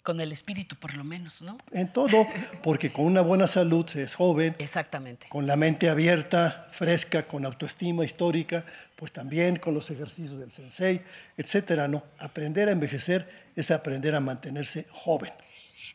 Con 0.03 0.21
el 0.21 0.31
espíritu, 0.31 0.75
por 0.75 0.95
lo 0.95 1.03
menos, 1.03 1.41
¿no? 1.41 1.57
En 1.71 1.89
todo, 1.89 2.25
porque 2.63 2.91
con 2.91 3.05
una 3.05 3.21
buena 3.21 3.47
salud 3.47 3.85
se 3.85 4.01
es 4.03 4.15
joven. 4.15 4.55
Exactamente. 4.57 5.27
Con 5.29 5.45
la 5.45 5.55
mente 5.55 5.89
abierta, 5.89 6.67
fresca, 6.71 7.27
con 7.27 7.45
autoestima 7.45 8.05
histórica, 8.05 8.65
pues 8.95 9.11
también 9.11 9.57
con 9.57 9.73
los 9.73 9.89
ejercicios 9.91 10.39
del 10.39 10.51
sensei, 10.51 11.01
etcétera, 11.37 11.87
¿no? 11.87 12.03
Aprender 12.17 12.69
a 12.69 12.71
envejecer 12.71 13.49
es 13.55 13.71
aprender 13.71 14.15
a 14.15 14.19
mantenerse 14.19 14.85
joven. 14.91 15.31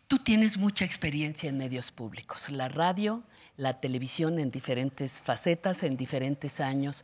Tú 0.07 0.19
tienes 0.19 0.59
mucha 0.59 0.85
experiencia 0.85 1.49
en 1.49 1.59
medios 1.59 1.91
públicos, 1.91 2.51
la 2.51 2.69
radio, 2.69 3.23
la 3.57 3.81
televisión 3.81 4.39
en 4.39 4.51
diferentes 4.51 5.13
facetas, 5.13 5.83
en 5.83 5.97
diferentes 5.97 6.61
años. 6.61 7.03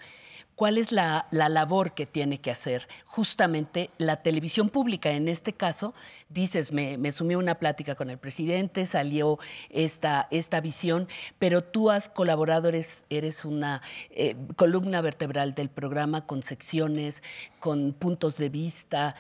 ¿Cuál 0.61 0.77
es 0.77 0.93
la, 0.93 1.27
la 1.31 1.49
labor 1.49 1.95
que 1.95 2.05
tiene 2.05 2.43
que 2.43 2.51
hacer 2.51 2.87
justamente 3.07 3.89
la 3.97 4.21
televisión 4.21 4.69
pública? 4.69 5.11
En 5.11 5.27
este 5.27 5.55
caso, 5.55 5.95
dices, 6.29 6.71
me, 6.71 6.99
me 6.99 7.11
una 7.35 7.55
plática 7.55 7.95
con 7.95 8.11
el 8.11 8.19
presidente, 8.19 8.85
salió 8.85 9.39
esta, 9.71 10.29
esta 10.31 10.61
visión, 10.61 11.09
pero 11.39 11.65
tú 11.65 11.89
has 11.89 12.11
colaborado, 12.11 12.69
eres, 12.69 13.07
eres 13.09 13.47
una 13.47 13.81
eh, 14.11 14.37
columna 14.57 15.01
vertebral 15.01 15.55
del 15.55 15.71
programa 15.71 16.27
con 16.27 16.43
secciones, 16.43 17.23
con 17.59 17.95
puntos 17.95 18.37
de 18.37 18.51
vista. 18.51 19.17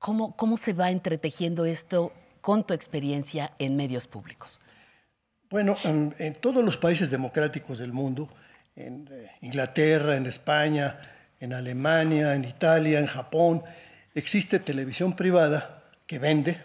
¿Cómo, 0.00 0.34
¿Cómo 0.34 0.56
se 0.56 0.72
va 0.72 0.90
entretejiendo 0.90 1.66
esto 1.66 2.12
con 2.40 2.66
tu 2.66 2.74
experiencia 2.74 3.52
en 3.60 3.76
medios 3.76 4.08
públicos? 4.08 4.58
Bueno, 5.50 5.76
en, 5.84 6.16
en 6.18 6.34
todos 6.34 6.64
los 6.64 6.76
países 6.76 7.12
democráticos 7.12 7.78
del 7.78 7.92
mundo, 7.92 8.28
en 8.76 9.08
eh, 9.10 9.32
Inglaterra, 9.40 10.16
en 10.16 10.26
España, 10.26 11.00
en 11.40 11.52
Alemania, 11.52 12.34
en 12.34 12.44
Italia, 12.44 12.98
en 12.98 13.06
Japón, 13.06 13.62
existe 14.14 14.58
televisión 14.58 15.16
privada 15.16 15.82
que 16.06 16.18
vende 16.18 16.58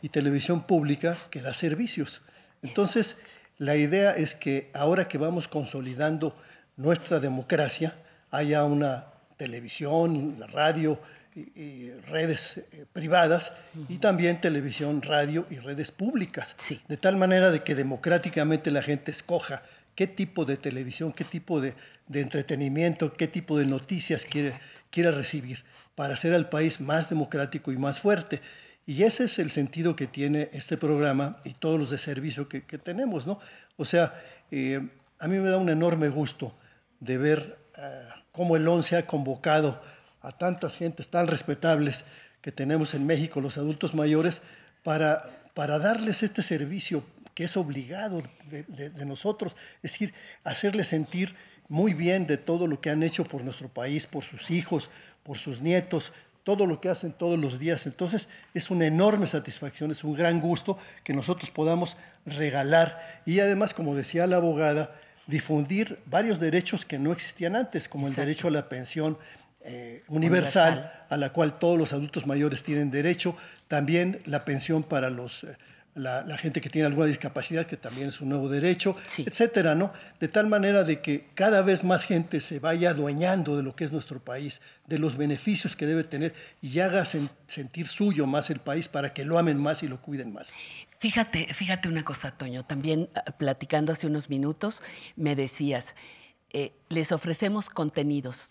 y 0.00 0.08
televisión 0.08 0.62
pública 0.62 1.16
que 1.30 1.42
da 1.42 1.52
servicios. 1.52 2.22
Entonces, 2.62 3.18
la 3.58 3.76
idea 3.76 4.16
es 4.16 4.34
que 4.34 4.70
ahora 4.72 5.06
que 5.06 5.18
vamos 5.18 5.48
consolidando 5.48 6.36
nuestra 6.76 7.20
democracia, 7.20 7.94
haya 8.30 8.64
una 8.64 9.06
televisión, 9.36 10.42
radio 10.52 10.98
y, 11.34 11.40
y 11.60 11.92
redes 12.08 12.58
eh, 12.58 12.86
privadas 12.92 13.52
y 13.88 13.98
también 13.98 14.40
televisión, 14.40 15.02
radio 15.02 15.46
y 15.50 15.58
redes 15.58 15.90
públicas. 15.90 16.56
De 16.88 16.96
tal 16.96 17.16
manera 17.16 17.50
de 17.50 17.62
que 17.62 17.74
democráticamente 17.74 18.70
la 18.70 18.82
gente 18.82 19.10
escoja 19.10 19.62
qué 20.00 20.06
tipo 20.06 20.46
de 20.46 20.56
televisión, 20.56 21.12
qué 21.12 21.24
tipo 21.24 21.60
de, 21.60 21.74
de 22.08 22.22
entretenimiento, 22.22 23.12
qué 23.12 23.28
tipo 23.28 23.58
de 23.58 23.66
noticias 23.66 24.24
quiere, 24.24 24.54
quiere 24.88 25.10
recibir 25.10 25.62
para 25.94 26.14
hacer 26.14 26.32
al 26.32 26.48
país 26.48 26.80
más 26.80 27.10
democrático 27.10 27.70
y 27.70 27.76
más 27.76 28.00
fuerte. 28.00 28.40
Y 28.86 29.02
ese 29.02 29.24
es 29.24 29.38
el 29.38 29.50
sentido 29.50 29.96
que 29.96 30.06
tiene 30.06 30.48
este 30.54 30.78
programa 30.78 31.42
y 31.44 31.52
todos 31.52 31.78
los 31.78 31.90
de 31.90 31.98
servicio 31.98 32.48
que, 32.48 32.64
que 32.64 32.78
tenemos, 32.78 33.26
¿no? 33.26 33.40
O 33.76 33.84
sea, 33.84 34.18
eh, 34.50 34.80
a 35.18 35.28
mí 35.28 35.36
me 35.36 35.50
da 35.50 35.58
un 35.58 35.68
enorme 35.68 36.08
gusto 36.08 36.56
de 36.98 37.18
ver 37.18 37.58
eh, 37.76 38.08
cómo 38.32 38.56
el 38.56 38.66
ONCE 38.66 38.96
ha 38.96 39.06
convocado 39.06 39.82
a 40.22 40.32
tantas 40.32 40.78
gentes 40.78 41.10
tan 41.10 41.26
respetables 41.26 42.06
que 42.40 42.52
tenemos 42.52 42.94
en 42.94 43.04
México, 43.04 43.42
los 43.42 43.58
adultos 43.58 43.94
mayores, 43.94 44.40
para, 44.82 45.28
para 45.52 45.78
darles 45.78 46.22
este 46.22 46.40
servicio 46.40 47.04
que 47.34 47.44
es 47.44 47.56
obligado 47.56 48.22
de, 48.50 48.64
de- 48.64 48.90
de 48.90 49.04
nosotros, 49.04 49.56
es 49.82 49.92
decir, 49.92 50.12
hacerles 50.44 50.88
sentir 50.88 51.34
muy 51.68 51.94
bien 51.94 52.26
de 52.26 52.36
todo 52.36 52.66
lo 52.66 52.80
que 52.80 52.90
han 52.90 53.02
hecho 53.02 53.24
por 53.24 53.44
nuestro 53.44 53.68
país, 53.68 54.06
por 54.06 54.24
sus 54.24 54.50
hijos, 54.50 54.90
por 55.22 55.38
sus 55.38 55.60
nietos, 55.60 56.12
todo 56.42 56.66
lo 56.66 56.80
que 56.80 56.88
hacen 56.88 57.12
todos 57.12 57.38
los 57.38 57.58
días. 57.60 57.86
Entonces 57.86 58.28
es 58.54 58.70
una 58.70 58.86
enorme 58.86 59.26
satisfacción, 59.26 59.90
es 59.90 60.02
un 60.02 60.14
gran 60.14 60.40
gusto 60.40 60.78
que 61.04 61.12
nosotros 61.12 61.50
podamos 61.50 61.96
regalar 62.26 63.20
y 63.26 63.40
además, 63.40 63.72
como 63.74 63.94
decía 63.94 64.26
la 64.26 64.36
abogada, 64.36 64.94
difundir 65.26 65.98
varios 66.06 66.40
derechos 66.40 66.84
que 66.84 66.98
no 66.98 67.12
existían 67.12 67.54
antes, 67.54 67.88
como 67.88 68.08
el 68.08 68.14
derecho 68.14 68.48
a 68.48 68.50
la 68.50 68.68
pensión 68.68 69.16
eh, 69.62 70.02
universal, 70.08 70.72
Universal. 70.72 71.06
a 71.10 71.16
la 71.18 71.32
cual 71.32 71.58
todos 71.58 71.78
los 71.78 71.92
adultos 71.92 72.26
mayores 72.26 72.64
tienen 72.64 72.90
derecho, 72.90 73.36
también 73.68 74.20
la 74.24 74.44
pensión 74.44 74.82
para 74.82 75.10
los, 75.10 75.44
eh, 75.44 75.56
la, 76.00 76.22
la 76.22 76.36
gente 76.38 76.60
que 76.60 76.70
tiene 76.70 76.86
alguna 76.86 77.06
discapacidad, 77.06 77.66
que 77.66 77.76
también 77.76 78.08
es 78.08 78.20
un 78.20 78.28
nuevo 78.30 78.48
derecho, 78.48 78.96
etcétera, 79.18 79.74
¿no? 79.74 79.92
De 80.18 80.28
tal 80.28 80.46
manera 80.46 80.82
de 80.84 81.00
que 81.00 81.28
cada 81.34 81.62
vez 81.62 81.84
más 81.84 82.04
gente 82.04 82.40
se 82.40 82.58
vaya 82.58 82.90
adueñando 82.90 83.56
de 83.56 83.62
lo 83.62 83.76
que 83.76 83.84
es 83.84 83.92
nuestro 83.92 84.18
país, 84.18 84.60
de 84.86 84.98
los 84.98 85.16
beneficios 85.16 85.76
que 85.76 85.86
debe 85.86 86.04
tener 86.04 86.34
y 86.62 86.80
haga 86.80 87.02
sen- 87.04 87.30
sentir 87.46 87.86
suyo 87.88 88.26
más 88.26 88.50
el 88.50 88.58
país 88.60 88.88
para 88.88 89.12
que 89.12 89.24
lo 89.24 89.38
amen 89.38 89.58
más 89.58 89.82
y 89.82 89.88
lo 89.88 90.00
cuiden 90.00 90.32
más. 90.32 90.52
Fíjate, 90.98 91.52
fíjate 91.54 91.88
una 91.88 92.04
cosa, 92.04 92.36
Toño, 92.36 92.64
también 92.64 93.08
ah, 93.14 93.24
platicando 93.38 93.92
hace 93.92 94.06
unos 94.06 94.28
minutos, 94.28 94.82
me 95.16 95.34
decías, 95.36 95.94
eh, 96.52 96.72
les 96.88 97.12
ofrecemos 97.12 97.70
contenidos, 97.70 98.50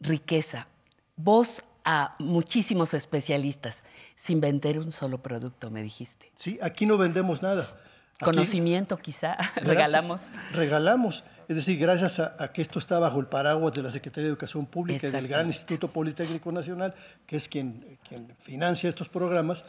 riqueza, 0.00 0.68
voz 1.16 1.62
a 1.90 2.14
muchísimos 2.18 2.92
especialistas, 2.92 3.82
sin 4.14 4.42
vender 4.42 4.78
un 4.78 4.92
solo 4.92 5.22
producto, 5.22 5.70
me 5.70 5.82
dijiste. 5.82 6.30
Sí, 6.36 6.58
aquí 6.60 6.84
no 6.84 6.98
vendemos 6.98 7.42
nada. 7.42 7.62
Aquí- 8.16 8.24
Conocimiento 8.26 8.98
quizá, 8.98 9.36
Gracias. 9.38 9.64
regalamos. 9.66 10.20
Regalamos. 10.52 11.24
Es 11.48 11.56
decir, 11.56 11.78
gracias 11.78 12.18
a, 12.18 12.36
a 12.38 12.52
que 12.52 12.60
esto 12.60 12.78
está 12.78 12.98
bajo 12.98 13.18
el 13.20 13.26
paraguas 13.26 13.72
de 13.72 13.82
la 13.82 13.90
Secretaría 13.90 14.24
de 14.24 14.32
Educación 14.32 14.66
Pública 14.66 15.06
y 15.06 15.10
del 15.10 15.28
Gran. 15.28 15.46
Instituto 15.46 15.88
Politécnico 15.88 16.52
Nacional, 16.52 16.94
que 17.26 17.36
es 17.36 17.48
quien, 17.48 17.96
quien 18.06 18.34
financia 18.38 18.86
estos 18.90 19.08
programas, 19.08 19.64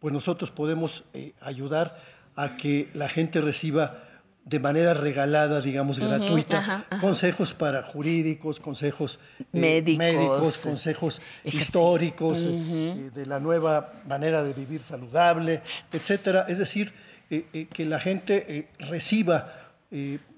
pues 0.00 0.14
nosotros 0.14 0.50
podemos 0.50 1.04
eh, 1.12 1.34
ayudar 1.42 2.00
a 2.34 2.56
que 2.56 2.88
la 2.94 3.10
gente 3.10 3.42
reciba 3.42 4.04
de 4.48 4.58
manera 4.58 4.94
regalada, 4.94 5.60
digamos, 5.60 6.00
gratuita, 6.00 6.58
ajá, 6.58 6.86
ajá. 6.88 7.00
consejos 7.00 7.52
para 7.52 7.82
jurídicos, 7.82 8.60
consejos 8.60 9.18
eh, 9.38 9.44
Médicos. 9.52 9.98
médicos, 9.98 10.58
consejos 10.58 11.20
históricos, 11.44 12.38
eh, 12.38 12.48
eh, 12.48 13.10
de 13.14 13.26
la 13.26 13.40
nueva 13.40 13.92
manera 14.06 14.42
de 14.42 14.54
vivir 14.54 14.82
saludable, 14.82 15.60
etcétera. 15.92 16.46
Es 16.48 16.58
decir, 16.58 16.94
eh, 17.30 17.66
que 17.70 17.84
la 17.84 18.00
gente 18.00 18.68
reciba 18.78 19.72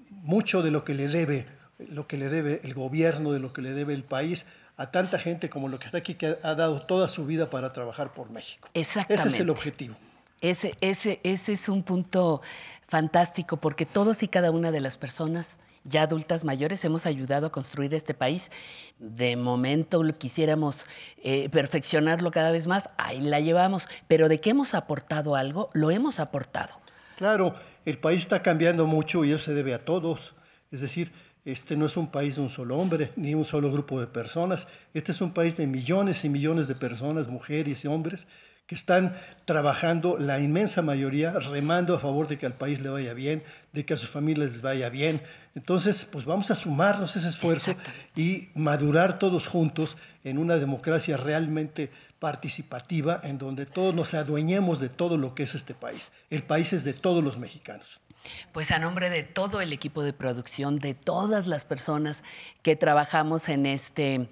mucho 0.09 0.61
de 0.61 0.71
lo 0.71 0.83
que 0.83 0.93
le 0.93 1.07
debe, 1.07 1.45
lo 1.79 2.05
que 2.05 2.17
le 2.17 2.27
debe 2.27 2.59
el 2.63 2.73
gobierno, 2.73 3.31
de 3.31 3.39
lo 3.39 3.53
que 3.53 3.61
le 3.61 3.71
debe 3.71 3.93
el 3.93 4.03
país 4.03 4.45
a 4.75 4.91
tanta 4.91 5.19
gente 5.19 5.49
como 5.49 5.69
lo 5.69 5.79
que 5.79 5.85
está 5.85 5.99
aquí, 5.99 6.15
que 6.15 6.37
ha 6.43 6.55
dado 6.55 6.81
toda 6.81 7.07
su 7.07 7.25
vida 7.25 7.49
para 7.49 7.71
trabajar 7.71 8.13
por 8.13 8.29
México. 8.29 8.67
Exactamente. 8.73 9.13
Ese 9.13 9.35
es 9.35 9.39
el 9.41 9.49
objetivo. 9.49 9.95
Ese, 10.41 10.75
es 10.81 11.69
un 11.69 11.83
punto 11.83 12.41
fantástico 12.87 13.57
porque 13.57 13.85
todos 13.85 14.23
y 14.23 14.27
cada 14.27 14.51
una 14.51 14.71
de 14.71 14.81
las 14.81 14.97
personas 14.97 15.57
ya 15.83 16.03
adultas 16.03 16.43
mayores 16.43 16.83
hemos 16.83 17.05
ayudado 17.05 17.47
a 17.47 17.51
construir 17.51 17.93
este 17.93 18.13
país. 18.13 18.51
De 18.99 19.35
momento 19.35 20.01
quisiéramos 20.17 20.75
eh, 21.23 21.49
perfeccionarlo 21.49 22.31
cada 22.31 22.51
vez 22.51 22.67
más, 22.67 22.89
ahí 22.97 23.21
la 23.21 23.39
llevamos, 23.39 23.87
pero 24.07 24.29
de 24.29 24.39
que 24.39 24.51
hemos 24.51 24.73
aportado 24.73 25.35
algo, 25.35 25.69
lo 25.73 25.91
hemos 25.91 26.19
aportado. 26.19 26.73
Claro, 27.17 27.55
el 27.85 27.99
país 27.99 28.21
está 28.21 28.41
cambiando 28.41 28.87
mucho 28.87 29.23
y 29.23 29.31
eso 29.31 29.45
se 29.45 29.53
debe 29.53 29.73
a 29.75 29.85
todos. 29.85 30.33
Es 30.71 30.81
decir, 30.81 31.11
este 31.45 31.75
no 31.77 31.85
es 31.85 31.97
un 31.97 32.11
país 32.11 32.35
de 32.35 32.41
un 32.41 32.49
solo 32.49 32.77
hombre, 32.77 33.11
ni 33.15 33.33
un 33.33 33.45
solo 33.45 33.71
grupo 33.71 33.99
de 33.99 34.07
personas. 34.07 34.67
Este 34.93 35.11
es 35.11 35.21
un 35.21 35.33
país 35.33 35.57
de 35.57 35.67
millones 35.67 36.23
y 36.25 36.29
millones 36.29 36.67
de 36.67 36.75
personas, 36.75 37.27
mujeres 37.27 37.83
y 37.83 37.87
hombres, 37.87 38.27
que 38.71 38.75
están 38.75 39.17
trabajando, 39.43 40.17
la 40.17 40.39
inmensa 40.39 40.81
mayoría, 40.81 41.33
remando 41.33 41.93
a 41.93 41.99
favor 41.99 42.29
de 42.29 42.37
que 42.37 42.45
al 42.45 42.53
país 42.53 42.79
le 42.79 42.87
vaya 42.87 43.13
bien, 43.13 43.43
de 43.73 43.85
que 43.85 43.95
a 43.95 43.97
sus 43.97 44.07
familias 44.07 44.51
les 44.51 44.61
vaya 44.61 44.87
bien. 44.87 45.21
Entonces, 45.55 46.07
pues 46.09 46.23
vamos 46.23 46.51
a 46.51 46.55
sumarnos 46.55 47.17
ese 47.17 47.27
esfuerzo 47.27 47.75
y 48.15 48.47
madurar 48.55 49.19
todos 49.19 49.45
juntos 49.45 49.97
en 50.23 50.37
una 50.37 50.55
democracia 50.55 51.17
realmente 51.17 51.91
participativa, 52.19 53.19
en 53.25 53.37
donde 53.37 53.65
todos 53.65 53.93
nos 53.93 54.13
adueñemos 54.13 54.79
de 54.79 54.87
todo 54.87 55.17
lo 55.17 55.35
que 55.35 55.43
es 55.43 55.53
este 55.53 55.73
país. 55.73 56.13
El 56.29 56.43
país 56.43 56.71
es 56.71 56.85
de 56.85 56.93
todos 56.93 57.21
los 57.21 57.37
mexicanos. 57.37 57.99
Pues 58.53 58.71
a 58.71 58.79
nombre 58.79 59.09
de 59.09 59.23
todo 59.23 59.59
el 59.59 59.73
equipo 59.73 60.01
de 60.01 60.13
producción, 60.13 60.79
de 60.79 60.93
todas 60.93 61.45
las 61.45 61.65
personas 61.65 62.23
que 62.61 62.77
trabajamos 62.77 63.49
en 63.49 63.65
este, 63.65 64.29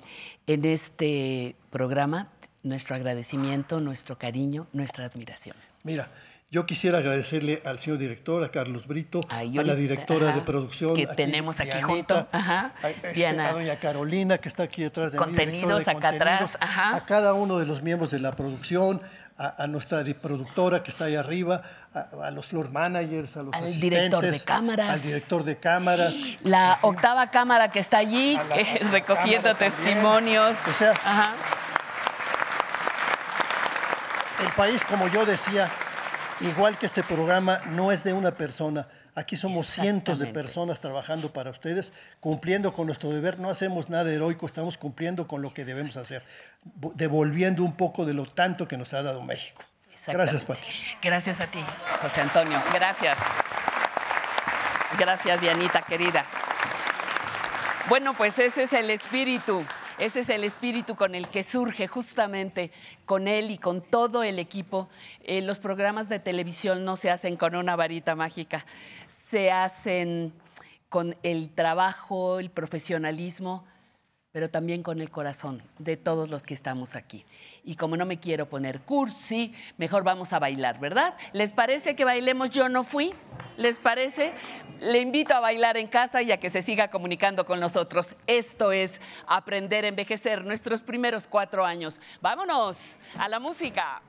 en 0.47 0.63
este 0.63 1.57
programa, 1.71 2.31
nuestro 2.63 2.95
agradecimiento, 2.95 3.79
nuestro 3.79 4.17
cariño, 4.17 4.67
nuestra 4.73 5.05
admiración. 5.05 5.55
Mira, 5.83 6.09
yo 6.51 6.65
quisiera 6.65 6.97
agradecerle 6.97 7.61
al 7.63 7.77
señor 7.77 7.99
director, 7.99 8.43
a 8.43 8.49
Carlos 8.49 8.87
Brito, 8.87 9.21
a 9.29 9.43
la 9.43 9.75
directora 9.75 10.29
ajá, 10.29 10.39
de 10.39 10.41
producción. 10.43 10.95
que 10.95 11.05
tenemos 11.05 11.59
aquí 11.59 11.77
Dianita, 11.77 11.87
junto, 11.87 12.27
ajá, 12.31 12.73
a, 12.81 12.89
este, 12.89 13.11
Diana. 13.11 13.49
a 13.49 13.53
doña 13.53 13.75
Carolina, 13.75 14.39
que 14.39 14.49
está 14.49 14.63
aquí 14.63 14.81
detrás 14.81 15.11
de 15.11 15.17
Contenidos 15.19 15.85
de 15.85 15.91
acá 15.91 16.09
atrás, 16.09 16.57
contenidos, 16.57 16.95
a 16.95 17.05
cada 17.05 17.33
uno 17.35 17.59
de 17.59 17.67
los 17.67 17.83
miembros 17.83 18.09
de 18.09 18.19
la 18.19 18.31
producción, 18.35 18.99
a, 19.37 19.63
a 19.63 19.67
nuestra 19.67 20.03
productora 20.19 20.81
que 20.81 20.89
está 20.89 21.05
ahí 21.05 21.15
arriba, 21.15 21.61
a, 21.93 22.27
a 22.27 22.31
los 22.31 22.47
floor 22.47 22.71
managers, 22.71 23.37
a 23.37 23.43
los 23.43 23.53
Al 23.53 23.65
asistentes, 23.65 23.81
director 24.09 24.31
de 24.31 24.39
cámaras. 24.39 24.89
al 24.89 25.01
director 25.03 25.43
de 25.43 25.57
cámaras. 25.57 26.15
La 26.43 26.79
octava 26.81 27.29
cámara 27.29 27.69
que 27.69 27.79
está 27.79 27.99
allí, 27.99 28.37
eh, 28.55 28.79
recogiendo 28.91 29.53
testimonios. 29.53 30.55
O 30.67 30.73
sea, 30.73 30.91
Ajá. 30.91 31.35
El 34.41 34.51
país, 34.53 34.83
como 34.85 35.07
yo 35.07 35.25
decía, 35.25 35.69
igual 36.41 36.77
que 36.77 36.85
este 36.85 37.03
programa, 37.03 37.61
no 37.71 37.91
es 37.91 38.03
de 38.03 38.13
una 38.13 38.31
persona. 38.31 38.87
Aquí 39.15 39.35
somos 39.35 39.67
cientos 39.67 40.19
de 40.19 40.27
personas 40.27 40.79
trabajando 40.79 41.33
para 41.33 41.49
ustedes, 41.49 41.91
cumpliendo 42.21 42.73
con 42.73 42.85
nuestro 42.87 43.09
deber. 43.09 43.37
No 43.39 43.49
hacemos 43.49 43.89
nada 43.89 44.09
heroico, 44.11 44.45
estamos 44.45 44.77
cumpliendo 44.77 45.27
con 45.27 45.41
lo 45.41 45.53
que 45.53 45.65
debemos 45.65 45.97
hacer, 45.97 46.23
vo- 46.79 46.93
devolviendo 46.95 47.63
un 47.63 47.75
poco 47.75 48.05
de 48.05 48.13
lo 48.13 48.25
tanto 48.25 48.67
que 48.67 48.77
nos 48.77 48.93
ha 48.93 49.01
dado 49.03 49.21
México. 49.21 49.61
Gracias, 50.07 50.43
Pati. 50.45 50.67
Gracias 51.01 51.41
a 51.41 51.47
ti, 51.47 51.59
José 52.01 52.21
Antonio. 52.21 52.61
Gracias. 52.73 53.17
Gracias, 54.97 55.41
Dianita, 55.41 55.81
querida. 55.81 56.25
Bueno, 57.89 58.13
pues 58.13 58.37
ese 58.39 58.63
es 58.63 58.73
el 58.73 58.89
espíritu. 58.89 59.65
Ese 59.99 60.21
es 60.21 60.29
el 60.29 60.45
espíritu 60.45 60.95
con 60.95 61.13
el 61.13 61.27
que 61.27 61.43
surge 61.43 61.87
justamente 61.87 62.71
con 63.05 63.27
él 63.27 63.51
y 63.51 63.57
con 63.57 63.81
todo 63.81 64.23
el 64.23 64.39
equipo. 64.39 64.87
Eh, 65.25 65.41
los 65.41 65.59
programas 65.59 66.07
de 66.07 66.19
televisión 66.19 66.85
no 66.85 66.95
se 66.95 67.11
hacen 67.11 67.35
con 67.35 67.53
una 67.53 67.75
varita 67.75 68.15
mágica, 68.15 68.65
se 69.29 69.51
hacen 69.51 70.31
con 70.87 71.17
el 71.21 71.49
trabajo, 71.49 72.39
el 72.39 72.49
profesionalismo, 72.49 73.65
pero 74.31 74.49
también 74.49 74.83
con 74.83 75.01
el 75.01 75.09
corazón 75.09 75.63
de 75.79 75.97
todos 75.97 76.29
los 76.29 76.43
que 76.43 76.53
estamos 76.53 76.95
aquí. 76.95 77.25
Y 77.63 77.75
como 77.75 77.97
no 77.97 78.05
me 78.05 78.19
quiero 78.19 78.47
poner 78.47 78.81
cursi, 78.81 79.53
mejor 79.77 80.03
vamos 80.03 80.33
a 80.33 80.39
bailar, 80.39 80.79
¿verdad? 80.79 81.15
¿Les 81.33 81.51
parece 81.51 81.95
que 81.95 82.05
bailemos 82.05 82.51
Yo 82.51 82.69
no 82.69 82.83
fui? 82.83 83.13
¿Les 83.57 83.77
parece? 83.77 84.33
Le 84.79 84.99
invito 84.99 85.33
a 85.33 85.39
bailar 85.39 85.77
en 85.77 85.87
casa 85.87 86.21
y 86.21 86.31
a 86.31 86.39
que 86.39 86.49
se 86.49 86.61
siga 86.61 86.89
comunicando 86.89 87.45
con 87.45 87.59
nosotros. 87.59 88.15
Esto 88.27 88.71
es 88.71 89.01
Aprender 89.27 89.85
a 89.85 89.89
Envejecer, 89.89 90.45
nuestros 90.45 90.81
primeros 90.81 91.27
cuatro 91.27 91.65
años. 91.65 91.99
Vámonos 92.21 92.97
a 93.17 93.27
la 93.27 93.39
música. 93.39 94.01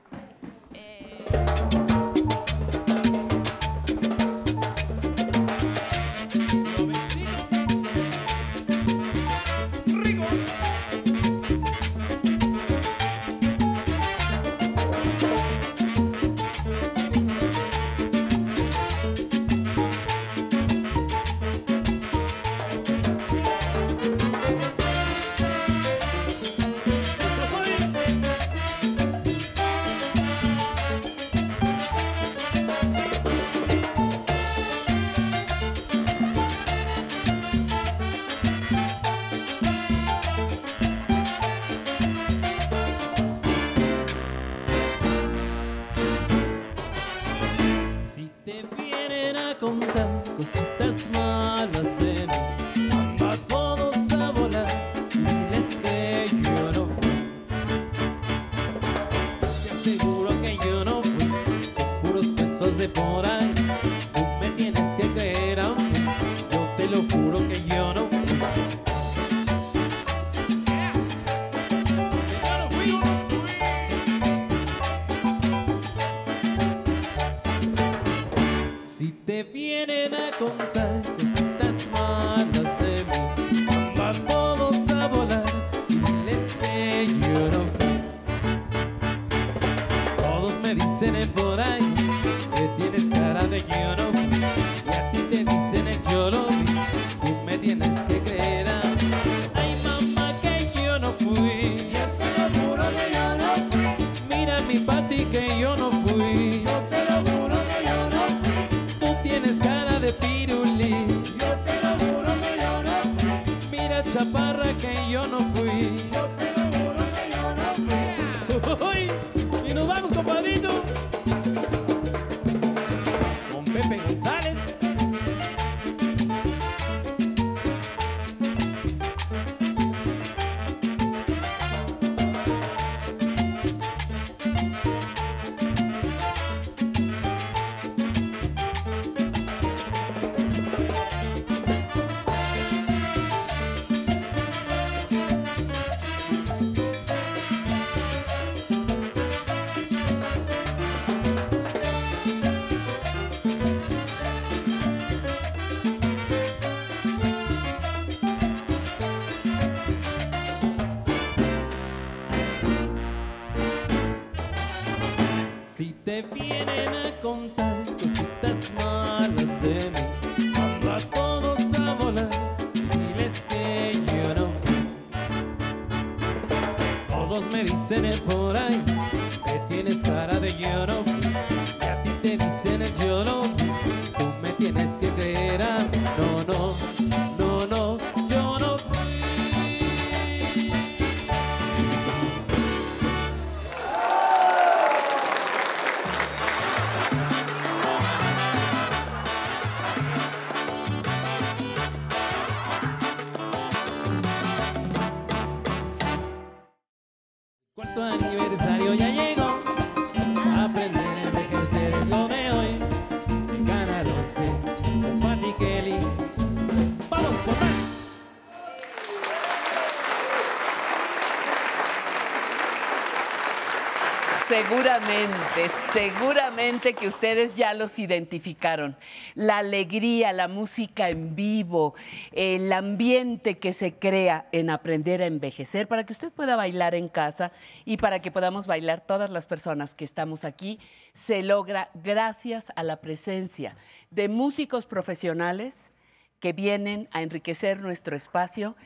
Seguramente, 225.93 226.93
que 226.93 227.09
ustedes 227.09 227.57
ya 227.57 227.73
los 227.73 227.99
identificaron. 227.99 228.95
La 229.35 229.57
alegría, 229.57 230.31
la 230.31 230.47
música 230.47 231.09
en 231.09 231.35
vivo, 231.35 231.95
el 232.31 232.71
ambiente 232.71 233.57
que 233.57 233.73
se 233.73 233.95
crea 233.95 234.47
en 234.53 234.69
aprender 234.69 235.21
a 235.21 235.25
envejecer 235.25 235.89
para 235.89 236.05
que 236.05 236.13
usted 236.13 236.31
pueda 236.31 236.55
bailar 236.55 236.95
en 236.95 237.09
casa 237.09 237.51
y 237.83 237.97
para 237.97 238.21
que 238.21 238.31
podamos 238.31 238.67
bailar 238.67 239.01
todas 239.01 239.29
las 239.29 239.45
personas 239.45 239.93
que 239.93 240.05
estamos 240.05 240.45
aquí, 240.45 240.79
se 241.13 241.43
logra 241.43 241.89
gracias 241.93 242.71
a 242.77 242.83
la 242.83 243.01
presencia 243.01 243.75
de 244.11 244.29
músicos 244.29 244.85
profesionales 244.85 245.91
que 246.39 246.53
vienen 246.53 247.09
a 247.11 247.21
enriquecer 247.21 247.81
nuestro 247.81 248.15
espacio 248.15 248.77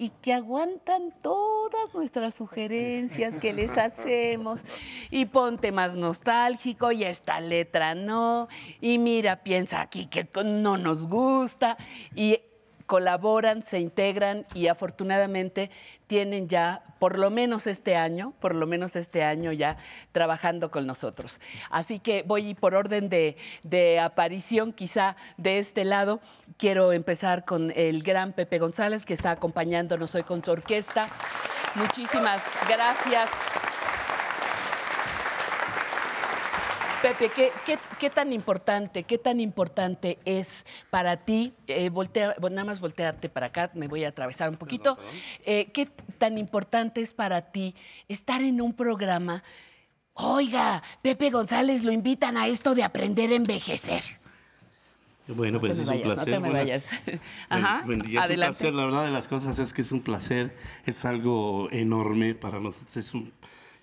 y 0.00 0.08
que 0.22 0.32
aguantan 0.32 1.12
todas 1.22 1.92
nuestras 1.92 2.34
sugerencias 2.34 3.34
que 3.34 3.52
les 3.52 3.76
hacemos. 3.76 4.58
Y 5.10 5.26
ponte 5.26 5.72
más 5.72 5.94
nostálgico 5.94 6.90
y 6.90 7.04
esta 7.04 7.38
letra 7.38 7.94
no. 7.94 8.48
Y 8.80 8.96
mira, 8.96 9.42
piensa 9.42 9.82
aquí 9.82 10.06
que 10.06 10.26
no 10.42 10.78
nos 10.78 11.06
gusta. 11.06 11.76
Y 12.14 12.40
colaboran, 12.90 13.62
se 13.62 13.78
integran 13.78 14.46
y 14.52 14.66
afortunadamente 14.66 15.70
tienen 16.08 16.48
ya, 16.48 16.82
por 16.98 17.20
lo 17.20 17.30
menos 17.30 17.68
este 17.68 17.94
año, 17.94 18.34
por 18.40 18.52
lo 18.52 18.66
menos 18.66 18.96
este 18.96 19.22
año 19.22 19.52
ya 19.52 19.76
trabajando 20.10 20.72
con 20.72 20.88
nosotros. 20.88 21.38
Así 21.70 22.00
que 22.00 22.24
voy 22.26 22.54
por 22.54 22.74
orden 22.74 23.08
de, 23.08 23.36
de 23.62 24.00
aparición, 24.00 24.72
quizá 24.72 25.14
de 25.36 25.60
este 25.60 25.84
lado. 25.84 26.18
Quiero 26.56 26.92
empezar 26.92 27.44
con 27.44 27.72
el 27.76 28.02
gran 28.02 28.32
Pepe 28.32 28.58
González, 28.58 29.06
que 29.06 29.14
está 29.14 29.30
acompañándonos 29.30 30.12
hoy 30.16 30.24
con 30.24 30.42
su 30.42 30.50
orquesta. 30.50 31.06
Muchísimas 31.76 32.42
gracias. 32.68 33.30
Pepe, 37.02 37.30
¿qué, 37.34 37.50
qué, 37.64 37.78
qué 37.98 38.10
tan 38.10 38.30
importante, 38.32 39.04
qué 39.04 39.16
tan 39.16 39.40
importante 39.40 40.18
es 40.26 40.66
para 40.90 41.16
ti, 41.24 41.54
eh, 41.66 41.88
voltea, 41.88 42.34
bueno, 42.38 42.56
nada 42.56 42.66
más 42.66 42.78
voltearte 42.80 43.30
para 43.30 43.46
acá, 43.46 43.70
me 43.74 43.88
voy 43.88 44.04
a 44.04 44.08
atravesar 44.08 44.50
un 44.50 44.56
poquito, 44.56 44.98
Eh, 45.46 45.70
qué 45.72 45.86
tan 46.18 46.36
importante 46.36 47.00
es 47.00 47.14
para 47.14 47.52
ti 47.52 47.74
estar 48.08 48.42
en 48.42 48.60
un 48.60 48.74
programa, 48.74 49.42
oiga, 50.12 50.82
Pepe 51.00 51.30
González 51.30 51.84
lo 51.84 51.92
invitan 51.92 52.36
a 52.36 52.48
esto 52.48 52.74
de 52.74 52.82
aprender 52.82 53.30
a 53.30 53.34
envejecer. 53.34 54.02
Bueno, 55.26 55.54
No 55.54 55.60
pues 55.60 55.78
es 55.78 55.86
me 55.88 55.96
un 55.96 56.02
vayas, 56.02 56.06
no 56.08 56.14
placer. 56.14 56.34
te 56.34 56.40
me 56.40 56.50
vayas. 56.50 56.90
Ajá, 57.48 57.82
buen 57.86 58.00
día, 58.00 58.18
es 58.20 58.26
un 58.26 58.32
adelante. 58.32 58.58
placer. 58.58 58.74
La 58.74 58.84
verdad 58.84 59.04
de 59.06 59.10
las 59.12 59.26
cosas 59.28 59.58
es 59.58 59.72
que 59.72 59.80
es 59.82 59.92
un 59.92 60.02
placer, 60.02 60.54
es 60.84 61.04
algo 61.06 61.68
enorme 61.70 62.34
para 62.34 62.60
nosotros. 62.60 62.94
Es 62.98 63.14
un... 63.14 63.32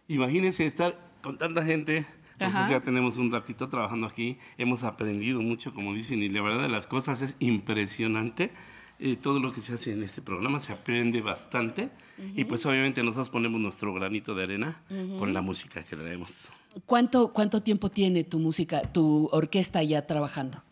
Imagínense 0.07 0.65
estar 0.67 0.99
con 1.23 1.37
tanta 1.39 1.63
gente. 1.63 2.05
Nosotros 2.39 2.65
Ajá. 2.65 2.71
ya 2.71 2.81
tenemos 2.81 3.17
un 3.17 3.31
ratito 3.31 3.67
trabajando 3.67 4.05
aquí, 4.07 4.37
hemos 4.57 4.83
aprendido 4.83 5.41
mucho, 5.41 5.73
como 5.73 5.93
dicen, 5.93 6.21
y 6.21 6.29
la 6.29 6.41
verdad 6.41 6.63
de 6.63 6.69
las 6.69 6.85
cosas 6.87 7.21
es 7.21 7.35
impresionante. 7.39 8.51
eh, 8.99 9.15
todo 9.15 9.39
lo 9.39 9.51
que 9.51 9.61
se 9.61 9.75
hace 9.75 9.91
en 9.93 10.01
este 10.01 10.23
programa 10.23 10.59
se 10.59 10.73
aprende 10.73 11.21
bastante 11.21 11.91
y 12.35 12.45
pues 12.45 12.65
obviamente 12.65 13.03
nosotros 13.03 13.29
ponemos 13.29 13.61
nuestro 13.61 13.93
granito 13.93 14.33
de 14.33 14.43
arena 14.43 14.81
Ujú. 14.89 15.17
con 15.19 15.33
la 15.35 15.41
música 15.41 15.83
que 15.83 15.95
traemos. 15.95 16.49
¿Cuánto, 16.87 17.31
¿Cuánto 17.31 17.61
tiempo 17.61 17.89
tiene 17.91 18.23
tu 18.23 18.39
música, 18.39 18.81
tu 18.91 19.29
orquesta 19.31 19.83
ya 19.83 20.07
trabajando? 20.07 20.63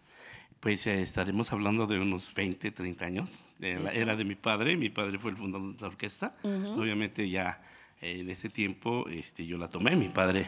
Pues 0.59 0.87
eh, 0.87 1.03
estaremos 1.03 1.53
hablando 1.53 1.85
de 1.85 1.99
unos 1.99 2.33
20, 2.33 2.71
30 2.71 3.05
años. 3.05 3.45
La 3.59 3.91
era 3.91 4.15
de 4.15 4.25
mi 4.25 4.33
padre. 4.33 4.75
Mi 4.75 4.89
padre 4.89 5.19
fue 5.19 5.29
el 5.29 5.37
fundador 5.37 5.75
de 5.75 5.81
la 5.81 5.87
orquesta. 5.87 6.35
Ujú. 6.41 6.81
Obviamente 6.81 7.29
ya 7.29 7.61
eh, 8.01 8.21
en 8.21 8.29
ese 8.31 8.49
tiempo 8.49 9.07
este, 9.07 9.45
yo 9.45 9.59
la 9.59 9.67
tomé. 9.69 9.95
Mi 9.95 10.09
padre, 10.09 10.47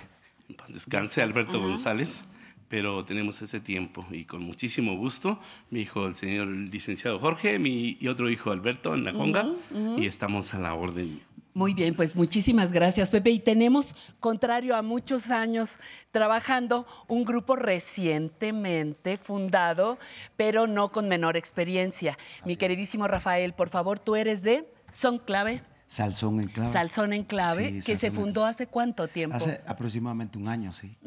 descanse, 0.68 1.22
Alberto 1.22 1.58
Ajá. 1.58 1.68
González. 1.68 2.24
Pero 2.70 3.06
tenemos 3.06 3.42
ese 3.42 3.62
tiempo 3.62 4.06
y 4.12 4.26
con 4.26 4.44
muchísimo 4.44 4.98
gusto. 4.98 5.40
Mi 5.70 5.82
hijo, 5.82 6.06
el 6.06 6.16
señor 6.16 6.48
licenciado 6.48 7.18
Jorge, 7.18 7.60
mi 7.60 7.98
y 7.98 8.10
otro 8.10 8.30
hijo, 8.30 8.52
Alberto, 8.52 8.94
en 8.94 9.06
la 9.06 9.14
conga. 9.14 9.46
Ujú, 9.46 9.94
ujú. 9.94 10.02
Y 10.02 10.06
estamos 10.06 10.54
a 10.54 10.60
la 10.60 10.74
orden. 10.74 11.22
Muy 11.54 11.74
bien, 11.74 11.96
pues 11.96 12.16
muchísimas 12.16 12.72
gracias, 12.72 13.10
Pepe. 13.10 13.32
Y 13.32 13.40
tenemos, 13.40 13.96
contrario 14.20 14.76
a 14.76 14.84
muchos 14.84 15.32
años 15.32 15.78
trabajando, 16.12 16.86
un 17.08 17.24
grupo 17.24 17.56
recientemente 17.56 19.18
fundado, 19.18 19.98
pero 20.36 20.68
no 20.68 20.92
con 20.92 21.08
menor 21.08 21.36
experiencia. 21.36 22.18
Mi 22.46 22.58
queridísimo 22.58 23.08
Rafael, 23.08 23.54
por 23.54 23.70
favor, 23.70 23.98
tú 23.98 24.16
eres 24.16 24.44
de 24.44 24.70
Son 24.92 25.18
Clave, 25.18 25.64
Salsón 25.88 26.42
en 26.42 26.48
clave. 26.50 26.74
Salsón 26.74 27.14
en 27.14 27.24
Clave, 27.24 27.82
Sí, 27.82 27.86
que 27.94 27.98
se 27.98 28.08
en 28.08 28.14
fundó 28.14 28.46
hace 28.46 28.68
cuánto 28.68 29.08
tiempo. 29.08 29.38
Hace 29.38 29.62
aproximadamente 29.66 30.38
un 30.38 30.48
año, 30.50 30.74
sí. 30.74 30.98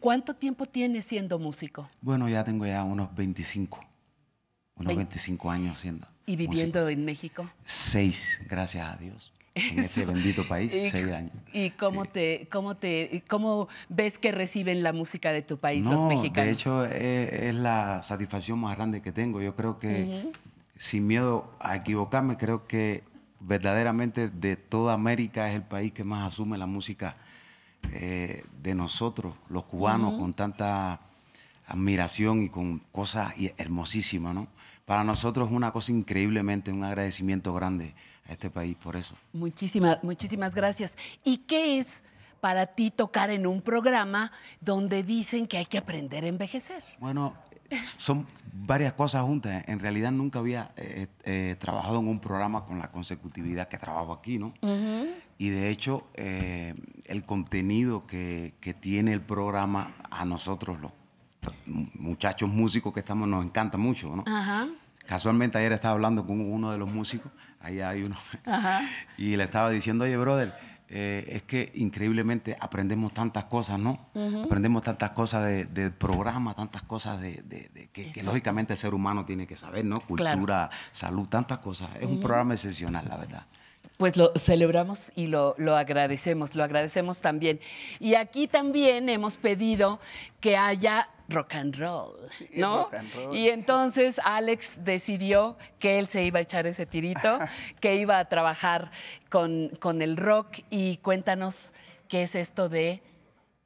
¿Cuánto 0.00 0.34
tiempo 0.34 0.66
tienes 0.66 1.06
siendo 1.06 1.38
músico 1.38 1.88
Bueno, 2.02 2.28
ya 2.28 2.44
tengo 2.44 2.66
ya 2.66 2.84
unos 2.84 3.14
25. 3.14 3.80
Unos 4.76 4.86
Vein- 4.88 4.96
25 4.98 5.50
años 5.50 5.80
siendo. 5.80 6.06
y 6.26 6.36
viviendo 6.36 6.86
en 6.88 7.04
México? 7.06 7.48
Seis, 7.64 8.42
gracias 8.48 8.86
a 8.92 8.96
Dios. 8.98 9.32
En 9.54 9.78
este 9.78 10.04
bendito 10.04 10.46
país, 10.46 10.74
Y- 10.74 10.90
seis 10.90 11.10
años. 11.12 11.32
¿Y 11.54 11.70
cómo 11.70 12.04
te, 12.04 12.46
cómo 12.52 12.76
te, 12.76 13.22
cómo 13.30 13.68
ves 13.88 14.18
que 14.18 14.30
reciben 14.32 14.82
la 14.82 14.92
música 14.92 15.32
de 15.32 15.40
tu 15.40 15.56
país 15.56 15.82
los 15.82 15.94
No, 15.94 16.08
mexicanos? 16.08 16.44
de 16.44 16.50
hecho 16.52 16.84
es, 16.84 17.32
es 17.32 17.54
la 17.54 18.02
satisfacción 18.02 18.58
más 18.58 18.76
grande 18.76 19.00
que 19.00 19.12
tengo. 19.12 19.40
Yo 19.40 19.56
creo 19.56 19.78
que 19.78 20.30
sin 20.76 21.06
miedo 21.06 21.50
a 21.58 21.76
equivocarme, 21.76 22.36
creo 22.36 22.66
que 22.66 23.02
verdaderamente 23.40 24.28
de 24.28 24.56
toda 24.56 24.94
América 24.94 25.48
es 25.48 25.56
el 25.56 25.62
país 25.62 25.92
que 25.92 26.04
más 26.04 26.26
asume 26.26 26.58
la 26.58 26.66
música 26.66 27.16
eh, 27.92 28.44
de 28.62 28.74
nosotros, 28.74 29.34
los 29.48 29.64
cubanos, 29.64 30.18
con 30.18 30.32
tanta 30.32 31.00
admiración 31.66 32.42
y 32.42 32.48
con 32.48 32.78
cosas 32.92 33.34
hermosísimas, 33.58 34.34
¿no? 34.34 34.48
Para 34.84 35.02
nosotros 35.02 35.48
es 35.48 35.54
una 35.54 35.72
cosa 35.72 35.92
increíblemente, 35.92 36.70
un 36.70 36.84
agradecimiento 36.84 37.52
grande 37.52 37.94
a 38.28 38.32
este 38.32 38.50
país 38.50 38.76
por 38.76 38.96
eso. 38.96 39.16
Muchísimas, 39.32 40.02
muchísimas 40.04 40.54
gracias. 40.54 40.94
¿Y 41.24 41.38
qué 41.38 41.80
es 41.80 42.02
para 42.40 42.66
ti 42.66 42.90
tocar 42.90 43.30
en 43.30 43.46
un 43.46 43.62
programa 43.62 44.30
donde 44.60 45.02
dicen 45.02 45.48
que 45.48 45.58
hay 45.58 45.66
que 45.66 45.78
aprender 45.78 46.24
a 46.24 46.28
envejecer? 46.28 46.84
Bueno, 47.00 47.34
son 47.98 48.26
varias 48.52 48.92
cosas 48.92 49.22
juntas. 49.22 49.64
En 49.66 49.78
realidad 49.80 50.12
nunca 50.12 50.38
había 50.38 50.72
eh, 50.76 51.06
eh, 51.24 51.56
trabajado 51.58 52.00
en 52.00 52.08
un 52.08 52.20
programa 52.20 52.64
con 52.64 52.78
la 52.78 52.90
consecutividad 52.90 53.68
que 53.68 53.78
trabajo 53.78 54.12
aquí, 54.12 54.38
¿no? 54.38 54.54
Y 55.38 55.50
de 55.50 55.68
hecho, 55.68 56.06
eh, 56.14 56.74
el 57.06 57.22
contenido 57.22 58.06
que, 58.06 58.54
que 58.60 58.72
tiene 58.72 59.12
el 59.12 59.20
programa 59.20 59.94
a 60.10 60.24
nosotros, 60.24 60.80
los 60.80 60.92
muchachos 61.94 62.48
músicos 62.48 62.92
que 62.94 63.00
estamos, 63.00 63.28
nos 63.28 63.44
encanta 63.44 63.76
mucho, 63.76 64.16
¿no? 64.16 64.24
Ajá, 64.26 64.66
Casualmente 65.06 65.56
ayer 65.58 65.72
estaba 65.72 65.94
hablando 65.94 66.26
con 66.26 66.40
uno 66.40 66.72
de 66.72 66.78
los 66.78 66.88
músicos, 66.88 67.30
ahí 67.60 67.80
hay 67.80 68.02
uno, 68.02 68.16
ajá. 68.44 68.82
y 69.16 69.36
le 69.36 69.44
estaba 69.44 69.70
diciendo, 69.70 70.04
oye, 70.04 70.16
brother, 70.16 70.54
eh, 70.88 71.24
es 71.30 71.42
que 71.42 71.72
increíblemente 71.74 72.56
aprendemos 72.60 73.12
tantas 73.12 73.44
cosas, 73.44 73.78
¿no? 73.78 74.06
Aprendemos 74.44 74.82
tantas 74.82 75.10
cosas 75.10 75.44
de- 75.46 75.90
programa, 75.90 76.54
tantas 76.54 76.82
cosas 76.82 77.20
de, 77.20 77.42
de- 77.42 77.68
de 77.74 77.88
que, 77.88 78.22
lógicamente 78.22 78.72
el 78.74 78.78
ser 78.78 78.94
humano 78.94 79.24
tiene 79.24 79.46
que 79.46 79.56
saber, 79.56 79.84
¿no? 79.84 79.96
Claro. 80.00 80.36
Cultura, 80.36 80.70
salud, 80.92 81.26
tantas 81.28 81.58
cosas. 81.58 81.88
Es 82.00 82.06
un 82.06 82.20
programa 82.20 82.54
excepcional, 82.54 83.06
la 83.08 83.16
verdad. 83.16 83.46
Pues 83.98 84.16
lo 84.16 84.32
celebramos 84.36 84.98
y 85.14 85.26
lo, 85.28 85.54
lo 85.58 85.74
agradecemos, 85.76 86.54
lo 86.54 86.62
agradecemos 86.62 87.18
también. 87.18 87.60
Y 87.98 88.14
aquí 88.14 88.46
también 88.46 89.08
hemos 89.08 89.34
pedido 89.34 90.00
que 90.40 90.56
haya 90.56 91.08
rock 91.28 91.54
and 91.56 91.76
roll, 91.76 92.16
¿no? 92.54 92.84
rock 92.84 92.94
and 92.94 93.14
roll. 93.14 93.36
Y 93.36 93.48
entonces 93.50 94.20
Alex 94.24 94.84
decidió 94.84 95.56
que 95.78 95.98
él 95.98 96.06
se 96.06 96.24
iba 96.24 96.38
a 96.38 96.42
echar 96.42 96.66
ese 96.66 96.86
tirito, 96.86 97.38
que 97.80 97.96
iba 97.96 98.18
a 98.18 98.28
trabajar 98.28 98.90
con, 99.30 99.70
con 99.80 100.02
el 100.02 100.16
rock 100.16 100.58
y 100.70 100.98
cuéntanos 100.98 101.72
qué 102.08 102.22
es 102.22 102.34
esto 102.34 102.68
de 102.68 103.02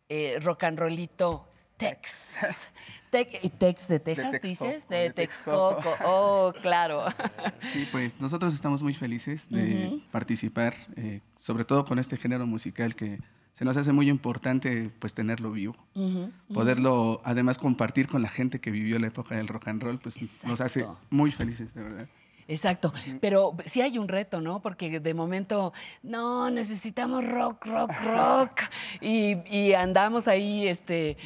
eh, 0.08 0.38
rock 0.42 0.64
and 0.64 0.78
rollito 0.78 1.46
Tex. 1.76 2.38
Tex- 3.10 3.38
¿Y 3.42 3.48
Tex 3.50 3.88
de 3.88 3.98
Texas, 3.98 4.40
dices? 4.40 4.88
de 4.88 4.96
De 4.96 5.10
Texcoco. 5.10 5.80
Texcoco. 5.82 6.04
Oh, 6.08 6.52
claro. 6.62 7.06
Sí, 7.72 7.86
pues 7.90 8.20
nosotros 8.20 8.54
estamos 8.54 8.82
muy 8.82 8.94
felices 8.94 9.48
de 9.50 10.00
participar, 10.12 10.74
eh, 10.96 11.20
sobre 11.36 11.64
todo 11.64 11.84
con 11.84 11.98
este 11.98 12.16
género 12.16 12.46
musical 12.46 12.94
que 12.94 13.18
se 13.52 13.64
nos 13.64 13.76
hace 13.76 13.92
muy 13.92 14.08
importante 14.08 14.90
pues 14.98 15.14
tenerlo 15.14 15.52
vivo. 15.52 15.76
Ujú, 15.94 16.06
ujú. 16.18 16.32
Poderlo 16.54 17.20
además 17.24 17.58
compartir 17.58 18.08
con 18.08 18.22
la 18.22 18.28
gente 18.28 18.60
que 18.60 18.70
vivió 18.70 18.98
la 18.98 19.08
época 19.08 19.36
del 19.36 19.48
rock 19.48 19.68
and 19.68 19.82
roll, 19.82 19.98
pues 19.98 20.18
nos 20.44 20.60
hace 20.60 20.86
muy 21.10 21.32
felices, 21.32 21.74
de 21.74 21.82
verdad. 21.82 22.08
Exacto, 22.50 22.92
pero 23.20 23.56
sí 23.64 23.80
hay 23.80 23.96
un 23.96 24.08
reto, 24.08 24.40
¿no? 24.40 24.60
Porque 24.60 24.98
de 24.98 25.14
momento, 25.14 25.72
no, 26.02 26.50
necesitamos 26.50 27.24
rock, 27.24 27.64
rock, 27.66 27.92
rock. 28.04 28.60
Y, 29.00 29.36
y 29.48 29.72
andamos 29.74 30.26
ahí 30.26 30.66
este, 30.66 31.16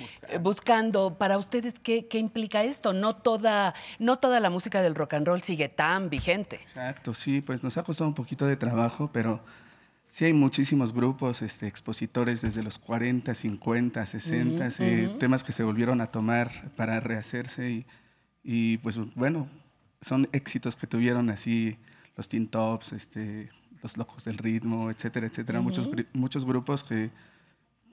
buscando. 0.41 1.17
Para 1.17 1.39
ustedes, 1.39 1.75
¿qué, 1.83 2.07
qué 2.07 2.19
implica 2.19 2.63
esto? 2.63 2.93
No 2.93 3.17
toda, 3.17 3.75
no 3.99 4.19
toda 4.19 4.39
la 4.39 4.51
música 4.51 4.83
del 4.83 4.95
rock 4.95 5.15
and 5.15 5.27
roll 5.27 5.43
sigue 5.43 5.69
tan 5.69 6.11
vigente. 6.11 6.57
Exacto, 6.57 7.15
sí, 7.15 7.41
pues 7.41 7.63
nos 7.63 7.79
ha 7.79 7.85
costado 7.85 8.09
un 8.09 8.15
poquito 8.15 8.47
de 8.47 8.57
trabajo, 8.57 9.09
pero 9.13 9.41
sí 10.15 10.27
hay 10.27 10.32
muchísimos 10.32 10.95
grupos, 10.95 11.43
este, 11.43 11.66
expositores 11.66 12.41
desde 12.41 12.62
los 12.62 12.78
40, 12.78 13.35
50, 13.35 14.07
60, 14.07 14.65
Ujú, 14.65 14.82
eh, 14.85 15.09
ujú. 15.09 15.19
temas 15.19 15.43
que 15.43 15.51
se 15.51 15.65
volvieron 15.65 16.01
a 16.01 16.07
tomar 16.07 16.70
para 16.77 17.01
rehacerse 17.01 17.69
y, 17.69 17.86
y, 18.45 18.78
pues 18.78 18.97
bueno, 19.16 19.49
son 20.01 20.28
éxitos 20.31 20.77
que 20.77 20.86
tuvieron 20.86 21.31
así 21.31 21.78
los 22.16 22.28
Teen 22.28 22.47
Tops, 22.47 22.93
este, 22.93 23.51
los 23.82 23.97
Locos 23.97 24.24
del 24.27 24.39
Ritmo, 24.39 24.89
etcétera, 24.89 25.27
etcétera, 25.27 25.61
muchos, 25.61 26.45
grupos 26.45 26.85
que 26.85 27.11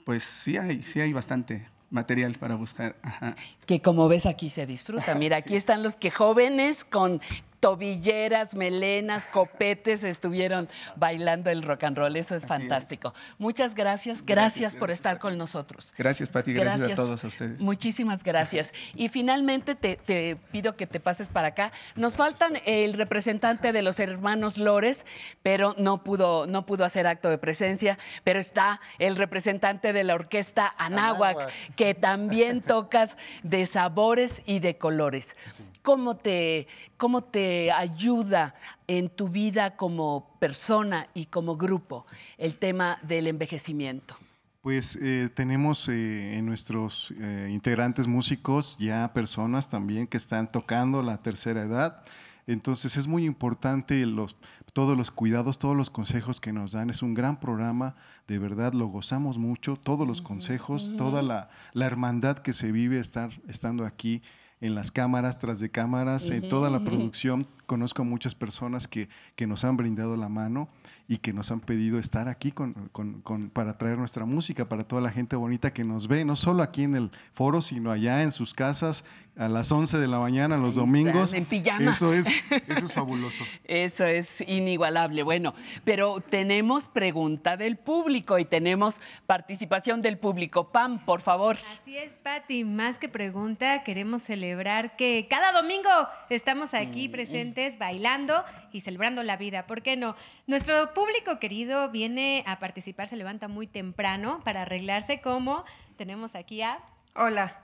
pues 0.06 0.24
sí 0.24 0.58
hay, 0.58 0.84
sí 0.84 1.02
hay 1.02 1.14
bastante 1.14 1.70
material 1.90 2.36
para 2.36 2.54
buscar. 2.54 2.98
Ajá. 3.02 3.36
Que 3.66 3.82
como 3.82 4.08
ves 4.08 4.28
aquí 4.28 4.52
se 4.52 4.68
disfruta. 4.68 5.16
Mira, 5.16 5.38
aquí 5.38 5.56
están 5.56 5.82
los 5.82 5.96
que 5.96 6.12
jóvenes 6.12 6.86
con 6.86 7.20
tobilleras, 7.62 8.56
melenas, 8.56 9.24
copetes 9.28 10.04
estuvieron 10.04 10.68
bailando 10.96 11.50
el 11.52 11.62
rock 11.62 11.84
and 11.86 11.98
roll. 11.98 12.16
Eso 12.16 12.36
es 12.36 12.46
fantástico. 12.46 13.14
Muchas 13.38 13.76
gracias. 13.76 14.26
Gracias, 14.26 14.76
por 14.76 14.90
estar 14.90 15.20
con 15.20 15.38
nosotros. 15.38 15.94
Gracias, 15.96 16.28
Pati, 16.28 16.54
gracias, 16.54 16.92
a 16.92 16.96
todos 16.96 17.24
a 17.24 17.28
ustedes. 17.28 17.62
Muchísimas 17.62 18.24
gracias. 18.24 18.74
Y 18.96 19.10
finalmente 19.10 19.76
te, 19.76 19.96
te 19.96 20.38
pido 20.52 20.76
que 20.76 20.88
te 20.88 21.00
pases 21.00 21.30
para 21.30 21.50
acá. 21.50 21.72
Nos 21.96 22.16
faltan 22.16 22.54
el 22.66 22.94
representante 22.94 23.72
de 23.72 23.84
los 23.84 24.00
hermanos 24.00 24.58
Lores, 24.58 25.06
pero 25.44 25.76
no 25.78 26.04
pudo, 26.04 26.48
no 26.48 26.66
pudo 26.66 26.84
hacer 26.84 27.06
acto 27.06 27.30
de 27.30 27.38
presencia. 27.38 28.00
Pero 28.24 28.40
está 28.40 28.82
el 28.98 29.16
representante 29.18 29.94
de 29.94 30.04
la 30.04 30.16
orquesta 30.16 30.74
Anáhuac, 30.80 31.38
Anáhuac. 31.38 31.76
que 31.76 31.94
también 31.94 32.62
tocas 32.62 33.18
de 33.44 33.68
sabores 33.68 34.42
y 34.48 34.60
de 34.60 34.80
colores. 34.80 35.38
¿Cómo 35.84 36.18
te, 36.18 36.68
¿Cómo 36.98 37.24
te 37.24 37.51
ayuda 37.74 38.56
en 38.88 39.10
tu 39.10 39.30
vida 39.30 39.76
como 39.76 40.36
persona 40.40 41.08
y 41.14 41.26
como 41.26 41.58
grupo 41.58 42.06
el 42.38 42.58
tema 42.58 43.00
del 43.04 43.28
envejecimiento? 43.28 44.18
Pues 44.62 44.96
eh, 45.02 45.30
tenemos 45.34 45.90
eh, 45.90 46.38
en 46.38 46.46
nuestros 46.46 47.12
eh, 47.20 47.50
integrantes 47.52 48.06
músicos 48.06 48.78
ya 48.80 49.12
personas 49.12 49.70
también 49.70 50.06
que 50.06 50.18
están 50.18 50.52
tocando 50.52 51.02
la 51.02 51.18
tercera 51.18 51.64
edad. 51.64 52.04
Entonces 52.46 52.96
es 52.96 53.08
muy 53.08 53.26
importante 53.26 54.06
los, 54.06 54.38
todos 54.74 54.96
los 54.96 55.10
cuidados, 55.10 55.58
todos 55.58 55.76
los 55.76 55.90
consejos 55.90 56.40
que 56.40 56.54
nos 56.54 56.74
dan. 56.74 56.92
Es 56.92 57.02
un 57.02 57.16
gran 57.16 57.40
programa, 57.40 57.96
de 58.28 58.38
verdad 58.38 58.74
lo 58.74 58.86
gozamos 58.86 59.40
mucho, 59.40 59.78
todos 59.78 60.08
los 60.08 60.22
consejos, 60.22 60.92
toda 60.96 61.24
la, 61.24 61.50
la 61.74 61.86
hermandad 61.88 62.38
que 62.38 62.54
se 62.54 62.72
vive 62.72 63.00
estar, 63.00 63.32
estando 63.48 63.84
aquí 63.84 64.22
en 64.62 64.76
las 64.76 64.92
cámaras, 64.92 65.40
tras 65.40 65.60
de 65.60 65.70
cámaras, 65.72 66.30
en 66.30 66.48
toda 66.48 66.70
la 66.70 66.80
producción. 66.86 67.48
Conozco 67.66 68.02
a 68.04 68.06
muchas 68.06 68.36
personas 68.36 68.88
que, 68.88 69.10
que 69.36 69.48
nos 69.48 69.64
han 69.66 69.76
brindado 69.76 70.16
la 70.18 70.30
mano 70.30 70.70
y 71.08 71.18
que 71.18 71.34
nos 71.34 71.52
han 71.52 71.62
pedido 71.62 71.98
estar 71.98 72.28
aquí 72.28 72.52
con, 72.52 72.74
con- 72.92 73.22
con- 73.22 73.50
para 73.50 73.78
traer 73.78 73.98
nuestra 73.98 74.26
música 74.26 74.70
para 74.70 74.84
toda 74.84 75.02
la 75.02 75.10
gente 75.10 75.36
bonita 75.36 75.74
que 75.74 75.84
nos 75.84 76.08
ve, 76.08 76.24
no 76.26 76.36
solo 76.36 76.62
aquí 76.64 76.84
en 76.84 76.96
el 76.96 77.12
foro, 77.34 77.62
sino 77.62 77.90
allá 77.92 78.22
en 78.24 78.32
sus 78.32 78.54
casas 78.54 79.04
a 79.38 79.48
las 79.48 79.72
11 79.72 79.98
de 79.98 80.08
la 80.08 80.20
mañana 80.20 80.58
los 80.58 80.76
domingos. 80.76 81.34
en 81.34 81.46
pijama. 81.46 81.92
Eso 81.92 82.14
es, 82.14 82.28
eso 82.68 82.86
es 82.86 82.94
fabuloso. 82.94 83.44
Eso 83.64 84.06
es 84.06 84.28
inigualable. 84.42 85.24
Bueno, 85.24 85.54
pero 85.84 86.20
tenemos 86.20 86.84
pregunta 86.90 87.58
del 87.58 87.78
público 87.78 88.38
y 88.40 88.46
tenemos 88.46 88.96
participación 89.26 90.02
del 90.02 90.18
público. 90.18 90.72
Pam, 90.72 91.06
por 91.06 91.22
favor. 91.22 91.58
Así 91.80 91.98
es, 91.98 92.14
Patti. 92.14 92.66
Más 92.66 93.00
que 93.00 93.10
pregunta, 93.10 93.84
queremos 93.84 94.24
celebrar 94.24 94.96
que 94.96 95.28
cada 95.30 95.52
domingo 95.54 95.90
estamos 96.30 96.74
aquí 96.74 97.08
presentes 97.10 97.78
bailando 97.78 98.44
y 98.74 98.82
celebrando 98.82 99.24
la 99.24 99.38
vida. 99.38 99.66
¿Por 99.66 99.82
qué 99.82 99.96
no? 99.96 100.16
Nuestro 100.46 100.94
público 100.94 101.40
querido 101.40 101.90
viene 101.90 102.44
a 102.46 102.60
participar, 102.60 103.08
se 103.08 103.16
levanta 103.16 103.48
muy 103.48 103.68
temprano 103.68 104.42
para 104.44 104.64
arreglarse 104.64 105.22
como 105.22 105.64
tenemos 105.98 106.36
aquí 106.36 106.62
a... 106.62 106.80
Hola. 107.16 107.61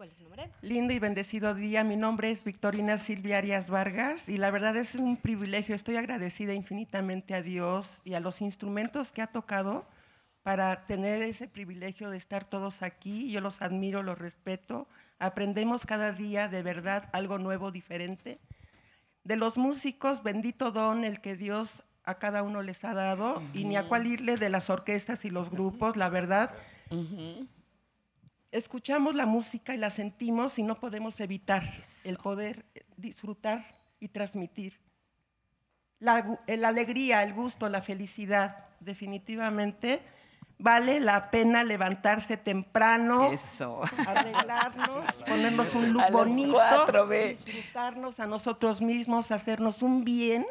¿Cuál 0.00 0.08
es 0.08 0.16
su 0.16 0.22
nombre? 0.22 0.48
Lindo 0.62 0.94
y 0.94 0.98
bendecido 0.98 1.54
día. 1.54 1.84
Mi 1.84 1.94
nombre 1.94 2.30
es 2.30 2.42
Victorina 2.42 2.96
Silvia 2.96 3.36
Arias 3.36 3.68
Vargas 3.68 4.30
y 4.30 4.38
la 4.38 4.50
verdad 4.50 4.74
es 4.76 4.94
un 4.94 5.18
privilegio. 5.18 5.74
Estoy 5.74 5.96
agradecida 5.96 6.54
infinitamente 6.54 7.34
a 7.34 7.42
Dios 7.42 8.00
y 8.02 8.14
a 8.14 8.20
los 8.20 8.40
instrumentos 8.40 9.12
que 9.12 9.20
ha 9.20 9.26
tocado 9.26 9.84
para 10.42 10.86
tener 10.86 11.22
ese 11.22 11.48
privilegio 11.48 12.08
de 12.08 12.16
estar 12.16 12.46
todos 12.46 12.80
aquí. 12.80 13.30
Yo 13.30 13.42
los 13.42 13.60
admiro, 13.60 14.02
los 14.02 14.18
respeto. 14.18 14.88
Aprendemos 15.18 15.84
cada 15.84 16.12
día 16.12 16.48
de 16.48 16.62
verdad 16.62 17.10
algo 17.12 17.38
nuevo, 17.38 17.70
diferente. 17.70 18.40
De 19.22 19.36
los 19.36 19.58
músicos, 19.58 20.22
bendito 20.22 20.70
don 20.70 21.04
el 21.04 21.20
que 21.20 21.36
Dios 21.36 21.82
a 22.04 22.14
cada 22.14 22.42
uno 22.42 22.62
les 22.62 22.82
ha 22.84 22.94
dado 22.94 23.42
y 23.52 23.66
ni 23.66 23.76
a 23.76 23.86
cuál 23.86 24.06
irle 24.06 24.36
de 24.36 24.48
las 24.48 24.70
orquestas 24.70 25.26
y 25.26 25.30
los 25.30 25.50
grupos, 25.50 25.98
la 25.98 26.08
verdad. 26.08 26.52
Escuchamos 28.52 29.14
la 29.14 29.26
música 29.26 29.74
y 29.74 29.78
la 29.78 29.90
sentimos 29.90 30.58
y 30.58 30.64
no 30.64 30.74
podemos 30.80 31.20
evitar 31.20 31.62
el 32.02 32.16
poder 32.16 32.66
disfrutar 32.96 33.64
y 34.00 34.08
transmitir. 34.08 34.80
La, 36.00 36.38
la 36.46 36.68
alegría, 36.68 37.22
el 37.22 37.32
gusto, 37.32 37.68
la 37.68 37.80
felicidad, 37.80 38.68
definitivamente 38.80 40.02
vale 40.60 41.00
la 41.00 41.30
pena 41.30 41.64
levantarse 41.64 42.36
temprano, 42.36 43.30
Eso. 43.32 43.82
arreglarnos, 44.06 45.14
ponernos 45.26 45.74
un 45.74 45.92
look 45.92 46.10
bonito, 46.10 46.52
cuatro, 46.52 47.08
disfrutarnos 47.08 48.20
a 48.20 48.26
nosotros 48.26 48.80
mismos, 48.80 49.30
hacernos 49.30 49.82
un 49.82 50.04
bien. 50.04 50.46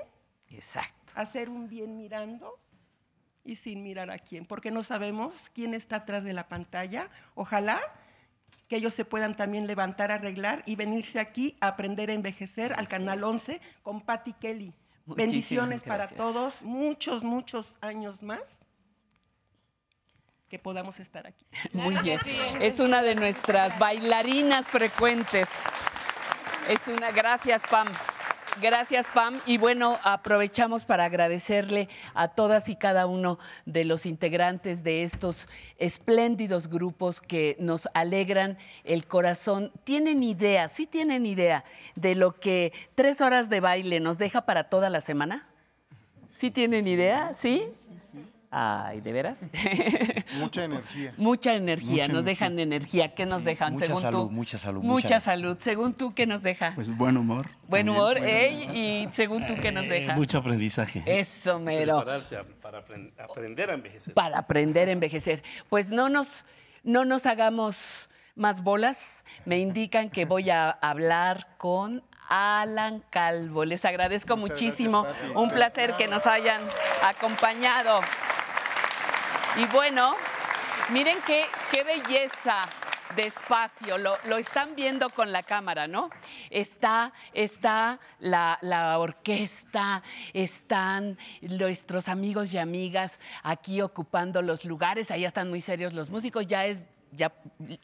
Exacto. 0.50 1.14
Hacer 1.16 1.50
un 1.50 1.68
bien 1.68 1.98
mirando 1.98 2.60
y 3.50 3.56
sin 3.56 3.82
mirar 3.82 4.12
a 4.12 4.20
quién, 4.20 4.46
porque 4.46 4.70
no 4.70 4.84
sabemos 4.84 5.50
quién 5.54 5.74
está 5.74 5.98
atrás 5.98 6.24
de 6.24 6.34
la 6.34 6.48
pantalla. 6.48 7.10
Ojalá 7.34 7.82
que 8.68 8.76
ellos 8.76 8.94
se 8.94 9.06
puedan 9.06 9.36
también 9.36 9.66
levantar, 9.66 10.12
arreglar 10.12 10.62
y 10.68 10.76
venirse 10.76 11.20
aquí 11.20 11.58
a 11.60 11.70
aprender 11.70 12.12
a 12.12 12.14
envejecer 12.14 12.74
al 12.74 12.88
Canal 12.88 13.24
11 13.24 13.60
con 13.82 14.02
Patty 14.02 14.34
Kelly. 14.34 14.74
Muchísimas 15.06 15.18
Bendiciones 15.18 15.84
para 15.84 16.08
todos, 16.08 16.62
muchos, 16.62 17.24
muchos 17.24 17.76
años 17.82 18.22
más 18.22 18.60
que 20.48 20.60
podamos 20.60 21.00
estar 21.00 21.26
aquí. 21.26 21.46
Muy 21.74 21.96
bien. 21.98 22.20
Es 22.62 22.80
una 22.80 23.02
de 23.02 23.16
nuestras 23.16 23.78
bailarinas 23.80 24.68
frecuentes. 24.68 25.50
Es 26.68 26.88
una, 26.88 27.12
gracias 27.12 27.64
Pam. 27.70 27.88
Gracias 28.62 29.06
Pam. 29.14 29.40
Y 29.46 29.58
bueno, 29.58 29.98
aprovechamos 30.04 30.84
para 30.84 31.06
agradecerle 31.06 31.88
a 32.14 32.30
todas 32.30 32.68
y 32.68 32.76
cada 32.76 33.06
uno 33.06 33.40
de 33.66 33.86
los 33.86 34.06
integrantes 34.06 34.84
de 34.84 35.04
estos 35.04 35.48
espléndidos 35.78 36.68
grupos 36.68 37.22
que 37.22 37.56
nos 37.60 37.88
alegran 37.94 38.58
el 38.84 39.08
corazón. 39.08 39.72
¿Tienen 39.86 40.24
idea, 40.24 40.68
sí 40.68 40.88
tienen 40.88 41.26
idea 41.26 41.64
de 41.96 42.16
lo 42.16 42.40
que 42.40 42.74
tres 42.96 43.22
horas 43.22 43.50
de 43.50 43.62
baile 43.62 44.00
nos 44.00 44.18
deja 44.18 44.42
para 44.42 44.66
toda 44.66 44.90
la 44.90 45.02
semana? 45.02 45.48
¿Sí 46.36 46.52
tienen 46.52 46.88
idea? 46.88 47.34
¿Sí? 47.34 47.64
Ay, 48.52 49.02
¿de 49.02 49.14
veras? 49.14 49.38
Mucha 50.40 50.64
energía. 50.64 51.14
Mucha 51.18 51.54
energía, 51.54 51.90
Mucha 52.04 52.08
nos 52.14 52.24
energía. 52.24 52.24
dejan 52.24 52.60
energía. 52.60 53.14
¿Qué 53.14 53.26
nos 53.28 53.44
dejan? 53.44 53.74
mucha 53.74 53.86
según 53.86 54.02
salud, 54.02 54.20
tú? 54.28 54.32
mucha 54.32 54.58
salud, 54.58 54.82
Mucha, 54.82 55.08
mucha- 55.08 55.20
salud. 55.20 55.58
Según 55.60 55.94
tú, 55.94 56.16
¿qué 56.16 56.26
nos 56.26 56.42
deja? 56.42 56.72
Pues 56.74 56.96
buen 56.98 57.16
humor. 57.18 57.48
Buen 57.68 57.86
también. 57.86 57.90
humor, 58.04 58.18
Buen 58.20 58.30
ey, 58.30 58.64
y 59.06 59.10
según 59.14 59.46
tú, 59.46 59.54
¿qué 59.62 59.72
nos 59.72 59.84
Eh, 59.86 59.90
deja? 59.90 60.16
mucho 60.16 60.40
aprendizaje. 60.40 61.04
Eso, 61.06 61.60
mero. 61.60 61.98
Prepararse 61.98 62.38
a- 62.38 62.44
para 62.62 62.84
apren- 62.84 63.12
aprender 63.20 63.70
a 63.70 63.74
envejecer. 63.76 64.14
Para 64.16 64.40
aprender 64.40 64.90
a 64.90 64.92
envejecer. 64.94 65.44
Pues 65.70 65.90
no 65.90 66.10
nos, 66.10 66.44
no 66.84 67.06
nos 67.06 67.28
hagamos 67.28 68.10
más 68.36 68.64
bolas, 68.64 69.24
me 69.46 69.60
indican 69.60 70.10
que 70.10 70.26
voy 70.26 70.50
a 70.50 70.72
hablar 70.72 71.50
con 71.58 72.02
Alan 72.30 73.04
Calvo. 73.12 73.64
Les 73.66 73.86
agradezco 73.86 74.38
muchísimo. 74.38 75.06
Un 75.36 75.50
placer 75.52 75.94
que 75.98 76.08
nos 76.08 76.26
hayan 76.26 76.62
acompañado. 77.04 78.00
Y 79.60 79.66
bueno, 79.74 80.16
miren 80.90 81.18
qué, 81.28 81.44
qué 81.70 81.84
belleza 81.84 82.64
de 83.14 83.24
espacio. 83.24 83.98
Lo, 83.98 84.14
lo 84.24 84.38
están 84.38 84.74
viendo 84.74 85.10
con 85.10 85.34
la 85.34 85.44
cámara, 85.44 85.86
¿no? 85.86 86.10
Está, 86.50 87.12
está 87.34 88.00
la, 88.20 88.58
la 88.62 88.98
orquesta, 89.00 90.02
están 90.32 91.18
nuestros 91.42 92.08
amigos 92.08 92.54
y 92.54 92.58
amigas 92.58 93.20
aquí 93.44 93.82
ocupando 93.82 94.42
los 94.42 94.64
lugares. 94.64 95.12
Ahí 95.12 95.26
están 95.26 95.50
muy 95.50 95.60
serios 95.60 95.94
los 95.94 96.10
músicos. 96.10 96.48
Ya 96.48 96.66
es 96.66 96.86
ya 97.12 97.34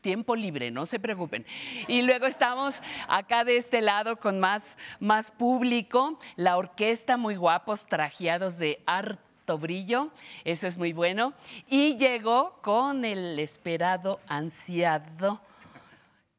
tiempo 0.02 0.36
libre, 0.36 0.72
no 0.72 0.86
se 0.86 1.00
preocupen. 1.00 1.46
Y 1.90 2.04
luego 2.04 2.26
estamos 2.26 2.76
acá 3.10 3.44
de 3.44 3.58
este 3.58 3.82
lado 3.82 4.18
con 4.18 4.40
más, 4.40 4.78
más 5.00 5.32
público, 5.32 6.20
la 6.38 6.56
orquesta 6.56 7.18
muy 7.18 7.36
guapos, 7.36 7.86
trajeados 7.86 8.58
de 8.58 8.82
brillo, 9.58 10.10
eso 10.44 10.68
es 10.68 10.78
muy 10.78 10.94
bueno. 10.94 11.34
Y 11.68 11.98
llegó 11.98 12.60
con 12.62 13.06
el 13.06 13.40
esperado, 13.40 14.20
ansiado, 14.28 15.40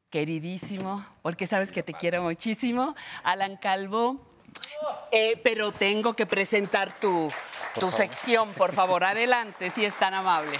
queridísimo, 0.09 1.05
porque 1.21 1.47
sabes 1.47 1.71
que 1.71 1.83
te 1.83 1.93
quiero 1.93 2.21
muchísimo, 2.23 2.95
Alan 3.23 3.57
Calvo. 3.57 4.17
Eh, 5.11 5.39
pero 5.43 5.71
tengo 5.71 6.13
que 6.13 6.25
presentar 6.25 6.99
tu, 6.99 7.29
tu 7.79 7.91
sección, 7.91 8.53
por 8.53 8.73
favor, 8.73 9.03
adelante, 9.03 9.69
si 9.69 9.85
es 9.85 9.93
tan 9.95 10.13
amable. 10.13 10.59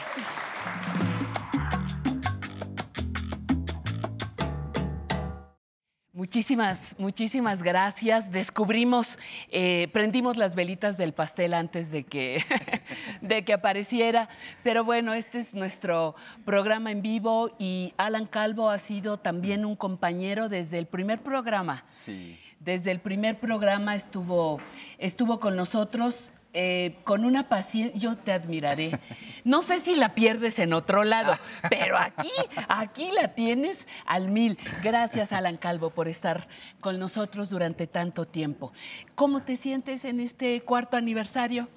Muchísimas, 6.17 6.79
muchísimas 6.97 7.61
gracias. 7.61 8.31
Descubrimos, 8.31 9.07
eh, 9.51 9.87
prendimos 9.93 10.35
las 10.35 10.55
velitas 10.55 10.97
del 10.97 11.13
pastel 11.13 11.53
antes 11.53 11.91
de 11.91 12.05
que, 12.05 12.43
de 13.21 13.45
que 13.45 13.53
apareciera. 13.53 14.27
Pero 14.63 14.83
bueno, 14.83 15.13
este 15.13 15.37
es 15.37 15.53
nuestro 15.53 16.15
programa 16.43 16.89
en 16.89 17.03
vivo 17.03 17.55
y 17.59 17.93
Alan 17.97 18.25
Calvo 18.25 18.71
ha 18.71 18.79
sido 18.79 19.19
también 19.19 19.63
un 19.63 19.75
compañero 19.75 20.49
desde 20.49 20.79
el 20.79 20.87
primer 20.87 21.21
programa. 21.21 21.85
Sí. 21.91 22.39
Desde 22.59 22.89
el 22.89 22.99
primer 22.99 23.39
programa 23.39 23.93
estuvo, 23.93 24.59
estuvo 24.97 25.39
con 25.39 25.55
nosotros 25.55 26.31
eh, 26.59 26.95
con 27.03 27.23
una 27.23 27.49
paciencia, 27.49 27.99
yo 27.99 28.17
te 28.17 28.31
admiraré. 28.31 28.99
No 29.43 29.61
sé 29.61 29.77
si 29.77 29.93
la 29.93 30.15
pierdes 30.15 30.57
en 30.57 30.73
otro 30.73 31.03
lado, 31.03 31.33
pero 31.69 31.99
aquí, 31.99 32.31
aquí 32.67 33.11
la 33.11 33.35
tienes 33.35 33.87
al 34.07 34.31
mil. 34.31 34.57
Gracias, 34.81 35.33
Alan 35.33 35.57
Calvo, 35.57 35.91
por 35.91 36.07
estar 36.07 36.47
con 36.79 36.97
nosotros 36.97 37.51
durante 37.51 37.85
tanto 37.85 38.25
tiempo. 38.25 38.73
¿Cómo 39.13 39.43
te 39.43 39.55
sientes 39.55 40.03
en 40.03 40.19
este 40.19 40.59
cuarto 40.61 40.97
aniversario? 40.97 41.69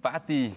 Patti, 0.00 0.54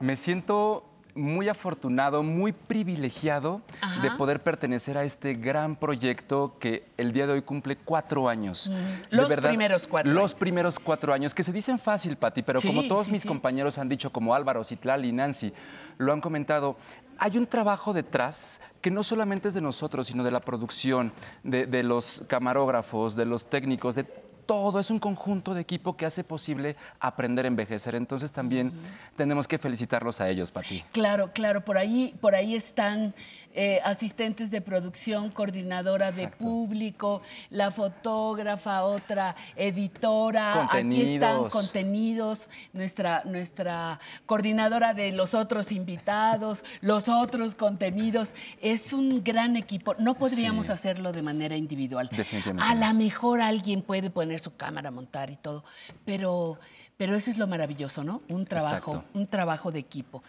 me 0.00 0.14
siento 0.14 0.84
muy 1.18 1.48
afortunado, 1.48 2.22
muy 2.22 2.52
privilegiado 2.52 3.60
Ajá. 3.80 4.00
de 4.02 4.10
poder 4.12 4.42
pertenecer 4.42 4.96
a 4.96 5.04
este 5.04 5.34
gran 5.34 5.76
proyecto 5.76 6.56
que 6.58 6.86
el 6.96 7.12
día 7.12 7.26
de 7.26 7.34
hoy 7.34 7.42
cumple 7.42 7.76
cuatro 7.76 8.28
años. 8.28 8.68
Mm, 8.70 9.16
De 9.16 9.16
los 9.16 9.32
primeros 9.40 9.86
cuatro 9.86 10.12
Los 10.12 10.34
primeros 10.34 10.78
cuatro 10.78 11.12
años, 11.12 11.34
que 11.34 11.42
se 11.42 11.52
dicen 11.52 11.78
fácil, 11.78 12.16
Patti, 12.16 12.42
pero 12.42 12.60
Sí, 12.60 12.68
como 12.68 12.84
todos 12.88 13.06
sí, 13.06 13.12
mis 13.12 13.22
sí. 13.22 13.28
compañeros 13.28 13.78
han 13.78 13.88
dicho, 13.88 14.10
como 14.10 14.34
Álvaro, 14.34 14.64
Citlali 14.64 15.08
y 15.08 15.12
Nancy, 15.12 15.52
lo 15.98 16.12
han 16.12 16.20
comentado, 16.20 16.76
hay 17.18 17.36
un 17.36 17.46
trabajo 17.46 17.92
detrás 17.92 18.60
que 18.80 18.90
no 18.92 19.02
solamente 19.02 19.48
es 19.48 19.54
de 19.54 19.60
nosotros, 19.60 20.06
sino 20.06 20.22
de 20.22 20.30
la 20.30 20.40
producción, 20.40 21.12
de, 21.42 21.66
de 21.66 21.82
los 21.82 22.22
camarógrafos, 22.28 23.16
de 23.16 23.26
los 23.26 23.50
técnicos, 23.50 23.96
de 23.96 24.04
todo. 24.48 24.80
Es 24.80 24.90
un 24.90 24.98
conjunto 24.98 25.52
de 25.52 25.60
equipo 25.60 25.94
que 25.94 26.06
hace 26.06 26.24
posible 26.24 26.74
aprender 26.98 27.44
a 27.44 27.48
envejecer. 27.48 27.94
Entonces 27.94 28.32
también 28.32 28.72
tenemos 29.14 29.46
que 29.46 29.58
felicitarlos 29.58 30.22
a 30.22 30.28
ellos, 30.30 30.50
Pati. 30.50 30.82
Claro, 30.90 31.30
claro, 31.34 31.60
por 31.60 31.76
ahí, 31.76 32.16
por 32.22 32.34
ahí 32.34 32.56
están 32.56 33.14
eh, 33.60 33.80
asistentes 33.82 34.52
de 34.52 34.60
producción, 34.60 35.30
coordinadora 35.30 36.12
de 36.12 36.28
público, 36.28 37.22
la 37.50 37.72
fotógrafa, 37.72 38.84
otra 38.84 39.34
editora, 39.56 40.68
aquí 40.72 41.02
están 41.14 41.48
Contenidos. 41.48 41.52
contenidos, 41.52 42.48
nuestra, 42.72 43.22
nuestra 43.24 43.98
coordinadora 44.26 44.94
de 44.94 45.10
los 45.10 45.34
otros 45.34 45.72
invitados, 45.72 46.62
los 46.82 47.08
otros 47.08 47.56
contenidos. 47.56 48.28
Es 48.60 48.92
un 48.92 49.24
gran 49.24 49.56
equipo. 49.56 49.96
No 49.98 50.14
podríamos 50.14 50.66
Sí. 50.66 50.72
hacerlo 50.72 51.10
de 51.12 51.22
manera 51.22 51.56
individual. 51.56 52.08
Definitivamente. 52.16 52.62
A 52.64 52.74
lo 52.76 52.94
mejor 52.96 53.40
alguien 53.40 53.82
puede 53.82 54.08
poner 54.08 54.38
su 54.38 54.54
cámara, 54.54 54.92
montar 54.92 55.30
y 55.30 55.36
todo, 55.36 55.64
pero, 56.04 56.58
pero 56.96 57.16
eso 57.16 57.32
es 57.32 57.38
lo 57.38 57.48
maravilloso, 57.48 58.04
¿no? 58.04 58.22
Un 58.28 58.44
trabajo, 58.46 58.92
Exacto. 58.92 59.18
un 59.18 59.26
trabajo 59.26 59.72
de 59.72 59.80
equipo. 59.80 60.22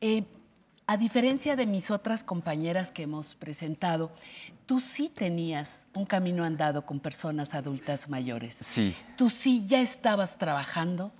Eh, 0.00 0.22
a 0.88 0.96
diferencia 0.96 1.54
de 1.54 1.66
mis 1.66 1.90
otras 1.90 2.24
compañeras 2.24 2.90
que 2.90 3.02
hemos 3.02 3.34
presentado, 3.34 4.10
tú 4.64 4.80
sí 4.80 5.12
tenías 5.14 5.68
un 5.94 6.06
camino 6.06 6.44
andado 6.44 6.86
con 6.86 6.98
personas 6.98 7.54
adultas 7.54 8.08
mayores. 8.08 8.56
Sí. 8.60 8.96
Tú 9.14 9.28
sí 9.28 9.66
ya 9.66 9.82
estabas 9.82 10.38
trabajando 10.38 11.12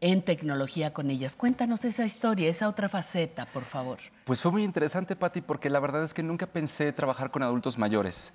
en 0.00 0.22
tecnología 0.22 0.94
con 0.94 1.10
ellas. 1.10 1.36
Cuéntanos 1.36 1.84
esa 1.84 2.06
historia, 2.06 2.48
esa 2.48 2.66
otra 2.66 2.88
faceta, 2.88 3.44
por 3.44 3.64
favor. 3.64 3.98
Pues 4.24 4.40
fue 4.40 4.50
muy 4.50 4.64
interesante, 4.64 5.16
Patti, 5.16 5.42
porque 5.42 5.68
la 5.68 5.80
verdad 5.80 6.02
es 6.02 6.14
que 6.14 6.22
nunca 6.22 6.46
pensé 6.46 6.90
trabajar 6.94 7.30
con 7.30 7.42
adultos 7.42 7.76
mayores. 7.76 8.32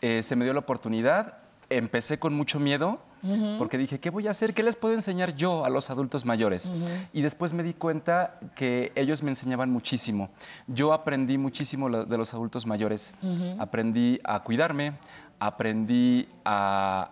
Eh, 0.00 0.24
se 0.24 0.34
me 0.34 0.44
dio 0.44 0.52
la 0.52 0.60
oportunidad, 0.60 1.38
empecé 1.70 2.18
con 2.18 2.34
mucho 2.34 2.58
miedo, 2.58 3.00
Ujú. 3.22 3.56
porque 3.58 3.78
dije, 3.78 3.98
¿qué 3.98 4.10
voy 4.10 4.28
a 4.28 4.30
hacer? 4.30 4.54
¿Qué 4.54 4.62
les 4.62 4.76
puedo 4.76 4.94
enseñar 4.94 5.34
yo 5.34 5.64
a 5.64 5.68
los 5.70 5.90
adultos 5.90 6.24
mayores? 6.24 6.70
Y 7.12 7.22
después 7.22 7.52
me 7.52 7.62
di 7.62 7.74
cuenta 7.74 8.38
que 8.54 8.92
ellos 8.94 9.22
me 9.22 9.30
enseñaban 9.30 9.70
muchísimo. 9.70 10.30
Yo 10.66 10.92
aprendí 10.92 11.38
muchísimo 11.38 11.90
de 11.90 12.18
los 12.18 12.32
adultos 12.34 12.66
mayores. 12.66 13.14
Aprendí 13.58 14.20
a 14.24 14.42
cuidarme, 14.42 14.92
aprendí 15.40 16.28
a, 16.44 17.10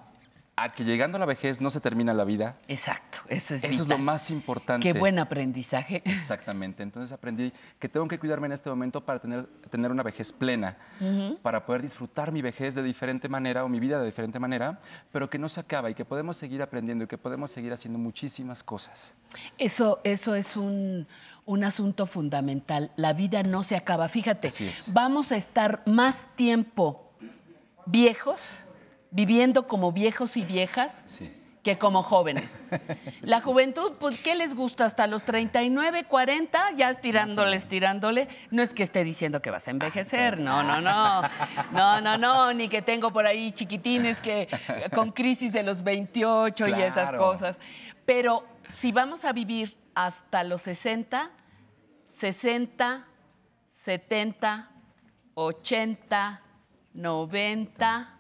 a 0.59 0.73
que 0.73 0.85
llegando 0.85 1.17
a 1.17 1.21
la 1.21 1.27
vejez 1.27 1.61
no 1.61 1.69
se 1.69 1.81
termina 1.81 2.15
la 2.15 2.25
vida. 2.25 2.57
Exacto, 2.67 3.19
eso 3.29 3.55
es 3.55 3.63
Eso 3.63 3.83
es 3.83 3.89
vital. 3.89 3.99
lo 3.99 4.05
más 4.05 4.31
importante. 4.31 4.91
Qué 4.91 4.99
buen 4.99 5.19
aprendizaje. 5.19 6.01
Exactamente. 6.07 6.83
Entonces 6.83 7.13
aprendí 7.13 7.53
que 7.79 7.91
tengo 7.91 8.09
que 8.09 8.19
cuidarme 8.19 8.47
en 8.47 8.53
este 8.55 8.71
momento 8.71 9.05
para 9.05 9.19
tener, 9.19 9.47
tener 9.71 9.91
una 9.91 10.03
vejez 10.03 10.33
plena, 10.33 10.75
para 11.43 11.67
poder 11.67 11.83
disfrutar 11.83 12.33
mi 12.33 12.41
vejez 12.41 12.75
de 12.75 12.83
diferente 12.83 13.29
manera 13.29 13.65
o 13.65 13.69
mi 13.69 13.79
vida 13.81 14.01
de 14.01 14.07
diferente 14.07 14.39
manera, 14.39 14.81
pero 15.13 15.29
que 15.29 15.39
no 15.39 15.51
se 15.51 15.61
acaba 15.61 15.91
y 15.91 15.95
que 15.95 16.07
podemos 16.07 16.39
seguir 16.39 16.63
aprendiendo 16.63 17.05
y 17.05 17.07
que 17.07 17.19
podemos 17.19 17.51
seguir 17.51 17.75
haciendo 17.75 17.99
muchísimas 17.99 18.63
cosas. 18.63 19.15
Eso, 19.59 20.01
eso 20.05 20.35
es 20.35 20.57
un, 20.57 21.07
un 21.45 21.65
asunto 21.65 22.07
fundamental. 22.07 22.93
La 22.97 23.13
vida 23.13 23.43
no 23.43 23.63
se 23.63 23.77
acaba. 23.77 24.09
Fíjate, 24.09 24.51
vamos 24.89 25.33
a 25.33 25.37
estar 25.37 25.83
más 25.85 26.25
tiempo 26.35 27.13
viejos, 27.85 28.41
viviendo 29.11 29.67
como 29.67 29.93
viejos 29.93 30.37
y 30.37 30.45
viejas, 30.45 31.05
que 31.63 31.79
como 31.79 32.03
jóvenes. 32.03 32.65
La 33.23 33.41
juventud, 33.41 33.95
pues, 33.99 34.21
¿qué 34.21 34.37
les 34.37 34.55
gusta? 34.55 34.85
Hasta 34.85 35.09
los 35.09 35.25
39, 35.25 36.05
40, 36.05 36.73
ya 36.77 36.91
estirándole, 36.91 37.57
estirándole. 37.57 38.29
No 38.53 38.63
es 38.63 38.73
que 38.73 38.85
esté 38.85 39.03
diciendo 39.03 39.43
que 39.43 39.51
vas 39.51 39.67
a 39.67 39.73
envejecer, 39.73 40.39
no, 40.39 40.63
no, 40.63 40.81
no. 40.81 41.23
No, 41.73 42.01
no, 42.01 42.19
no, 42.19 42.53
ni 42.55 42.69
que 42.69 42.83
tengo 42.83 43.13
por 43.13 43.27
ahí 43.27 43.51
chiquitines 43.51 44.21
que 44.21 44.49
con 44.95 45.11
crisis 45.11 45.53
de 45.53 45.65
los 45.65 45.83
28 45.83 46.69
y 46.69 46.83
esas 46.83 47.13
cosas. 47.13 47.59
Pero 48.05 48.45
si 48.75 48.93
vamos 48.93 49.25
a 49.25 49.33
vivir 49.33 49.77
hasta 49.97 50.45
los 50.45 50.63
60, 50.63 51.33
60, 52.11 53.07
70, 53.73 54.71
80, 55.35 56.43
90, 56.95 58.16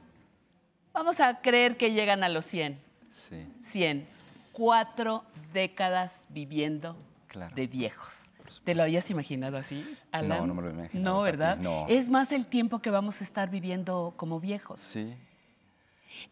vamos 0.97 1.20
a 1.20 1.40
creer 1.43 1.77
que 1.77 1.93
llegan 1.93 2.24
a 2.24 2.28
los 2.28 2.47
100. 2.47 2.78
Sí. 3.10 3.47
100. 3.64 4.09
Cuatro 4.52 5.24
décadas 5.52 6.12
viviendo 6.31 6.97
de 7.55 7.66
viejos. 7.66 8.23
¿Te 8.64 8.74
lo 8.74 8.82
habías 8.85 9.10
imaginado 9.10 9.59
así, 9.59 9.85
Alan? 10.10 10.39
No, 10.39 10.47
no 10.47 10.55
me 10.55 10.62
lo 10.62 10.70
imaginado, 10.70 11.16
No, 11.16 11.23
¿verdad? 11.23 11.59
no. 11.59 11.86
Es 11.89 12.09
más 12.09 12.32
el 12.32 12.47
tiempo 12.47 12.78
que 12.78 12.90
vamos 12.90 13.20
a 13.20 13.24
estar 13.24 13.51
viviendo 13.51 14.14
como 14.16 14.40
viejos. 14.40 14.81
Sí. 14.81 15.14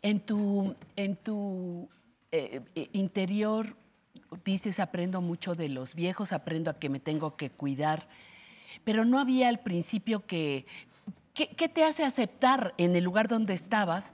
En 0.00 0.20
tu, 0.20 0.74
en 0.96 1.16
tu 1.16 1.88
eh, 2.32 2.62
eh, 2.74 2.88
interior 2.92 3.76
dices, 4.44 4.80
aprendo 4.80 5.20
mucho 5.20 5.54
de 5.54 5.68
los 5.68 5.94
viejos, 5.94 6.32
aprendo 6.32 6.70
a 6.70 6.78
que 6.78 6.88
me 6.88 7.00
tengo 7.00 7.36
que 7.36 7.50
cuidar, 7.50 8.08
pero 8.84 9.04
no 9.04 9.18
había 9.18 9.48
al 9.48 9.60
principio 9.60 10.24
que... 10.26 10.66
¿Qué, 11.34 11.48
qué 11.48 11.68
te 11.68 11.82
hace 11.82 12.04
aceptar 12.04 12.74
en 12.78 12.94
el 12.94 13.02
lugar 13.02 13.26
donde 13.26 13.54
estabas 13.54 14.12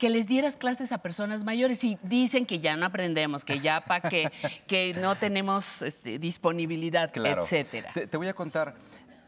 que 0.00 0.10
les 0.10 0.26
dieras 0.26 0.56
clases 0.56 0.90
a 0.90 0.98
personas 0.98 1.44
mayores 1.44 1.84
y 1.84 1.96
dicen 2.02 2.46
que 2.46 2.58
ya 2.58 2.76
no 2.76 2.86
aprendemos, 2.86 3.44
que 3.44 3.60
ya 3.60 3.82
para 3.82 4.08
qué, 4.08 4.30
que 4.66 4.94
no 4.94 5.14
tenemos 5.14 5.82
este, 5.82 6.18
disponibilidad, 6.18 7.12
Claro. 7.12 7.42
etcétera? 7.44 7.90
Te, 7.94 8.06
te 8.08 8.16
voy 8.16 8.26
a 8.26 8.34
contar. 8.34 8.74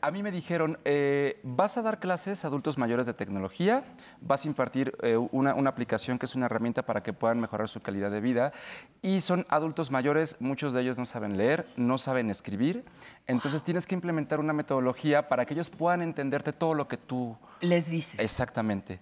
A 0.04 0.10
mí 0.10 0.20
me 0.20 0.32
dijeron, 0.32 0.78
eh, 0.84 1.38
vas 1.44 1.76
a 1.76 1.82
dar 1.82 2.00
clases 2.00 2.44
a 2.44 2.48
adultos 2.48 2.76
mayores 2.76 3.06
de 3.06 3.14
tecnología, 3.14 3.84
vas 4.20 4.44
a 4.44 4.48
impartir 4.48 4.92
eh, 5.00 5.16
una, 5.16 5.54
una 5.54 5.70
aplicación 5.70 6.18
que 6.18 6.26
es 6.26 6.34
una 6.34 6.46
herramienta 6.46 6.82
para 6.84 7.04
que 7.04 7.12
puedan 7.12 7.38
mejorar 7.38 7.68
su 7.68 7.80
calidad 7.80 8.10
de 8.10 8.20
vida 8.20 8.52
y 9.00 9.20
son 9.20 9.46
adultos 9.48 9.92
mayores, 9.92 10.38
muchos 10.40 10.72
de 10.72 10.80
ellos 10.80 10.98
no 10.98 11.04
saben 11.04 11.36
leer, 11.36 11.68
no 11.76 11.98
saben 11.98 12.30
escribir, 12.30 12.84
entonces 13.28 13.62
tienes 13.62 13.86
que 13.86 13.94
implementar 13.94 14.40
una 14.40 14.52
metodología 14.52 15.28
para 15.28 15.44
que 15.46 15.54
ellos 15.54 15.70
puedan 15.70 16.02
entenderte 16.02 16.52
todo 16.52 16.74
lo 16.74 16.88
que 16.88 16.96
tú 16.96 17.36
les 17.60 17.88
dices. 17.88 18.18
Exactamente. 18.18 18.98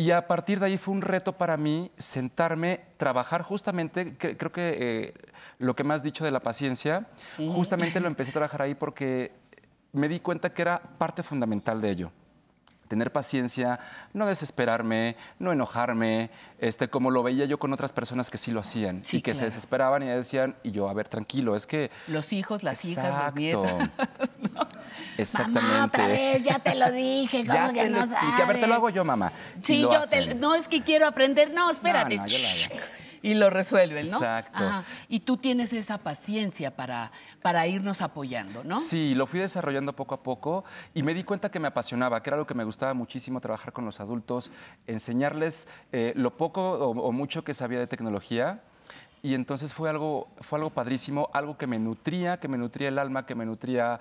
Y 0.00 0.12
a 0.12 0.26
partir 0.26 0.58
de 0.60 0.64
ahí 0.64 0.78
fue 0.78 0.94
un 0.94 1.02
reto 1.02 1.32
para 1.34 1.58
mí 1.58 1.90
sentarme, 1.98 2.80
trabajar 2.96 3.42
justamente, 3.42 4.16
cre- 4.18 4.34
creo 4.38 4.50
que 4.50 4.76
eh, 4.80 5.14
lo 5.58 5.76
que 5.76 5.84
me 5.84 5.92
has 5.92 6.02
dicho 6.02 6.24
de 6.24 6.30
la 6.30 6.40
paciencia, 6.40 7.06
justamente 7.36 8.00
lo 8.00 8.06
empecé 8.12 8.30
a 8.30 8.32
trabajar 8.32 8.62
ahí 8.62 8.74
porque 8.74 9.32
me 9.92 10.08
di 10.08 10.20
cuenta 10.20 10.54
que 10.54 10.62
era 10.62 10.80
parte 10.80 11.22
fundamental 11.22 11.82
de 11.82 11.90
ello. 11.90 12.10
Tener 12.90 13.12
paciencia, 13.12 13.78
no 14.14 14.26
desesperarme, 14.26 15.14
no 15.38 15.52
enojarme, 15.52 16.28
este, 16.58 16.88
como 16.88 17.12
lo 17.12 17.22
veía 17.22 17.44
yo 17.44 17.56
con 17.56 17.72
otras 17.72 17.92
personas 17.92 18.30
que 18.30 18.36
sí 18.36 18.50
lo 18.50 18.58
hacían 18.58 19.04
Sí, 19.04 19.18
y 19.18 19.22
que 19.22 19.32
se 19.36 19.44
desesperaban 19.44 20.02
y 20.02 20.06
decían, 20.06 20.56
y 20.64 20.72
yo, 20.72 20.88
a 20.88 20.92
ver, 20.92 21.08
tranquilo, 21.08 21.54
es 21.54 21.68
que... 21.68 21.88
Los 22.08 22.32
hijos, 22.32 22.64
las 22.64 22.84
hijas, 22.84 23.04
los 23.04 23.14
Exacto. 23.14 23.38
nietos. 23.38 23.70
Exactamente. 25.18 25.70
Mamá, 25.70 25.84
otra 25.84 26.06
vez, 26.08 26.42
ya 26.42 26.58
te 26.58 26.74
lo 26.74 26.90
dije, 26.92 27.44
Ya 27.44 27.52
¿cómo 27.60 27.72
que 27.74 27.82
te 27.82 27.90
lo 27.90 27.98
no 27.98 28.04
expliqué. 28.04 28.42
A 28.42 28.46
ver, 28.46 28.56
te 28.56 28.60
lo 28.62 28.66
sabes? 28.66 28.74
hago 28.76 28.90
yo, 28.90 29.04
mamá. 29.04 29.32
Sí, 29.62 29.80
yo 29.80 30.00
te, 30.02 30.34
no 30.34 30.56
es 30.56 30.66
que 30.66 30.82
quiero 30.82 31.06
aprender, 31.06 31.52
no, 31.52 31.70
espérate. 31.70 32.16
No, 32.16 32.22
no, 32.22 32.28
yo 32.28 32.38
lo 32.38 32.48
hago. 32.48 32.80
Y 33.22 33.34
lo 33.34 33.50
resuelven, 33.50 34.08
¿no? 34.10 34.16
Exacto. 34.16 34.64
Ajá. 34.64 34.84
Y 35.08 35.20
tú 35.20 35.36
tienes 35.36 35.72
esa 35.72 35.98
paciencia 35.98 36.74
para, 36.74 37.12
para 37.42 37.66
irnos 37.66 38.00
apoyando, 38.00 38.64
¿no? 38.64 38.80
Sí, 38.80 39.14
lo 39.14 39.26
fui 39.26 39.40
desarrollando 39.40 39.94
poco 39.94 40.14
a 40.14 40.22
poco 40.22 40.64
y 40.94 41.02
me 41.02 41.12
di 41.12 41.24
cuenta 41.24 41.50
que 41.50 41.60
me 41.60 41.68
apasionaba, 41.68 42.22
que 42.22 42.30
era 42.30 42.36
algo 42.36 42.46
que 42.46 42.54
me 42.54 42.64
gustaba 42.64 42.94
muchísimo 42.94 43.40
trabajar 43.40 43.72
con 43.72 43.84
los 43.84 44.00
adultos, 44.00 44.50
enseñarles 44.86 45.68
eh, 45.92 46.12
lo 46.16 46.36
poco 46.36 46.72
o, 46.72 46.90
o 46.90 47.12
mucho 47.12 47.44
que 47.44 47.54
sabía 47.54 47.78
de 47.78 47.86
tecnología. 47.86 48.62
Y 49.22 49.34
entonces 49.34 49.74
fue 49.74 49.90
algo, 49.90 50.28
fue 50.40 50.58
algo 50.58 50.70
padrísimo, 50.70 51.28
algo 51.34 51.58
que 51.58 51.66
me 51.66 51.78
nutría, 51.78 52.40
que 52.40 52.48
me 52.48 52.56
nutría 52.56 52.88
el 52.88 52.98
alma, 52.98 53.26
que 53.26 53.34
me 53.34 53.44
nutría 53.44 54.00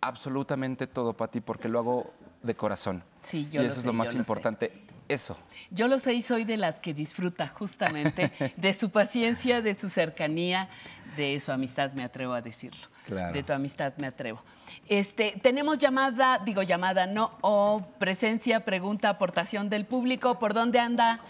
absolutamente 0.00 0.86
todo, 0.86 1.12
Pati, 1.12 1.40
porque 1.40 1.68
lo 1.68 1.78
hago 1.78 2.14
de 2.42 2.54
corazón. 2.54 3.02
Sí, 3.22 3.48
yo 3.50 3.60
y 3.60 3.64
lo 3.64 3.70
eso 3.70 3.80
es 3.80 3.86
lo 3.86 3.92
más 3.92 4.14
lo 4.14 4.24
sé. 4.24 4.72
Eso. 5.08 5.36
Yo 5.70 5.88
lo 5.88 5.98
sé 5.98 6.14
y 6.14 6.22
soy 6.22 6.44
de 6.44 6.56
las 6.56 6.80
que 6.80 6.94
disfruta 6.94 7.48
justamente 7.48 8.32
de 8.56 8.72
su 8.72 8.90
paciencia, 8.90 9.60
de 9.60 9.74
su 9.74 9.88
cercanía, 9.88 10.68
de 11.16 11.38
su 11.40 11.52
amistad, 11.52 11.92
me 11.92 12.04
atrevo 12.04 12.32
a 12.32 12.40
decirlo. 12.40 12.86
Claro. 13.06 13.34
De 13.34 13.42
tu 13.42 13.52
amistad 13.52 13.92
me 13.98 14.06
atrevo. 14.06 14.42
Este, 14.88 15.38
tenemos 15.42 15.78
llamada, 15.78 16.38
digo 16.38 16.62
llamada, 16.62 17.06
no, 17.06 17.32
o 17.42 17.86
presencia, 17.98 18.64
pregunta, 18.64 19.10
aportación 19.10 19.68
del 19.68 19.84
público. 19.84 20.38
¿Por 20.38 20.54
dónde 20.54 20.80
anda? 20.80 21.20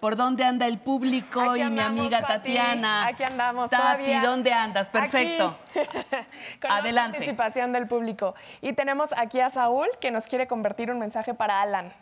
¿Por 0.00 0.16
dónde 0.16 0.44
anda 0.44 0.66
el 0.66 0.78
público? 0.78 1.40
Aquí 1.40 1.62
y 1.62 1.70
mi 1.70 1.80
amiga 1.80 2.20
Pati, 2.20 2.32
Tatiana. 2.34 3.06
Aquí 3.06 3.22
andamos 3.22 3.70
Tati, 3.70 3.82
todavía. 3.82 4.22
¿dónde 4.22 4.52
andas? 4.52 4.88
Perfecto. 4.88 5.58
Con 6.60 6.70
Adelante. 6.70 7.18
participación 7.18 7.72
del 7.72 7.88
público. 7.88 8.34
Y 8.60 8.74
tenemos 8.74 9.12
aquí 9.16 9.40
a 9.40 9.50
Saúl 9.50 9.88
que 10.00 10.10
nos 10.10 10.26
quiere 10.26 10.46
convertir 10.46 10.90
un 10.90 10.98
mensaje 10.98 11.34
para 11.34 11.62
Alan. 11.62 11.92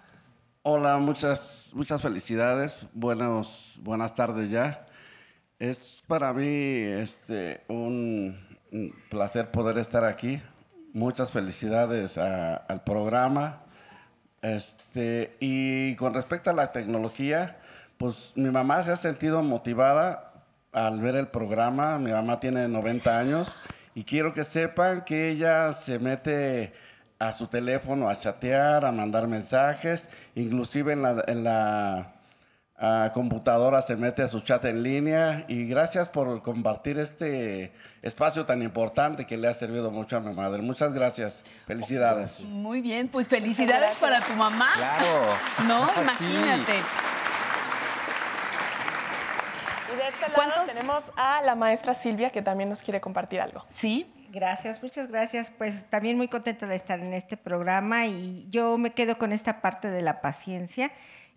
Hola, 0.64 0.98
muchas, 0.98 1.70
muchas 1.72 2.00
felicidades. 2.00 2.86
Buenos, 2.92 3.80
buenas 3.80 4.14
tardes 4.14 4.48
ya. 4.48 4.86
Es 5.58 6.04
para 6.06 6.32
mí 6.32 6.44
este, 6.46 7.64
un, 7.66 8.38
placer 9.10 9.50
poder 9.50 9.78
estar 9.78 10.04
aquí. 10.04 10.40
Muchas 10.92 11.32
felicidades 11.32 12.16
al 12.16 12.84
programa. 12.84 13.64
Este, 14.40 15.36
y 15.40 15.96
con 15.96 16.14
respecto 16.14 16.50
a 16.50 16.52
la 16.52 16.70
tecnología, 16.70 17.58
pues 17.98 18.30
mi 18.36 18.50
mamá 18.50 18.84
se 18.84 18.92
ha 18.92 18.96
sentido 18.96 19.42
motivada 19.42 20.44
al 20.70 21.00
ver 21.00 21.16
el 21.16 21.26
programa. 21.26 21.98
Mi 21.98 22.12
mamá 22.12 22.38
tiene 22.38 22.68
90 22.68 23.18
años 23.18 23.50
y 23.96 24.04
quiero 24.04 24.32
que 24.32 24.44
sepan 24.44 25.04
que 25.04 25.30
ella 25.30 25.72
se 25.72 25.98
mete 25.98 26.72
a 27.28 27.32
su 27.32 27.46
teléfono 27.46 28.08
a 28.08 28.18
chatear, 28.18 28.84
a 28.84 28.90
mandar 28.92 29.26
mensajes, 29.28 30.08
inclusive 30.34 30.92
en 30.92 31.02
la, 31.02 31.24
en 31.26 31.44
la 31.44 32.12
computadora 33.14 33.80
se 33.82 33.94
mete 33.94 34.22
a 34.22 34.28
su 34.28 34.40
chat 34.40 34.64
en 34.64 34.82
línea 34.82 35.44
y 35.46 35.66
gracias 35.68 36.08
por 36.08 36.42
compartir 36.42 36.98
este 36.98 37.72
espacio 38.02 38.44
tan 38.44 38.60
importante 38.60 39.24
que 39.24 39.36
le 39.36 39.46
ha 39.46 39.54
servido 39.54 39.92
mucho 39.92 40.16
a 40.16 40.20
mi 40.20 40.34
madre. 40.34 40.62
Muchas 40.62 40.92
gracias. 40.92 41.44
Felicidades. 41.68 42.40
Muy 42.40 42.80
bien, 42.80 43.06
pues 43.06 43.28
felicidades 43.28 43.94
para 44.00 44.20
tu 44.22 44.32
mamá. 44.32 44.70
Claro. 44.74 45.26
No, 45.68 45.86
Sí. 46.16 46.24
imagínate. 46.24 46.72
Y 49.92 49.96
de 49.96 50.08
este 50.08 50.28
lado 50.40 50.66
tenemos 50.66 51.12
a 51.16 51.42
la 51.42 51.54
maestra 51.54 51.94
Silvia 51.94 52.30
que 52.30 52.42
también 52.42 52.68
nos 52.68 52.82
quiere 52.82 53.00
compartir 53.00 53.40
algo. 53.40 53.64
Sí. 53.76 54.12
Gracias, 54.32 54.82
muchas 54.82 55.10
gracias. 55.10 55.50
Pues 55.50 55.84
también 55.90 56.16
muy 56.16 56.28
contenta 56.28 56.66
de 56.66 56.74
estar 56.74 56.98
en 57.00 57.12
este 57.12 57.36
programa 57.36 58.06
y 58.06 58.46
yo 58.48 58.78
me 58.78 58.94
quedo 58.94 59.18
con 59.18 59.30
esta 59.30 59.60
parte 59.60 59.90
de 59.90 60.00
la 60.00 60.22
paciencia. 60.22 60.90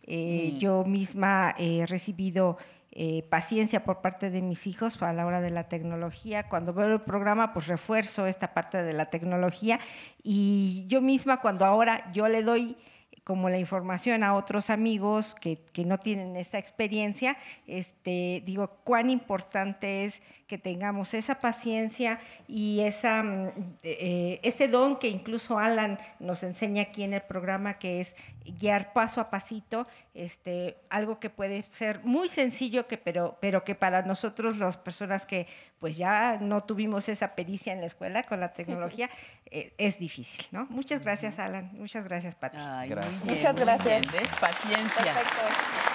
Eh, 0.03 0.53
Mm. 0.53 0.57
Yo 0.59 0.85
misma 0.85 1.55
he 1.57 1.85
recibido 1.85 2.57
eh, 2.91 3.23
paciencia 3.29 3.83
por 3.83 3.99
parte 3.99 4.29
de 4.29 4.41
mis 4.41 4.65
hijos 4.65 5.01
a 5.01 5.11
la 5.11 5.25
hora 5.25 5.41
de 5.41 5.49
la 5.49 5.67
tecnología. 5.67 6.47
Cuando 6.47 6.73
veo 6.73 6.93
el 6.93 7.01
programa, 7.01 7.51
pues 7.53 7.67
refuerzo 7.67 8.27
esta 8.27 8.53
parte 8.53 8.81
de 8.81 8.93
la 8.93 9.09
tecnología 9.09 9.81
y 10.23 10.85
yo 10.87 11.01
misma 11.01 11.41
cuando 11.41 11.65
ahora 11.65 12.09
yo 12.13 12.29
le 12.29 12.43
doy 12.43 12.77
como 13.25 13.49
la 13.49 13.57
información 13.57 14.23
a 14.23 14.35
otros 14.35 14.69
amigos 14.69 15.33
que, 15.35 15.57
que 15.73 15.83
no 15.83 15.97
tienen 15.97 16.35
esta 16.35 16.59
experiencia, 16.59 17.37
este, 17.65 18.43
digo, 18.45 18.69
cuán 18.83 19.09
importante 19.09 20.05
es 20.05 20.21
que 20.47 20.57
tengamos 20.57 21.13
esa 21.13 21.35
paciencia 21.41 22.19
y 22.47 22.81
esa, 22.81 23.23
mm, 23.23 23.51
eh, 23.83 24.39
ese 24.43 24.67
don 24.67 24.97
que 24.97 25.07
incluso 25.07 25.57
Alan 25.57 25.97
nos 26.19 26.43
enseña 26.43 26.83
aquí 26.83 27.03
en 27.03 27.13
el 27.13 27.21
programa, 27.21 27.79
que 27.79 27.99
es 27.99 28.15
guiar 28.45 28.93
paso 28.93 29.21
a 29.21 29.29
pasito, 29.29 29.87
este, 30.13 30.77
algo 30.89 31.19
que 31.19 31.29
puede 31.29 31.63
ser 31.63 32.01
muy 32.03 32.27
sencillo, 32.27 32.85
que, 32.87 32.97
pero, 32.97 33.37
pero 33.41 33.63
que 33.63 33.73
para 33.73 34.03
nosotros, 34.03 34.57
las 34.57 34.77
personas 34.77 35.25
que 35.25 35.47
pues 35.79 35.97
ya 35.97 36.37
no 36.39 36.63
tuvimos 36.63 37.09
esa 37.09 37.35
pericia 37.35 37.73
en 37.73 37.81
la 37.81 37.87
escuela 37.87 38.23
con 38.23 38.39
la 38.39 38.53
tecnología, 38.53 39.09
eh, 39.51 39.73
es 39.77 39.99
difícil, 39.99 40.45
¿no? 40.51 40.67
Muchas 40.69 41.03
gracias, 41.03 41.39
Alan. 41.39 41.71
Muchas 41.73 42.03
gracias, 42.03 42.35
Pati. 42.35 42.57
Gracias. 42.87 43.23
Muchas 43.23 43.55
gracias. 43.55 44.05
Paciencia. 44.39 45.13
Perfecto. 45.13 45.85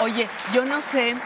Oye, 0.00 0.28
yo 0.54 0.64
no 0.64 0.80
sé, 0.92 1.16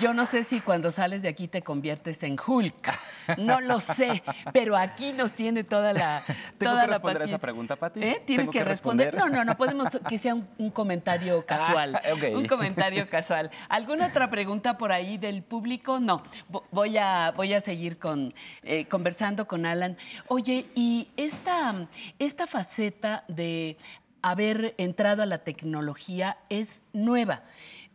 yo 0.00 0.14
no 0.14 0.26
sé 0.26 0.44
si 0.44 0.60
cuando 0.60 0.90
sales 0.90 1.22
de 1.22 1.28
aquí 1.28 1.48
te 1.48 1.62
conviertes 1.62 2.22
en 2.22 2.36
Hulk. 2.44 2.92
No 3.38 3.60
lo 3.60 3.78
sé, 3.80 4.22
pero 4.52 4.76
aquí 4.76 5.12
nos 5.12 5.30
tiene 5.32 5.62
toda 5.64 5.92
la 5.92 6.20
¿Tengo 6.58 6.72
toda 6.72 6.80
que 6.82 6.86
la 6.88 6.92
responder 6.94 7.22
a 7.22 7.24
esa 7.24 7.38
pregunta, 7.38 7.76
Pati? 7.76 8.00
¿Eh? 8.02 8.22
Tienes 8.26 8.42
¿Tengo 8.44 8.52
que, 8.52 8.58
que 8.58 8.64
responder. 8.64 9.14
No, 9.16 9.28
no, 9.28 9.44
no 9.44 9.56
podemos 9.56 9.88
que 10.08 10.18
sea 10.18 10.34
un, 10.34 10.48
un 10.58 10.70
comentario 10.70 11.44
casual. 11.46 11.96
Ah, 11.96 12.12
ok. 12.14 12.36
Un 12.36 12.46
comentario 12.46 13.08
casual. 13.08 13.50
¿Alguna 13.68 14.06
otra 14.08 14.30
pregunta 14.30 14.76
por 14.78 14.90
ahí 14.92 15.18
del 15.18 15.42
público? 15.42 16.00
No. 16.00 16.22
Vo- 16.50 16.64
Voy 16.70 16.98
a, 16.98 17.32
voy 17.36 17.52
a 17.54 17.60
seguir 17.60 17.98
con, 17.98 18.32
eh, 18.62 18.86
conversando 18.86 19.46
con 19.46 19.66
Alan. 19.66 19.96
Oye, 20.28 20.66
y 20.74 21.08
esta, 21.16 21.86
esta 22.18 22.46
faceta 22.46 23.24
de 23.28 23.76
haber 24.22 24.74
entrado 24.78 25.22
a 25.22 25.26
la 25.26 25.38
tecnología 25.38 26.36
es 26.48 26.82
nueva. 26.92 27.42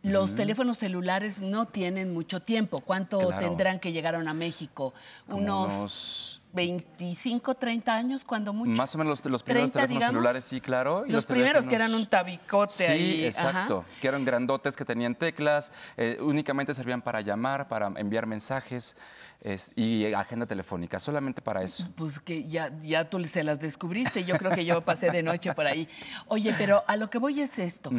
Los 0.02 0.34
teléfonos 0.36 0.78
celulares 0.78 1.40
no 1.40 1.66
tienen 1.66 2.14
mucho 2.14 2.40
tiempo. 2.40 2.80
¿Cuánto 2.80 3.18
Claro. 3.18 3.38
tendrán 3.44 3.80
que 3.80 3.90
llegaron 3.92 4.28
a 4.28 4.34
México? 4.34 4.94
Como 5.28 5.42
unos- 5.66 6.40
25, 6.56 7.54
30 7.54 7.94
años, 7.94 8.24
cuando 8.24 8.52
mucho. 8.52 8.70
Más 8.72 8.92
o 8.94 8.98
menos 8.98 9.22
los, 9.22 9.30
los 9.30 9.42
primeros 9.44 9.70
30, 9.70 9.72
teléfonos 9.86 9.98
digamos. 10.00 10.12
celulares, 10.14 10.44
sí, 10.44 10.60
claro. 10.60 11.04
y 11.06 11.12
Los, 11.12 11.26
primeros 11.26 11.66
que 11.66 11.74
eran 11.76 11.94
un 11.94 12.06
tabicote 12.06 12.72
Sí, 12.72 12.82
ahí. 12.84 13.24
exacto. 13.24 13.84
ajá. 13.88 14.00
Que 14.00 14.08
eran 14.08 14.24
grandotes, 14.24 14.74
que 14.76 14.84
tenían 14.84 15.14
teclas, 15.14 15.70
eh, 15.96 16.18
únicamente 16.20 16.74
servían 16.74 17.02
para 17.02 17.20
llamar, 17.20 17.68
para 17.68 17.86
enviar 17.96 18.26
mensajes 18.26 18.96
es- 19.40 19.70
y 19.76 20.12
agenda 20.14 20.46
telefónica, 20.46 20.98
solamente 20.98 21.42
para 21.42 21.62
eso. 21.62 21.86
Pues 21.94 22.18
que 22.18 22.48
ya, 22.48 22.72
ya 22.82 23.08
tú 23.08 23.22
se 23.26 23.44
las 23.44 23.60
descubriste, 23.60 24.24
yo 24.24 24.36
creo 24.38 24.50
que 24.52 24.64
yo 24.64 24.80
pasé 24.80 25.10
de 25.10 25.22
noche 25.22 25.52
por 25.52 25.66
ahí. 25.66 25.86
Oye, 26.26 26.54
pero 26.58 26.82
a 26.86 26.96
lo 26.96 27.10
que 27.10 27.18
voy 27.18 27.40
es 27.42 27.58
esto. 27.58 27.90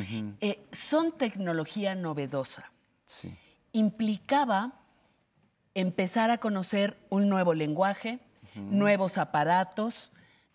Eh, 0.41 0.59
son 0.73 1.11
tecnología 1.17 1.93
novedosa. 1.95 2.69
Sí. 3.05 3.33
Implicaba 3.71 4.71
empezar 5.75 6.31
a 6.31 6.39
conocer 6.39 6.97
un 7.09 7.29
nuevo 7.29 7.53
lenguaje, 7.53 8.19
nuevos 8.57 9.17
aparatos, 9.17 10.11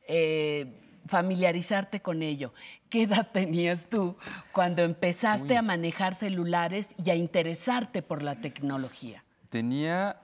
eh, 0.07 0.79
familiarizarte 1.07 2.01
con 2.01 2.23
ello. 2.23 2.53
¿Qué 2.89 3.03
edad 3.03 3.29
tenías 3.33 3.87
tú 3.87 4.17
cuando 4.53 4.83
empezaste 4.83 5.53
Uy. 5.53 5.57
a 5.57 5.63
manejar 5.63 6.15
celulares 6.15 6.89
y 7.03 7.11
a 7.11 7.15
interesarte 7.15 8.03
por 8.03 8.23
la 8.23 8.41
tecnología? 8.41 9.25
Tenía, 9.49 10.21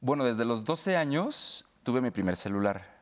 bueno, 0.00 0.24
desde 0.24 0.44
los 0.44 0.64
12 0.64 0.96
años 0.96 1.66
tuve 1.82 2.00
mi 2.00 2.10
primer 2.10 2.36
celular. 2.36 2.94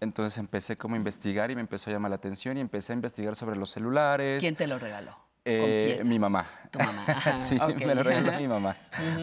Entonces 0.00 0.36
empecé 0.36 0.76
como 0.76 0.94
a 0.94 0.98
investigar 0.98 1.50
y 1.50 1.54
me 1.54 1.62
empezó 1.62 1.88
a 1.88 1.94
llamar 1.94 2.10
la 2.10 2.16
atención 2.16 2.58
y 2.58 2.60
empecé 2.60 2.92
a 2.92 2.96
investigar 2.96 3.34
sobre 3.34 3.56
los 3.56 3.70
celulares. 3.70 4.40
¿Quién 4.40 4.56
te 4.56 4.66
lo 4.66 4.78
regaló? 4.78 5.16
Eh, 5.46 6.02
mi 6.04 6.18
mamá. 6.18 6.46
Tu 6.74 6.78
mamá. 6.80 7.04
Ajá, 7.06 7.34
sí, 7.34 7.56
me 7.76 7.94
lo 7.94 8.02
regaló 8.02 8.32
mi 8.40 8.48
mamá. 8.48 8.76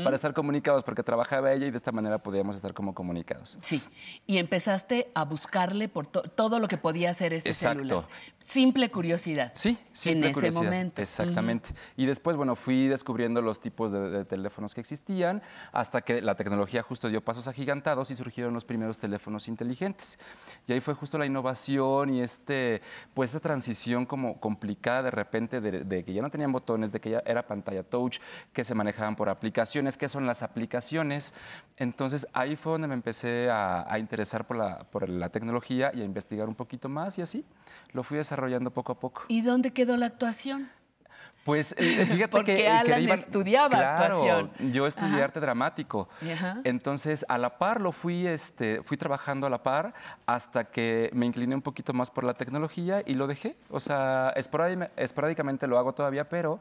Para 0.06 0.16
estar 0.16 0.34
comunicados, 0.34 0.84
porque 0.86 1.04
trabajaba 1.04 1.52
ella 1.52 1.66
y 1.68 1.72
de 1.72 1.76
esta 1.78 1.92
manera 1.92 2.18
podíamos 2.18 2.56
estar 2.56 2.74
como 2.74 2.94
comunicados. 2.96 3.58
Sí, 3.62 3.84
y 4.26 4.38
empezaste 4.38 5.12
a 5.14 5.26
buscarle 5.26 5.90
por 5.90 6.08
to- 6.08 6.22
todo 6.24 6.60
lo 6.60 6.68
que 6.70 6.78
podía 6.78 7.10
hacer 7.10 7.34
ese 7.34 7.50
Exacto. 7.50 7.80
celular. 7.84 8.06
Simple 8.46 8.90
curiosidad. 8.92 9.52
Sí, 9.56 9.78
simple 9.94 10.30
en 10.32 10.38
ese 10.38 10.52
momento. 10.52 11.02
Exactamente. 11.02 11.70
Y 11.96 12.06
después, 12.06 12.36
bueno, 12.36 12.56
fui 12.58 12.88
descubriendo 12.88 13.42
los 13.42 13.62
tipos 13.62 13.94
de, 13.94 14.10
de 14.10 14.26
teléfonos 14.26 14.74
que 14.74 14.82
existían 14.82 15.42
hasta 15.72 16.02
que 16.02 16.22
la 16.22 16.36
tecnología 16.36 16.82
justo 16.82 17.08
dio 17.08 17.24
pasos 17.24 17.48
agigantados 17.48 18.12
y 18.12 18.16
surgieron 18.16 18.54
los 18.54 18.66
primeros 18.66 18.98
teléfonos 18.98 19.48
inteligentes. 19.48 20.20
Y 20.68 20.74
ahí 20.74 20.82
fue 20.82 20.96
justo 20.96 21.18
la 21.18 21.26
innovación 21.26 22.14
y 22.14 22.22
este, 22.22 22.82
pues 23.14 23.30
esta 23.30 23.40
transición 23.40 24.06
como 24.06 24.38
complicada 24.42 25.04
de 25.04 25.12
repente 25.12 25.62
de, 25.62 25.86
de 25.86 26.04
que 26.04 26.12
ya 26.12 26.22
no 26.22 26.30
tenían 26.30 26.52
botones, 26.52 26.92
de 26.92 27.00
que 27.00 27.12
ya 27.12 27.24
era 27.26 27.41
pantalla 27.48 27.84
touch, 27.84 28.20
que 28.54 28.64
se 28.64 28.76
manejaban 28.76 29.16
por 29.16 29.30
aplicaciones, 29.30 29.98
qué 29.98 30.08
son 30.10 30.26
las 30.26 30.44
aplicaciones. 30.44 31.34
Entonces 31.78 32.28
ahí 32.34 32.56
fue 32.56 32.74
donde 32.74 32.88
me 32.88 32.94
empecé 32.94 33.50
a, 33.50 33.86
a 33.92 34.00
interesar 34.00 34.46
por 34.46 34.58
la, 34.58 34.80
por 34.80 35.08
la 35.10 35.30
tecnología 35.30 35.92
y 35.94 36.02
a 36.02 36.04
investigar 36.06 36.48
un 36.48 36.56
poquito 36.56 36.90
más 36.90 37.18
y 37.18 37.22
así 37.22 37.46
lo 37.94 38.04
fui 38.04 38.18
desarrollando 38.18 38.72
poco 38.72 38.92
a 38.92 39.00
poco. 39.00 39.24
¿Y 39.28 39.42
dónde 39.42 39.72
quedó 39.72 39.98
la 39.98 40.08
actuación? 40.08 40.70
Pues 41.44 41.74
eh, 41.80 42.06
fíjate 42.10 42.28
Porque 42.32 42.56
que, 42.56 42.62
que 42.64 42.70
Alan 42.70 43.02
iban- 43.02 43.18
estudiaba 43.18 43.70
Claro, 43.70 44.22
actuación. 44.22 44.72
Yo 44.72 44.86
estudié 44.86 45.16
Ajá. 45.16 45.24
arte 45.24 45.40
dramático. 45.40 46.08
Ajá. 46.32 46.60
Entonces, 46.64 47.26
a 47.30 47.40
la 47.40 47.58
par 47.58 47.82
lo 47.82 47.92
fui, 47.92 48.28
este, 48.28 48.84
fui 48.84 48.96
trabajando 48.96 49.48
a 49.48 49.50
la 49.50 49.64
par 49.64 49.94
hasta 50.28 50.66
que 50.66 51.10
me 51.14 51.26
incliné 51.26 51.56
un 51.56 51.64
poquito 51.64 51.94
más 51.94 52.12
por 52.12 52.24
la 52.26 52.36
tecnología 52.36 53.02
y 53.08 53.16
lo 53.16 53.26
dejé. 53.26 53.56
O 53.72 53.80
sea, 53.80 54.32
esporádi- 54.36 54.88
esporádicamente 54.96 55.66
lo 55.66 55.80
hago 55.80 55.94
todavía, 55.94 56.30
pero 56.30 56.60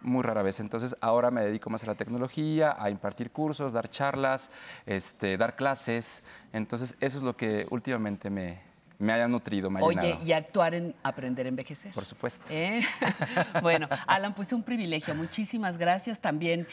muy 0.00 0.22
rara 0.22 0.42
vez. 0.42 0.60
Entonces, 0.60 0.96
ahora 1.00 1.30
me 1.30 1.42
dedico 1.42 1.70
más 1.70 1.82
a 1.82 1.86
la 1.86 1.94
tecnología, 1.94 2.76
a 2.78 2.90
impartir 2.90 3.30
cursos, 3.30 3.72
dar 3.72 3.90
charlas, 3.90 4.50
este, 4.86 5.36
dar 5.36 5.56
clases. 5.56 6.22
Entonces, 6.52 6.96
eso 7.00 7.18
es 7.18 7.22
lo 7.24 7.36
que 7.36 7.66
últimamente 7.70 8.30
me, 8.30 8.60
me 8.98 9.12
haya 9.12 9.26
nutrido, 9.28 9.70
me 9.70 9.80
ha 9.80 9.84
Oye, 9.84 10.00
llenado. 10.00 10.24
y 10.24 10.32
actuar 10.32 10.74
en 10.74 10.94
Aprender 11.02 11.46
a 11.46 11.48
Envejecer. 11.48 11.92
Por 11.92 12.06
supuesto. 12.06 12.44
¿Eh? 12.50 12.82
bueno, 13.62 13.88
Alan, 14.06 14.34
pues 14.34 14.52
un 14.52 14.62
privilegio. 14.62 15.14
Muchísimas 15.14 15.78
gracias. 15.78 16.20
También 16.20 16.66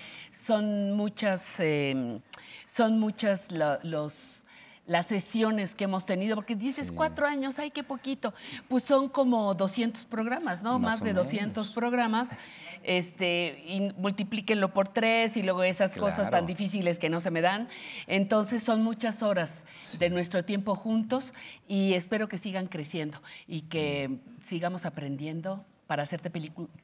son 0.45 0.93
muchas, 0.93 1.59
eh, 1.59 2.19
son 2.71 2.99
muchas 2.99 3.51
la- 3.51 3.79
los 3.83 4.13
las 4.87 5.07
sesiones 5.07 5.73
que 5.73 5.85
hemos 5.85 6.05
tenido, 6.05 6.35
porque 6.35 6.55
dices 6.55 6.91
cuatro 6.91 7.25
años, 7.25 7.57
ay, 7.57 7.71
qué 7.71 7.83
poquito. 7.83 8.35
Pues 8.69 8.83
son 8.83 9.09
como 9.09 9.55
200 9.55 10.03
programas, 10.03 10.61
¿no? 10.61 10.77
Más 10.77 11.01
de 11.03 11.11
200 11.13 11.71
programas. 11.71 12.27
Este, 12.85 13.63
y 13.67 13.91
multiplíquenlo 13.97 14.71
por 14.71 14.89
tres 14.89 15.37
y 15.37 15.43
luego 15.43 15.63
esas 15.63 15.93
cosas 15.93 16.29
tan 16.29 16.45
difíciles 16.45 16.99
que 16.99 17.09
no 17.09 17.19
se 17.19 17.31
me 17.31 17.41
dan. 17.41 17.67
Entonces 18.07 18.61
son 18.63 18.83
muchas 18.83 19.23
horas 19.23 19.63
de 19.99 20.09
nuestro 20.09 20.45
tiempo 20.45 20.75
juntos 20.75 21.33
y 21.67 21.93
espero 21.93 22.29
que 22.29 22.37
sigan 22.37 22.67
creciendo 22.67 23.21
y 23.47 23.61
que 23.61 24.19
sigamos 24.47 24.85
aprendiendo 24.85 25.65
para 25.87 26.03
hacerte 26.03 26.31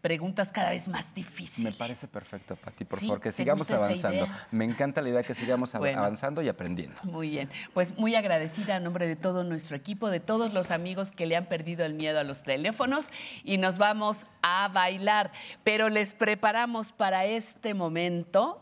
preguntas 0.02 0.50
cada 0.52 0.70
vez 0.70 0.88
más 0.88 1.14
difíciles. 1.16 1.72
Me 1.74 1.78
parece 1.78 2.08
perfecto, 2.08 2.56
Pati, 2.56 2.86
por 2.86 3.00
Sí, 3.00 3.08
favor, 3.08 3.20
que 3.22 3.30
¿te 3.30 3.34
sigamos 3.34 3.72
avanzando. 3.72 4.28
Me 4.52 4.66
encanta 4.66 5.02
la 5.02 5.10
idea 5.10 5.24
que 5.24 5.34
sigamos 5.34 5.74
Bueno. 5.74 6.00
avanzando 6.00 6.42
y 6.42 6.50
aprendiendo. 6.50 7.02
Muy 7.04 7.30
bien, 7.30 7.50
pues 7.74 7.98
muy 7.98 8.14
agradecida 8.16 8.76
a 8.76 8.80
nombre 8.80 9.08
de 9.08 9.16
todo 9.16 9.44
nuestro 9.44 9.76
equipo, 9.76 10.10
de 10.10 10.20
todos 10.20 10.54
los 10.54 10.70
amigos 10.72 11.12
que 11.12 11.26
le 11.26 11.36
han 11.36 11.46
perdido 11.48 11.84
el 11.84 11.94
miedo 11.96 12.20
a 12.20 12.24
los 12.24 12.44
teléfonos 12.44 13.06
y 13.44 13.58
nos 13.58 13.78
vamos 13.80 14.18
a 14.44 14.68
bailar, 14.68 15.32
pero 15.64 15.90
les 15.90 16.14
preparamos 16.14 16.92
para 16.92 17.26
este 17.26 17.74
momento 17.74 18.62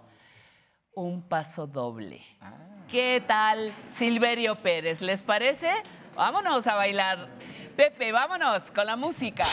un 0.94 1.22
paso 1.22 1.68
doble. 1.68 2.22
¿Qué 2.90 3.22
tal 3.28 3.72
Silverio 3.88 4.56
Pérez? 4.56 5.02
¿Les 5.02 5.22
parece? 5.22 5.72
Vámonos 6.16 6.66
a 6.66 6.76
bailar. 6.76 7.28
Pepe, 7.76 8.12
vámonos 8.12 8.72
con 8.72 8.86
la 8.86 8.96
música. 8.96 9.46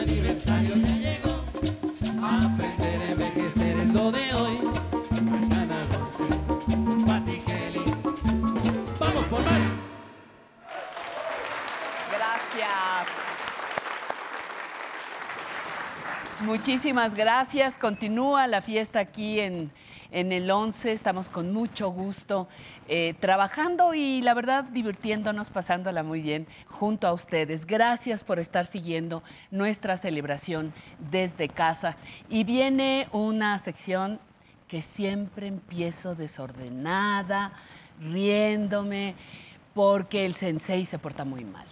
Aniversario 0.00 0.76
ya 0.76 0.96
llegó. 0.96 1.44
Aprender 2.22 3.02
a 3.02 3.10
envejecer 3.12 3.78
es 3.78 3.90
lo 3.90 4.10
de 4.10 4.34
hoy. 4.34 4.58
Mañana 5.22 5.82
Rosy, 5.92 6.24
Patti 7.06 7.38
Kelly. 7.38 7.84
Vamos 8.98 9.24
por 9.26 9.40
más. 9.44 9.60
Gracias. 12.16 13.06
Muchísimas 16.40 17.14
gracias. 17.14 17.74
Continúa 17.74 18.46
la 18.46 18.62
fiesta 18.62 19.00
aquí 19.00 19.40
en, 19.40 19.70
en 20.10 20.32
el 20.32 20.50
11. 20.50 20.92
Estamos 20.92 21.28
con 21.28 21.52
mucho 21.52 21.90
gusto 21.90 22.48
eh, 22.88 23.14
trabajando 23.20 23.94
y 23.94 24.20
la 24.22 24.34
verdad 24.34 24.64
divirtiéndonos, 24.64 25.50
pasándola 25.50 26.02
muy 26.02 26.22
bien 26.22 26.46
junto 26.68 27.06
a 27.06 27.12
ustedes. 27.12 27.66
Gracias 27.66 28.24
por 28.24 28.38
estar 28.38 28.66
siguiendo 28.66 29.22
nuestra 29.50 29.96
celebración 29.96 30.72
desde 31.10 31.48
casa. 31.48 31.96
Y 32.28 32.44
viene 32.44 33.08
una 33.12 33.58
sección 33.58 34.20
que 34.68 34.82
siempre 34.82 35.48
empiezo 35.48 36.14
desordenada, 36.14 37.52
riéndome, 38.00 39.14
porque 39.74 40.26
el 40.26 40.34
sensei 40.34 40.86
se 40.86 40.98
porta 40.98 41.24
muy 41.24 41.44
mal. 41.44 41.66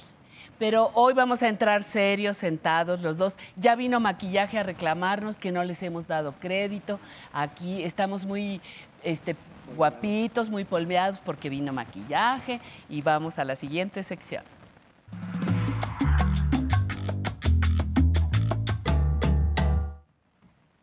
Pero 0.59 0.91
hoy 0.95 1.15
vamos 1.15 1.43
a 1.43 1.49
entrar 1.49 1.85
serios, 1.85 2.37
sentados 2.37 3.01
los 3.01 3.17
dos. 3.17 3.35
Ya 3.57 3.77
vino 3.77 4.01
maquillaje 4.01 4.59
a 4.59 4.65
reclamarnos 4.65 5.37
que 5.37 5.53
no 5.53 5.63
les 5.63 5.83
hemos 5.83 6.09
dado 6.09 6.33
crédito. 6.33 6.99
Aquí 7.33 7.83
estamos 7.85 8.25
muy 8.25 8.61
este, 9.05 9.37
guapitos, 9.77 10.51
muy 10.51 10.65
polveados 10.65 11.21
porque 11.21 11.49
vino 11.49 11.73
maquillaje. 11.73 12.61
Y 12.89 13.03
vamos 13.03 13.39
a 13.39 13.45
la 13.45 13.55
siguiente 13.55 14.03
sección. 14.03 14.43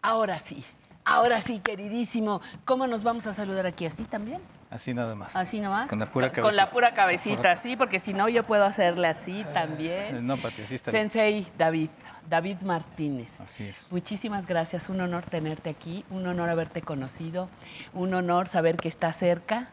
Ahora 0.02 0.39
sí, 0.39 0.64
ahora 1.03 1.41
sí, 1.41 1.60
queridísimo. 1.60 2.39
¿Cómo 2.64 2.88
nos 2.88 3.03
vamos 3.03 3.26
a 3.27 3.34
saludar 3.34 3.65
aquí? 3.65 3.88
¿Así 3.88 4.03
también? 4.03 4.39
Así 4.69 4.93
nada 4.93 5.15
más. 5.15 5.35
¿Así 5.35 5.59
nomás? 5.59 5.87
Con 5.87 5.99
la 5.99 6.07
pura 6.07 6.27
cabecita. 6.29 6.41
Con 6.41 6.55
la 6.55 6.69
pura 6.71 6.93
cabecita, 6.93 7.55
sí, 7.55 7.75
porque 7.77 7.99
si 7.99 8.13
no 8.13 8.27
yo 8.27 8.43
puedo 8.43 8.65
hacerle 8.65 9.07
así 9.07 9.45
también. 9.53 10.25
No, 10.25 10.37
Pati, 10.37 10.63
así 10.63 10.75
está. 10.75 10.91
Sensei 10.91 11.47
David, 11.57 11.89
David 12.27 12.57
Martínez. 12.61 13.29
Así 13.39 13.65
es. 13.65 13.91
Muchísimas 13.91 14.45
gracias, 14.45 14.89
un 14.89 15.01
honor 15.01 15.23
tenerte 15.25 15.69
aquí, 15.69 16.03
un 16.09 16.25
honor 16.27 16.49
haberte 16.49 16.81
conocido, 16.81 17.49
un 17.93 18.13
honor 18.13 18.47
saber 18.47 18.75
que 18.75 18.87
estás 18.87 19.15
cerca 19.15 19.69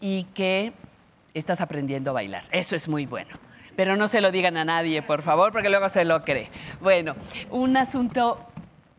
y 0.00 0.24
que 0.34 0.72
estás 1.32 1.60
aprendiendo 1.60 2.10
a 2.10 2.14
bailar. 2.14 2.44
Eso 2.50 2.76
es 2.76 2.88
muy 2.88 3.06
bueno. 3.06 3.30
Pero 3.76 3.96
no 3.96 4.08
se 4.08 4.20
lo 4.20 4.32
digan 4.32 4.56
a 4.56 4.64
nadie, 4.64 5.02
por 5.02 5.22
favor, 5.22 5.52
porque 5.52 5.70
luego 5.70 5.88
se 5.88 6.04
lo 6.04 6.24
cree. 6.24 6.50
Bueno, 6.80 7.14
un 7.50 7.76
asunto 7.76 8.44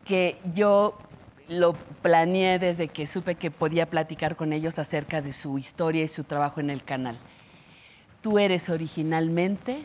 que 0.06 0.38
yo 0.54 0.98
lo 1.50 1.72
planeé 2.00 2.58
desde 2.60 2.88
que 2.88 3.06
supe 3.08 3.34
que 3.34 3.50
podía 3.50 3.86
platicar 3.86 4.36
con 4.36 4.52
ellos 4.52 4.78
acerca 4.78 5.20
de 5.20 5.32
su 5.32 5.58
historia 5.58 6.04
y 6.04 6.08
su 6.08 6.22
trabajo 6.24 6.60
en 6.60 6.70
el 6.70 6.84
canal. 6.84 7.18
Tú 8.22 8.38
eres 8.38 8.68
originalmente 8.70 9.82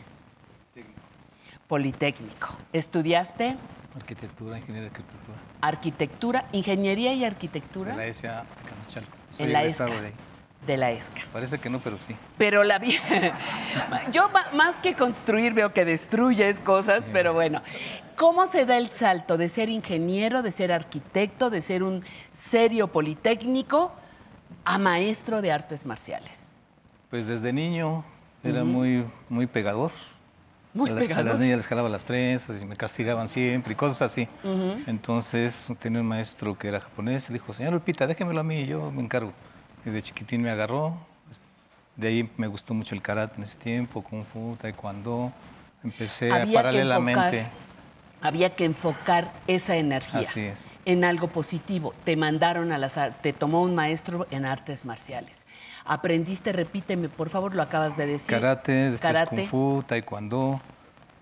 Politécnico. 1.68 2.50
¿Estudiaste 2.74 3.56
Arquitectura, 3.96 4.58
ingeniería 4.60 4.82
de 4.82 4.96
arquitectura. 4.96 5.38
arquitectura, 5.62 6.46
ingeniería 6.52 7.14
y 7.14 7.26
arquitectura? 7.26 7.92
De 7.94 7.98
la 7.98 8.06
ESA 8.06 8.28
de 8.44 8.70
Camachalco. 8.70 9.18
Soy 9.32 9.46
En 9.48 9.54
la 9.54 9.64
ESCA. 9.64 9.86
de 9.86 9.92
ahí. 10.08 10.14
De 10.68 10.78
la 10.78 10.92
ESCA. 10.92 11.22
Parece 11.34 11.58
que 11.58 11.70
no, 11.70 11.80
pero 11.80 11.98
sí. 11.98 12.16
Pero 12.38 12.64
la 12.64 12.78
vi. 12.78 13.00
Yo 14.12 14.30
más 14.54 14.76
que 14.84 14.94
construir 14.94 15.54
veo 15.54 15.74
que 15.74 15.86
destruyes 15.86 16.60
cosas, 16.60 17.06
pero 17.12 17.34
bueno. 17.34 17.62
¿Cómo 18.18 18.46
se 18.48 18.66
da 18.66 18.78
el 18.78 18.90
salto 18.92 19.38
de 19.38 19.50
ser 19.50 19.70
ingeniero, 19.70 20.42
de 20.42 20.52
ser 20.52 20.72
arquitecto, 20.72 21.50
de 21.50 21.62
ser 21.62 21.84
un 21.84 22.04
serio 22.38 22.88
politécnico 22.88 23.92
a 24.64 24.78
maestro 24.78 25.42
de 25.42 25.52
artes 25.52 25.86
marciales? 25.86 26.48
Pues 27.10 27.28
desde 27.28 27.52
niño 27.52 28.04
era 28.44 28.64
muy, 28.64 29.06
muy 29.30 29.48
pegador. 29.48 29.92
Muy 30.74 30.90
a, 30.90 30.94
la- 30.94 31.00
a 31.00 31.04
pegador. 31.04 31.26
las 31.26 31.40
niñas 31.40 31.58
les 31.58 31.68
jalaba 31.68 31.88
las 31.90 32.04
trenzas 32.06 32.62
y 32.62 32.66
me 32.66 32.76
castigaban 32.76 33.28
siempre 33.30 33.74
y 33.74 33.76
cosas 33.76 34.02
así. 34.02 34.28
Entonces 34.88 35.70
tenía 35.80 36.02
un 36.02 36.08
maestro 36.08 36.58
que 36.58 36.68
era 36.68 36.80
japonés 36.82 37.30
y 37.30 37.34
dijo, 37.34 37.54
señor 37.54 37.74
Lupita, 37.74 38.08
déjemelo 38.08 38.40
a 38.40 38.44
mí, 38.44 38.66
yo 38.66 38.92
me 38.92 39.02
encargo. 39.02 39.32
Y 39.86 39.90
de 39.90 40.02
chiquitín 40.02 40.42
me 40.42 40.50
agarró. 40.50 40.96
De 41.96 42.10
ahí 42.10 42.30
me 42.38 42.48
gustó 42.48 42.74
mucho 42.74 42.94
el 42.94 43.02
karate 43.02 43.38
en 43.38 43.44
ese 43.44 43.58
tiempo, 43.58 44.02
kung 44.04 44.26
fu, 44.26 44.58
taekwondo. 44.62 45.32
Empecé 45.84 46.32
Había 46.32 46.54
paralelamente. 46.62 47.46
Había 48.28 48.56
que 48.56 48.66
enfocar 48.66 49.32
esa 49.48 49.76
energía 49.76 50.22
Así 50.22 50.42
es. 50.42 50.70
en 50.86 51.04
algo 51.04 51.28
positivo. 51.28 51.94
Te 52.04 52.16
mandaron 52.16 52.72
a 52.72 52.78
las 52.78 52.96
te 53.22 53.34
tomó 53.34 53.62
un 53.62 53.76
maestro 53.76 54.28
en 54.32 54.46
artes 54.46 54.86
marciales. 54.86 55.38
Aprendiste, 55.86 56.52
repíteme, 56.52 57.10
por 57.10 57.30
favor, 57.30 57.54
lo 57.56 57.62
acabas 57.62 57.96
de 57.96 58.08
decir. 58.08 58.28
Karate, 58.28 58.72
después 58.92 59.00
Karate. 59.02 59.36
Kung 59.36 59.48
Fu, 59.48 59.84
Taekwondo. 59.88 60.60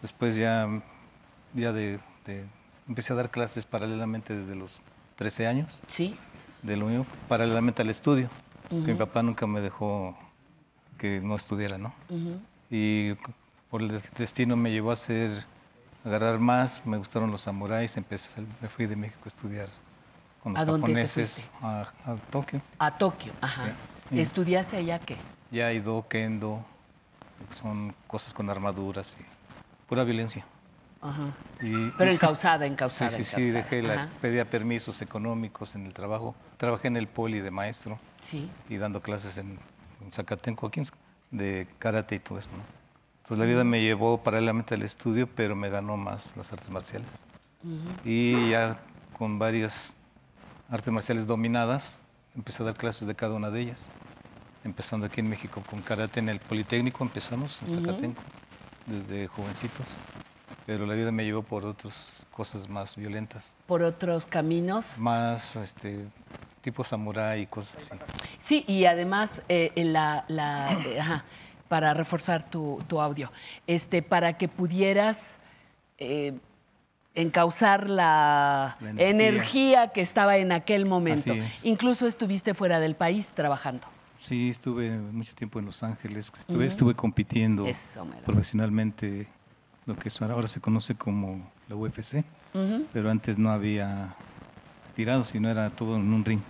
Después 0.01 0.35
ya, 0.37 0.67
ya 1.53 1.71
de, 1.73 1.99
de- 2.25 2.45
empecé 2.87 3.13
a 3.13 3.15
dar 3.17 3.29
clases 3.29 3.65
paralelamente 3.65 4.35
desde 4.35 4.55
los 4.55 4.81
13 5.17 5.47
años. 5.47 5.81
Sí. 5.87 6.15
De 6.61 6.77
lo 6.77 6.85
mío, 6.85 7.05
paralelamente 7.27 7.81
al 7.81 7.89
estudio. 7.89 8.29
que 8.69 8.75
mi 8.75 8.95
papá 8.95 9.21
nunca 9.21 9.45
me 9.45 9.59
dejó 9.61 10.17
que 10.97 11.19
no 11.21 11.35
estudiara, 11.35 11.77
¿no? 11.77 11.93
Y 12.69 13.13
por 13.69 13.81
el 13.81 13.89
des- 13.89 14.09
destino 14.17 14.55
me 14.55 14.71
llevó 14.71 14.89
a 14.91 14.93
hacer, 14.93 15.45
agarrar 16.03 16.39
más, 16.39 16.85
me 16.85 16.97
gustaron 16.97 17.31
los 17.31 17.41
samuráis, 17.41 17.95
empecé, 17.97 18.29
me 18.61 18.67
fui 18.69 18.85
de 18.85 18.95
México 18.95 19.21
a 19.25 19.27
estudiar 19.27 19.69
con 20.41 20.53
los 20.53 20.61
¿A 20.61 20.65
japoneses 20.65 21.49
a, 21.61 21.87
a 22.05 22.15
Tokio. 22.29 22.61
A 22.79 22.97
Tokio, 22.97 23.31
ajá. 23.41 23.73
Sí. 24.09 24.19
¿Estudiaste 24.19 24.77
allá 24.77 24.99
qué? 24.99 25.17
Yaido, 25.51 26.05
Kendo, 26.09 26.65
son 27.51 27.95
cosas 28.07 28.33
con 28.33 28.49
armaduras 28.49 29.15
y 29.19 29.25
pura 29.87 30.03
violencia. 30.03 30.45
Ajá. 31.01 31.23
Y- 31.61 31.89
Pero 31.97 32.11
encausada, 32.11 32.65
encausada, 32.65 33.11
Sí, 33.11 33.23
sí, 33.23 33.35
sí, 33.35 33.49
dejé 33.51 33.81
las, 33.81 34.07
pedía 34.07 34.49
permisos 34.49 35.01
económicos 35.01 35.75
en 35.75 35.85
el 35.85 35.93
trabajo. 35.93 36.35
Trabajé 36.57 36.87
en 36.89 36.97
el 36.97 37.07
poli 37.07 37.39
de 37.39 37.51
maestro. 37.51 37.99
Sí. 38.23 38.49
Y 38.69 38.77
dando 38.77 39.01
clases 39.01 39.37
en, 39.37 39.57
en 40.01 40.11
Zacatenco, 40.11 40.67
aquí 40.67 40.81
de 41.31 41.67
karate 41.79 42.15
y 42.15 42.19
todo 42.19 42.37
esto, 42.39 42.55
¿no? 42.55 42.82
Entonces 43.23 43.39
la 43.39 43.45
vida 43.45 43.63
me 43.63 43.81
llevó 43.81 44.17
paralelamente 44.21 44.75
al 44.75 44.81
estudio, 44.83 45.27
pero 45.33 45.55
me 45.55 45.69
ganó 45.69 45.95
más 45.97 46.35
las 46.35 46.51
artes 46.51 46.69
marciales. 46.69 47.23
Y 48.03 48.49
ya 48.49 48.77
con 49.17 49.39
varias 49.39 49.95
artes 50.69 50.91
marciales 50.91 51.25
dominadas, 51.25 52.03
empecé 52.35 52.63
a 52.63 52.65
dar 52.67 52.75
clases 52.75 53.07
de 53.07 53.15
cada 53.15 53.33
una 53.35 53.49
de 53.49 53.61
ellas. 53.61 53.89
Empezando 54.65 55.05
aquí 55.05 55.21
en 55.21 55.29
México 55.29 55.63
con 55.69 55.81
karate 55.81 56.19
en 56.19 56.29
el 56.29 56.39
Politécnico, 56.39 57.03
empezamos 57.03 57.61
en. 57.61 57.69
Zacatenco, 57.69 58.21
desde 58.85 59.27
jovencitos. 59.27 59.87
Pero 60.65 60.85
la 60.85 60.93
vida 60.93 61.11
me 61.11 61.23
llevó 61.23 61.43
por 61.43 61.65
otras 61.65 62.25
cosas 62.31 62.69
más 62.69 62.95
violentas, 62.95 63.53
Por 63.67 63.83
otros 63.83 64.25
caminos. 64.25 64.85
más 64.97 65.55
este, 65.57 66.05
tipo 66.61 66.83
samurái 66.85 67.41
y 67.41 67.45
cosas 67.47 67.91
así. 67.91 67.99
Sí, 68.45 68.63
y 68.67 68.85
además, 68.85 69.41
eh, 69.49 69.71
en 69.75 69.91
la, 69.93 70.23
la- 70.29 70.71
eh, 70.85 70.99
ajá, 71.01 71.25
para 71.73 71.95
reforzar 71.95 72.47
tu, 72.51 72.83
tu 72.87 73.01
audio, 73.01 73.31
este, 73.65 74.03
para 74.03 74.37
que 74.37 74.47
pudieras 74.47 75.17
eh, 75.97 76.37
encauzar 77.15 77.89
la, 77.89 78.77
La 78.79 78.89
energía. 78.91 79.09
energía. 79.09 79.87
que 79.87 80.01
estaba 80.01 80.37
en 80.37 80.51
aquel 80.51 80.85
momento. 80.85 81.33
Es. 81.33 81.65
Incluso 81.65 82.05
estuviste 82.05 82.53
fuera 82.53 82.79
del 82.79 82.93
país 82.95 83.29
trabajando. 83.33 83.87
Sí, 84.13 84.51
estuve 84.51 84.91
mucho 84.91 85.33
tiempo 85.33 85.57
en 85.57 85.65
Los 85.65 85.81
Ángeles, 85.81 86.31
estuve, 86.37 86.67
estuve 86.67 86.93
compitiendo 86.93 87.65
Eso, 87.65 88.05
profesionalmente, 88.23 89.25
lo 89.87 89.95
que 89.95 90.11
ahora 90.21 90.47
se 90.47 90.61
conoce 90.61 90.93
como 90.93 91.51
la 91.67 91.75
UFC, 91.75 92.23
pero 92.93 93.09
antes 93.09 93.39
no 93.39 93.49
había 93.49 94.13
tirado, 94.95 95.23
sino 95.23 95.49
era 95.49 95.71
todo 95.71 95.95
en 95.95 96.13
un 96.13 96.23
ring. 96.23 96.41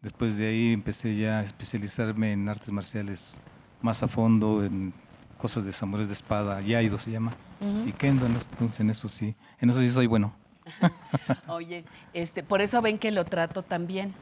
Después 0.00 0.38
de 0.38 0.48
ahí 0.48 0.72
empecé 0.72 1.14
ya 1.14 1.40
a 1.40 1.42
especializarme 1.42 2.32
en 2.32 2.48
artes 2.48 2.70
marciales 2.70 3.38
más 3.82 4.02
a 4.02 4.08
fondo, 4.08 4.64
en 4.64 4.92
cosas 5.38 5.64
de 5.64 5.72
samuráis 5.72 6.08
de 6.08 6.14
espada, 6.14 6.60
Yaido 6.60 6.98
se 6.98 7.10
llama, 7.10 7.32
Ujú. 7.60 7.88
y 7.88 7.92
Kendo, 7.92 8.26
entonces 8.26 8.80
en 8.80 8.90
eso 8.90 9.08
sí, 9.08 9.34
en 9.60 9.70
eso 9.70 9.80
sí 9.80 9.90
soy 9.90 10.06
bueno. 10.06 10.32
Oye, 11.48 11.84
este, 12.12 12.42
por 12.42 12.60
eso 12.60 12.80
ven 12.82 12.98
que 12.98 13.10
lo 13.10 13.24
trato 13.24 13.62
tan 13.62 13.86
bien. 13.86 14.14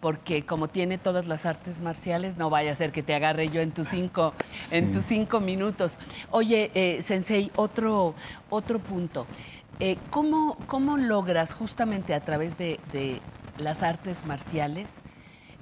Porque 0.00 0.46
como 0.46 0.68
tiene 0.68 0.96
todas 0.96 1.26
las 1.26 1.44
artes 1.44 1.80
marciales, 1.80 2.36
no 2.36 2.50
vaya 2.50 2.72
a 2.72 2.74
ser 2.74 2.92
que 2.92 3.02
te 3.02 3.14
agarre 3.14 3.48
yo 3.48 3.60
en 3.60 3.72
tus 3.72 3.88
cinco, 3.88 4.32
en 4.70 4.92
tus 4.92 5.04
cinco 5.04 5.40
minutos. 5.40 5.98
Oye, 6.30 6.70
eh, 6.74 7.02
Sensei, 7.02 7.50
otro, 7.56 8.14
otro 8.48 8.78
punto. 8.78 9.26
Eh, 9.80 9.98
¿cómo, 10.10 10.56
¿Cómo 10.68 10.96
logras 10.96 11.52
justamente 11.52 12.14
a 12.14 12.20
través 12.20 12.56
de, 12.58 12.78
de 12.92 13.20
las 13.58 13.82
artes 13.82 14.24
marciales 14.24 14.86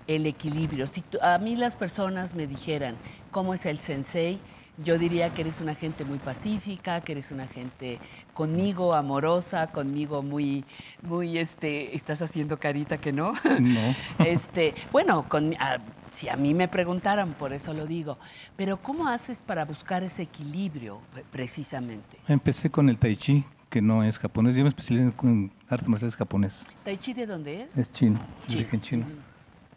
el 0.07 0.27
equilibrio? 0.27 0.87
Si 0.87 1.03
a 1.23 1.39
mí 1.39 1.57
las 1.57 1.75
personas 1.75 2.35
me 2.35 2.47
dijeran 2.47 2.95
cómo 3.31 3.55
es 3.55 3.65
el 3.67 3.81
Sensei, 3.81 4.39
Yo 4.85 4.99
diría 4.99 5.31
que 5.33 5.41
eres 5.41 5.63
una 5.63 5.75
gente 5.75 6.05
muy 6.05 6.19
pacífica, 6.19 7.01
que 7.01 7.13
eres 7.13 7.31
una 7.31 7.47
gente 7.47 7.99
conmigo 8.35 8.93
amorosa, 8.93 9.69
conmigo 9.69 10.23
muy, 10.23 10.65
muy, 11.01 11.39
este, 11.39 11.97
estás 11.97 12.21
haciendo 12.21 12.59
carita 12.59 12.99
que 12.99 13.11
no. 13.11 13.33
No. 13.59 13.95
Este, 14.27 14.75
bueno, 14.93 15.27
con, 15.31 15.55
a- 15.59 15.79
si 16.15 16.29
a 16.29 16.37
mí 16.37 16.53
me 16.53 16.69
preguntaran, 16.69 17.33
por 17.33 17.55
eso 17.55 17.73
lo 17.73 17.87
digo. 17.87 18.19
Pero 18.57 18.77
¿cómo 18.77 19.09
haces 19.09 19.39
para 19.39 19.65
buscar 19.65 20.03
ese 20.03 20.25
equilibrio 20.25 21.01
pre- 21.15 21.25
precisamente? 21.33 22.19
Empecé 22.29 22.69
con 22.71 22.91
el 22.91 22.99
tai 22.99 23.17
chi, 23.17 23.45
que 23.71 23.81
no 23.81 24.03
es 24.05 24.19
japonés. 24.19 24.57
Yo 24.57 24.63
me 24.63 24.69
especialicé 24.69 25.11
en 25.23 25.51
artes 25.71 25.89
marciales 25.89 26.17
japonés. 26.17 26.67
¿Tai 26.85 26.99
chi 26.99 27.15
de 27.15 27.25
dónde 27.25 27.63
es? 27.63 27.79
Es 27.79 27.91
chino, 27.93 28.21
de 28.47 28.57
origen 28.57 28.81
chino. 28.83 29.07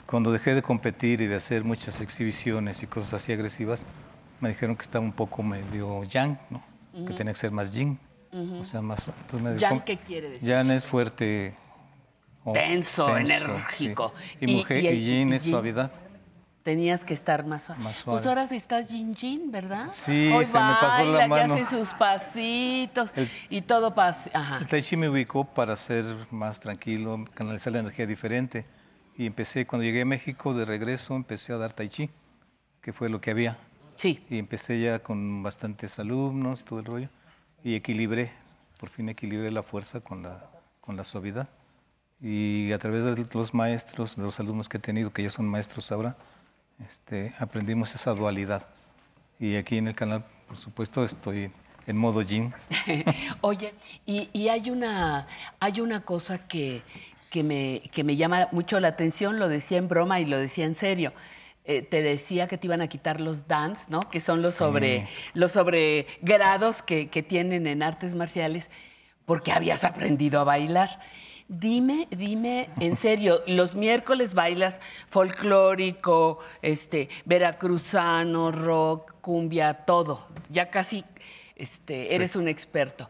Cuando 0.10 0.31
dejé 0.31 0.56
de 0.56 0.64
competir 0.64 1.22
y 1.22 1.27
de 1.27 1.36
hacer 1.36 1.64
muchas 1.64 2.02
exhibiciones 2.02 2.81
y 2.81 2.88
cosas 2.88 3.14
así 3.14 3.31
agresivas, 3.31 3.86
me 4.40 4.49
dijeron 4.49 4.76
que 4.76 4.81
estaba 4.81 5.06
un 5.06 5.11
poco 5.11 5.44
medio 5.44 6.02
yang, 6.03 6.40
¿no? 6.49 6.64
Que 6.94 7.02
Ujú. 7.02 7.14
tenía 7.14 7.34
que 7.34 7.40
ser 7.40 7.52
más 7.52 7.73
yin. 7.76 7.99
O 8.60 8.64
sea, 8.64 8.81
más... 8.81 9.06
Yang, 9.60 9.84
¿qué 9.84 9.98
quiere 9.98 10.30
decir? 10.31 10.48
Yang 10.49 10.72
es 10.72 10.86
fuerte. 10.86 11.53
o 12.44 12.53
Tenso, 12.53 13.15
enérgico. 13.18 14.14
sí. 14.40 14.45
Y- 14.45 14.52
Y, 14.52 14.56
mujer, 14.56 14.84
y 14.84 14.88
el- 14.88 14.95
y 14.98 15.02
yin 15.06 15.34
es 15.34 15.44
yin. 15.44 15.53
suavidad. 15.53 15.91
Tenías 16.64 17.03
que 17.06 17.14
estar 17.14 17.45
más 17.45 17.64
suave. 17.64 17.81
Más 17.84 18.02
Pues 18.03 18.22
suave. 18.23 18.27
ahora 18.30 18.48
sí 18.48 18.56
estás 18.56 18.88
Jin 18.88 19.15
Jin, 19.15 19.52
¿verdad? 19.52 19.88
Sí, 19.91 20.31
Hoy 20.34 20.45
se 20.45 20.57
me 20.60 20.73
pasó 20.81 21.03
la 21.06 21.27
mano. 21.27 21.57
Y 21.57 21.61
hace 21.61 21.76
sus 21.77 21.94
pasitos 21.94 23.11
y 23.49 23.61
todo 23.61 23.94
pasa. 23.94 24.57
El 24.60 24.68
Tai 24.68 24.81
Chi 24.81 24.95
me 24.98 25.10
ubicó 25.10 25.45
para 25.45 25.76
ser 25.76 26.06
más 26.31 26.60
tranquilo, 26.60 27.26
canalizar 27.36 27.73
la 27.73 27.80
energía 27.80 28.06
diferente. 28.07 28.65
Y 29.19 29.25
empecé, 29.25 29.67
cuando 29.67 29.83
llegué 29.83 30.03
a 30.03 30.05
México 30.05 30.53
de 30.53 30.63
regreso, 30.63 31.13
empecé 31.13 31.51
a 31.51 31.57
dar 31.57 31.73
Tai 31.73 31.89
Chi, 31.89 32.09
que 32.81 32.93
fue 32.93 33.09
lo 33.09 33.19
que 33.19 33.31
había. 33.31 33.57
Sí. 33.97 34.23
Y 34.29 34.39
empecé 34.39 34.79
ya 34.79 34.99
con 34.99 35.43
bastantes 35.43 35.99
alumnos, 35.99 36.63
todo 36.63 36.79
el 36.79 36.85
rollo. 36.85 37.09
Y 37.61 37.75
equilibré, 37.75 38.31
por 38.79 38.87
fin 38.87 39.09
equilibré 39.09 39.51
la 39.51 39.61
fuerza 39.61 39.99
con 39.99 40.23
la, 40.23 40.49
con 40.79 40.95
la 40.95 41.03
suavidad. 41.03 41.49
Y 42.21 42.71
a 42.71 42.79
través 42.79 43.03
de 43.03 43.27
los 43.33 43.53
maestros, 43.53 44.15
de 44.15 44.23
los 44.23 44.39
alumnos 44.39 44.69
que 44.69 44.77
he 44.77 44.79
tenido, 44.79 45.11
que 45.11 45.21
ya 45.21 45.29
son 45.29 45.49
maestros 45.49 45.91
ahora, 45.91 46.15
este, 46.87 47.33
aprendimos 47.39 47.93
esa 47.95 48.13
dualidad. 48.13 48.67
Y 49.37 49.57
aquí 49.57 49.79
en 49.79 49.89
el 49.89 49.95
canal, 49.95 50.23
por 50.47 50.55
supuesto, 50.55 51.03
estoy 51.03 51.51
en 51.87 51.97
modo 51.97 52.21
yin. 52.21 52.53
Oye, 53.41 53.73
y, 54.05 54.29
y 54.31 54.47
hay, 54.47 54.69
una, 54.69 55.27
hay 55.59 55.81
una 55.81 56.05
cosa 56.05 56.47
que, 56.47 56.83
que, 57.30 57.43
me, 57.43 57.81
que 57.91 58.03
me 58.03 58.15
llama 58.15 58.47
mucho 58.51 58.80
la 58.80 58.89
atención, 58.89 59.39
lo 59.39 59.47
decía 59.47 59.77
en 59.77 59.88
broma 59.88 60.19
y 60.19 60.26
lo 60.26 60.38
decía 60.38 60.65
en 60.65 60.76
serio. 60.76 61.14
Eh, 61.65 61.81
te 61.84 62.01
decía 62.01 62.47
que 62.47 62.57
te 62.57 62.65
iban 62.68 62.81
a 62.81 62.88
quitar 62.88 63.22
los 63.22 63.47
dance, 63.47 63.85
¿no? 63.89 63.99
Que 63.99 64.19
son 64.19 64.41
los 64.41 64.53
Sí. 64.53 64.57
sobre 64.60 65.07
los 65.34 65.51
sobregrados 65.51 66.81
que, 66.81 67.10
que 67.10 67.22
tienen 67.22 67.68
en 67.68 67.84
artes 67.84 68.15
marciales, 68.15 68.72
porque 69.26 69.51
habías 69.51 69.84
aprendido 69.84 70.39
a 70.39 70.43
bailar. 70.43 70.99
Dime, 71.47 72.07
dime, 72.11 72.69
en 72.80 72.95
serio, 73.06 73.41
los 73.45 73.76
miércoles 73.76 74.34
bailas 74.34 74.80
folclórico, 75.10 76.39
este, 76.61 77.10
veracruzano, 77.26 78.51
rock, 78.51 79.14
cumbia, 79.22 79.73
todo. 79.85 80.27
Ya 80.49 80.69
casi 80.69 81.03
este, 81.56 82.15
eres 82.15 82.35
un 82.35 82.47
experto. 82.47 83.10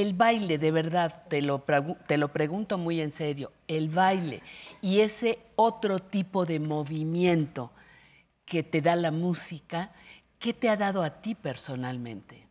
El 0.00 0.14
baile, 0.14 0.58
de 0.58 0.70
verdad, 0.70 1.24
te 1.28 1.42
lo, 1.42 1.64
te 2.06 2.16
lo 2.18 2.28
pregunto 2.28 2.78
muy 2.78 3.00
en 3.00 3.10
serio, 3.10 3.50
el 3.66 3.88
baile 3.88 4.42
y 4.80 5.00
ese 5.00 5.40
otro 5.56 5.98
tipo 5.98 6.46
de 6.46 6.60
movimiento 6.60 7.72
que 8.44 8.62
te 8.62 8.80
da 8.80 8.94
la 8.94 9.10
música, 9.10 9.90
¿qué 10.38 10.52
te 10.54 10.68
ha 10.68 10.76
dado 10.76 11.02
a 11.02 11.10
ti 11.20 11.34
personalmente? 11.34 12.46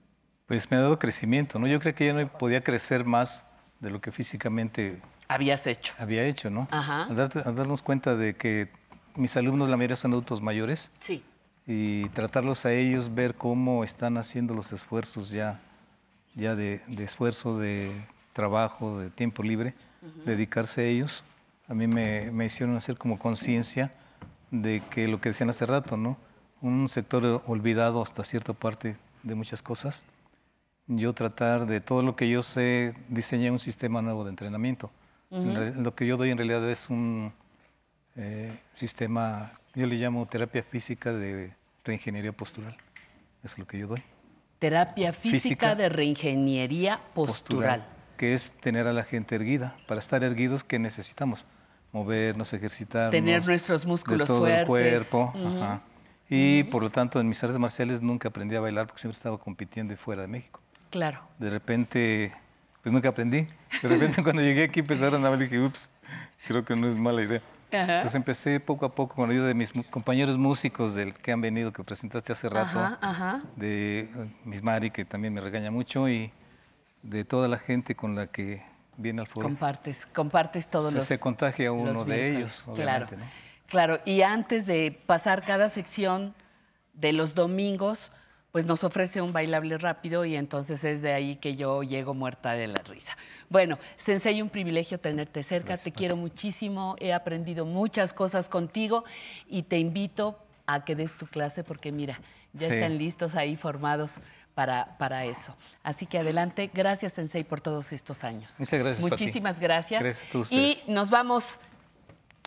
Pues 0.45 0.69
me 0.69 0.75
ha 0.75 0.81
dado 0.81 0.99
crecimiento, 0.99 1.57
¿no? 1.57 1.67
Yo 1.67 1.79
creo 1.79 1.95
que 1.95 2.07
yo 2.07 2.13
no 2.13 2.27
podía 2.37 2.61
crecer 2.61 3.05
más 3.05 3.45
de 3.79 3.91
lo 3.91 4.01
que 4.01 4.11
físicamente 4.11 5.01
Habías 5.29 5.65
hecho. 5.67 5.93
había 5.99 6.25
hecho, 6.25 6.49
¿no? 6.49 6.67
Ajá. 6.69 7.03
Al, 7.05 7.15
darte- 7.15 7.45
al 7.45 7.55
darnos 7.55 7.81
cuenta 7.81 8.15
de 8.17 8.35
que 8.35 8.69
mis 9.15 9.37
alumnos, 9.37 9.69
la 9.69 9.77
mayoría 9.77 9.95
son 9.95 10.11
adultos 10.11 10.41
mayores, 10.41 10.91
Sí. 10.99 11.23
y 11.65 12.09
tratarlos 12.09 12.65
a 12.65 12.73
ellos, 12.73 13.13
ver 13.15 13.35
cómo 13.35 13.85
están 13.85 14.17
haciendo 14.17 14.53
los 14.53 14.73
esfuerzos 14.73 15.29
ya, 15.31 15.61
ya 16.37 16.55
de, 16.55 16.81
de 16.87 17.03
esfuerzo, 17.03 17.57
de 17.59 17.91
trabajo, 18.31 18.99
de 18.99 19.09
tiempo 19.09 19.43
libre, 19.43 19.73
dedicarse 20.23 20.81
a 20.81 20.83
ellos, 20.85 21.23
a 21.67 21.73
mí 21.73 21.87
me, 21.87 22.31
me 22.31 22.45
hicieron 22.45 22.77
hacer 22.77 22.97
como 22.97 23.19
conciencia 23.19 23.91
de 24.51 24.81
que 24.89 25.07
lo 25.07 25.19
que 25.19 25.29
decían 25.29 25.49
hace 25.49 25.65
rato, 25.65 25.97
¿no? 25.97 26.17
Un 26.61 26.87
sector 26.87 27.43
olvidado 27.47 28.01
hasta 28.01 28.23
cierta 28.23 28.53
parte 28.53 28.95
de 29.23 29.35
muchas 29.35 29.61
cosas. 29.61 30.05
Yo 30.85 31.13
tratar 31.13 31.65
de 31.65 31.81
todo 31.81 32.03
lo 32.03 32.15
que 32.15 32.29
yo 32.29 32.43
sé, 32.43 32.93
diseñar 33.09 33.51
un 33.51 33.59
sistema 33.59 34.01
nuevo 34.01 34.23
de 34.23 34.29
entrenamiento. 34.29 34.89
Lo 35.29 35.93
que 35.93 36.07
yo 36.07 36.15
doy 36.15 36.29
en 36.29 36.37
realidad 36.37 36.69
es 36.69 36.89
un 36.89 37.33
eh, 38.15 38.57
sistema, 38.71 39.51
yo 39.75 39.85
le 39.85 39.95
llamo 39.95 40.25
terapia 40.25 40.63
física 40.63 41.11
de 41.11 41.53
reingeniería 41.83 42.31
postural. 42.31 42.77
Es 43.43 43.59
lo 43.59 43.67
que 43.67 43.79
yo 43.79 43.87
doy. 43.87 44.03
Terapia 44.59 45.13
física, 45.13 45.39
Física. 45.39 45.75
de 45.75 45.89
reingeniería 45.89 46.99
postural. 47.13 47.85
Que 48.17 48.33
es 48.33 48.51
tener 48.53 48.87
a 48.87 48.93
la 48.93 49.03
gente 49.03 49.35
erguida. 49.35 49.75
Para 49.87 49.99
estar 49.99 50.23
erguidos, 50.23 50.63
¿qué 50.63 50.79
necesitamos? 50.79 51.45
Movernos, 51.91 52.51
ejercitarnos. 52.53 53.11
Tener 53.11 53.45
nuestros 53.45 53.85
músculos 53.85 54.19
de 54.21 54.25
todo 54.25 54.39
fuertes. 54.39 54.61
el 54.61 54.67
cuerpo. 54.67 55.33
Ajá. 55.35 55.81
Y 56.29 56.63
por 56.63 56.81
lo 56.83 56.89
tanto, 56.89 57.19
en 57.19 57.29
mis 57.29 57.41
artes 57.43 57.57
marciales 57.59 58.01
nunca 58.01 58.29
aprendí 58.29 58.55
a 58.55 58.59
bailar 58.59 58.87
porque 58.87 58.99
siempre 59.01 59.15
estaba 59.15 59.37
compitiendo 59.37 59.93
y 59.93 59.95
fuera 59.97 60.23
de 60.23 60.27
México. 60.27 60.59
Claro. 60.89 61.21
De 61.37 61.49
repente, 61.49 62.33
pues 62.81 62.91
nunca 62.91 63.09
aprendí. 63.09 63.47
De 63.81 63.87
repente 63.89 64.23
cuando 64.23 64.41
llegué 64.41 64.63
aquí 64.65 64.79
empezaron 64.81 65.23
a 65.25 65.29
bailar 65.29 65.47
y 65.47 65.49
dije, 65.49 65.63
ups, 65.63 65.91
creo 66.47 66.65
que 66.65 66.75
no 66.75 66.89
es 66.89 66.97
mala 66.97 67.21
idea. 67.21 67.41
Ajá. 67.71 67.81
Entonces 67.97 68.15
empecé 68.15 68.59
poco 68.59 68.85
a 68.85 68.95
poco 68.95 69.15
con 69.15 69.27
la 69.29 69.33
ayuda 69.33 69.47
de 69.47 69.53
mis 69.53 69.71
compañeros 69.89 70.37
músicos 70.37 70.95
del 70.95 71.13
que 71.13 71.31
han 71.31 71.41
venido, 71.41 71.73
que 71.73 71.83
presentaste 71.83 72.31
hace 72.31 72.49
rato, 72.49 72.79
Ajá, 72.79 72.97
ajá. 73.01 73.41
de 73.55 73.99
eh, 74.01 74.07
Miss 74.45 74.63
Mari, 74.63 74.89
que 74.91 75.03
también 75.05 75.33
me 75.33 75.41
regaña 75.41 75.69
mucho, 75.71 76.07
y 76.07 76.31
de 77.03 77.25
toda 77.25 77.47
la 77.47 77.57
gente 77.57 77.95
con 77.95 78.15
la 78.15 78.27
que 78.27 78.63
viene 78.95 79.21
al 79.21 79.27
foro. 79.27 79.47
Compartes, 79.47 80.05
compartes 80.07 80.67
todos 80.67 80.89
se, 80.91 80.95
los. 80.95 81.05
se 81.05 81.19
contagia 81.19 81.71
uno 81.71 82.03
de 82.05 82.37
ellos, 82.37 82.63
Claro. 82.75 83.05
obviamente. 83.05 83.17
¿no? 83.17 83.23
Claro, 83.67 83.99
y 84.05 84.21
antes 84.21 84.65
de 84.65 84.97
pasar 85.05 85.41
cada 85.43 85.69
sección 85.69 86.33
de 86.93 87.11
los 87.11 87.35
domingos, 87.35 88.11
pues 88.51 88.65
nos 88.65 88.83
ofrece 88.83 89.21
un 89.21 89.33
bailable 89.33 89.77
rápido 89.77 90.25
y 90.25 90.35
entonces 90.35 90.83
es 90.83 91.01
de 91.01 91.13
ahí 91.13 91.35
que 91.35 91.55
yo 91.55 91.83
llego 91.83 92.13
muerta 92.13 92.53
de 92.53 92.67
la 92.67 92.81
risa. 92.81 93.15
Bueno, 93.49 93.77
Sensei, 93.97 94.41
un 94.41 94.49
privilegio 94.49 94.99
tenerte 94.99 95.43
cerca, 95.43 95.77
te 95.77 95.91
quiero 95.91 96.15
muchísimo, 96.15 96.95
he 96.99 97.13
aprendido 97.13 97.65
muchas 97.65 98.13
cosas 98.13 98.49
contigo 98.49 99.05
y 99.47 99.63
te 99.63 99.77
invito 99.77 100.39
a 100.65 100.83
que 100.83 100.95
des 100.95 101.15
tu 101.17 101.27
clase 101.27 101.63
porque 101.63 101.91
mira, 101.91 102.19
ya 102.53 102.67
Sí. 102.67 102.73
están 102.73 102.97
listos 102.97 103.35
ahí 103.35 103.55
formados 103.55 104.11
para, 104.53 104.97
para 104.97 105.23
eso. 105.25 105.55
Así 105.83 106.05
que 106.07 106.17
adelante, 106.17 106.71
gracias 106.73 107.13
Sensei 107.13 107.43
por 107.43 107.61
todos 107.61 107.93
estos 107.93 108.23
años. 108.23 108.51
Muchas 108.57 108.79
gracias, 108.79 109.03
Pati. 109.09 109.23
Muchísimas 109.23 109.59
gracias. 109.59 110.01
Gracias 110.03 110.29
a 110.29 110.31
todos 110.31 110.51
y 110.51 110.77
nos 110.87 111.09
vamos 111.09 111.59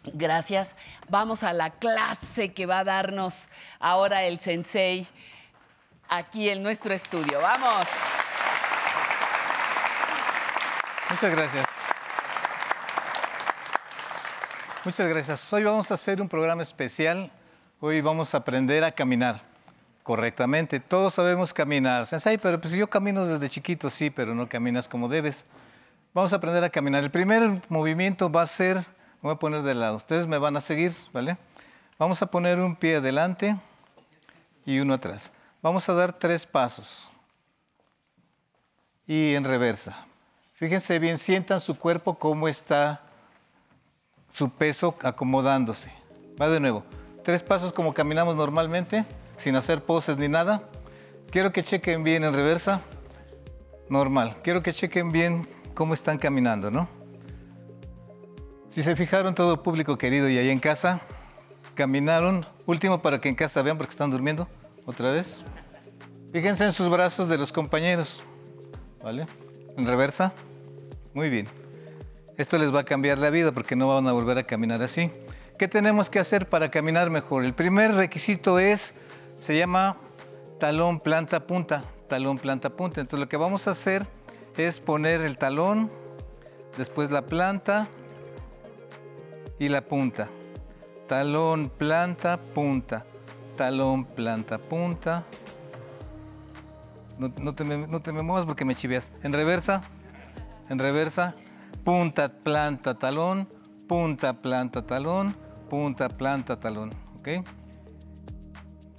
Gracias. 0.03 0.77
Vamos 1.11 1.43
a 1.43 1.53
la 1.53 1.71
clase 1.71 2.55
que 2.55 2.65
va 2.65 2.79
a 2.79 2.85
darnos 2.85 3.35
ahora 3.79 4.25
el 4.25 4.39
sensei 4.39 5.07
aquí 6.11 6.49
en 6.51 6.63
nuestro 6.63 6.93
estudio. 6.93 7.41
Vamos. 7.41 7.87
Muchas 11.09 11.31
gracias. 11.31 11.67
Muchas 14.85 15.09
gracias. 15.09 15.53
Hoy 15.53 15.65
vamos 15.65 15.91
a 15.91 15.95
hacer 15.95 16.21
un 16.21 16.29
programa 16.29 16.63
especial. 16.63 17.31
Hoy 17.81 18.01
vamos 18.01 18.35
a 18.35 18.39
aprender 18.39 18.83
a 18.85 18.93
caminar 18.93 19.43
correctamente. 20.03 20.81
Todos 20.81 21.15
sabemos 21.15 21.55
caminar. 21.55 22.07
Sensei, 22.07 22.39
pero 22.39 22.61
pues 22.61 22.75
yo 22.75 22.89
camino 22.89 23.25
desde 23.27 23.49
chiquito, 23.49 23.89
sí, 23.89 24.11
pero 24.11 24.35
no 24.35 24.49
caminas 24.49 24.89
como 24.89 25.09
debes. 25.09 25.47
Vamos 26.13 26.33
a 26.33 26.37
aprender 26.37 26.65
a 26.65 26.71
caminar. 26.71 27.05
El 27.05 27.11
primer 27.11 27.63
movimiento 27.69 28.31
va 28.31 28.43
a 28.43 28.47
ser, 28.47 28.77
me 28.77 29.29
voy 29.29 29.33
a 29.35 29.39
poner 29.39 29.63
de 29.63 29.75
lado. 29.75 29.97
Ustedes 29.97 30.27
me 30.27 30.39
van 30.39 30.57
a 30.57 30.61
seguir, 30.61 30.93
¿vale? 31.13 31.37
Vamos 31.99 32.21
a 32.23 32.27
poner 32.27 32.59
un 32.59 32.75
pie 32.75 32.97
adelante 32.97 33.57
y 34.65 34.81
uno 34.81 34.95
atrás. 34.95 35.33
Vamos 35.63 35.89
a 35.89 35.93
dar 35.93 36.13
tres 36.13 36.47
pasos. 36.47 37.11
Y 39.07 39.35
en 39.35 39.45
reversa. 39.45 40.07
Fíjense 40.55 40.99
bien, 40.99 41.19
sientan 41.19 41.61
su 41.61 41.79
cuerpo 41.79 42.19
cómo 42.19 42.49
está 42.49 43.03
su 44.31 44.51
peso 44.51 44.97
acomodándose. 45.03 45.93
Va 46.41 46.49
de 46.49 46.61
nuevo. 46.61 46.85
Tres 47.25 47.43
pasos 47.43 47.73
como 47.73 47.93
caminamos 47.93 48.37
normalmente, 48.37 49.05
sin 49.37 49.57
hacer 49.57 49.83
poses 49.83 50.17
ni 50.17 50.29
nada. 50.29 50.63
Quiero 51.31 51.53
que 51.53 51.63
chequen 51.63 52.05
bien 52.05 52.25
en 52.25 52.33
reversa. 52.33 52.81
Normal. 53.89 54.37
Quiero 54.43 54.63
que 54.63 54.73
chequen 54.73 55.13
bien 55.13 55.47
cómo 55.75 55.93
están 55.95 56.19
caminando, 56.19 56.71
¿no? 56.71 56.89
Si 58.71 58.83
se 58.83 58.97
fijaron 58.97 59.35
todo 59.35 59.63
público 59.63 59.99
querido 59.99 60.29
y 60.29 60.39
ahí 60.39 60.49
en 60.49 60.61
casa, 60.61 61.01
caminaron. 61.75 62.47
Último 62.67 63.03
para 63.03 63.21
que 63.21 63.29
en 63.29 63.35
casa 63.35 63.63
vean 63.63 63.77
porque 63.77 63.91
están 63.91 64.11
durmiendo. 64.11 64.49
Otra 64.87 65.13
vez. 65.13 65.41
Fíjense 66.33 66.65
en 66.65 66.73
sus 66.73 66.89
brazos 66.89 67.29
de 67.29 67.39
los 67.39 67.53
compañeros. 67.53 68.23
¿Vale? 69.03 69.27
En 69.77 69.87
reversa. 69.87 70.33
Muy 71.15 71.29
bien. 71.29 71.47
Esto 72.37 72.57
les 72.59 72.75
va 72.75 72.81
a 72.81 72.85
cambiar 72.85 73.19
la 73.19 73.31
vida 73.31 73.53
porque 73.53 73.77
no 73.77 73.89
van 73.89 74.07
a 74.09 74.13
volver 74.13 74.39
a 74.39 74.45
caminar 74.45 74.83
así. 74.83 75.11
¿Qué 75.59 75.69
tenemos 75.69 76.09
que 76.09 76.19
hacer 76.19 76.49
para 76.49 76.71
caminar 76.71 77.11
mejor? 77.11 77.45
El 77.45 77.53
primer 77.53 77.95
requisito 77.95 78.59
es, 78.59 78.95
se 79.41 79.59
llama 79.59 79.97
talón, 80.59 81.01
planta, 81.01 81.47
punta. 81.47 81.85
Talón, 82.09 82.39
planta, 82.39 82.71
punta. 82.71 83.01
Entonces 83.01 83.21
lo 83.21 83.29
que 83.29 83.37
vamos 83.37 83.69
a 83.69 83.73
hacer 83.73 84.07
es 84.57 84.81
poner 84.81 85.21
el 85.21 85.39
talón, 85.39 85.91
después 86.77 87.11
la 87.11 87.23
planta 87.23 87.89
y 89.59 89.69
la 89.69 89.83
punta. 89.83 90.29
Talón, 91.09 91.71
planta, 91.77 92.39
punta. 92.55 93.05
Talón, 93.61 94.07
planta, 94.07 94.57
punta. 94.57 95.23
No, 97.19 97.55
te, 97.55 97.63
me, 97.63 97.87
no 97.87 98.01
te 98.01 98.11
muevas 98.11 98.47
porque 98.47 98.65
me 98.65 98.75
chiveas. 98.75 99.13
En 99.23 99.35
reversa. 99.35 99.83
En 100.71 100.79
reversa. 100.79 101.35
Punta, 101.85 102.31
planta, 102.31 102.99
talón. 102.99 103.47
Punta, 103.87 104.33
planta, 104.33 104.87
talón. 104.87 105.37
Punta, 105.69 106.09
planta, 106.09 106.59
talón. 106.59 106.95
¿Ok? 107.19 107.47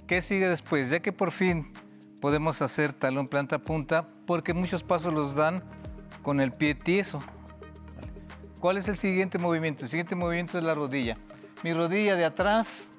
¿Qué 0.06 0.20
sigue 0.20 0.48
después? 0.48 0.90
Ya 0.90 1.00
que 1.00 1.10
por 1.10 1.32
fin 1.32 1.72
podemos 2.20 2.62
hacer 2.62 2.92
talón, 2.92 3.26
planta, 3.26 3.58
punta, 3.58 4.06
porque 4.28 4.54
muchos 4.54 4.84
pasos 4.84 5.12
los 5.12 5.34
dan 5.34 5.60
con 6.22 6.40
el 6.40 6.52
pie 6.52 6.76
tieso. 6.76 7.18
¿Cuál 8.60 8.76
es 8.76 8.86
el 8.86 8.96
siguiente 8.96 9.38
movimiento? 9.38 9.86
El 9.86 9.88
siguiente 9.88 10.14
movimiento 10.14 10.56
es 10.56 10.62
la 10.62 10.76
rodilla. 10.76 11.18
Mi 11.64 11.74
rodilla 11.74 12.14
de 12.14 12.24
atrás 12.24 12.91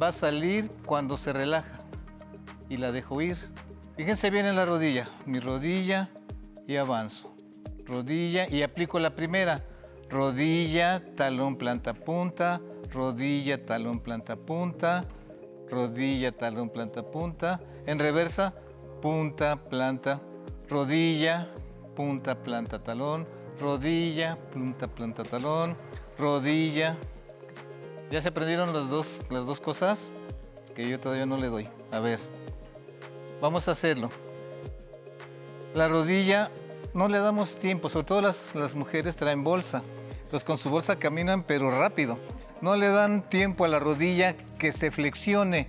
va 0.00 0.08
a 0.08 0.12
salir 0.12 0.70
cuando 0.84 1.16
se 1.16 1.32
relaja 1.32 1.80
y 2.68 2.76
la 2.76 2.92
dejo 2.92 3.20
ir. 3.20 3.36
Fíjense 3.96 4.30
bien 4.30 4.46
en 4.46 4.56
la 4.56 4.64
rodilla. 4.64 5.08
Mi 5.24 5.40
rodilla 5.40 6.10
y 6.66 6.76
avanzo. 6.76 7.32
Rodilla 7.84 8.48
y 8.48 8.62
aplico 8.62 8.98
la 8.98 9.14
primera. 9.14 9.64
Rodilla, 10.10 11.02
talón, 11.16 11.56
planta, 11.56 11.94
punta. 11.94 12.60
Rodilla, 12.92 13.64
talón, 13.64 14.00
planta, 14.00 14.36
punta. 14.36 15.04
Rodilla, 15.70 16.32
talón, 16.32 16.70
planta, 16.70 17.02
punta. 17.02 17.60
En 17.86 17.98
reversa, 17.98 18.54
punta, 19.00 19.56
planta, 19.56 20.20
rodilla, 20.68 21.48
punta, 21.94 22.42
planta, 22.42 22.82
talón. 22.82 23.26
Rodilla, 23.60 24.36
punta, 24.52 24.86
planta, 24.88 25.22
talón. 25.22 25.76
Rodilla. 26.18 26.96
¿Ya 28.10 28.22
se 28.22 28.28
aprendieron 28.28 28.72
dos, 28.72 29.20
las 29.30 29.46
dos 29.46 29.60
cosas? 29.60 30.10
Que 30.74 30.88
yo 30.88 31.00
todavía 31.00 31.26
no 31.26 31.36
le 31.36 31.48
doy. 31.48 31.68
A 31.90 31.98
ver. 31.98 32.20
Vamos 33.40 33.66
a 33.68 33.72
hacerlo. 33.72 34.10
La 35.74 35.88
rodilla 35.88 36.50
no 36.94 37.08
le 37.08 37.18
damos 37.18 37.56
tiempo, 37.56 37.88
sobre 37.88 38.06
todo 38.06 38.20
las, 38.20 38.54
las 38.54 38.74
mujeres 38.74 39.16
traen 39.16 39.42
bolsa. 39.42 39.82
Los 40.30 40.44
con 40.44 40.56
su 40.56 40.70
bolsa 40.70 40.96
caminan 40.96 41.42
pero 41.42 41.70
rápido. 41.70 42.18
No 42.60 42.76
le 42.76 42.88
dan 42.88 43.28
tiempo 43.28 43.64
a 43.64 43.68
la 43.68 43.78
rodilla 43.78 44.36
que 44.58 44.72
se 44.72 44.90
flexione. 44.90 45.68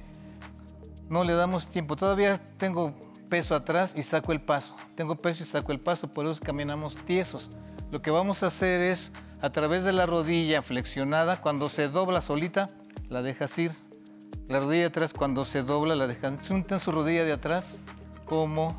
No 1.10 1.24
le 1.24 1.34
damos 1.34 1.68
tiempo. 1.68 1.96
Todavía 1.96 2.40
tengo 2.58 2.94
peso 3.30 3.56
atrás 3.56 3.94
y 3.98 4.04
saco 4.04 4.32
el 4.32 4.42
paso. 4.42 4.76
Tengo 4.96 5.16
peso 5.16 5.44
y 5.44 5.46
saco 5.46 5.72
el 5.72 5.80
paso, 5.80 6.08
por 6.08 6.26
eso 6.28 6.42
caminamos 6.44 6.96
tiesos. 6.96 7.50
Lo 7.92 8.02
que 8.02 8.12
vamos 8.12 8.44
a 8.44 8.48
hacer 8.48 8.82
es, 8.82 9.12
a 9.42 9.50
través 9.52 9.84
de 9.84 9.94
la 9.94 10.06
rodilla 10.06 10.62
flexionada, 10.62 11.42
cuando 11.42 11.70
se 11.70 11.88
dobla 11.88 12.22
solita, 12.22 12.70
la 13.10 13.22
dejas 13.22 13.58
ir. 13.58 13.72
La 14.48 14.60
rodilla 14.60 14.82
de 14.82 14.88
atrás, 14.88 15.14
cuando 15.14 15.46
se 15.46 15.62
dobla, 15.62 15.96
la 15.96 16.08
dejan. 16.08 16.38
Sientan 16.38 16.80
su 16.80 16.92
rodilla 16.92 17.24
de 17.24 17.34
atrás 17.34 17.78
como 18.26 18.76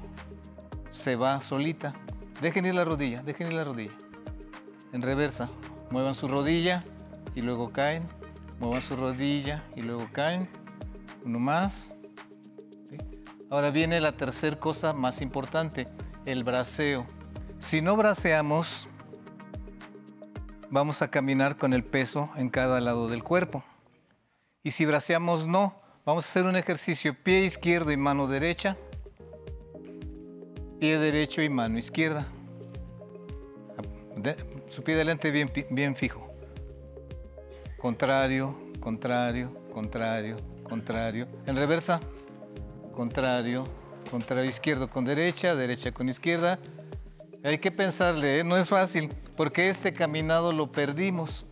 se 0.90 1.16
va 1.16 1.40
solita. 1.40 1.94
Dejen 2.40 2.66
ir 2.66 2.74
la 2.74 2.84
rodilla, 2.84 3.22
dejen 3.22 3.48
ir 3.48 3.52
la 3.52 3.64
rodilla. 3.64 3.92
En 4.92 5.02
reversa, 5.02 5.50
muevan 5.90 6.14
su 6.14 6.28
rodilla 6.28 6.84
y 7.34 7.42
luego 7.42 7.70
caen. 7.70 8.06
Muevan 8.60 8.82
su 8.82 8.96
rodilla 8.96 9.62
y 9.76 9.82
luego 9.82 10.08
caen. 10.12 10.48
Uno 11.24 11.38
más. 11.38 11.94
Ahora 13.50 13.70
viene 13.70 14.00
la 14.00 14.12
tercera 14.12 14.58
cosa 14.58 14.92
más 14.92 15.20
importante, 15.20 15.88
el 16.26 16.44
braceo. 16.44 17.06
Si 17.60 17.80
no 17.80 17.96
braceamos, 17.96 18.88
vamos 20.70 21.02
a 21.02 21.10
caminar 21.10 21.56
con 21.56 21.72
el 21.72 21.84
peso 21.84 22.30
en 22.36 22.50
cada 22.50 22.80
lado 22.80 23.08
del 23.08 23.22
cuerpo. 23.22 23.64
Y 24.62 24.72
si 24.72 24.84
braceamos 24.84 25.46
no, 25.46 25.80
vamos 26.04 26.26
a 26.26 26.28
hacer 26.28 26.44
un 26.44 26.56
ejercicio 26.56 27.14
pie 27.14 27.44
izquierdo 27.44 27.92
y 27.92 27.96
mano 27.96 28.26
derecha, 28.26 28.76
pie 30.78 30.98
derecho 30.98 31.42
y 31.42 31.48
mano 31.48 31.78
izquierda. 31.78 32.26
Su 34.68 34.82
pie 34.82 34.96
delante 34.96 35.30
bien, 35.30 35.50
bien 35.70 35.94
fijo. 35.96 36.28
Contrario, 37.80 38.58
contrario, 38.80 39.52
contrario, 39.72 40.36
contrario. 40.64 41.28
En 41.46 41.56
reversa, 41.56 42.00
contrario, 42.92 43.68
contrario 44.10 44.50
izquierdo 44.50 44.90
con 44.90 45.04
derecha, 45.04 45.54
derecha 45.54 45.92
con 45.92 46.08
izquierda. 46.08 46.58
Hay 47.44 47.58
que 47.58 47.70
pensarle, 47.70 48.40
¿eh? 48.40 48.44
no 48.44 48.56
es 48.56 48.68
fácil, 48.68 49.10
porque 49.36 49.68
este 49.68 49.92
caminado 49.92 50.52
lo 50.52 50.72
perdimos. 50.72 51.44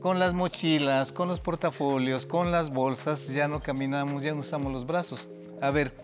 Con 0.00 0.20
las 0.20 0.34
mochilas, 0.34 1.10
con 1.10 1.26
los 1.26 1.40
portafolios, 1.40 2.26
con 2.26 2.52
las 2.52 2.70
bolsas, 2.70 3.26
ya 3.28 3.48
no 3.48 3.60
caminamos, 3.60 4.22
ya 4.22 4.32
no 4.32 4.40
usamos 4.40 4.72
los 4.72 4.86
brazos. 4.86 5.28
A 5.60 5.70
ver, 5.70 5.96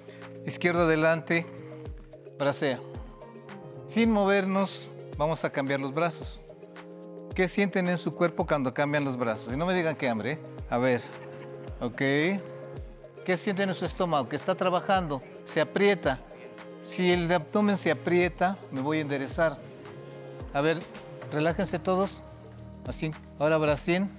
izquierdo 0.44 0.82
adelante, 0.82 1.46
bracea. 2.36 2.80
Sin 3.86 4.10
movernos, 4.10 4.90
vamos 5.16 5.44
a 5.44 5.50
cambiar 5.50 5.78
los 5.78 5.94
brazos. 5.94 6.40
¿Qué 7.34 7.46
sienten 7.46 7.88
en 7.88 7.98
su 7.98 8.12
cuerpo 8.12 8.44
cuando 8.44 8.74
cambian 8.74 9.04
los 9.04 9.16
brazos? 9.16 9.52
Y 9.52 9.56
no 9.56 9.66
me 9.66 9.74
digan 9.74 9.94
qué 9.94 10.08
hambre. 10.08 10.32
¿eh? 10.32 10.38
A 10.68 10.78
ver, 10.78 11.00
ok. 11.80 11.98
¿Qué 13.24 13.36
sienten 13.36 13.68
en 13.68 13.74
su 13.74 13.84
estómago? 13.84 14.28
Que 14.28 14.36
está 14.36 14.56
trabajando, 14.56 15.22
se 15.44 15.60
aprieta. 15.60 16.20
Si 16.94 17.10
el 17.10 17.32
abdomen 17.32 17.78
se 17.78 17.90
aprieta, 17.90 18.58
me 18.70 18.82
voy 18.82 18.98
a 18.98 19.00
enderezar. 19.00 19.56
A 20.52 20.60
ver, 20.60 20.78
relájense 21.32 21.78
todos. 21.78 22.22
Así. 22.86 23.12
Ahora 23.38 23.56
bracien. 23.56 24.10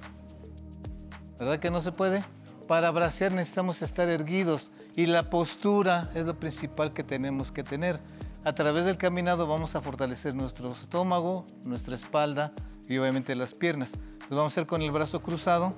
¿Verdad 1.37 1.59
que 1.59 1.69
no 1.69 1.81
se 1.81 1.91
puede? 1.91 2.23
Para 2.67 2.89
bracear 2.89 3.31
necesitamos 3.31 3.83
estar 3.83 4.09
erguidos 4.09 4.71
y 4.95 5.05
la 5.05 5.29
postura 5.29 6.09
es 6.15 6.25
lo 6.25 6.39
principal 6.39 6.93
que 6.93 7.03
tenemos 7.03 7.51
que 7.51 7.61
tener. 7.63 7.99
A 8.43 8.53
través 8.53 8.85
del 8.85 8.97
caminado 8.97 9.45
vamos 9.45 9.75
a 9.75 9.81
fortalecer 9.81 10.33
nuestro 10.33 10.71
estómago, 10.71 11.45
nuestra 11.63 11.95
espalda 11.95 12.53
y 12.89 12.97
obviamente 12.97 13.35
las 13.35 13.53
piernas. 13.53 13.93
Lo 14.31 14.37
vamos 14.37 14.53
a 14.53 14.53
hacer 14.55 14.65
con 14.65 14.81
el 14.81 14.89
brazo 14.89 15.21
cruzado. 15.21 15.75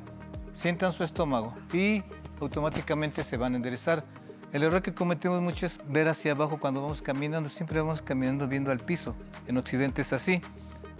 Sientan 0.53 0.93
su 0.93 1.03
estómago 1.03 1.53
y 1.73 2.03
automáticamente 2.39 3.21
se 3.21 3.35
van 3.35 3.51
a 3.51 3.55
enderezar. 3.57 4.05
El 4.53 4.63
error 4.63 4.81
que 4.81 4.93
cometemos 4.93 5.41
mucho 5.41 5.65
es 5.65 5.79
ver 5.87 6.07
hacia 6.07 6.31
abajo 6.31 6.59
cuando 6.59 6.81
vamos 6.81 7.01
caminando. 7.01 7.49
Siempre 7.49 7.81
vamos 7.81 8.01
caminando 8.01 8.47
viendo 8.47 8.71
al 8.71 8.79
piso. 8.79 9.15
En 9.47 9.57
Occidente 9.57 10.01
es 10.01 10.13
así. 10.13 10.41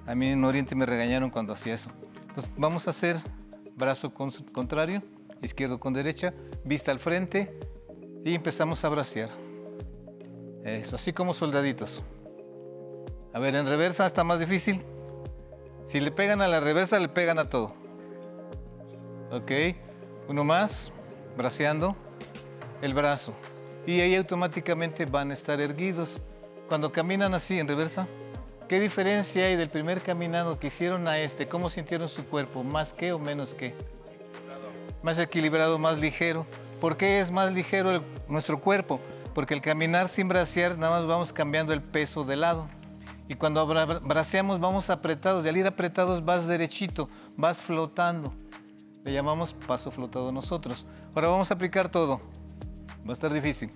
A 0.05 0.13
mí 0.13 0.27
en 0.27 0.43
Oriente 0.43 0.75
me 0.75 0.85
regañaron 0.85 1.29
cuando 1.29 1.53
hacía 1.53 1.73
eso. 1.75 1.89
Entonces 2.27 2.51
vamos 2.57 2.87
a 2.87 2.91
hacer 2.91 3.17
brazo 3.75 4.13
con- 4.13 4.31
contrario, 4.53 5.01
izquierdo 5.41 5.79
con 5.79 5.93
derecha, 5.93 6.33
vista 6.65 6.91
al 6.91 6.99
frente 6.99 7.57
y 8.25 8.35
empezamos 8.35 8.83
a 8.83 8.89
bracear. 8.89 9.29
Eso, 10.63 10.95
así 10.97 11.13
como 11.13 11.33
soldaditos. 11.33 12.03
A 13.33 13.39
ver, 13.39 13.55
en 13.55 13.65
reversa 13.67 14.05
está 14.05 14.23
más 14.23 14.39
difícil. 14.39 14.81
Si 15.85 15.99
le 15.99 16.11
pegan 16.11 16.41
a 16.41 16.47
la 16.47 16.59
reversa, 16.59 16.99
le 16.99 17.09
pegan 17.09 17.37
a 17.39 17.49
todo. 17.49 17.73
Ok, 19.31 19.51
uno 20.27 20.43
más, 20.43 20.91
braceando 21.37 21.95
el 22.85 22.93
brazo. 22.93 23.33
Y 23.85 23.99
ahí 23.99 24.15
automáticamente 24.15 25.05
van 25.05 25.31
a 25.31 25.33
estar 25.33 25.59
erguidos. 25.59 26.21
Cuando 26.67 26.91
caminan 26.91 27.33
así 27.33 27.59
en 27.59 27.67
reversa, 27.67 28.07
¿qué 28.69 28.79
diferencia 28.79 29.45
hay 29.45 29.55
del 29.55 29.69
primer 29.69 30.01
caminado 30.01 30.57
que 30.59 30.67
hicieron 30.67 31.07
a 31.07 31.19
este? 31.19 31.47
¿Cómo 31.47 31.69
sintieron 31.69 32.07
su 32.09 32.25
cuerpo? 32.25 32.63
¿Más 32.63 32.93
que 32.93 33.11
o 33.11 33.19
menos 33.19 33.53
que? 33.53 33.73
Más 35.03 35.19
equilibrado, 35.19 35.77
más 35.77 35.99
ligero. 35.99 36.45
¿Por 36.79 36.97
qué 36.97 37.19
es 37.19 37.31
más 37.31 37.51
ligero 37.51 38.01
nuestro 38.27 38.59
cuerpo? 38.59 38.99
Porque 39.33 39.53
el 39.53 39.61
caminar 39.61 40.07
sin 40.07 40.27
bracear, 40.27 40.77
nada 40.77 40.99
más 40.99 41.07
vamos 41.07 41.33
cambiando 41.33 41.73
el 41.73 41.81
peso 41.81 42.23
de 42.23 42.35
lado. 42.35 42.67
Y 43.27 43.35
cuando 43.35 43.65
braceamos, 43.65 44.59
vamos 44.59 44.89
apretados. 44.89 45.45
Y 45.45 45.49
al 45.49 45.57
ir 45.57 45.67
apretados, 45.67 46.23
vas 46.23 46.47
derechito, 46.47 47.09
vas 47.35 47.59
flotando. 47.61 48.33
Le 49.03 49.13
llamamos 49.13 49.53
paso 49.53 49.91
flotado 49.91 50.31
nosotros. 50.31 50.85
Ahora 51.13 51.29
vamos 51.29 51.51
a 51.51 51.53
aplicar 51.53 51.89
todo. 51.89 52.21
Va 53.05 53.11
a 53.11 53.13
estar 53.13 53.31
difícil. 53.31 53.69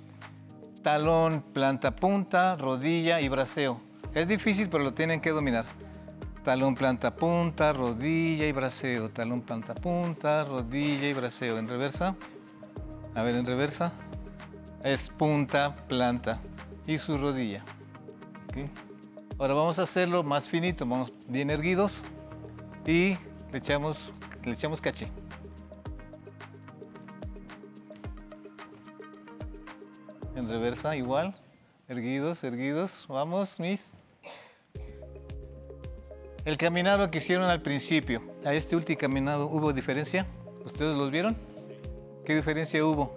Talón, 0.82 1.44
planta, 1.54 1.96
punta, 1.96 2.56
rodilla 2.56 3.22
y 3.22 3.30
braceo. 3.30 3.80
Es 4.14 4.28
difícil, 4.28 4.70
pero 4.70 4.84
lo 4.84 4.94
tienen 4.94 5.22
que 5.22 5.30
dominar. 5.30 5.66
Talón, 6.44 6.74
planta, 6.74 7.16
punta, 7.16 7.74
rodilla 7.74 8.48
y 8.48 8.52
braceo. 8.52 9.10
Talón, 9.10 9.42
planta, 9.42 9.76
punta, 9.76 10.46
rodilla 10.46 11.10
y 11.10 11.14
braceo. 11.14 11.60
En 11.60 11.68
reversa. 11.68 12.16
A 13.14 13.22
ver, 13.22 13.36
en 13.36 13.46
reversa. 13.46 13.92
es 14.84 15.10
punta, 15.10 15.76
planta 15.88 16.40
y 16.88 16.98
su 16.98 17.18
rodilla. 17.18 17.64
¿ok? 18.48 18.70
Ahora 19.38 19.54
vamos 19.54 19.78
a 19.80 19.84
hacerlo 19.84 20.24
más 20.24 20.48
finito, 20.48 20.86
vamos 20.86 21.14
bien 21.28 21.50
erguidos 21.50 22.04
y 22.86 23.18
le 23.52 23.58
echamos, 23.58 24.12
le 24.44 24.52
echamos 24.52 24.82
caché. 24.82 25.08
En 30.40 30.48
reversa 30.48 30.96
igual, 30.96 31.36
erguidos, 31.90 32.46
erguidos, 32.46 33.06
vamos, 33.10 33.60
mis. 33.60 33.92
El 36.46 36.56
caminado 36.56 37.12
que 37.12 37.18
hicieron 37.18 37.50
al 37.50 37.62
principio, 37.62 38.22
a 38.46 38.54
este 38.54 38.78
último 38.78 38.98
caminado, 38.98 39.48
¿hubo 39.48 39.74
diferencia? 39.74 40.26
¿Ustedes 40.64 40.96
los 40.96 41.12
vieron? 41.12 41.36
¿Qué 42.24 42.38
diferencia 42.38 42.86
hubo? 42.86 43.14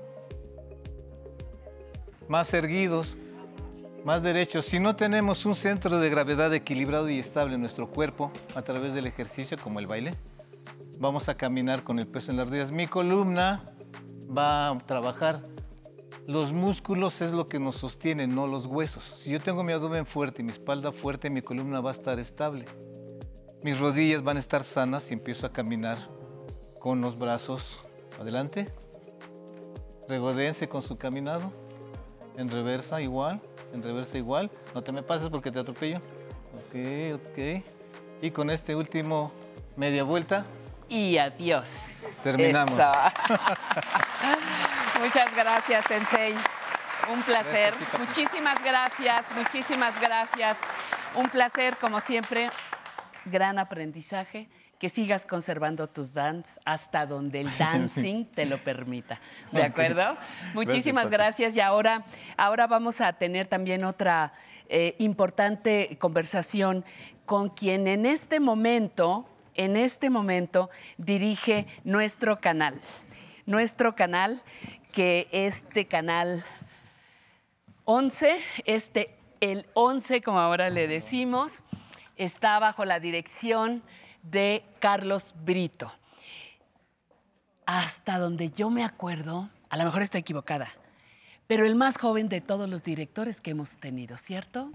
Más 2.26 2.52
erguidos, 2.54 3.16
más 4.04 4.24
derechos. 4.24 4.66
Si 4.66 4.80
no 4.80 4.96
tenemos 4.96 5.46
un 5.46 5.54
centro 5.54 6.00
de 6.00 6.10
gravedad 6.10 6.52
equilibrado 6.52 7.08
y 7.08 7.20
estable 7.20 7.54
en 7.54 7.60
nuestro 7.60 7.88
cuerpo 7.88 8.32
a 8.56 8.62
través 8.62 8.94
del 8.94 9.06
ejercicio 9.06 9.56
como 9.62 9.78
el 9.78 9.86
baile, 9.86 10.14
vamos 10.98 11.28
a 11.28 11.36
caminar 11.36 11.84
con 11.84 12.00
el 12.00 12.08
peso 12.08 12.32
en 12.32 12.38
las 12.38 12.48
rodillas. 12.48 12.72
Mi 12.72 12.88
columna 12.88 13.62
va 14.36 14.70
a 14.70 14.78
trabajar. 14.78 15.51
Los 16.26 16.52
músculos 16.52 17.20
es 17.20 17.32
lo 17.32 17.48
que 17.48 17.58
nos 17.58 17.76
sostiene, 17.76 18.28
no 18.28 18.46
los 18.46 18.66
huesos. 18.66 19.02
Si 19.16 19.30
yo 19.30 19.40
tengo 19.40 19.64
mi 19.64 19.72
abdomen 19.72 20.06
fuerte 20.06 20.42
y 20.42 20.44
mi 20.44 20.52
espalda 20.52 20.92
fuerte, 20.92 21.30
mi 21.30 21.42
columna 21.42 21.80
va 21.80 21.90
a 21.90 21.94
estar 21.94 22.20
estable. 22.20 22.64
Mis 23.62 23.80
rodillas 23.80 24.22
van 24.22 24.36
a 24.36 24.40
estar 24.40 24.62
sanas 24.62 25.10
y 25.10 25.14
empiezo 25.14 25.46
a 25.46 25.52
caminar 25.52 25.98
con 26.78 27.00
los 27.00 27.18
brazos 27.18 27.84
adelante. 28.20 28.68
Regodéense 30.08 30.68
con 30.68 30.82
su 30.82 30.96
caminado. 30.96 31.52
En 32.36 32.48
reversa 32.48 33.00
igual, 33.00 33.40
en 33.72 33.82
reversa 33.82 34.16
igual. 34.16 34.50
No 34.74 34.82
te 34.82 34.92
me 34.92 35.02
pases 35.02 35.28
porque 35.28 35.50
te 35.50 35.58
atropello. 35.58 35.98
Ok, 36.54 37.20
ok. 37.20 37.64
Y 38.22 38.30
con 38.30 38.50
este 38.50 38.76
último 38.76 39.32
media 39.76 40.04
vuelta. 40.04 40.46
Y 40.88 41.18
adiós. 41.18 41.66
Terminamos. 42.22 42.78
Muchas 45.02 45.34
gracias, 45.34 45.84
Sensei. 45.86 46.32
Un 47.12 47.22
placer. 47.22 47.74
Gracias, 47.74 47.98
muchísimas 47.98 48.62
gracias, 48.62 49.24
muchísimas 49.34 50.00
gracias. 50.00 50.56
Un 51.16 51.28
placer, 51.28 51.76
como 51.78 51.98
siempre. 51.98 52.48
Gran 53.24 53.58
aprendizaje. 53.58 54.48
Que 54.78 54.88
sigas 54.88 55.26
conservando 55.26 55.88
tus 55.88 56.14
dance 56.14 56.60
hasta 56.64 57.04
donde 57.04 57.40
el 57.40 57.48
dancing 57.58 58.26
te 58.26 58.46
lo 58.46 58.58
permita. 58.58 59.18
¿De 59.50 59.64
acuerdo? 59.64 60.16
Muchísimas 60.54 61.10
gracias. 61.10 61.56
Y 61.56 61.60
ahora, 61.60 62.04
ahora 62.36 62.68
vamos 62.68 63.00
a 63.00 63.12
tener 63.12 63.48
también 63.48 63.82
otra 63.82 64.32
eh, 64.68 64.94
importante 65.00 65.96
conversación 65.98 66.84
con 67.26 67.48
quien 67.48 67.88
en 67.88 68.06
este 68.06 68.38
momento, 68.38 69.28
en 69.54 69.76
este 69.76 70.10
momento, 70.10 70.70
dirige 70.96 71.66
nuestro 71.82 72.40
canal. 72.40 72.80
Nuestro 73.44 73.96
canal, 73.96 74.40
que 74.92 75.28
este 75.32 75.86
canal 75.86 76.44
11, 77.84 78.38
este, 78.66 79.16
el 79.40 79.66
11, 79.74 80.22
como 80.22 80.38
ahora 80.38 80.70
le 80.70 80.86
decimos, 80.86 81.52
está 82.16 82.58
bajo 82.58 82.84
la 82.84 83.00
dirección 83.00 83.82
de 84.22 84.62
Carlos 84.78 85.34
Brito. 85.44 85.92
Hasta 87.66 88.18
donde 88.18 88.50
yo 88.50 88.70
me 88.70 88.84
acuerdo, 88.84 89.48
a 89.70 89.76
lo 89.76 89.84
mejor 89.84 90.02
estoy 90.02 90.20
equivocada, 90.20 90.70
pero 91.46 91.66
el 91.66 91.74
más 91.74 91.98
joven 91.98 92.28
de 92.28 92.40
todos 92.40 92.68
los 92.68 92.82
directores 92.84 93.40
que 93.40 93.50
hemos 93.50 93.70
tenido, 93.76 94.16
¿cierto? 94.18 94.70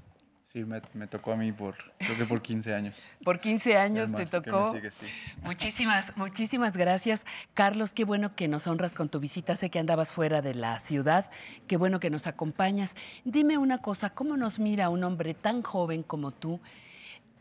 Sí, 0.48 0.64
me, 0.64 0.82
me 0.94 1.08
tocó 1.08 1.34
a 1.34 1.36
mí 1.36 1.52
por, 1.52 1.76
creo 1.98 2.18
que 2.18 2.24
por 2.24 2.42
15 2.42 2.74
años. 2.74 2.96
Por 3.26 3.42
15 3.42 3.78
años 3.78 4.14
te 4.14 4.26
tocó. 4.26 4.72
sigue, 4.72 4.92
sí. 4.92 5.06
Muchísimas, 5.42 6.16
muchísimas 6.16 6.78
gracias. 6.78 7.26
Carlos, 7.54 7.92
qué 7.92 8.06
bueno 8.06 8.34
que 8.34 8.48
nos 8.48 8.66
honras 8.66 8.94
con 8.94 9.10
tu 9.10 9.20
visita. 9.20 9.58
Sé 9.58 9.70
que 9.70 9.78
andabas 9.78 10.14
fuera 10.14 10.42
de 10.42 10.56
la 10.56 10.80
ciudad. 10.80 11.30
Qué 11.68 11.76
bueno 11.76 12.00
que 12.00 12.10
nos 12.10 12.28
acompañas. 12.28 12.96
Dime 13.26 13.58
una 13.58 13.80
cosa, 13.80 14.12
¿cómo 14.12 14.38
nos 14.38 14.58
mira 14.58 14.88
un 14.88 15.04
hombre 15.04 15.34
tan 15.34 15.64
joven 15.64 16.02
como 16.02 16.32
tú, 16.32 16.62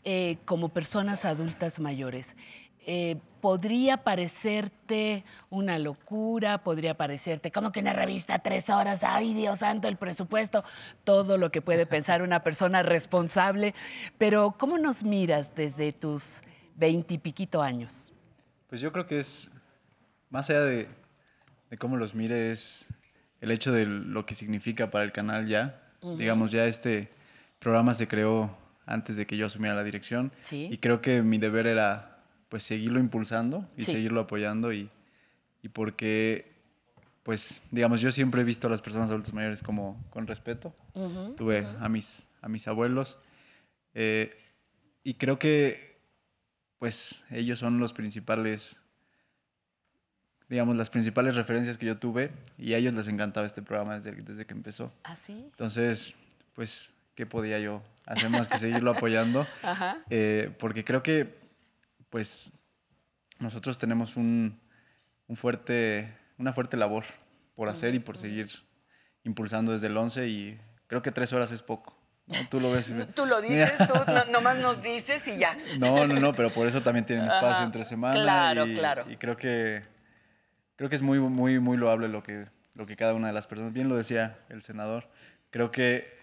eh, 0.03 0.39
como 0.45 0.71
personas 0.71 1.25
adultas 1.25 1.79
mayores? 1.79 2.35
Eh, 2.89 3.17
¿Podría 3.41 3.99
parecerte 3.99 5.25
una 5.51 5.79
locura? 5.79 6.59
¿Podría 6.59 6.97
parecerte 6.97 7.53
como 7.53 7.71
que 7.71 7.81
una 7.81 7.93
revista 7.93 8.39
tres 8.39 8.71
horas? 8.71 9.05
¡Ay, 9.05 9.35
Dios 9.35 9.59
santo, 9.59 9.89
el 9.89 9.97
presupuesto! 9.97 10.65
Todo 11.05 11.37
lo 11.37 11.51
que 11.51 11.61
puede 11.63 11.85
pensar 11.85 12.23
una 12.23 12.43
persona 12.43 12.83
responsable. 12.83 13.75
Pero, 14.19 14.57
¿cómo 14.59 14.79
nos 14.79 15.03
miras 15.03 15.55
desde 15.55 15.93
tus 15.93 16.25
veintipiquito 16.77 17.61
años? 17.61 18.13
Pues 18.69 18.81
yo 18.81 18.91
creo 18.93 19.07
que 19.07 19.19
es, 19.19 19.51
más 20.31 20.49
allá 20.51 20.63
de, 20.63 20.89
de 21.71 21.77
cómo 21.77 21.97
los 21.97 22.15
mire, 22.15 22.51
es 22.51 22.89
el 23.41 23.51
hecho 23.51 23.71
de 23.73 23.87
lo 23.87 24.27
que 24.27 24.35
significa 24.35 24.91
para 24.91 25.05
el 25.05 25.13
canal 25.13 25.47
ya. 25.47 25.83
Digamos, 26.03 26.53
ya 26.53 26.65
este 26.65 27.11
programa 27.59 27.95
se 27.95 28.09
creó 28.09 28.57
antes 28.87 29.17
de 29.17 29.27
que 29.27 29.37
yo 29.37 29.47
asumiera 29.47 29.75
la 29.75 29.85
dirección. 29.85 30.33
Sí. 30.43 30.69
Y 30.71 30.79
creo 30.79 31.01
que 31.01 31.23
mi 31.23 31.39
deber 31.39 31.67
era 31.67 32.16
pues 32.49 32.63
seguirlo 32.63 33.01
impulsando 33.01 33.69
y 33.77 33.85
Sí. 33.85 33.93
seguirlo 33.93 34.21
apoyando 34.21 34.73
y, 34.73 34.89
y 35.63 35.69
porque 35.69 36.55
pues 37.23 37.61
digamos 37.73 38.01
yo 38.01 38.13
siempre 38.13 38.43
he 38.43 38.45
visto 38.45 38.69
a 38.69 38.71
las 38.71 38.81
personas 38.83 39.11
adultas 39.11 39.33
mayores 39.35 39.63
como 39.63 40.03
con 40.11 40.27
respeto. 40.27 40.75
Tuve 41.37 41.67
a 41.81 41.89
mis 41.89 42.27
a 42.41 42.49
mis 42.49 42.69
abuelos 42.69 43.19
eh, 43.95 44.37
y 45.03 45.15
creo 45.15 45.39
que 45.39 45.99
pues 46.79 47.25
ellos 47.31 47.59
son 47.59 47.79
los 47.81 47.93
principales 47.93 48.81
digamos 50.49 50.77
las 50.77 50.91
principales 50.91 51.35
referencias 51.35 51.77
que 51.79 51.87
yo 51.87 51.99
tuve 51.99 52.31
y 52.59 52.75
a 52.75 52.79
ellos 52.79 52.95
les 52.95 53.09
encantaba 53.09 53.47
este 53.47 53.63
programa 53.63 53.95
desde, 53.97 54.13
desde 54.13 54.47
que 54.47 54.55
empezó. 54.55 54.93
¿Ah, 55.03 55.17
sí? 55.27 55.33
Entonces, 55.51 56.15
pues, 56.55 56.93
¿qué 57.17 57.27
podía 57.27 57.59
yo 57.59 57.83
hacer 58.05 58.31
más 58.31 58.49
que 58.49 58.59
seguirlo 58.59 58.93
apoyando? 58.93 59.45
Ajá. 59.65 59.99
Eh, 60.09 60.55
porque 60.61 60.85
creo 60.85 61.03
que, 61.03 61.35
pues, 62.11 62.51
nosotros 63.39 63.79
tenemos 63.79 64.17
un, 64.17 64.59
un 65.27 65.37
fuerte, 65.37 66.13
una 66.39 66.53
fuerte 66.53 66.77
labor 66.77 67.05
por 67.55 67.69
hacer 67.69 67.95
y 67.95 67.99
por 67.99 68.17
seguir 68.17 68.51
impulsando 69.25 69.73
desde 69.73 69.89
el 69.89 69.97
11 69.97 70.29
y 70.29 70.61
creo 70.87 71.03
que 71.03 71.11
tres 71.13 71.33
horas 71.33 71.51
es 71.53 71.63
poco. 71.63 71.97
¿no? 72.27 72.35
Tú 72.49 72.61
lo 72.61 72.71
ves. 72.73 72.95
Tú 73.15 73.27
lo 73.27 73.41
dices, 73.41 73.73
tú 73.89 73.95
no- 74.13 74.25
nomás 74.33 74.59
nos 74.59 74.83
dices 74.83 75.27
y 75.29 75.37
ya. 75.39 75.57
No, 75.79 76.07
no, 76.07 76.19
no, 76.21 76.33
pero 76.35 76.51
por 76.51 76.67
eso 76.67 76.81
también 76.83 77.07
tienen 77.07 77.25
espacio 77.27 77.49
Ajá. 77.51 77.65
entre 77.65 77.85
semana. 77.85 78.21
Claro, 78.21 78.67
y, 78.67 78.75
claro. 78.75 79.05
Y 79.11 79.17
creo 79.17 79.37
que 79.37 79.83
creo 80.77 80.91
que 80.91 80.97
es 80.97 81.03
muy, 81.03 81.19
muy, 81.19 81.59
muy 81.59 81.77
loable 81.77 82.09
lo 82.09 82.23
que, 82.23 82.47
lo 82.75 82.85
que 82.87 82.97
cada 82.97 83.15
una 83.15 83.29
de 83.29 83.33
las 83.33 83.47
personas. 83.47 83.73
Bien 83.73 83.89
lo 83.89 83.97
decía 83.97 84.39
el 84.49 84.63
senador. 84.63 85.09
Creo 85.51 85.71
que 85.71 86.15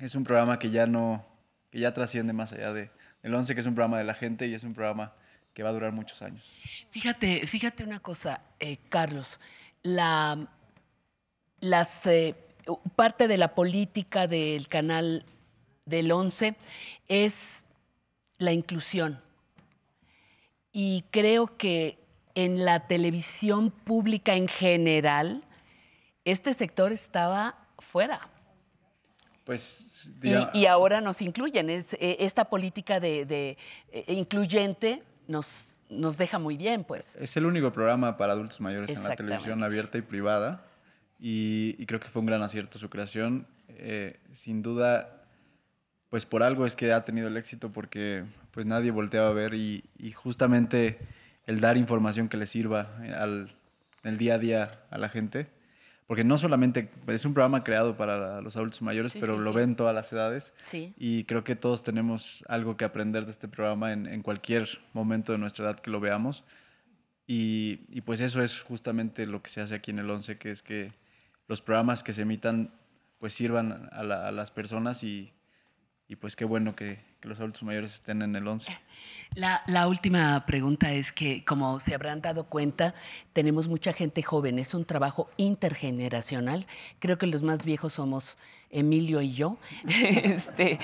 es 0.00 0.14
un 0.14 0.24
programa 0.24 0.58
que 0.58 0.70
ya 0.70 0.86
no, 0.86 1.24
que 1.70 1.78
ya 1.80 1.94
trasciende 1.94 2.32
más 2.32 2.52
allá 2.52 2.72
de 2.72 2.90
el 3.26 3.34
11, 3.34 3.54
que 3.54 3.60
es 3.60 3.66
un 3.66 3.74
programa 3.74 3.98
de 3.98 4.04
la 4.04 4.14
gente 4.14 4.46
y 4.46 4.54
es 4.54 4.62
un 4.62 4.72
programa 4.72 5.12
que 5.52 5.64
va 5.64 5.70
a 5.70 5.72
durar 5.72 5.90
muchos 5.90 6.22
años. 6.22 6.48
Fíjate, 6.90 7.44
fíjate 7.48 7.82
una 7.82 7.98
cosa, 7.98 8.40
eh, 8.60 8.78
Carlos. 8.88 9.40
La, 9.82 10.46
eh, 12.04 12.34
parte 12.94 13.26
de 13.26 13.36
la 13.36 13.52
política 13.56 14.28
del 14.28 14.68
canal 14.68 15.24
del 15.86 16.12
11 16.12 16.54
es 17.08 17.64
la 18.38 18.52
inclusión. 18.52 19.20
Y 20.70 21.02
creo 21.10 21.56
que 21.56 21.98
en 22.36 22.64
la 22.64 22.86
televisión 22.86 23.72
pública 23.72 24.34
en 24.34 24.46
general, 24.46 25.42
este 26.24 26.54
sector 26.54 26.92
estaba 26.92 27.56
fuera. 27.80 28.28
Pues, 29.46 30.10
Y, 30.22 30.58
y 30.58 30.66
ahora 30.66 31.00
nos 31.00 31.22
incluyen. 31.22 31.70
Es, 31.70 31.94
eh, 31.94 32.16
esta 32.18 32.44
política 32.44 32.98
de, 32.98 33.24
de, 33.24 33.56
eh, 33.92 34.12
incluyente 34.12 35.04
nos, 35.28 35.48
nos 35.88 36.18
deja 36.18 36.40
muy 36.40 36.56
bien, 36.56 36.82
pues. 36.82 37.14
Es 37.14 37.36
el 37.36 37.46
único 37.46 37.72
programa 37.72 38.16
para 38.16 38.32
adultos 38.32 38.60
mayores 38.60 38.90
en 38.90 39.04
la 39.04 39.14
televisión 39.14 39.62
abierta 39.62 39.98
y 39.98 40.02
privada 40.02 40.66
y, 41.20 41.76
y 41.78 41.86
creo 41.86 42.00
que 42.00 42.08
fue 42.08 42.20
un 42.20 42.26
gran 42.26 42.42
acierto 42.42 42.78
su 42.78 42.90
creación. 42.90 43.46
Eh, 43.68 44.18
sin 44.32 44.62
duda, 44.62 45.22
pues 46.10 46.26
por 46.26 46.42
algo 46.42 46.66
es 46.66 46.74
que 46.74 46.92
ha 46.92 47.04
tenido 47.04 47.28
el 47.28 47.36
éxito 47.36 47.70
porque 47.70 48.24
pues 48.50 48.66
nadie 48.66 48.90
volteaba 48.90 49.28
a 49.28 49.32
ver 49.32 49.54
y, 49.54 49.84
y 49.96 50.10
justamente 50.10 50.98
el 51.46 51.60
dar 51.60 51.76
información 51.76 52.28
que 52.28 52.36
le 52.36 52.46
sirva 52.46 52.98
eh, 53.04 53.12
al, 53.14 53.54
el 54.02 54.18
día 54.18 54.34
a 54.34 54.38
día 54.38 54.70
a 54.90 54.98
la 54.98 55.08
gente. 55.08 55.46
Porque 56.06 56.22
no 56.22 56.38
solamente 56.38 56.88
es 57.08 57.24
un 57.24 57.34
programa 57.34 57.64
creado 57.64 57.96
para 57.96 58.40
los 58.40 58.56
adultos 58.56 58.80
mayores, 58.82 59.10
Sí, 59.12 59.18
pero 59.20 59.36
sí, 59.36 59.42
lo 59.42 59.50
sí. 59.50 59.56
ven 59.56 59.74
todas 59.74 59.92
las 59.94 60.12
edades. 60.12 60.54
Sí. 60.64 60.94
Y 60.96 61.24
creo 61.24 61.42
que 61.42 61.56
todos 61.56 61.82
tenemos 61.82 62.44
algo 62.48 62.76
que 62.76 62.84
aprender 62.84 63.24
de 63.24 63.32
este 63.32 63.48
programa 63.48 63.92
en, 63.92 64.06
en 64.06 64.22
cualquier 64.22 64.68
momento 64.92 65.32
de 65.32 65.38
nuestra 65.38 65.64
edad 65.64 65.80
que 65.80 65.90
lo 65.90 65.98
veamos. 65.98 66.44
Y, 67.26 67.80
y 67.88 68.02
pues 68.02 68.20
eso 68.20 68.40
es 68.42 68.62
justamente 68.62 69.26
lo 69.26 69.42
que 69.42 69.50
se 69.50 69.60
hace 69.60 69.74
aquí 69.74 69.90
en 69.90 69.98
el 69.98 70.08
11, 70.08 70.38
que 70.38 70.50
es 70.52 70.62
que 70.62 70.92
los 71.48 71.60
programas 71.60 72.02
que 72.04 72.12
se 72.12 72.22
emitan 72.22 72.72
pues 73.18 73.32
sirvan 73.34 73.88
a, 73.92 74.02
la- 74.04 74.28
a 74.28 74.30
las 74.30 74.50
personas 74.52 75.02
y, 75.02 75.32
y 76.06 76.16
pues 76.16 76.36
qué 76.36 76.44
bueno 76.44 76.76
que, 76.76 77.00
los 77.26 77.40
adultos 77.40 77.62
mayores 77.62 77.94
estén 77.94 78.22
en 78.22 78.34
el 78.36 78.46
11. 78.46 78.72
La, 79.34 79.62
la 79.66 79.88
última 79.88 80.44
pregunta 80.46 80.92
es 80.92 81.12
que, 81.12 81.44
como 81.44 81.80
se 81.80 81.94
habrán 81.94 82.22
dado 82.22 82.44
cuenta, 82.44 82.94
tenemos 83.32 83.68
mucha 83.68 83.92
gente 83.92 84.22
joven. 84.22 84.58
Es 84.58 84.72
un 84.72 84.84
trabajo 84.84 85.28
intergeneracional. 85.36 86.66
Creo 87.00 87.18
que 87.18 87.26
los 87.26 87.42
más 87.42 87.64
viejos 87.64 87.94
somos 87.94 88.36
Emilio 88.70 89.20
y 89.20 89.34
yo. 89.34 89.58
Este, 89.86 90.78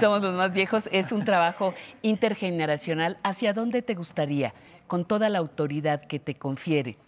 somos 0.00 0.22
los 0.22 0.34
más 0.34 0.52
viejos. 0.52 0.88
Es 0.92 1.12
un 1.12 1.24
trabajo 1.24 1.74
intergeneracional. 2.02 3.18
¿Hacia 3.22 3.52
dónde 3.52 3.82
te 3.82 3.94
gustaría, 3.94 4.54
con 4.86 5.04
toda 5.04 5.28
la 5.28 5.38
autoridad 5.38 6.02
que 6.06 6.18
te 6.18 6.36
confiere, 6.36 6.98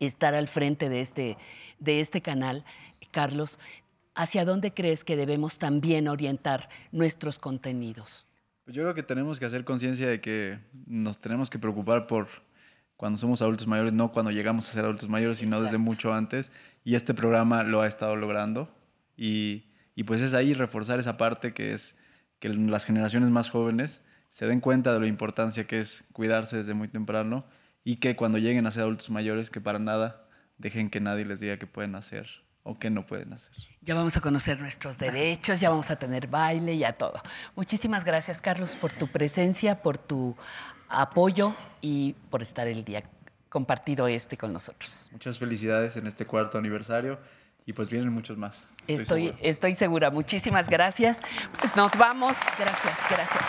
estar 0.00 0.34
al 0.34 0.48
frente 0.48 0.88
de 0.88 1.00
este, 1.00 1.36
de 1.78 2.00
este 2.00 2.22
canal, 2.22 2.64
Carlos? 3.10 3.58
¿Hacia 4.14 4.44
dónde 4.44 4.74
crees 4.74 5.04
que 5.04 5.16
debemos 5.16 5.58
también 5.58 6.06
orientar 6.06 6.68
nuestros 6.90 7.38
contenidos? 7.38 8.26
Pues 8.64 8.76
yo 8.76 8.82
creo 8.82 8.94
que 8.94 9.02
tenemos 9.02 9.40
que 9.40 9.46
hacer 9.46 9.64
conciencia 9.64 10.06
de 10.06 10.20
que 10.20 10.58
nos 10.86 11.18
tenemos 11.18 11.48
que 11.48 11.58
preocupar 11.58 12.06
por 12.06 12.28
cuando 12.96 13.18
somos 13.18 13.40
adultos 13.40 13.66
mayores, 13.66 13.94
no 13.94 14.12
cuando 14.12 14.30
llegamos 14.30 14.68
a 14.68 14.72
ser 14.72 14.84
adultos 14.84 15.08
mayores, 15.08 15.38
sino 15.38 15.62
desde 15.62 15.78
mucho 15.78 16.12
antes. 16.12 16.52
Y 16.84 16.94
este 16.94 17.14
programa 17.14 17.62
lo 17.62 17.80
ha 17.80 17.86
estado 17.86 18.14
logrando. 18.14 18.68
Y, 19.16 19.64
y 19.94 20.04
pues 20.04 20.20
es 20.20 20.34
ahí 20.34 20.52
reforzar 20.52 21.00
esa 21.00 21.16
parte 21.16 21.54
que 21.54 21.72
es 21.72 21.96
que 22.38 22.50
las 22.50 22.84
generaciones 22.84 23.30
más 23.30 23.50
jóvenes 23.50 24.02
se 24.30 24.46
den 24.46 24.60
cuenta 24.60 24.92
de 24.92 25.00
la 25.00 25.06
importancia 25.06 25.66
que 25.66 25.80
es 25.80 26.04
cuidarse 26.12 26.58
desde 26.58 26.74
muy 26.74 26.88
temprano 26.88 27.44
y 27.82 27.96
que 27.96 28.14
cuando 28.14 28.38
lleguen 28.38 28.66
a 28.66 28.70
ser 28.70 28.82
adultos 28.82 29.10
mayores, 29.10 29.50
que 29.50 29.60
para 29.60 29.78
nada 29.78 30.28
dejen 30.58 30.90
que 30.90 31.00
nadie 31.00 31.24
les 31.24 31.40
diga 31.40 31.56
qué 31.56 31.66
pueden 31.66 31.94
hacer 31.94 32.42
o 32.64 32.78
qué 32.78 32.90
no 32.90 33.06
pueden 33.06 33.32
hacer. 33.32 33.52
Ya 33.80 33.94
vamos 33.94 34.16
a 34.16 34.20
conocer 34.20 34.60
nuestros 34.60 34.98
derechos, 34.98 35.60
ya 35.60 35.70
vamos 35.70 35.90
a 35.90 35.96
tener 35.96 36.28
baile, 36.28 36.78
ya 36.78 36.92
todo. 36.92 37.20
Muchísimas 37.56 38.04
gracias, 38.04 38.40
Carlos, 38.40 38.76
por 38.80 38.92
tu 38.92 39.08
presencia, 39.08 39.82
por 39.82 39.98
tu 39.98 40.36
apoyo 40.88 41.54
y 41.80 42.14
por 42.30 42.42
estar 42.42 42.68
el 42.68 42.84
día 42.84 43.02
compartido 43.48 44.06
este 44.06 44.36
con 44.36 44.52
nosotros. 44.52 45.08
Muchas 45.12 45.38
felicidades 45.38 45.96
en 45.96 46.06
este 46.06 46.24
cuarto 46.24 46.58
aniversario 46.58 47.18
y 47.66 47.72
pues 47.72 47.88
vienen 47.88 48.12
muchos 48.12 48.38
más. 48.38 48.66
Estoy, 48.86 49.34
estoy 49.40 49.74
segura. 49.74 50.10
Muchísimas 50.10 50.68
gracias. 50.68 51.20
Pues 51.60 51.74
nos 51.76 51.92
vamos. 51.96 52.34
Gracias, 52.58 52.98
gracias. 53.10 53.44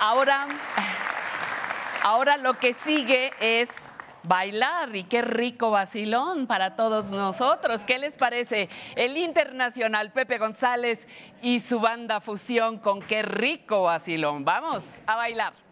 Ahora, 0.00 0.46
ahora 2.02 2.36
lo 2.36 2.54
que 2.58 2.74
sigue 2.74 3.32
es 3.40 3.68
bailar 4.22 4.94
y 4.94 5.04
qué 5.04 5.22
rico 5.22 5.70
vacilón 5.70 6.46
para 6.46 6.76
todos 6.76 7.10
nosotros. 7.10 7.82
¿Qué 7.86 7.98
les 7.98 8.16
parece? 8.16 8.68
El 8.96 9.16
internacional 9.16 10.12
Pepe 10.12 10.38
González 10.38 11.06
y 11.42 11.60
su 11.60 11.80
banda 11.80 12.20
fusión 12.20 12.78
con 12.78 13.00
qué 13.00 13.22
rico 13.22 13.82
vacilón. 13.82 14.44
Vamos 14.44 15.02
a 15.06 15.16
bailar. 15.16 15.67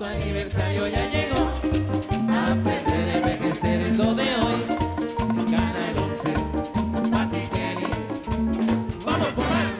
Tu 0.00 0.06
aniversario 0.06 0.86
ya 0.86 1.10
llegó. 1.10 1.52
Aprender 2.32 3.10
a 3.10 3.18
envejecer 3.18 3.82
es 3.82 3.98
lo 3.98 4.14
de 4.14 4.34
hoy. 4.34 4.64
Gana 5.50 5.90
el 5.90 5.98
11. 5.98 6.32
Pati 7.10 7.40
Kelly. 7.50 7.86
Vamos 9.04 9.28
por 9.28 9.44
más. 9.44 9.72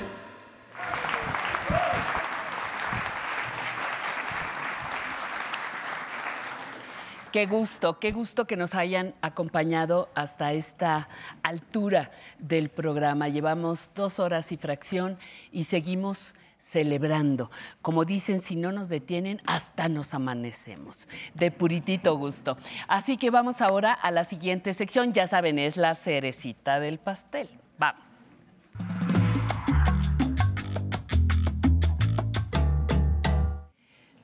Qué 7.32 7.46
gusto, 7.46 7.98
qué 7.98 8.12
gusto 8.12 8.46
que 8.46 8.58
nos 8.58 8.74
hayan 8.74 9.14
acompañado 9.22 10.10
hasta 10.14 10.52
esta 10.52 11.08
altura 11.42 12.10
del 12.38 12.68
programa. 12.68 13.28
Llevamos 13.28 13.88
dos 13.94 14.18
horas 14.18 14.52
y 14.52 14.58
fracción 14.58 15.16
y 15.50 15.64
seguimos 15.64 16.34
celebrando. 16.70 17.50
Como 17.82 18.04
dicen, 18.04 18.40
si 18.40 18.56
no 18.56 18.72
nos 18.72 18.88
detienen, 18.88 19.40
hasta 19.46 19.88
nos 19.88 20.14
amanecemos. 20.14 20.96
De 21.34 21.50
puritito 21.50 22.16
gusto. 22.16 22.56
Así 22.88 23.16
que 23.16 23.30
vamos 23.30 23.60
ahora 23.60 23.92
a 23.92 24.10
la 24.10 24.24
siguiente 24.24 24.74
sección. 24.74 25.12
Ya 25.12 25.26
saben, 25.26 25.58
es 25.58 25.76
la 25.76 25.94
cerecita 25.94 26.80
del 26.80 26.98
pastel. 26.98 27.48
Vamos. 27.78 28.09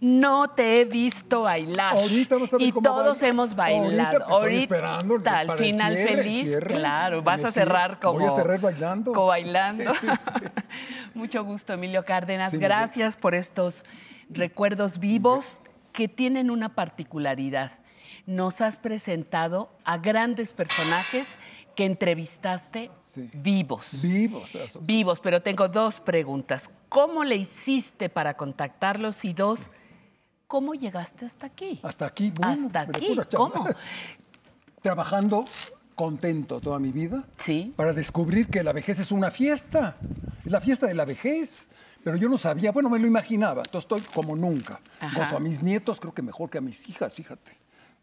No 0.07 0.51
te 0.51 0.81
he 0.81 0.85
visto 0.85 1.43
bailar. 1.43 1.97
Ahorita 1.97 2.37
a 2.37 2.39
ver 2.39 2.49
y 2.61 2.71
cómo 2.71 2.89
todos 2.89 3.21
hemos 3.25 3.57
bailado. 3.57 4.25
Ahorita, 4.27 4.37
estoy 4.37 4.77
esperando 4.77 5.15
al 5.17 5.23
para 5.23 5.43
el 5.43 5.51
final 5.53 5.95
cierre, 5.95 6.15
feliz. 6.15 6.45
cierre. 6.45 6.75
Claro, 6.77 7.23
vas 7.23 7.45
a 7.45 7.51
cerrar 7.51 7.99
como. 7.99 8.21
Voy 8.21 8.29
a 8.29 8.31
cerrar 8.31 8.61
bailando. 8.61 9.13
como 9.13 9.27
bailando. 9.27 9.95
Sí, 9.97 10.07
sí, 10.07 10.17
sí. 10.17 10.45
Mucho 11.15 11.45
gusto, 11.45 11.73
Emilio 11.73 12.05
Cárdenas. 12.05 12.55
Gracias 12.55 13.17
por 13.17 13.35
estos 13.35 13.85
recuerdos 14.31 15.01
vivos 15.01 15.57
que 15.93 16.07
tienen 16.07 16.53
una 16.53 16.77
particularidad. 16.77 17.73
Nos 18.27 18.61
has 18.61 18.77
presentado 18.77 19.71
a 19.85 19.99
grandes 19.99 20.53
personajes 20.53 21.37
que 21.75 21.85
entrevistaste 21.85 22.91
vivos. 23.35 23.89
Vivos. 24.01 24.51
Vivos, 24.83 25.21
pero 25.21 25.43
tengo 25.43 25.69
dos 25.69 26.01
preguntas. 26.01 26.71
¿Cómo 26.89 27.25
le 27.25 27.35
hiciste 27.35 28.09
para 28.09 28.37
contactarlos? 28.37 29.25
Y 29.25 29.33
dos, 29.33 29.59
¿cómo 30.47 30.75
llegaste 30.75 31.27
hasta 31.27 31.47
aquí? 31.47 31.81
Hasta 31.83 32.07
aquí, 32.07 32.31
bueno, 32.31 32.67
Hasta 32.67 32.81
aquí. 32.83 33.17
¿cómo? 33.35 33.67
Trabajando 34.83 35.45
contento 35.95 36.61
toda 36.61 36.79
mi 36.79 36.93
vida. 36.93 37.25
Sí. 37.39 37.73
Para 37.77 37.93
descubrir 37.93 38.49
que 38.49 38.63
la 38.63 38.73
vejez 38.73 38.99
es 38.99 39.11
una 39.11 39.31
fiesta. 39.31 39.97
Es 40.45 40.53
la 40.53 40.61
fiesta 40.61 40.87
de 40.87 40.95
la 40.95 41.05
vejez. 41.05 41.69
Pero 42.05 42.17
yo 42.17 42.29
no 42.29 42.39
sabía, 42.39 42.71
bueno, 42.71 42.89
me 42.89 42.99
lo 42.99 43.07
imaginaba. 43.07 43.63
Entonces 43.65 43.91
estoy 43.91 44.01
como 44.15 44.37
nunca. 44.37 44.81
Ajá. 45.01 45.19
Gozo 45.19 45.37
a 45.39 45.41
mis 45.41 45.63
nietos, 45.63 45.99
creo 45.99 46.15
que 46.15 46.23
mejor 46.23 46.51
que 46.51 46.59
a 46.59 46.61
mis 46.61 46.89
hijas, 46.89 47.13
fíjate. 47.15 47.53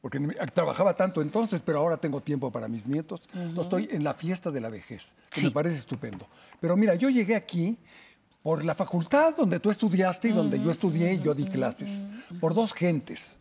Porque 0.01 0.19
me- 0.19 0.33
trabajaba 0.53 0.93
tanto 0.97 1.21
entonces, 1.21 1.61
pero 1.63 1.79
ahora 1.79 1.95
tengo 1.95 2.19
tiempo 2.19 2.51
para 2.51 2.67
mis 2.67 2.85
nietos. 2.85 3.21
Entonces 3.33 3.59
estoy 3.61 3.87
en 3.91 4.03
la 4.03 4.13
fiesta 4.13 4.51
de 4.51 4.59
la 4.59 4.67
vejez, 4.69 5.13
que 5.29 5.41
me 5.43 5.51
parece 5.51 5.77
estupendo. 5.77 6.27
Pero 6.59 6.75
mira, 6.75 6.95
yo 6.95 7.09
llegué 7.09 7.35
aquí 7.35 7.77
por 8.43 8.65
la 8.65 8.75
facultad 8.75 9.35
donde 9.35 9.59
tú 9.59 9.71
estudiaste 9.71 10.27
y 10.27 10.31
donde 10.33 10.61
yo 10.61 10.69
estudié 10.69 11.13
y 11.13 11.21
yo 11.21 11.33
di 11.33 11.47
clases, 11.47 12.05
por 12.41 12.53
dos 12.53 12.73
gentes. 12.73 13.37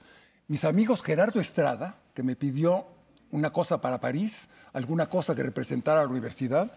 Mis 0.46 0.64
amigos 0.64 1.02
Gerardo 1.02 1.40
Estrada, 1.40 1.96
que 2.14 2.22
me 2.22 2.36
pidió 2.36 2.86
una 3.32 3.50
cosa 3.50 3.80
para 3.80 4.00
París, 4.00 4.48
alguna 4.72 5.06
cosa 5.06 5.34
que 5.34 5.42
representara 5.42 6.00
a 6.00 6.04
la 6.04 6.10
universidad, 6.10 6.70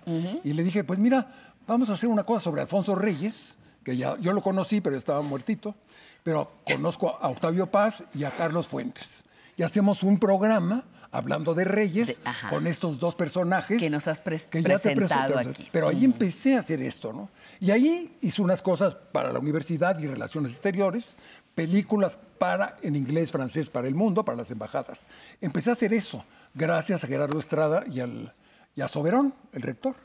y 0.44 0.54
le 0.54 0.64
dije, 0.64 0.84
pues 0.84 0.98
mira, 0.98 1.54
vamos 1.68 1.90
a 1.90 1.94
hacer 1.94 2.10
una 2.10 2.24
cosa 2.24 2.42
sobre 2.42 2.62
Alfonso 2.62 2.96
Reyes, 2.96 3.60
que 3.84 3.96
ya 3.96 4.18
yo 4.18 4.34
lo 4.34 4.42
conocí, 4.42 4.82
pero 4.82 4.98
estaba 4.98 5.22
muertito, 5.22 5.76
pero 6.24 6.52
conozco 6.66 7.20
a 7.22 7.30
Octavio 7.30 7.68
Paz 7.68 8.04
y 8.16 8.24
a 8.24 8.32
Carlos 8.32 8.68
Fuentes. 8.68 9.24
Y 9.56 9.62
hacemos 9.62 10.02
un 10.02 10.20
programa 10.20 10.84
hablando 11.18 11.54
de 11.54 11.64
Reyes 11.64 12.22
ajá. 12.24 12.50
con 12.50 12.68
estos 12.68 13.00
dos 13.00 13.16
personajes 13.16 13.80
Que 13.80 13.90
nos 13.90 14.08
has 14.08 14.20
que 14.20 14.62
ya 14.62 14.80
te 14.80 14.96
presentado 14.96 15.34
presenté. 15.34 15.50
aquí. 15.64 15.70
Pero 15.72 15.88
ahí 15.88 16.04
empecé 16.06 16.56
a 16.56 16.60
hacer 16.60 16.82
esto, 16.82 17.14
¿no? 17.14 17.30
Y 17.60 17.72
ahí 17.72 18.18
hice 18.22 18.42
unas 18.42 18.62
cosas 18.62 18.96
para 19.12 19.32
la 19.32 19.40
universidad 19.40 19.98
y 20.00 20.08
relaciones 20.08 20.52
exteriores, 20.52 21.16
películas 21.54 22.20
para 22.38 22.78
en 22.82 22.96
inglés, 22.96 23.32
francés, 23.32 23.70
para 23.70 23.88
el 23.88 23.96
mundo, 23.96 24.26
para 24.26 24.38
las 24.38 24.52
embajadas. 24.52 25.02
Empecé 25.42 25.70
a 25.70 25.74
hacer 25.74 25.94
eso, 25.94 26.26
gracias 26.54 27.04
a 27.04 27.08
Gerardo 27.08 27.40
Estrada 27.40 27.84
y, 27.90 28.00
al, 28.02 28.34
y 28.76 28.82
a 28.82 28.88
Soberón, 28.88 29.34
el 29.54 29.62
rector. 29.62 29.96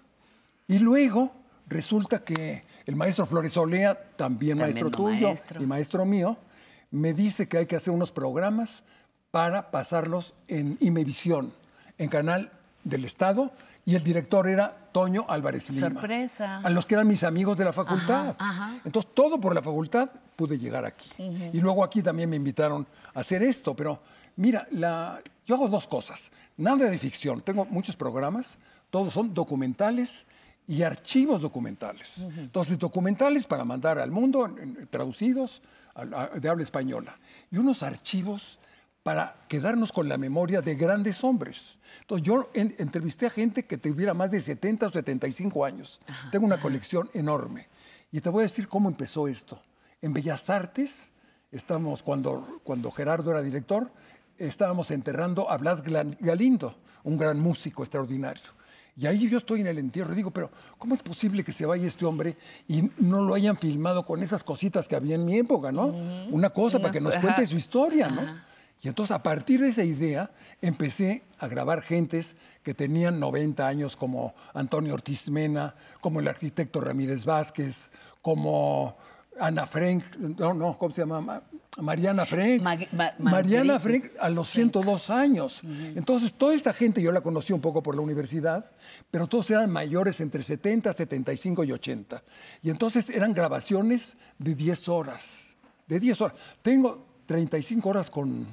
Y 0.68 0.78
luego 0.78 1.32
resulta 1.66 2.22
que 2.24 2.64
el 2.86 2.96
maestro 2.96 3.26
Flores 3.26 3.56
Olea, 3.56 3.94
también 4.16 4.58
maestro 4.58 4.90
Tremendo 4.90 5.12
tuyo 5.12 5.26
maestro. 5.28 5.62
y 5.62 5.66
maestro 5.66 6.04
mío, 6.04 6.36
me 6.90 7.12
dice 7.12 7.48
que 7.48 7.58
hay 7.58 7.66
que 7.66 7.76
hacer 7.76 7.92
unos 7.92 8.10
programas 8.12 8.82
para 9.30 9.70
pasarlos 9.70 10.34
en 10.48 10.76
Imevisión, 10.80 11.52
en 11.98 12.08
canal 12.08 12.50
del 12.84 13.04
Estado, 13.04 13.52
y 13.86 13.94
el 13.94 14.04
director 14.04 14.46
era 14.48 14.76
Toño 14.92 15.24
Álvarez 15.28 15.70
Lima. 15.70 15.90
Sorpresa. 15.90 16.58
A 16.58 16.70
los 16.70 16.86
que 16.86 16.94
eran 16.94 17.06
mis 17.08 17.24
amigos 17.24 17.56
de 17.56 17.64
la 17.64 17.72
facultad. 17.72 18.34
ajá. 18.38 18.80
Entonces, 18.84 19.10
todo 19.14 19.40
por 19.40 19.54
la 19.54 19.62
facultad 19.62 20.10
pude 20.36 20.58
llegar 20.58 20.84
aquí. 20.84 21.10
Y 21.52 21.60
luego 21.60 21.84
aquí 21.84 22.02
también 22.02 22.30
me 22.30 22.36
invitaron 22.36 22.86
a 23.14 23.20
hacer 23.20 23.42
esto, 23.42 23.74
pero 23.74 24.00
mira, 24.36 24.66
la, 24.72 25.20
yo 25.46 25.54
hago 25.54 25.68
dos 25.68 25.86
cosas. 25.86 26.30
Nada 26.56 26.88
de 26.88 26.98
ficción, 26.98 27.42
tengo 27.42 27.64
muchos 27.66 27.96
programas, 27.96 28.58
todos 28.90 29.12
son 29.12 29.34
documentales 29.34 30.26
y 30.66 30.82
archivos 30.82 31.40
documentales. 31.40 32.24
Entonces, 32.36 32.78
documentales 32.78 33.46
para 33.46 33.64
mandar 33.64 33.98
al 33.98 34.10
mundo, 34.10 34.54
traducidos 34.88 35.62
de 36.40 36.48
habla 36.48 36.62
española. 36.62 37.18
Y 37.50 37.58
unos 37.58 37.82
archivos 37.82 38.58
para 39.10 39.34
quedarnos 39.48 39.90
con 39.90 40.08
la 40.08 40.16
memoria 40.18 40.62
de 40.62 40.76
grandes 40.76 41.24
hombres. 41.24 41.80
Entonces, 42.02 42.24
yo 42.24 42.48
en- 42.54 42.76
entrevisté 42.78 43.26
a 43.26 43.30
gente 43.30 43.64
que 43.64 43.76
tuviera 43.76 44.14
más 44.14 44.30
de 44.30 44.40
70 44.40 44.86
o 44.86 44.88
75 44.88 45.64
años. 45.64 46.00
Tengo 46.30 46.46
una 46.46 46.60
colección 46.60 47.10
enorme. 47.12 47.66
Y 48.12 48.20
te 48.20 48.28
voy 48.28 48.42
a 48.42 48.46
decir 48.46 48.68
cómo 48.68 48.88
empezó 48.88 49.26
esto. 49.26 49.60
En 50.00 50.12
Bellas 50.12 50.48
Artes, 50.48 51.10
estamos, 51.50 52.04
cuando, 52.04 52.60
cuando 52.62 52.92
Gerardo 52.92 53.32
era 53.32 53.42
director, 53.42 53.90
estábamos 54.38 54.92
enterrando 54.92 55.50
a 55.50 55.56
Blas 55.56 55.82
Galindo, 55.82 56.76
un 57.02 57.18
gran 57.18 57.40
músico 57.40 57.82
extraordinario. 57.82 58.44
Y 58.96 59.06
ahí 59.06 59.28
yo 59.28 59.38
estoy 59.38 59.62
en 59.62 59.66
el 59.66 59.78
entierro 59.78 60.12
y 60.12 60.16
digo, 60.16 60.30
pero 60.30 60.52
¿cómo 60.78 60.94
es 60.94 61.02
posible 61.02 61.42
que 61.42 61.50
se 61.50 61.66
vaya 61.66 61.88
este 61.88 62.04
hombre 62.06 62.36
y 62.68 62.88
no 62.98 63.22
lo 63.22 63.34
hayan 63.34 63.56
filmado 63.56 64.06
con 64.06 64.22
esas 64.22 64.44
cositas 64.44 64.86
que 64.86 64.94
había 64.94 65.16
en 65.16 65.24
mi 65.24 65.36
época, 65.36 65.72
¿no? 65.72 65.86
Una 66.30 66.50
cosa 66.50 66.78
para 66.78 66.92
que 66.92 67.00
nos 67.00 67.14
Ajá. 67.14 67.22
cuente 67.22 67.44
su 67.46 67.56
historia, 67.56 68.06
¿no? 68.08 68.48
Y 68.82 68.88
entonces 68.88 69.14
a 69.14 69.22
partir 69.22 69.60
de 69.60 69.68
esa 69.68 69.84
idea 69.84 70.30
empecé 70.62 71.22
a 71.38 71.48
grabar 71.48 71.82
gentes 71.82 72.36
que 72.62 72.74
tenían 72.74 73.20
90 73.20 73.66
años 73.66 73.96
como 73.96 74.34
Antonio 74.54 74.94
Ortiz 74.94 75.28
Mena, 75.30 75.74
como 76.00 76.20
el 76.20 76.28
arquitecto 76.28 76.80
Ramírez 76.80 77.24
Vázquez, 77.24 77.90
como 78.22 78.96
Ana 79.38 79.66
Frank, 79.66 80.02
no, 80.16 80.54
no, 80.54 80.76
¿cómo 80.78 80.94
se 80.94 81.02
llama? 81.02 81.20
Ma- 81.20 81.42
Mariana 81.80 82.26
Frank. 82.26 82.60
Ma- 82.92 83.12
ma- 83.18 83.30
Mariana. 83.30 83.80
Frank 83.80 84.04
a 84.20 84.28
los 84.28 84.50
102 84.50 85.08
años. 85.08 85.62
Entonces, 85.94 86.34
toda 86.34 86.54
esta 86.54 86.72
gente 86.74 87.00
yo 87.00 87.10
la 87.12 87.20
conocí 87.22 87.52
un 87.54 87.60
poco 87.60 87.82
por 87.82 87.94
la 87.94 88.02
universidad, 88.02 88.70
pero 89.10 89.26
todos 89.26 89.50
eran 89.50 89.70
mayores 89.70 90.20
entre 90.20 90.42
70, 90.42 90.92
75 90.92 91.64
y 91.64 91.72
80. 91.72 92.22
Y 92.62 92.70
entonces 92.70 93.08
eran 93.08 93.32
grabaciones 93.32 94.16
de 94.38 94.54
10 94.54 94.88
horas. 94.88 95.54
De 95.86 96.00
10 96.00 96.20
horas. 96.20 96.36
Tengo 96.60 97.06
35 97.26 97.88
horas 97.88 98.10
con, 98.10 98.46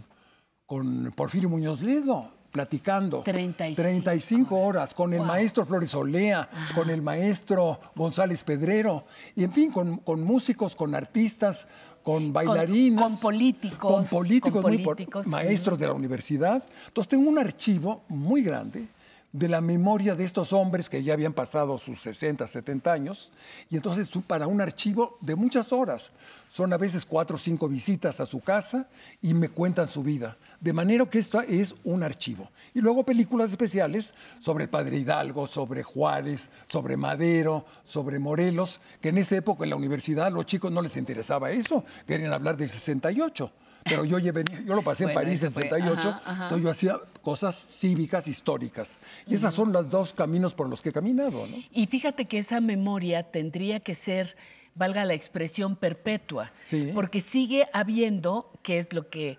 con 0.67 1.11
Porfirio 1.15 1.49
Muñoz 1.49 1.81
Ledo 1.81 2.29
platicando. 2.51 3.21
35. 3.21 3.81
35 3.81 4.55
horas 4.59 4.93
con 4.93 5.13
el 5.13 5.21
maestro 5.21 5.65
Flores 5.65 5.93
Olea, 5.95 6.49
con 6.75 6.89
el 6.89 7.01
maestro 7.01 7.79
González 7.95 8.43
Pedrero, 8.43 9.05
y 9.35 9.43
en 9.43 9.51
fin, 9.51 9.71
con, 9.71 9.97
con 9.97 10.23
músicos, 10.23 10.75
con 10.75 10.93
artistas, 10.95 11.67
con 12.03 12.33
bailarinas. 12.33 13.03
con 13.03 13.17
políticos, 13.19 13.91
Con 13.91 14.05
políticos, 14.05 14.61
con 14.61 14.71
muy 14.71 14.83
por- 14.83 14.95
políticos, 14.95 15.27
maestros 15.27 15.77
de 15.77 15.87
la 15.87 15.93
universidad. 15.93 16.63
Entonces 16.87 17.09
tengo 17.09 17.29
un 17.29 17.37
archivo 17.37 18.03
muy 18.07 18.41
grande 18.43 18.87
de 19.31 19.47
la 19.49 19.61
memoria 19.61 20.15
de 20.15 20.23
estos 20.23 20.51
hombres 20.51 20.89
que 20.89 21.03
ya 21.03 21.13
habían 21.13 21.33
pasado 21.33 21.77
sus 21.77 22.01
60, 22.01 22.47
70 22.47 22.91
años, 22.91 23.31
y 23.69 23.75
entonces 23.75 24.09
para 24.25 24.47
un 24.47 24.61
archivo 24.61 25.17
de 25.21 25.35
muchas 25.35 25.71
horas. 25.71 26.11
Son 26.49 26.71
a 26.73 26.77
veces 26.77 27.05
cuatro 27.05 27.35
o 27.35 27.39
cinco 27.39 27.67
visitas 27.67 28.19
a 28.19 28.25
su 28.25 28.39
casa 28.39 28.87
y 29.21 29.33
me 29.33 29.49
cuentan 29.49 29.87
su 29.87 30.01
vida. 30.01 30.37
De 30.59 30.73
manera 30.73 31.05
que 31.05 31.19
esto 31.19 31.41
es 31.41 31.75
un 31.83 32.03
archivo. 32.03 32.49
Y 32.73 32.81
luego 32.81 33.03
películas 33.05 33.51
especiales 33.51 34.13
sobre 34.39 34.63
el 34.63 34.69
Padre 34.69 34.97
Hidalgo, 34.97 35.45
sobre 35.45 35.83
Juárez, 35.83 36.49
sobre 36.67 36.97
Madero, 36.97 37.65
sobre 37.83 38.17
Morelos, 38.17 38.79
que 39.01 39.09
en 39.09 39.17
esa 39.19 39.35
época 39.35 39.65
en 39.65 39.69
la 39.71 39.75
universidad 39.75 40.27
a 40.27 40.29
los 40.31 40.45
chicos 40.45 40.71
no 40.71 40.81
les 40.81 40.97
interesaba 40.97 41.51
eso, 41.51 41.83
querían 42.07 42.33
hablar 42.33 42.57
del 42.57 42.69
68. 42.69 43.51
Pero 43.83 44.03
yo, 44.03 44.19
llevé- 44.19 44.43
yo 44.65 44.75
lo 44.75 44.81
pasé 44.81 45.05
en 45.05 45.13
París 45.13 45.43
en 45.43 45.51
fue, 45.53 45.63
68, 45.63 46.09
ajá, 46.09 46.21
ajá. 46.25 46.43
entonces 46.43 46.63
yo 46.63 46.69
hacía 46.71 46.97
cosas 47.21 47.55
cívicas, 47.55 48.27
históricas. 48.27 48.99
Y 49.27 49.35
esos 49.35 49.53
son 49.53 49.71
los 49.71 49.89
dos 49.89 50.13
caminos 50.13 50.53
por 50.53 50.67
los 50.67 50.81
que 50.81 50.89
he 50.89 50.91
caminado, 50.91 51.45
¿no? 51.47 51.55
Y 51.71 51.87
fíjate 51.87 52.25
que 52.25 52.39
esa 52.39 52.59
memoria 52.59 53.23
tendría 53.31 53.79
que 53.79 53.95
ser, 53.95 54.35
valga 54.77 55.03
la 55.05 55.13
expresión, 55.13 55.75
perpetua, 55.75 56.51
Sí. 56.67 56.91
porque 56.93 57.21
sigue 57.21 57.67
habiendo, 57.73 58.51
que 58.63 58.79
es 58.79 58.93
lo 58.93 59.09
que 59.09 59.37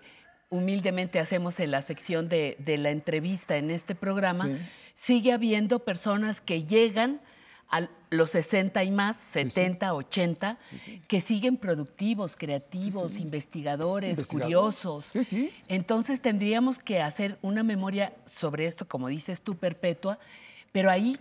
humildemente 0.49 1.19
hacemos 1.19 1.59
en 1.59 1.71
la 1.71 1.81
sección 1.81 2.27
de, 2.27 2.55
de 2.59 2.77
la 2.77 2.89
entrevista 2.91 3.57
en 3.57 3.69
este 3.71 3.95
programa, 3.95 4.45
Sí. 4.45 4.57
sigue 4.95 5.31
habiendo 5.31 5.79
personas 5.79 6.41
que 6.41 6.63
llegan 6.65 7.21
a 7.71 7.87
los 8.09 8.31
60 8.31 8.83
y 8.83 8.89
más, 8.89 9.15
70, 9.17 9.93
80, 9.93 10.57
que 11.07 11.21
siguen 11.21 11.55
productivos, 11.57 12.35
creativos, 12.35 13.19
investigadores, 13.19 14.17
Investigadores. 14.17 14.75
curiosos. 14.81 15.05
Entonces 15.67 16.19
tendríamos 16.19 16.79
que 16.79 16.99
hacer 16.99 17.37
una 17.43 17.61
memoria 17.61 18.11
sobre 18.33 18.65
esto, 18.65 18.87
como 18.87 19.07
dices 19.07 19.41
tú, 19.41 19.55
perpetua, 19.55 20.17
pero 20.71 20.89
ahí 20.89 21.19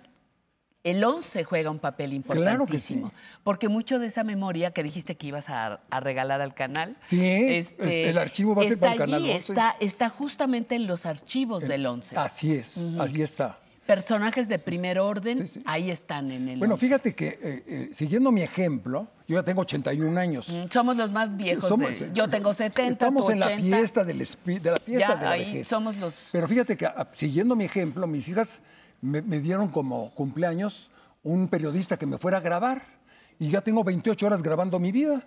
el 0.84 1.02
11 1.04 1.44
juega 1.44 1.70
un 1.70 1.78
papel 1.80 2.22
Claro 2.24 2.64
que 2.66 2.78
sí. 2.78 2.94
importantísimo. 2.94 3.12
Porque 3.44 3.68
mucho 3.68 3.98
de 3.98 4.06
esa 4.06 4.24
memoria 4.24 4.70
que 4.70 4.82
dijiste 4.82 5.16
que 5.16 5.26
ibas 5.26 5.48
a, 5.48 5.80
a 5.90 6.00
regalar 6.00 6.40
al 6.40 6.54
canal. 6.54 6.96
Sí, 7.06 7.20
es- 7.22 7.74
el 7.78 8.16
archivo 8.18 8.54
va 8.54 8.62
a 8.64 8.68
ser 8.68 8.78
para 8.78 8.92
el 8.92 8.98
Canal 8.98 9.22
allí, 9.22 9.32
11. 9.32 9.52
Está, 9.52 9.76
está 9.80 10.08
justamente 10.08 10.74
en 10.76 10.86
los 10.86 11.04
archivos 11.06 11.62
del 11.62 11.84
11. 11.86 12.16
Así 12.16 12.54
es, 12.54 12.78
así 12.98 13.22
está. 13.22 13.58
Personajes 13.86 14.48
de 14.48 14.58
primer 14.58 14.98
orden, 14.98 15.48
ahí 15.64 15.90
están 15.90 16.30
en 16.30 16.46
el 16.50 16.58
Bueno, 16.58 16.74
11. 16.74 16.86
fíjate 16.86 17.14
que 17.14 17.26
eh, 17.28 17.64
eh, 17.66 17.90
siguiendo 17.94 18.30
mi 18.30 18.42
ejemplo, 18.42 19.08
yo 19.26 19.36
ya 19.36 19.42
tengo 19.42 19.62
81 19.62 20.20
años. 20.20 20.50
Mm, 20.50 20.70
Somos 20.70 20.94
los 20.96 21.10
más 21.10 21.34
viejos. 21.36 21.70
Somos- 21.70 21.98
de- 21.98 22.10
yo 22.12 22.28
tengo 22.28 22.52
70, 22.52 22.92
Estamos 22.92 23.24
tú 23.26 23.32
en 23.32 23.40
la 23.40 23.46
80. 23.46 23.76
fiesta 23.78 24.04
del 24.04 24.18
de 24.18 24.24
la 24.70 24.76
fiesta 24.76 25.08
Ya, 25.08 25.16
de 25.16 25.24
la 25.24 25.30
ahí 25.30 25.44
vejez. 25.46 25.68
somos 25.68 25.96
los... 25.96 26.12
Pero 26.30 26.46
fíjate 26.46 26.76
que 26.76 26.84
ah, 26.84 27.08
siguiendo 27.12 27.56
mi 27.56 27.64
ejemplo, 27.64 28.06
mis 28.06 28.28
hijas 28.28 28.60
me, 29.00 29.22
me 29.22 29.40
dieron 29.40 29.68
como 29.68 30.10
cumpleaños 30.14 30.90
un 31.22 31.48
periodista 31.48 31.96
que 31.98 32.06
me 32.06 32.18
fuera 32.18 32.38
a 32.38 32.40
grabar 32.40 32.82
y 33.38 33.50
ya 33.50 33.60
tengo 33.60 33.84
28 33.84 34.26
horas 34.26 34.42
grabando 34.42 34.78
mi 34.78 34.92
vida. 34.92 35.22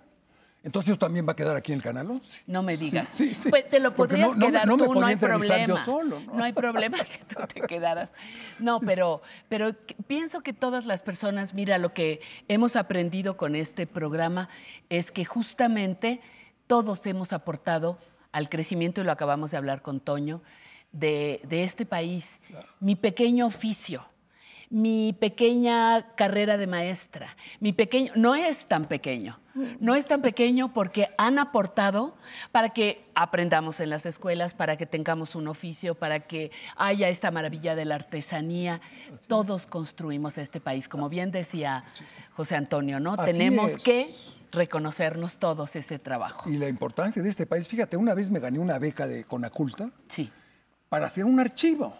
Entonces 0.63 0.95
también 0.99 1.27
va 1.27 1.31
a 1.31 1.35
quedar 1.35 1.57
aquí 1.57 1.71
en 1.71 1.77
el 1.77 1.83
canal 1.83 2.11
11. 2.11 2.43
No 2.45 2.61
me 2.61 2.77
digas. 2.77 3.07
Sí, 3.11 3.33
sí. 3.33 3.49
Pues 3.49 3.67
te 3.67 3.79
lo 3.79 3.95
podrías 3.95 4.37
no- 4.37 4.45
quedar 4.47 4.67
no 4.67 4.77
tú, 4.77 4.93
no 4.93 5.05
hay 5.07 5.15
yo 5.15 5.19
problema. 5.19 5.83
solo, 5.83 6.19
¿no? 6.19 6.43
hay 6.43 6.53
problema 6.53 6.99
que 6.99 7.23
tú 7.33 7.41
te 7.51 7.61
quedaras. 7.61 8.11
No, 8.59 8.79
pero, 8.79 9.23
pero 9.49 9.75
pienso 10.05 10.41
que 10.41 10.53
todas 10.53 10.85
las 10.85 11.01
personas, 11.01 11.55
mira, 11.55 11.79
lo 11.79 11.95
que 11.95 12.21
hemos 12.47 12.75
aprendido 12.75 13.37
con 13.37 13.55
este 13.55 13.87
programa 13.87 14.49
es 14.89 15.11
que 15.11 15.25
justamente 15.25 16.21
todos 16.67 17.03
hemos 17.07 17.33
aportado 17.33 17.97
al 18.31 18.47
crecimiento, 18.47 19.01
y 19.01 19.03
lo 19.03 19.11
acabamos 19.11 19.49
de 19.49 19.57
hablar 19.57 19.81
con 19.81 19.99
Toño, 19.99 20.41
de, 20.91 21.41
de 21.43 21.63
este 21.63 21.85
país. 21.85 22.27
Mi 22.79 22.95
pequeño 22.95 23.47
oficio, 23.47 24.05
mi 24.69 25.13
pequeña 25.19 26.15
carrera 26.15 26.57
de 26.57 26.65
maestra, 26.65 27.35
mi 27.59 27.73
pequeño, 27.73 28.13
no 28.15 28.35
es 28.35 28.67
tan 28.67 28.85
pequeño, 28.85 29.37
no 29.81 29.95
es 29.95 30.05
tan 30.07 30.21
pequeño 30.21 30.73
porque 30.73 31.09
han 31.17 31.39
aportado 31.39 32.15
para 32.53 32.69
que 32.69 33.05
aprendamos 33.13 33.81
en 33.81 33.89
las 33.89 34.05
escuelas, 34.05 34.53
para 34.53 34.77
que 34.77 34.85
tengamos 34.85 35.35
un 35.35 35.49
oficio, 35.49 35.95
para 35.95 36.21
que 36.21 36.51
haya 36.77 37.09
esta 37.09 37.31
maravilla 37.31 37.75
de 37.75 37.83
la 37.83 37.95
artesanía. 37.95 38.79
Todos 39.27 39.67
construimos 39.67 40.37
este 40.37 40.61
país, 40.61 40.87
como 40.87 41.09
bien 41.09 41.31
decía 41.31 41.83
José 42.33 42.55
Antonio, 42.55 43.01
¿no? 43.01 43.15
Así 43.15 43.33
Tenemos 43.33 43.71
es. 43.71 43.83
que 43.83 44.15
reconocernos 44.53 45.37
todos 45.37 45.75
ese 45.75 45.99
trabajo. 45.99 46.49
Y 46.49 46.57
la 46.57 46.69
importancia 46.69 47.21
de 47.21 47.29
este 47.29 47.45
país, 47.45 47.67
fíjate, 47.67 47.97
una 47.97 48.13
vez 48.13 48.31
me 48.31 48.39
gané 48.39 48.59
una 48.59 48.79
beca 48.79 49.05
de 49.05 49.23
Conaculta 49.25 49.89
sí. 50.09 50.29
Para 50.91 51.05
hacer 51.05 51.23
un 51.23 51.39
archivo, 51.39 51.97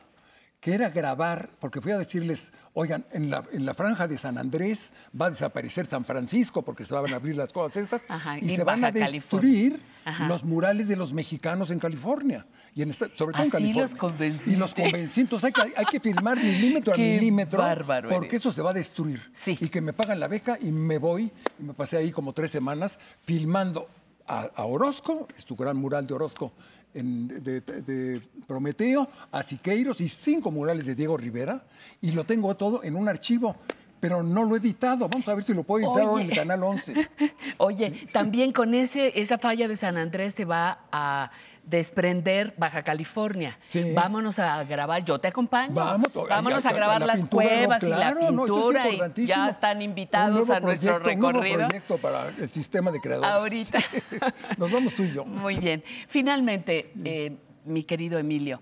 que 0.59 0.73
era 0.73 0.89
grabar, 0.89 1.49
porque 1.61 1.79
fui 1.79 1.93
a 1.93 1.97
decirles, 1.97 2.51
oigan, 2.73 3.05
en 3.13 3.29
la, 3.31 3.41
en 3.53 3.65
la 3.65 3.73
franja 3.73 4.05
de 4.05 4.17
San 4.17 4.37
Andrés 4.37 4.91
va 5.19 5.27
a 5.27 5.29
desaparecer 5.29 5.85
San 5.85 6.03
Francisco 6.03 6.61
porque 6.61 6.83
se 6.83 6.93
van 6.93 7.11
a 7.13 7.15
abrir 7.15 7.37
las 7.37 7.53
cosas 7.53 7.77
estas 7.77 8.01
Ajá, 8.09 8.37
y 8.37 8.49
se 8.49 8.65
van 8.65 8.83
a 8.83 8.91
destruir 8.91 9.81
los 10.27 10.43
murales 10.43 10.89
de 10.89 10.97
los 10.97 11.13
mexicanos 11.13 11.71
en 11.71 11.79
California, 11.79 12.45
y 12.75 12.81
en 12.81 12.89
esta- 12.89 13.05
sobre 13.15 13.31
todo 13.31 13.43
en 13.43 13.49
Así 13.49 13.73
California. 13.73 14.31
los 14.35 14.47
y 14.47 14.55
los 14.57 14.73
convencí, 14.75 15.21
entonces 15.21 15.45
hay 15.45 15.53
que, 15.53 15.73
hay 15.77 15.85
que 15.85 15.99
firmar 16.01 16.35
milímetro 16.37 16.93
a 16.93 16.97
Qué 16.97 17.13
milímetro 17.13 17.59
bárbaro 17.59 18.09
porque 18.09 18.27
eres. 18.27 18.41
eso 18.41 18.51
se 18.51 18.61
va 18.61 18.71
a 18.71 18.73
destruir. 18.73 19.31
Y 19.47 19.69
que 19.69 19.79
me 19.79 19.93
pagan 19.93 20.19
la 20.19 20.27
beca 20.27 20.57
y 20.61 20.69
me 20.73 20.97
voy, 20.97 21.31
y 21.59 21.63
me 21.63 21.73
pasé 21.73 21.95
ahí 21.95 22.11
como 22.11 22.33
tres 22.33 22.51
semanas 22.51 22.99
filmando 23.21 23.87
a, 24.27 24.41
a 24.53 24.65
Orozco, 24.65 25.27
es 25.37 25.45
tu 25.45 25.55
gran 25.55 25.77
mural 25.77 26.05
de 26.05 26.13
Orozco 26.13 26.51
en- 26.93 27.27
de, 27.43 28.21
Prometeo, 28.47 29.07
a 29.31 29.43
Siqueiros 29.43 30.01
y 30.01 30.07
cinco 30.07 30.51
murales 30.51 30.85
de 30.85 30.95
Diego 30.95 31.17
Rivera, 31.17 31.63
y 32.01 32.11
lo 32.11 32.23
tengo 32.25 32.55
todo 32.55 32.83
en 32.83 32.95
un 32.95 33.07
archivo, 33.07 33.55
pero 33.99 34.23
no 34.23 34.43
lo 34.45 34.55
he 34.55 34.59
editado. 34.59 35.07
Vamos 35.07 35.27
a 35.27 35.35
ver 35.35 35.43
si 35.43 35.53
lo 35.53 35.63
puedo 35.63 35.85
editar 35.85 36.19
en 36.21 36.29
el. 36.29 36.35
Canal 36.35 36.63
11. 36.63 36.93
Oye, 37.57 37.91
también 38.11 38.51
con 38.51 38.73
ese, 38.73 39.19
esa 39.19 39.37
falla 39.37 39.67
de 39.67 39.77
San 39.77 39.95
Andrés 39.97 40.33
se 40.33 40.45
va 40.45 40.79
a 40.91 41.31
desprender 41.63 42.53
Baja 42.57 42.83
California. 42.83 43.57
Vámonos 43.93 44.39
a 44.39 44.63
grabar, 44.63 45.03
yo 45.05 45.19
te 45.19 45.27
acompaño. 45.27 45.73
Vamos, 45.73 46.09
Vámonos 46.13 46.65
a 46.65 46.73
grabar 46.73 47.01
la 47.01 47.07
las 47.07 47.21
no, 47.21 47.29
cuevas 47.29 47.83
y 47.83 47.87
la 47.87 48.11
no, 48.11 48.45
eso 48.45 48.71
es 48.71 48.83
pintura 48.83 49.11
y 49.15 49.25
ya 49.25 49.49
están 49.49 49.81
invitados 49.81 50.49
a 50.49 50.59
nuestro 50.59 50.99
proyecto, 50.99 51.09
Un 51.11 51.19
nuevo 51.19 51.41
recorrido. 51.41 51.67
proyecto 51.67 51.97
para 51.97 52.27
el 52.29 52.49
sistema 52.49 52.91
de 52.91 52.99
creadores. 52.99 53.31
Ahorita. 53.31 53.79
Nos 54.57 54.71
vamos 54.71 54.93
tú 54.95 55.03
y 55.03 55.11
yo. 55.11 55.25
Muy 55.25 55.57
bien. 55.57 55.83
Finalmente, 56.07 56.91
eh, 57.03 57.37
mi 57.65 57.83
querido 57.83 58.17
Emilio, 58.17 58.61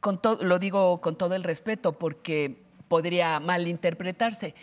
con 0.00 0.20
lo 0.40 0.58
digo 0.58 1.00
con 1.00 1.16
todo 1.16 1.34
el 1.34 1.44
respeto 1.44 1.92
porque 1.92 2.62
podría 2.88 3.40
malinterpretarse. 3.40 4.54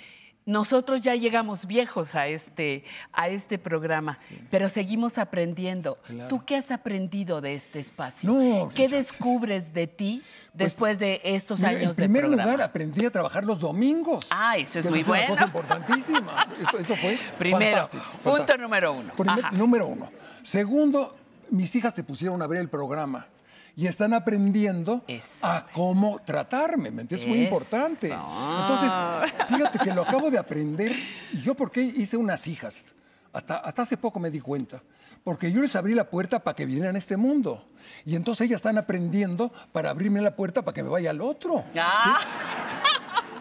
Nosotros 0.46 1.02
ya 1.02 1.16
llegamos 1.16 1.66
viejos 1.66 2.14
a 2.14 2.28
este, 2.28 2.84
a 3.12 3.30
este 3.30 3.58
programa, 3.58 4.20
pero 4.52 4.70
seguimos 4.70 5.18
aprendiendo. 5.18 5.98
Claro. 6.06 6.28
¿Tú 6.30 6.46
qué 6.46 6.58
has 6.58 6.70
aprendido 6.70 7.42
de 7.42 7.56
este 7.56 7.80
espacio? 7.80 8.32
No, 8.32 8.70
¿Qué 8.70 8.88
descubres 8.88 9.74
de 9.74 9.88
ti 9.88 10.22
después 10.54 11.00
de 11.00 11.20
estos 11.24 11.60
Mira, 11.62 11.72
años 11.72 11.82
en 11.84 11.90
de 11.90 12.04
primer 12.04 12.26
programa? 12.26 12.44
lugar, 12.52 12.62
aprendí 12.62 13.06
a 13.06 13.10
trabajar 13.12 13.44
los 13.44 13.60
domingos. 13.60 14.28
Ah, 14.30 14.56
eso 14.58 14.78
es 14.78 14.86
muy 14.86 15.00
una 15.00 15.08
bueno. 15.08 15.28
cosa 15.30 15.46
importantísima. 15.46 16.48
Eso, 16.62 16.78
eso 16.78 16.96
fue 16.96 17.20
Primero, 17.40 17.88
fantástico, 17.88 18.06
punto 18.24 18.58
número 18.58 18.94
uno. 18.94 19.14
Primer- 19.16 19.54
número 19.54 19.88
uno. 19.88 20.12
Segundo, 20.44 21.16
mis 21.50 21.76
hijas 21.76 21.94
se 21.96 22.04
pusieron 22.04 22.40
a 22.44 22.48
ver 22.48 22.60
el 22.60 22.70
programa 22.70 23.26
y 23.76 23.88
están 23.88 24.14
aprendiendo 24.14 25.04
a 25.42 25.66
cómo 25.74 26.20
tratarme, 26.26 26.92
¿me 26.92 27.02
entiendes? 27.02 27.28
Es 27.28 27.28
muy 27.28 27.44
importante. 27.44 28.08
Entonces, 28.08 28.92
fíjate 29.48 29.80
que 29.80 29.94
lo 29.94 30.04
acabo 30.04 30.32
de 30.32 30.38
aprender 30.38 30.94
y 31.34 31.42
yo 31.42 31.56
por 31.56 31.72
qué 31.72 31.82
hice 31.82 32.18
unas 32.18 32.48
hijas. 32.48 32.96
Hasta, 33.34 33.58
hasta 33.58 33.82
hace 33.82 33.98
poco 33.98 34.20
me 34.20 34.32
di 34.32 34.40
cuenta. 34.40 34.82
Porque 35.26 35.52
yo 35.52 35.62
les 35.62 35.76
abrí 35.76 35.94
la 35.94 36.10
puerta 36.10 36.40
para 36.40 36.56
que 36.56 36.66
vinieran 36.66 36.96
a 36.96 37.00
este 37.00 37.18
mundo. 37.18 37.68
Y 38.06 38.16
entonces 38.16 38.46
ellas 38.46 38.58
están 38.58 38.78
aprendiendo 38.78 39.52
para 39.72 39.90
abrirme 39.90 40.22
la 40.22 40.36
puerta 40.36 40.62
para 40.62 40.74
que 40.74 40.84
me 40.84 40.90
vaya 40.90 41.10
al 41.10 41.20
otro. 41.20 41.66
Ah. 41.76 42.20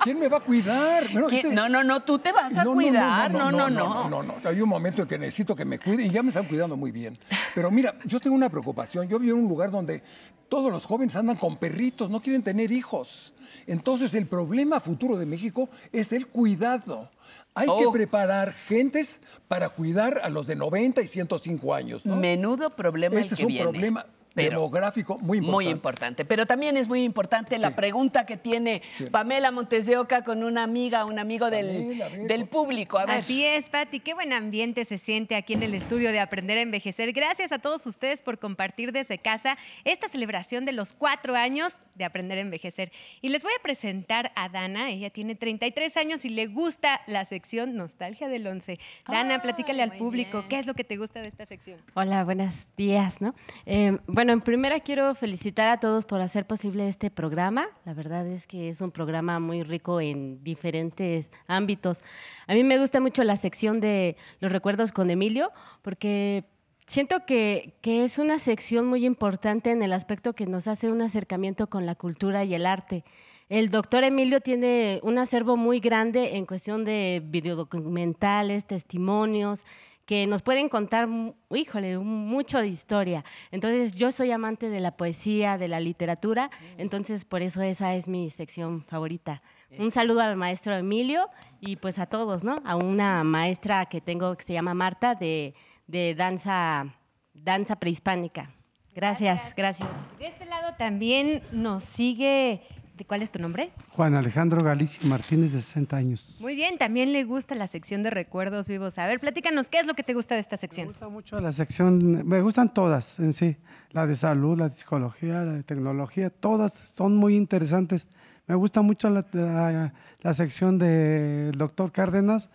¿Quién 0.05 0.19
me 0.19 0.29
va 0.29 0.37
a 0.37 0.41
cuidar? 0.41 1.05
Este- 1.05 1.55
No, 1.55 1.67
no, 1.69 1.83
no, 1.83 2.03
tú 2.03 2.19
te 2.19 2.31
vas 2.31 2.53
a 2.53 2.63
no, 2.63 2.65
no, 2.65 2.73
cuidar. 2.75 3.31
No, 3.33 3.51
no, 3.51 3.71
no, 3.71 3.71
no. 3.71 4.09
no, 4.11 4.23
no, 4.23 4.35
Hay 4.45 4.61
un 4.61 4.69
momento 4.69 5.01
en 5.03 5.09
que 5.09 5.19
necesito 5.19 5.57
que 5.57 5.65
me 5.65 5.79
cuiden 5.79 6.07
y 6.07 6.11
ya 6.11 6.23
me 6.23 6.29
están 6.29 6.45
cuidando 6.45 6.77
muy 6.77 6.93
bien. 6.93 7.17
Pero 7.55 7.71
mira, 7.71 7.95
yo 8.05 8.21
tengo 8.21 8.37
una 8.37 8.51
preocupación. 8.51 9.09
Yo 9.09 9.19
vivo 9.19 9.37
en 9.39 9.45
un 9.45 9.49
lugar 9.49 9.71
donde 9.71 10.03
todos 10.51 10.71
los 10.71 10.85
jóvenes 10.85 11.17
andan 11.17 11.37
con 11.37 11.57
perritos, 11.57 12.11
no 12.11 12.21
quieren 12.21 12.43
tener 12.43 12.71
hijos. 12.71 13.33
Entonces, 13.67 14.13
el 14.13 14.27
problema 14.27 14.79
futuro 14.79 15.17
de 15.17 15.25
México 15.25 15.71
es 15.91 16.13
el 16.13 16.27
cuidado. 16.27 17.11
Hay 17.55 17.67
que 17.79 17.87
Oh. 17.87 17.93
preparar 17.93 18.53
gentes 18.53 19.21
para 19.49 19.71
cuidar 19.71 20.21
a 20.23 20.29
los 20.29 20.47
de 20.47 20.55
90 20.57 21.01
y 21.01 21.09
105 21.09 21.73
años. 21.75 22.05
Menudo 22.05 22.69
problema 22.71 23.17
el 23.17 23.25
Ese 23.25 23.35
es 23.35 23.39
que 23.39 23.47
un 23.47 23.53
viene. 23.53 23.71
problema 23.71 24.05
Pero- 24.35 24.51
demográfico 24.51 25.19
muy 25.19 25.39
importante. 25.39 25.53
Muy 25.65 25.69
importante. 25.69 26.25
Pero 26.25 26.47
también 26.47 26.77
es 26.77 26.89
muy 26.89 27.03
importante 27.05 27.59
la 27.59 27.71
pregunta 27.77 28.27
que 28.27 28.37
tiene 28.37 28.83
Pamela 29.11 29.51
Montes 29.51 29.87
de 29.87 29.97
Oca 29.97 30.25
con 30.25 30.43
una 30.43 30.65
amiga, 30.65 31.05
un 31.05 31.19
amigo 31.19 31.51
del, 31.51 31.99
del 32.27 32.47
público. 32.47 32.99
A 32.99 33.07
ver. 33.07 33.17
Así 33.19 33.45
es, 33.45 33.71
Pati. 33.71 34.01
Qué 34.01 34.15
buen 34.15 34.33
ambiente 34.33 34.85
se 34.85 34.99
siente 34.99 35.37
aquí 35.37 35.53
en 35.53 35.63
el 35.63 35.75
estudio 35.75 36.11
de 36.11 36.21
Aprender 36.21 36.59
a 36.59 36.63
Envejecer. 36.63 37.13
Gracias 37.13 37.53
a 37.53 37.59
todos 37.59 37.87
ustedes 37.87 38.23
por 38.23 38.39
compartir 38.39 38.93
desde 38.93 39.19
casa 39.19 39.57
esta 39.85 40.09
celebración 40.09 40.65
de 40.65 40.73
los 40.73 40.95
cuatro 40.95 41.35
años 41.37 41.75
de 41.95 42.05
Aprender 42.05 42.39
a 42.39 42.41
Envejecer. 42.41 42.93
Y 43.21 43.29
les 43.29 43.43
voy 43.43 43.53
a 43.59 43.63
presentar 43.63 44.33
a 44.37 44.49
Dana. 44.49 44.91
Ella 44.91 45.11
tiene 45.11 45.35
33 45.35 45.97
años 45.97 46.25
y 46.25 46.31
le 46.31 46.47
gusta 46.47 47.01
la 47.07 47.25
sección 47.25 47.77
Nostalgia 47.77 48.29
del 48.29 48.47
11. 48.47 48.79
Dana, 49.09 49.43
platícale 49.43 49.83
al 49.83 49.97
público 49.97 50.45
qué 50.49 50.59
es 50.59 50.67
lo 50.67 50.75
que 50.75 50.85
te 50.85 50.97
gusta 50.97 51.21
de 51.21 51.29
esta 51.29 51.47
sección. 51.47 51.81
Hola, 51.95 52.25
buenos 52.25 52.53
días. 52.77 53.21
¿no? 53.21 53.35
Eh, 53.67 53.99
bueno, 54.07 54.33
en 54.33 54.41
primera 54.41 54.81
quiero 54.81 55.15
felicitar 55.15 55.69
a 55.69 55.79
todos 55.79 56.05
por 56.05 56.21
hacer 56.21 56.47
posible 56.47 56.89
este 56.89 57.11
programa. 57.11 57.67
La 57.85 57.95
verdad 57.95 58.27
es 58.27 58.47
que 58.47 58.69
es 58.69 58.81
un 58.81 58.91
programa 58.91 59.39
muy 59.39 59.63
rico 59.63 60.01
en 60.01 60.43
diferentes 60.43 61.31
ámbitos. 61.47 62.01
A 62.47 62.55
mí 62.55 62.65
me 62.65 62.79
gusta 62.79 63.01
mucho 63.01 63.25
la 63.25 63.37
sección 63.37 63.81
de 63.81 64.17
los 64.41 64.53
recuerdos 64.53 64.93
con 64.93 65.11
Emilio 65.11 65.53
porque 65.83 66.45
siento 66.87 67.27
que, 67.27 67.75
que 67.81 68.05
es 68.05 68.19
una 68.19 68.39
sección 68.39 68.87
muy 68.87 69.05
importante 69.05 69.71
en 69.71 69.83
el 69.83 69.93
aspecto 69.93 70.35
que 70.35 70.47
nos 70.47 70.69
hace 70.69 70.91
un 70.91 71.03
acercamiento 71.03 71.69
con 71.69 71.87
la 71.87 71.95
cultura 71.95 72.45
y 72.45 72.55
el 72.55 72.67
arte. 72.67 73.05
El 73.49 73.71
doctor 73.71 74.05
Emilio 74.05 74.41
tiene 74.41 75.01
un 75.03 75.19
acervo 75.19 75.57
muy 75.57 75.79
grande 75.79 76.37
en 76.37 76.47
cuestión 76.47 76.85
de 76.85 77.23
videodocumentales, 77.25 78.67
testimonios, 78.67 79.65
que 80.07 80.27
nos 80.27 80.43
pueden 80.43 80.69
contar, 80.69 81.09
híjole, 81.51 81.99
mucho 81.99 82.59
de 82.59 82.69
historia. 82.69 83.25
Entonces, 83.51 83.93
yo 83.95 84.13
soy 84.13 84.33
amante 84.33 84.69
de 84.69 84.81
la 84.81 84.97
poesía, 84.97 85.57
de 85.57 85.69
la 85.69 85.81
literatura, 85.81 86.51
entonces 86.77 87.25
por 87.25 87.43
eso 87.43 87.63
esa 87.63 87.95
es 87.95 88.07
mi 88.07 88.29
sección 88.31 88.83
favorita. 88.85 89.43
Un 89.79 89.91
saludo 89.91 90.21
al 90.21 90.37
maestro 90.37 90.75
Emilio 90.75 91.29
y 91.61 91.77
pues 91.77 91.99
a 91.99 92.07
todos, 92.07 92.45
¿no? 92.45 92.63
A 92.65 92.77
una 92.77 93.25
maestra 93.25 93.87
que 93.87 94.01
tengo 94.01 94.37
que 94.37 94.45
se 94.45 94.53
llama 94.53 94.75
Marta 94.75 95.15
de, 95.15 95.55
de 95.87 96.15
danza, 96.15 96.87
danza 97.35 97.77
prehispánica. 97.77 98.51
Gracias, 98.95 99.55
gracias. 99.57 99.89
De 100.19 100.27
este 100.29 100.45
lado 100.47 100.75
también 100.79 101.43
nos 101.53 101.85
sigue. 101.85 102.63
¿de 102.97 103.05
¿Cuál 103.05 103.23
es 103.23 103.33
tu 103.33 103.41
nombre? 103.41 103.73
Juan 103.91 104.15
Alejandro 104.15 104.61
Galicia 104.63 105.01
Martínez, 105.09 105.53
de 105.53 105.61
60 105.61 105.97
años. 105.97 106.39
Muy 106.41 106.55
bien, 106.55 106.79
también 106.79 107.13
le 107.13 107.25
gusta 107.25 107.57
la 107.57 107.67
sección 107.67 108.05
de 108.05 108.11
recuerdos 108.11 108.69
vivos. 108.69 108.99
A 108.99 109.07
ver, 109.09 109.19
platícanos, 109.19 109.69
¿qué 109.69 109.79
es 109.81 109.87
lo 109.87 109.95
que 109.95 110.05
te 110.05 110.15
gusta 110.15 110.37
de 110.37 110.41
esta 110.41 110.57
sección? 110.57 110.87
Me 110.87 110.93
gusta 110.93 111.09
mucho 111.09 111.41
la 111.41 111.51
sección, 111.53 112.25
me 112.25 112.41
gustan 112.41 112.73
todas 112.73 113.19
en 113.19 113.33
sí, 113.33 113.57
la 113.91 114.07
de 114.07 114.15
salud, 114.15 114.57
la 114.57 114.69
de 114.69 114.77
psicología, 114.77 115.43
la 115.43 115.53
de 115.55 115.65
tecnología, 115.65 116.31
todas 116.31 116.73
son 116.73 117.17
muy 117.17 117.35
interesantes. 117.35 118.07
Me 118.47 118.55
gusta 118.55 118.81
mucho 118.81 119.11
la, 119.11 119.27
la- 119.33 119.93
la 120.21 120.35
sección 120.35 120.79
del 120.79 121.51
doctor 121.59 121.91
Cárdenas, 121.91 122.49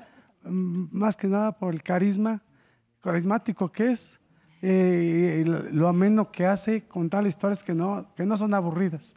mm, 0.45 0.85
más 0.97 1.17
que 1.17 1.27
nada 1.27 1.51
por 1.51 1.73
el 1.73 1.83
carisma, 1.83 2.41
carismático 3.01 3.71
que 3.71 3.91
es, 3.91 4.19
eh, 4.61 5.43
lo, 5.45 5.87
ameno 5.87 6.31
que 6.31 6.45
hace 6.45 6.83
contar 6.83 7.25
historias 7.25 7.63
que 7.63 7.73
no, 7.73 8.07
que 8.15 8.25
no 8.25 8.35
son 8.37 8.53
aburridas, 8.53 9.15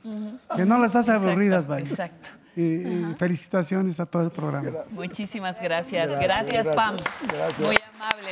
que 0.57 0.65
no 0.65 0.79
las 0.79 0.95
hace 0.95 1.11
Exacto, 1.11 1.29
aburridas, 1.29 1.67
vaya. 1.67 1.89
Exacto. 1.89 2.29
Y, 2.55 3.15
felicitaciones 3.19 3.99
a 3.99 4.07
todo 4.07 4.23
el 4.23 4.31
programa. 4.31 4.71
Muchísimas 4.91 5.61
gracias. 5.61 6.07
Gracias, 6.09 6.23
Gracias, 6.23 6.53
gracias, 6.67 6.77
Pam. 6.77 6.97
gracias. 7.29 7.59
Muy 7.61 7.77
amable. 7.95 8.31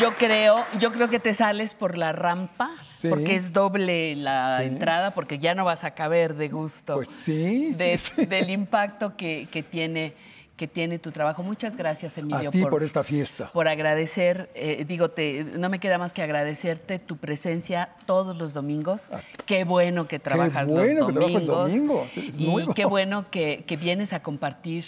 Yo 0.00 0.12
creo, 0.14 0.64
yo 0.78 0.92
creo 0.92 1.08
que 1.08 1.18
te 1.18 1.34
sales 1.34 1.74
por 1.74 1.96
la 1.98 2.12
rampa, 2.12 2.70
Sí. 2.98 3.08
porque 3.08 3.34
es 3.36 3.52
doble 3.52 4.14
la 4.16 4.58
Sí. 4.58 4.64
entrada, 4.64 5.12
porque 5.12 5.38
ya 5.38 5.54
no 5.54 5.64
vas 5.64 5.82
a 5.82 5.92
caber 5.92 6.34
de 6.34 6.48
gusto. 6.50 6.94
Pues 6.96 7.08
sí, 7.08 7.72
de- 7.72 7.96
sí, 7.98 8.12
sí. 8.16 8.26
Del 8.26 8.50
impacto 8.50 9.16
que, 9.16 9.48
que 9.50 9.62
tiene, 9.62 10.14
que 10.58 10.68
tiene 10.68 10.98
tu 10.98 11.12
trabajo. 11.12 11.42
Muchas 11.42 11.76
gracias, 11.76 12.18
Emilio, 12.18 12.48
A 12.48 12.52
ti 12.52 12.62
por 12.66 12.82
esta 12.82 13.02
fiesta. 13.02 13.48
por 13.52 13.68
agradecer, 13.68 14.50
eh, 14.54 14.84
digo, 14.86 15.10
te, 15.10 15.44
no 15.44 15.70
me 15.70 15.78
queda 15.78 15.96
más 15.96 16.12
que 16.12 16.20
agradecerte 16.20 16.98
tu 16.98 17.16
presencia 17.16 17.90
todos 18.04 18.36
los 18.36 18.52
domingos. 18.52 19.00
Qué 19.46 19.64
bueno 19.64 20.06
que 20.06 20.18
trabajas 20.18 20.68
bueno 20.68 21.08
los 21.08 21.30
que 21.30 21.40
domingos. 21.40 22.16
es 22.18 22.38
y 22.38 22.46
nuevo. 22.46 22.74
qué 22.74 22.84
bueno 22.84 23.30
que, 23.30 23.64
que 23.66 23.76
vienes 23.78 24.12
a 24.12 24.22
compartir 24.22 24.84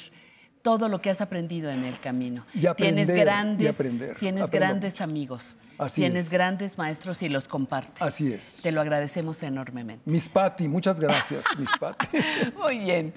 todo 0.63 0.89
lo 0.89 1.01
que 1.01 1.09
has 1.09 1.21
aprendido 1.21 1.71
en 1.71 1.85
el 1.85 1.99
camino. 2.01 2.45
Y 2.53 2.67
aprender, 2.67 3.07
tienes 3.07 3.17
y 3.17 3.21
grandes, 3.21 3.71
aprender. 3.71 4.17
tienes 4.19 4.43
Aprendo 4.43 4.67
grandes 4.67 5.01
amigos. 5.01 5.57
Así 5.81 6.03
tienes 6.03 6.27
es. 6.27 6.31
grandes 6.31 6.77
maestros 6.77 7.23
y 7.23 7.29
los 7.29 7.49
compartes. 7.49 8.03
Así 8.03 8.33
es. 8.33 8.61
Te 8.63 8.71
lo 8.71 8.81
agradecemos 8.81 9.43
enormemente. 9.43 10.03
Miss 10.11 10.29
Patty, 10.29 10.69
muchas 10.69 11.01
gracias, 11.01 11.45
Miss 11.59 11.71
Patty. 11.79 12.19
Muy 12.59 12.79
bien. 12.79 13.15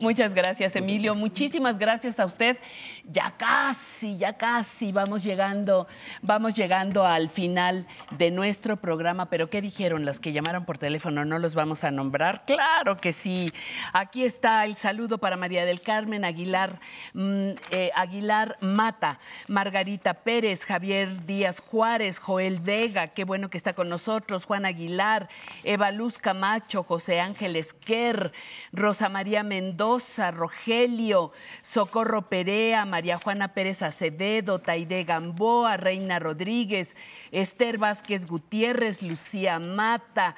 Muchas 0.00 0.34
gracias, 0.34 0.74
Emilio. 0.76 1.14
Muchísimas 1.14 1.78
gracias 1.78 2.18
a 2.18 2.26
usted. 2.26 2.56
Ya 3.04 3.34
casi, 3.36 4.16
ya 4.16 4.32
casi 4.32 4.92
vamos 4.92 5.22
llegando, 5.22 5.86
vamos 6.22 6.54
llegando 6.54 7.04
al 7.04 7.28
final 7.30 7.86
de 8.16 8.30
nuestro 8.30 8.76
programa. 8.76 9.28
Pero 9.28 9.50
¿qué 9.50 9.60
dijeron 9.60 10.04
los 10.04 10.18
que 10.18 10.32
llamaron 10.32 10.64
por 10.64 10.78
teléfono? 10.78 11.24
¿No 11.24 11.38
los 11.38 11.54
vamos 11.54 11.84
a 11.84 11.90
nombrar? 11.90 12.44
Claro 12.46 12.96
que 12.96 13.12
sí. 13.12 13.52
Aquí 13.92 14.24
está 14.24 14.64
el 14.64 14.76
saludo 14.76 15.18
para 15.18 15.36
María 15.36 15.64
del 15.64 15.80
Carmen 15.80 16.24
Aguilar, 16.24 16.80
mm, 17.12 17.50
eh, 17.70 17.90
Aguilar 17.94 18.56
Mata, 18.60 19.18
Margarita 19.48 20.14
Pérez, 20.14 20.64
Javier 20.64 21.26
Díaz 21.26 21.60
Juárez, 21.60 22.05
Joel 22.14 22.60
Vega, 22.60 23.08
qué 23.08 23.24
bueno 23.24 23.50
que 23.50 23.58
está 23.58 23.74
con 23.74 23.88
nosotros, 23.88 24.44
Juan 24.44 24.64
Aguilar, 24.64 25.28
Eva 25.64 25.90
Luz 25.90 26.18
Camacho, 26.18 26.82
José 26.82 27.20
Ángel 27.20 27.56
Esquer, 27.56 28.32
Rosa 28.72 29.08
María 29.08 29.42
Mendoza, 29.42 30.30
Rogelio, 30.30 31.32
Socorro 31.62 32.28
Perea, 32.28 32.84
María 32.84 33.18
Juana 33.18 33.52
Pérez 33.54 33.82
Acevedo, 33.82 34.60
Taide 34.60 35.04
Gamboa, 35.04 35.76
Reina 35.76 36.18
Rodríguez, 36.18 36.96
Esther 37.32 37.78
Vázquez 37.78 38.26
Gutiérrez, 38.26 39.02
Lucía 39.02 39.58
Mata, 39.58 40.36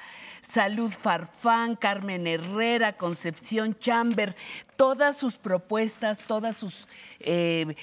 Salud 0.49 0.91
Farfán, 0.91 1.75
Carmen 1.75 2.25
Herrera, 2.25 2.93
Concepción 2.93 3.77
Chamber, 3.79 4.35
todas 4.75 5.15
sus 5.15 5.37
propuestas, 5.37 6.17
todas 6.17 6.57
sus 6.57 6.87
eh, 7.19 7.75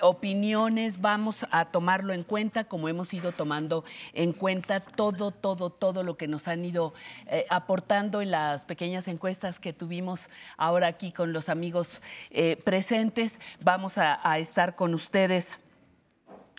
opiniones, 0.00 1.02
vamos 1.02 1.44
a 1.50 1.66
tomarlo 1.66 2.14
en 2.14 2.24
cuenta 2.24 2.64
como 2.64 2.88
hemos 2.88 3.12
ido 3.12 3.32
tomando 3.32 3.84
en 4.14 4.32
cuenta 4.32 4.80
todo, 4.80 5.30
todo, 5.30 5.68
todo 5.68 6.02
lo 6.02 6.16
que 6.16 6.26
nos 6.26 6.48
han 6.48 6.64
ido 6.64 6.94
eh, 7.26 7.44
aportando 7.50 8.22
en 8.22 8.30
las 8.30 8.64
pequeñas 8.64 9.06
encuestas 9.06 9.60
que 9.60 9.74
tuvimos 9.74 10.20
ahora 10.56 10.86
aquí 10.86 11.12
con 11.12 11.34
los 11.34 11.50
amigos 11.50 12.00
eh, 12.30 12.56
presentes. 12.64 13.38
Vamos 13.60 13.98
a, 13.98 14.20
a 14.26 14.38
estar 14.38 14.74
con 14.74 14.94
ustedes. 14.94 15.58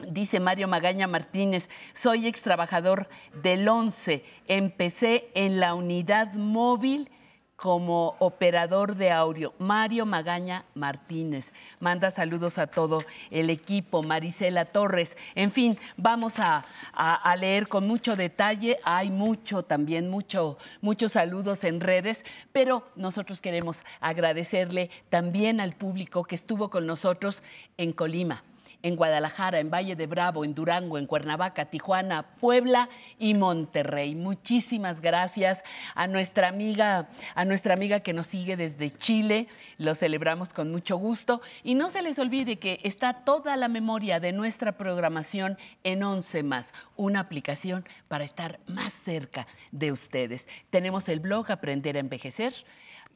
Dice 0.09 0.39
Mario 0.39 0.67
Magaña 0.67 1.07
Martínez, 1.07 1.69
soy 1.93 2.27
ex 2.27 2.41
trabajador 2.41 3.07
del 3.41 3.67
11. 3.67 4.23
Empecé 4.47 5.29
en 5.35 5.59
la 5.59 5.73
unidad 5.75 6.33
móvil 6.33 7.09
como 7.55 8.15
operador 8.17 8.95
de 8.95 9.11
audio. 9.11 9.53
Mario 9.59 10.07
Magaña 10.07 10.65
Martínez. 10.73 11.53
Manda 11.79 12.09
saludos 12.09 12.57
a 12.57 12.65
todo 12.65 13.03
el 13.29 13.51
equipo. 13.51 14.01
Marisela 14.01 14.65
Torres. 14.65 15.15
En 15.35 15.51
fin, 15.51 15.77
vamos 15.95 16.39
a, 16.39 16.65
a- 16.91 17.35
leer 17.35 17.67
con 17.67 17.87
mucho 17.87 18.15
detalle. 18.15 18.79
Hay 18.83 19.11
mucho 19.11 19.61
también, 19.61 20.09
mucho, 20.09 20.57
muchos 20.81 21.11
saludos 21.11 21.63
en 21.63 21.81
redes, 21.81 22.25
pero 22.51 22.87
nosotros 22.95 23.41
queremos 23.41 23.77
agradecerle 23.99 24.89
también 25.11 25.59
al 25.61 25.73
público 25.73 26.23
que 26.23 26.33
estuvo 26.35 26.71
con 26.71 26.87
nosotros 26.87 27.43
en 27.77 27.93
Colima 27.93 28.43
en 28.83 28.95
Guadalajara, 28.95 29.59
en 29.59 29.69
Valle 29.69 29.95
de 29.95 30.07
Bravo, 30.07 30.43
en 30.43 30.53
Durango, 30.53 30.97
en 30.97 31.07
Cuernavaca, 31.07 31.65
Tijuana, 31.65 32.23
Puebla 32.39 32.89
y 33.19 33.33
Monterrey. 33.33 34.15
Muchísimas 34.15 35.01
gracias 35.01 35.63
a 35.95 36.07
nuestra 36.07 36.47
amiga, 36.47 37.09
a 37.35 37.45
nuestra 37.45 37.73
amiga 37.73 38.01
que 38.01 38.13
nos 38.13 38.27
sigue 38.27 38.57
desde 38.57 38.95
Chile. 38.97 39.47
Lo 39.77 39.95
celebramos 39.95 40.49
con 40.53 40.71
mucho 40.71 40.97
gusto 40.97 41.41
y 41.63 41.75
no 41.75 41.89
se 41.89 42.01
les 42.01 42.19
olvide 42.19 42.57
que 42.57 42.79
está 42.83 43.13
toda 43.25 43.55
la 43.57 43.67
memoria 43.67 44.19
de 44.19 44.31
nuestra 44.31 44.73
programación 44.73 45.57
en 45.83 46.03
11 46.03 46.43
más, 46.43 46.73
una 46.95 47.19
aplicación 47.19 47.85
para 48.07 48.23
estar 48.23 48.59
más 48.67 48.93
cerca 48.93 49.47
de 49.71 49.91
ustedes. 49.91 50.47
Tenemos 50.69 51.07
el 51.09 51.19
blog 51.19 51.51
Aprender 51.51 51.97
a 51.97 51.99
envejecer, 51.99 52.53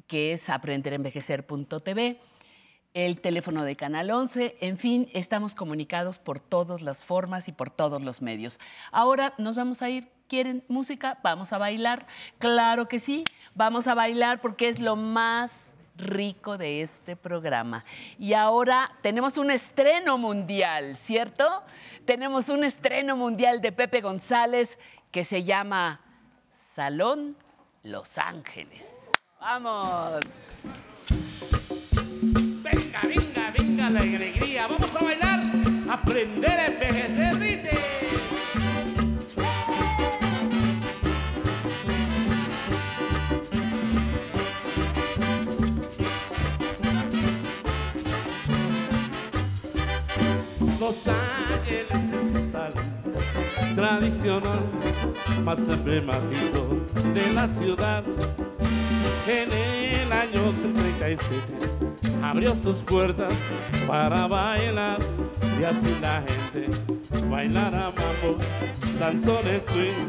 que 0.08 0.34
es 0.34 0.50
aprenderenvejecer.tv 0.50 2.20
el 2.96 3.20
teléfono 3.20 3.66
de 3.66 3.76
Canal 3.76 4.10
11, 4.10 4.58
en 4.62 4.78
fin, 4.78 5.10
estamos 5.14 5.54
comunicados 5.54 6.18
por 6.18 6.40
todas 6.40 6.82
las 6.82 7.06
formas 7.06 7.50
y 7.50 7.52
por 7.52 7.70
todos 7.70 8.02
los 8.02 8.22
medios. 8.22 8.58
Ahora 8.90 9.34
nos 9.38 9.56
vamos 9.56 9.82
a 9.82 9.90
ir. 9.90 10.08
¿Quieren 10.28 10.64
música? 10.70 11.20
¿Vamos 11.22 11.54
a 11.54 11.60
bailar? 11.60 12.08
Claro 12.40 12.88
que 12.88 13.00
sí, 13.00 13.26
vamos 13.54 13.86
a 13.86 13.94
bailar 13.94 14.42
porque 14.42 14.70
es 14.70 14.80
lo 14.80 14.96
más 14.96 15.52
rico 15.98 16.58
de 16.58 16.82
este 16.82 17.16
programa. 17.16 17.84
Y 18.18 18.34
ahora 18.34 18.90
tenemos 19.04 19.38
un 19.38 19.52
estreno 19.52 20.18
mundial, 20.18 20.98
¿cierto? 20.98 21.62
Tenemos 22.06 22.50
un 22.50 22.64
estreno 22.64 23.16
mundial 23.18 23.62
de 23.62 23.72
Pepe 23.72 24.02
González 24.02 24.80
que 25.12 25.26
se 25.26 25.44
llama 25.44 26.00
Salón 26.74 27.36
Los 27.84 28.18
Ángeles. 28.18 28.84
¡Vamos! 29.40 30.22
Venga, 33.04 33.52
venga, 33.58 33.90
la 33.90 34.00
alegría. 34.00 34.68
Vamos 34.68 34.96
a 34.96 35.04
bailar, 35.04 35.44
aprender 35.90 36.50
a 36.50 36.66
envejecer, 36.68 37.40
dice. 37.40 37.70
Los 50.80 51.08
Ángeles 51.08 51.90
es 51.92 52.52
salón 52.52 53.76
tradicional 53.76 54.60
más 55.44 55.60
emblemático 55.60 56.78
de 57.14 57.34
la 57.34 57.48
ciudad. 57.48 58.04
En 59.28 59.52
el 59.52 60.12
año 60.14 60.54
del 60.54 60.74
37 60.74 61.95
abrió 62.30 62.56
sus 62.56 62.78
puertas 62.78 63.34
para 63.88 64.28
bailar 64.28 64.98
y 65.60 65.64
así 65.64 65.96
la 66.02 66.22
gente 66.22 66.70
bailara 67.30 67.92
mambo, 67.92 68.38
danzones 69.00 69.64
swing 69.66 70.08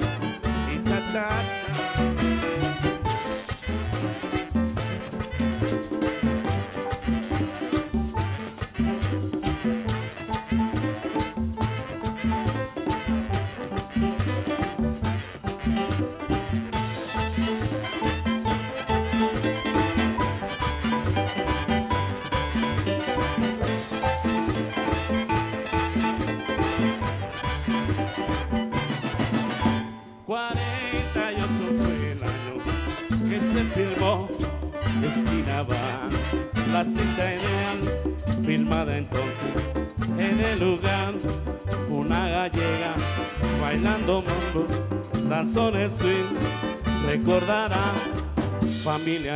y 0.73 1.13
cha 1.13 1.29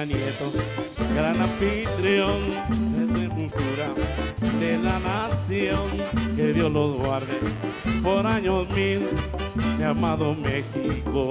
nieto, 0.05 0.53
gran 1.15 1.41
anfitrión 1.41 2.41
de 3.15 3.29
cultura 3.29 3.89
de 4.59 4.79
la 4.79 4.99
nación, 4.99 5.89
que 6.37 6.53
Dios 6.53 6.71
los 6.71 6.97
guarde 6.97 7.39
por 8.03 8.27
años 8.27 8.69
mil, 8.71 9.09
mi 9.79 9.85
amado 9.85 10.35
México. 10.35 11.29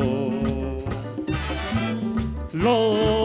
Lo 2.53 3.18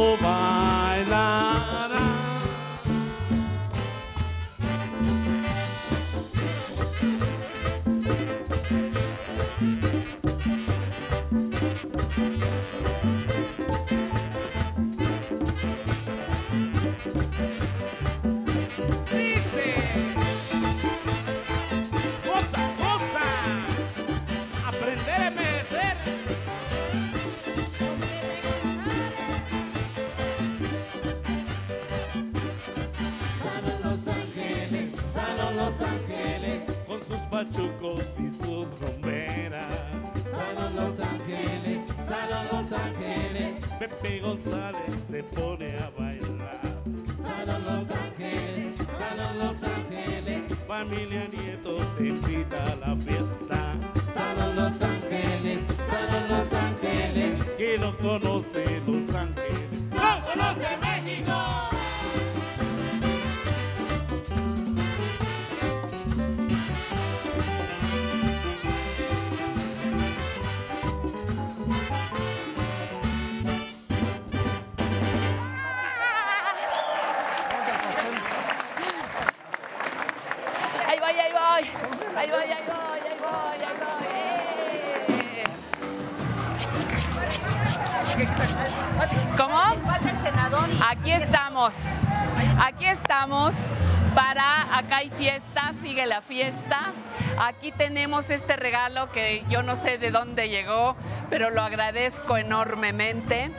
sé 99.85 99.99
de 99.99 100.11
dónde 100.11 100.49
llegó, 100.49 100.97
pero 101.29 101.51
lo 101.51 101.61
agradezco 101.61 102.39
enormemente. 102.39 103.51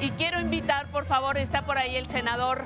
Y 0.00 0.10
quiero 0.12 0.40
invitar, 0.40 0.86
por 0.86 1.04
favor, 1.04 1.36
está 1.36 1.66
por 1.66 1.76
ahí 1.76 1.96
el 1.96 2.08
senador 2.08 2.64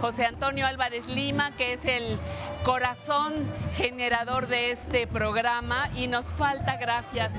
José 0.00 0.24
Antonio 0.24 0.66
Álvarez 0.66 1.06
Lima, 1.06 1.50
que 1.52 1.74
es 1.74 1.84
el 1.84 2.18
corazón 2.64 3.34
generador 3.76 4.46
de 4.46 4.70
este 4.70 5.06
programa. 5.06 5.90
Y 5.94 6.06
nos 6.06 6.24
falta, 6.24 6.76
gracias, 6.76 7.30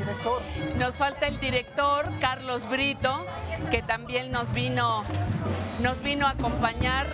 nos 0.78 0.96
falta 0.96 1.26
el 1.26 1.40
director 1.40 2.06
Carlos 2.22 2.68
Brito, 2.70 3.26
que 3.72 3.82
también 3.82 4.32
nos 4.32 4.54
vino, 4.54 5.04
nos 5.82 6.02
vino 6.04 6.28
a 6.28 6.32
acompañar. 6.32 7.08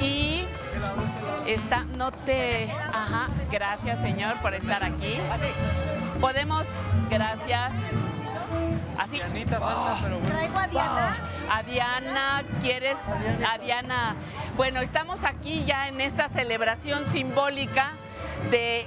Y 0.00 0.44
está, 1.46 1.84
no 1.96 2.10
te, 2.10 2.68
ajá, 2.92 3.28
gracias 3.50 4.00
señor 4.00 4.40
por 4.40 4.54
estar 4.54 4.82
aquí. 4.82 5.18
Podemos, 6.20 6.64
gracias. 7.16 7.72
Así. 8.98 9.18
Traigo 9.18 10.58
a 10.58 10.66
Diana. 10.68 11.16
A 11.50 11.62
Diana, 11.62 12.42
¿quieres? 12.60 12.96
A 13.46 13.58
Diana. 13.58 14.16
Bueno, 14.56 14.80
estamos 14.80 15.24
aquí 15.24 15.64
ya 15.64 15.88
en 15.88 16.00
esta 16.00 16.28
celebración 16.28 17.10
simbólica 17.12 17.92
de 18.50 18.86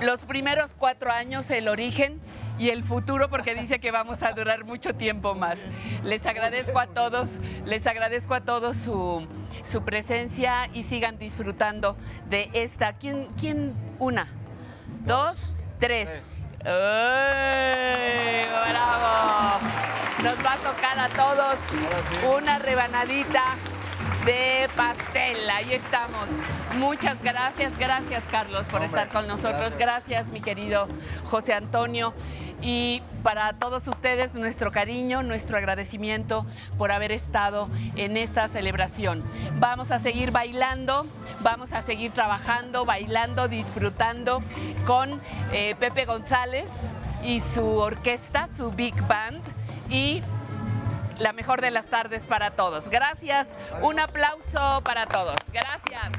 los 0.00 0.20
primeros 0.20 0.70
cuatro 0.78 1.10
años, 1.10 1.50
el 1.50 1.68
origen 1.68 2.20
y 2.58 2.70
el 2.70 2.84
futuro, 2.84 3.28
porque 3.28 3.54
dice 3.54 3.80
que 3.80 3.90
vamos 3.90 4.22
a 4.22 4.32
durar 4.32 4.64
mucho 4.64 4.94
tiempo 4.94 5.34
más. 5.34 5.58
Les 6.04 6.24
agradezco 6.26 6.78
a 6.78 6.86
todos, 6.86 7.40
les 7.64 7.86
agradezco 7.86 8.34
a 8.34 8.42
todos 8.42 8.76
su, 8.78 9.26
su 9.70 9.82
presencia 9.82 10.68
y 10.72 10.84
sigan 10.84 11.18
disfrutando 11.18 11.96
de 12.28 12.50
esta. 12.52 12.92
¿Quién? 12.94 13.28
quién? 13.38 13.74
Una, 13.98 14.28
dos, 15.04 15.36
tres. 15.80 16.37
¡Ay, 16.70 18.44
¡Bravo! 18.68 19.58
Nos 20.22 20.36
va 20.44 20.52
a 20.52 20.56
tocar 20.56 20.98
a 20.98 21.08
todos 21.08 21.54
una 22.36 22.58
rebanadita 22.58 23.42
de 24.26 24.68
pastel. 24.76 25.48
Ahí 25.48 25.72
estamos. 25.72 26.26
Muchas 26.76 27.22
gracias, 27.22 27.78
gracias 27.78 28.22
Carlos 28.30 28.66
por 28.66 28.82
estar 28.82 29.08
con 29.08 29.26
nosotros. 29.26 29.72
Gracias 29.78 30.26
mi 30.26 30.42
querido 30.42 30.86
José 31.30 31.54
Antonio. 31.54 32.12
Y 32.60 33.02
para 33.22 33.52
todos 33.52 33.86
ustedes 33.86 34.34
nuestro 34.34 34.72
cariño, 34.72 35.22
nuestro 35.22 35.56
agradecimiento 35.56 36.44
por 36.76 36.90
haber 36.90 37.12
estado 37.12 37.68
en 37.96 38.16
esta 38.16 38.48
celebración. 38.48 39.22
Vamos 39.58 39.90
a 39.90 39.98
seguir 39.98 40.30
bailando, 40.30 41.06
vamos 41.40 41.72
a 41.72 41.82
seguir 41.82 42.12
trabajando, 42.12 42.84
bailando, 42.84 43.48
disfrutando 43.48 44.42
con 44.86 45.20
eh, 45.52 45.76
Pepe 45.78 46.04
González 46.04 46.68
y 47.22 47.40
su 47.54 47.64
orquesta, 47.64 48.48
su 48.56 48.70
Big 48.70 48.94
Band. 49.06 49.40
Y 49.88 50.22
la 51.18 51.32
mejor 51.32 51.60
de 51.60 51.70
las 51.70 51.86
tardes 51.86 52.24
para 52.24 52.52
todos. 52.52 52.88
Gracias. 52.88 53.54
Un 53.82 53.98
aplauso 53.98 54.82
para 54.84 55.06
todos. 55.06 55.36
Gracias. 55.52 56.12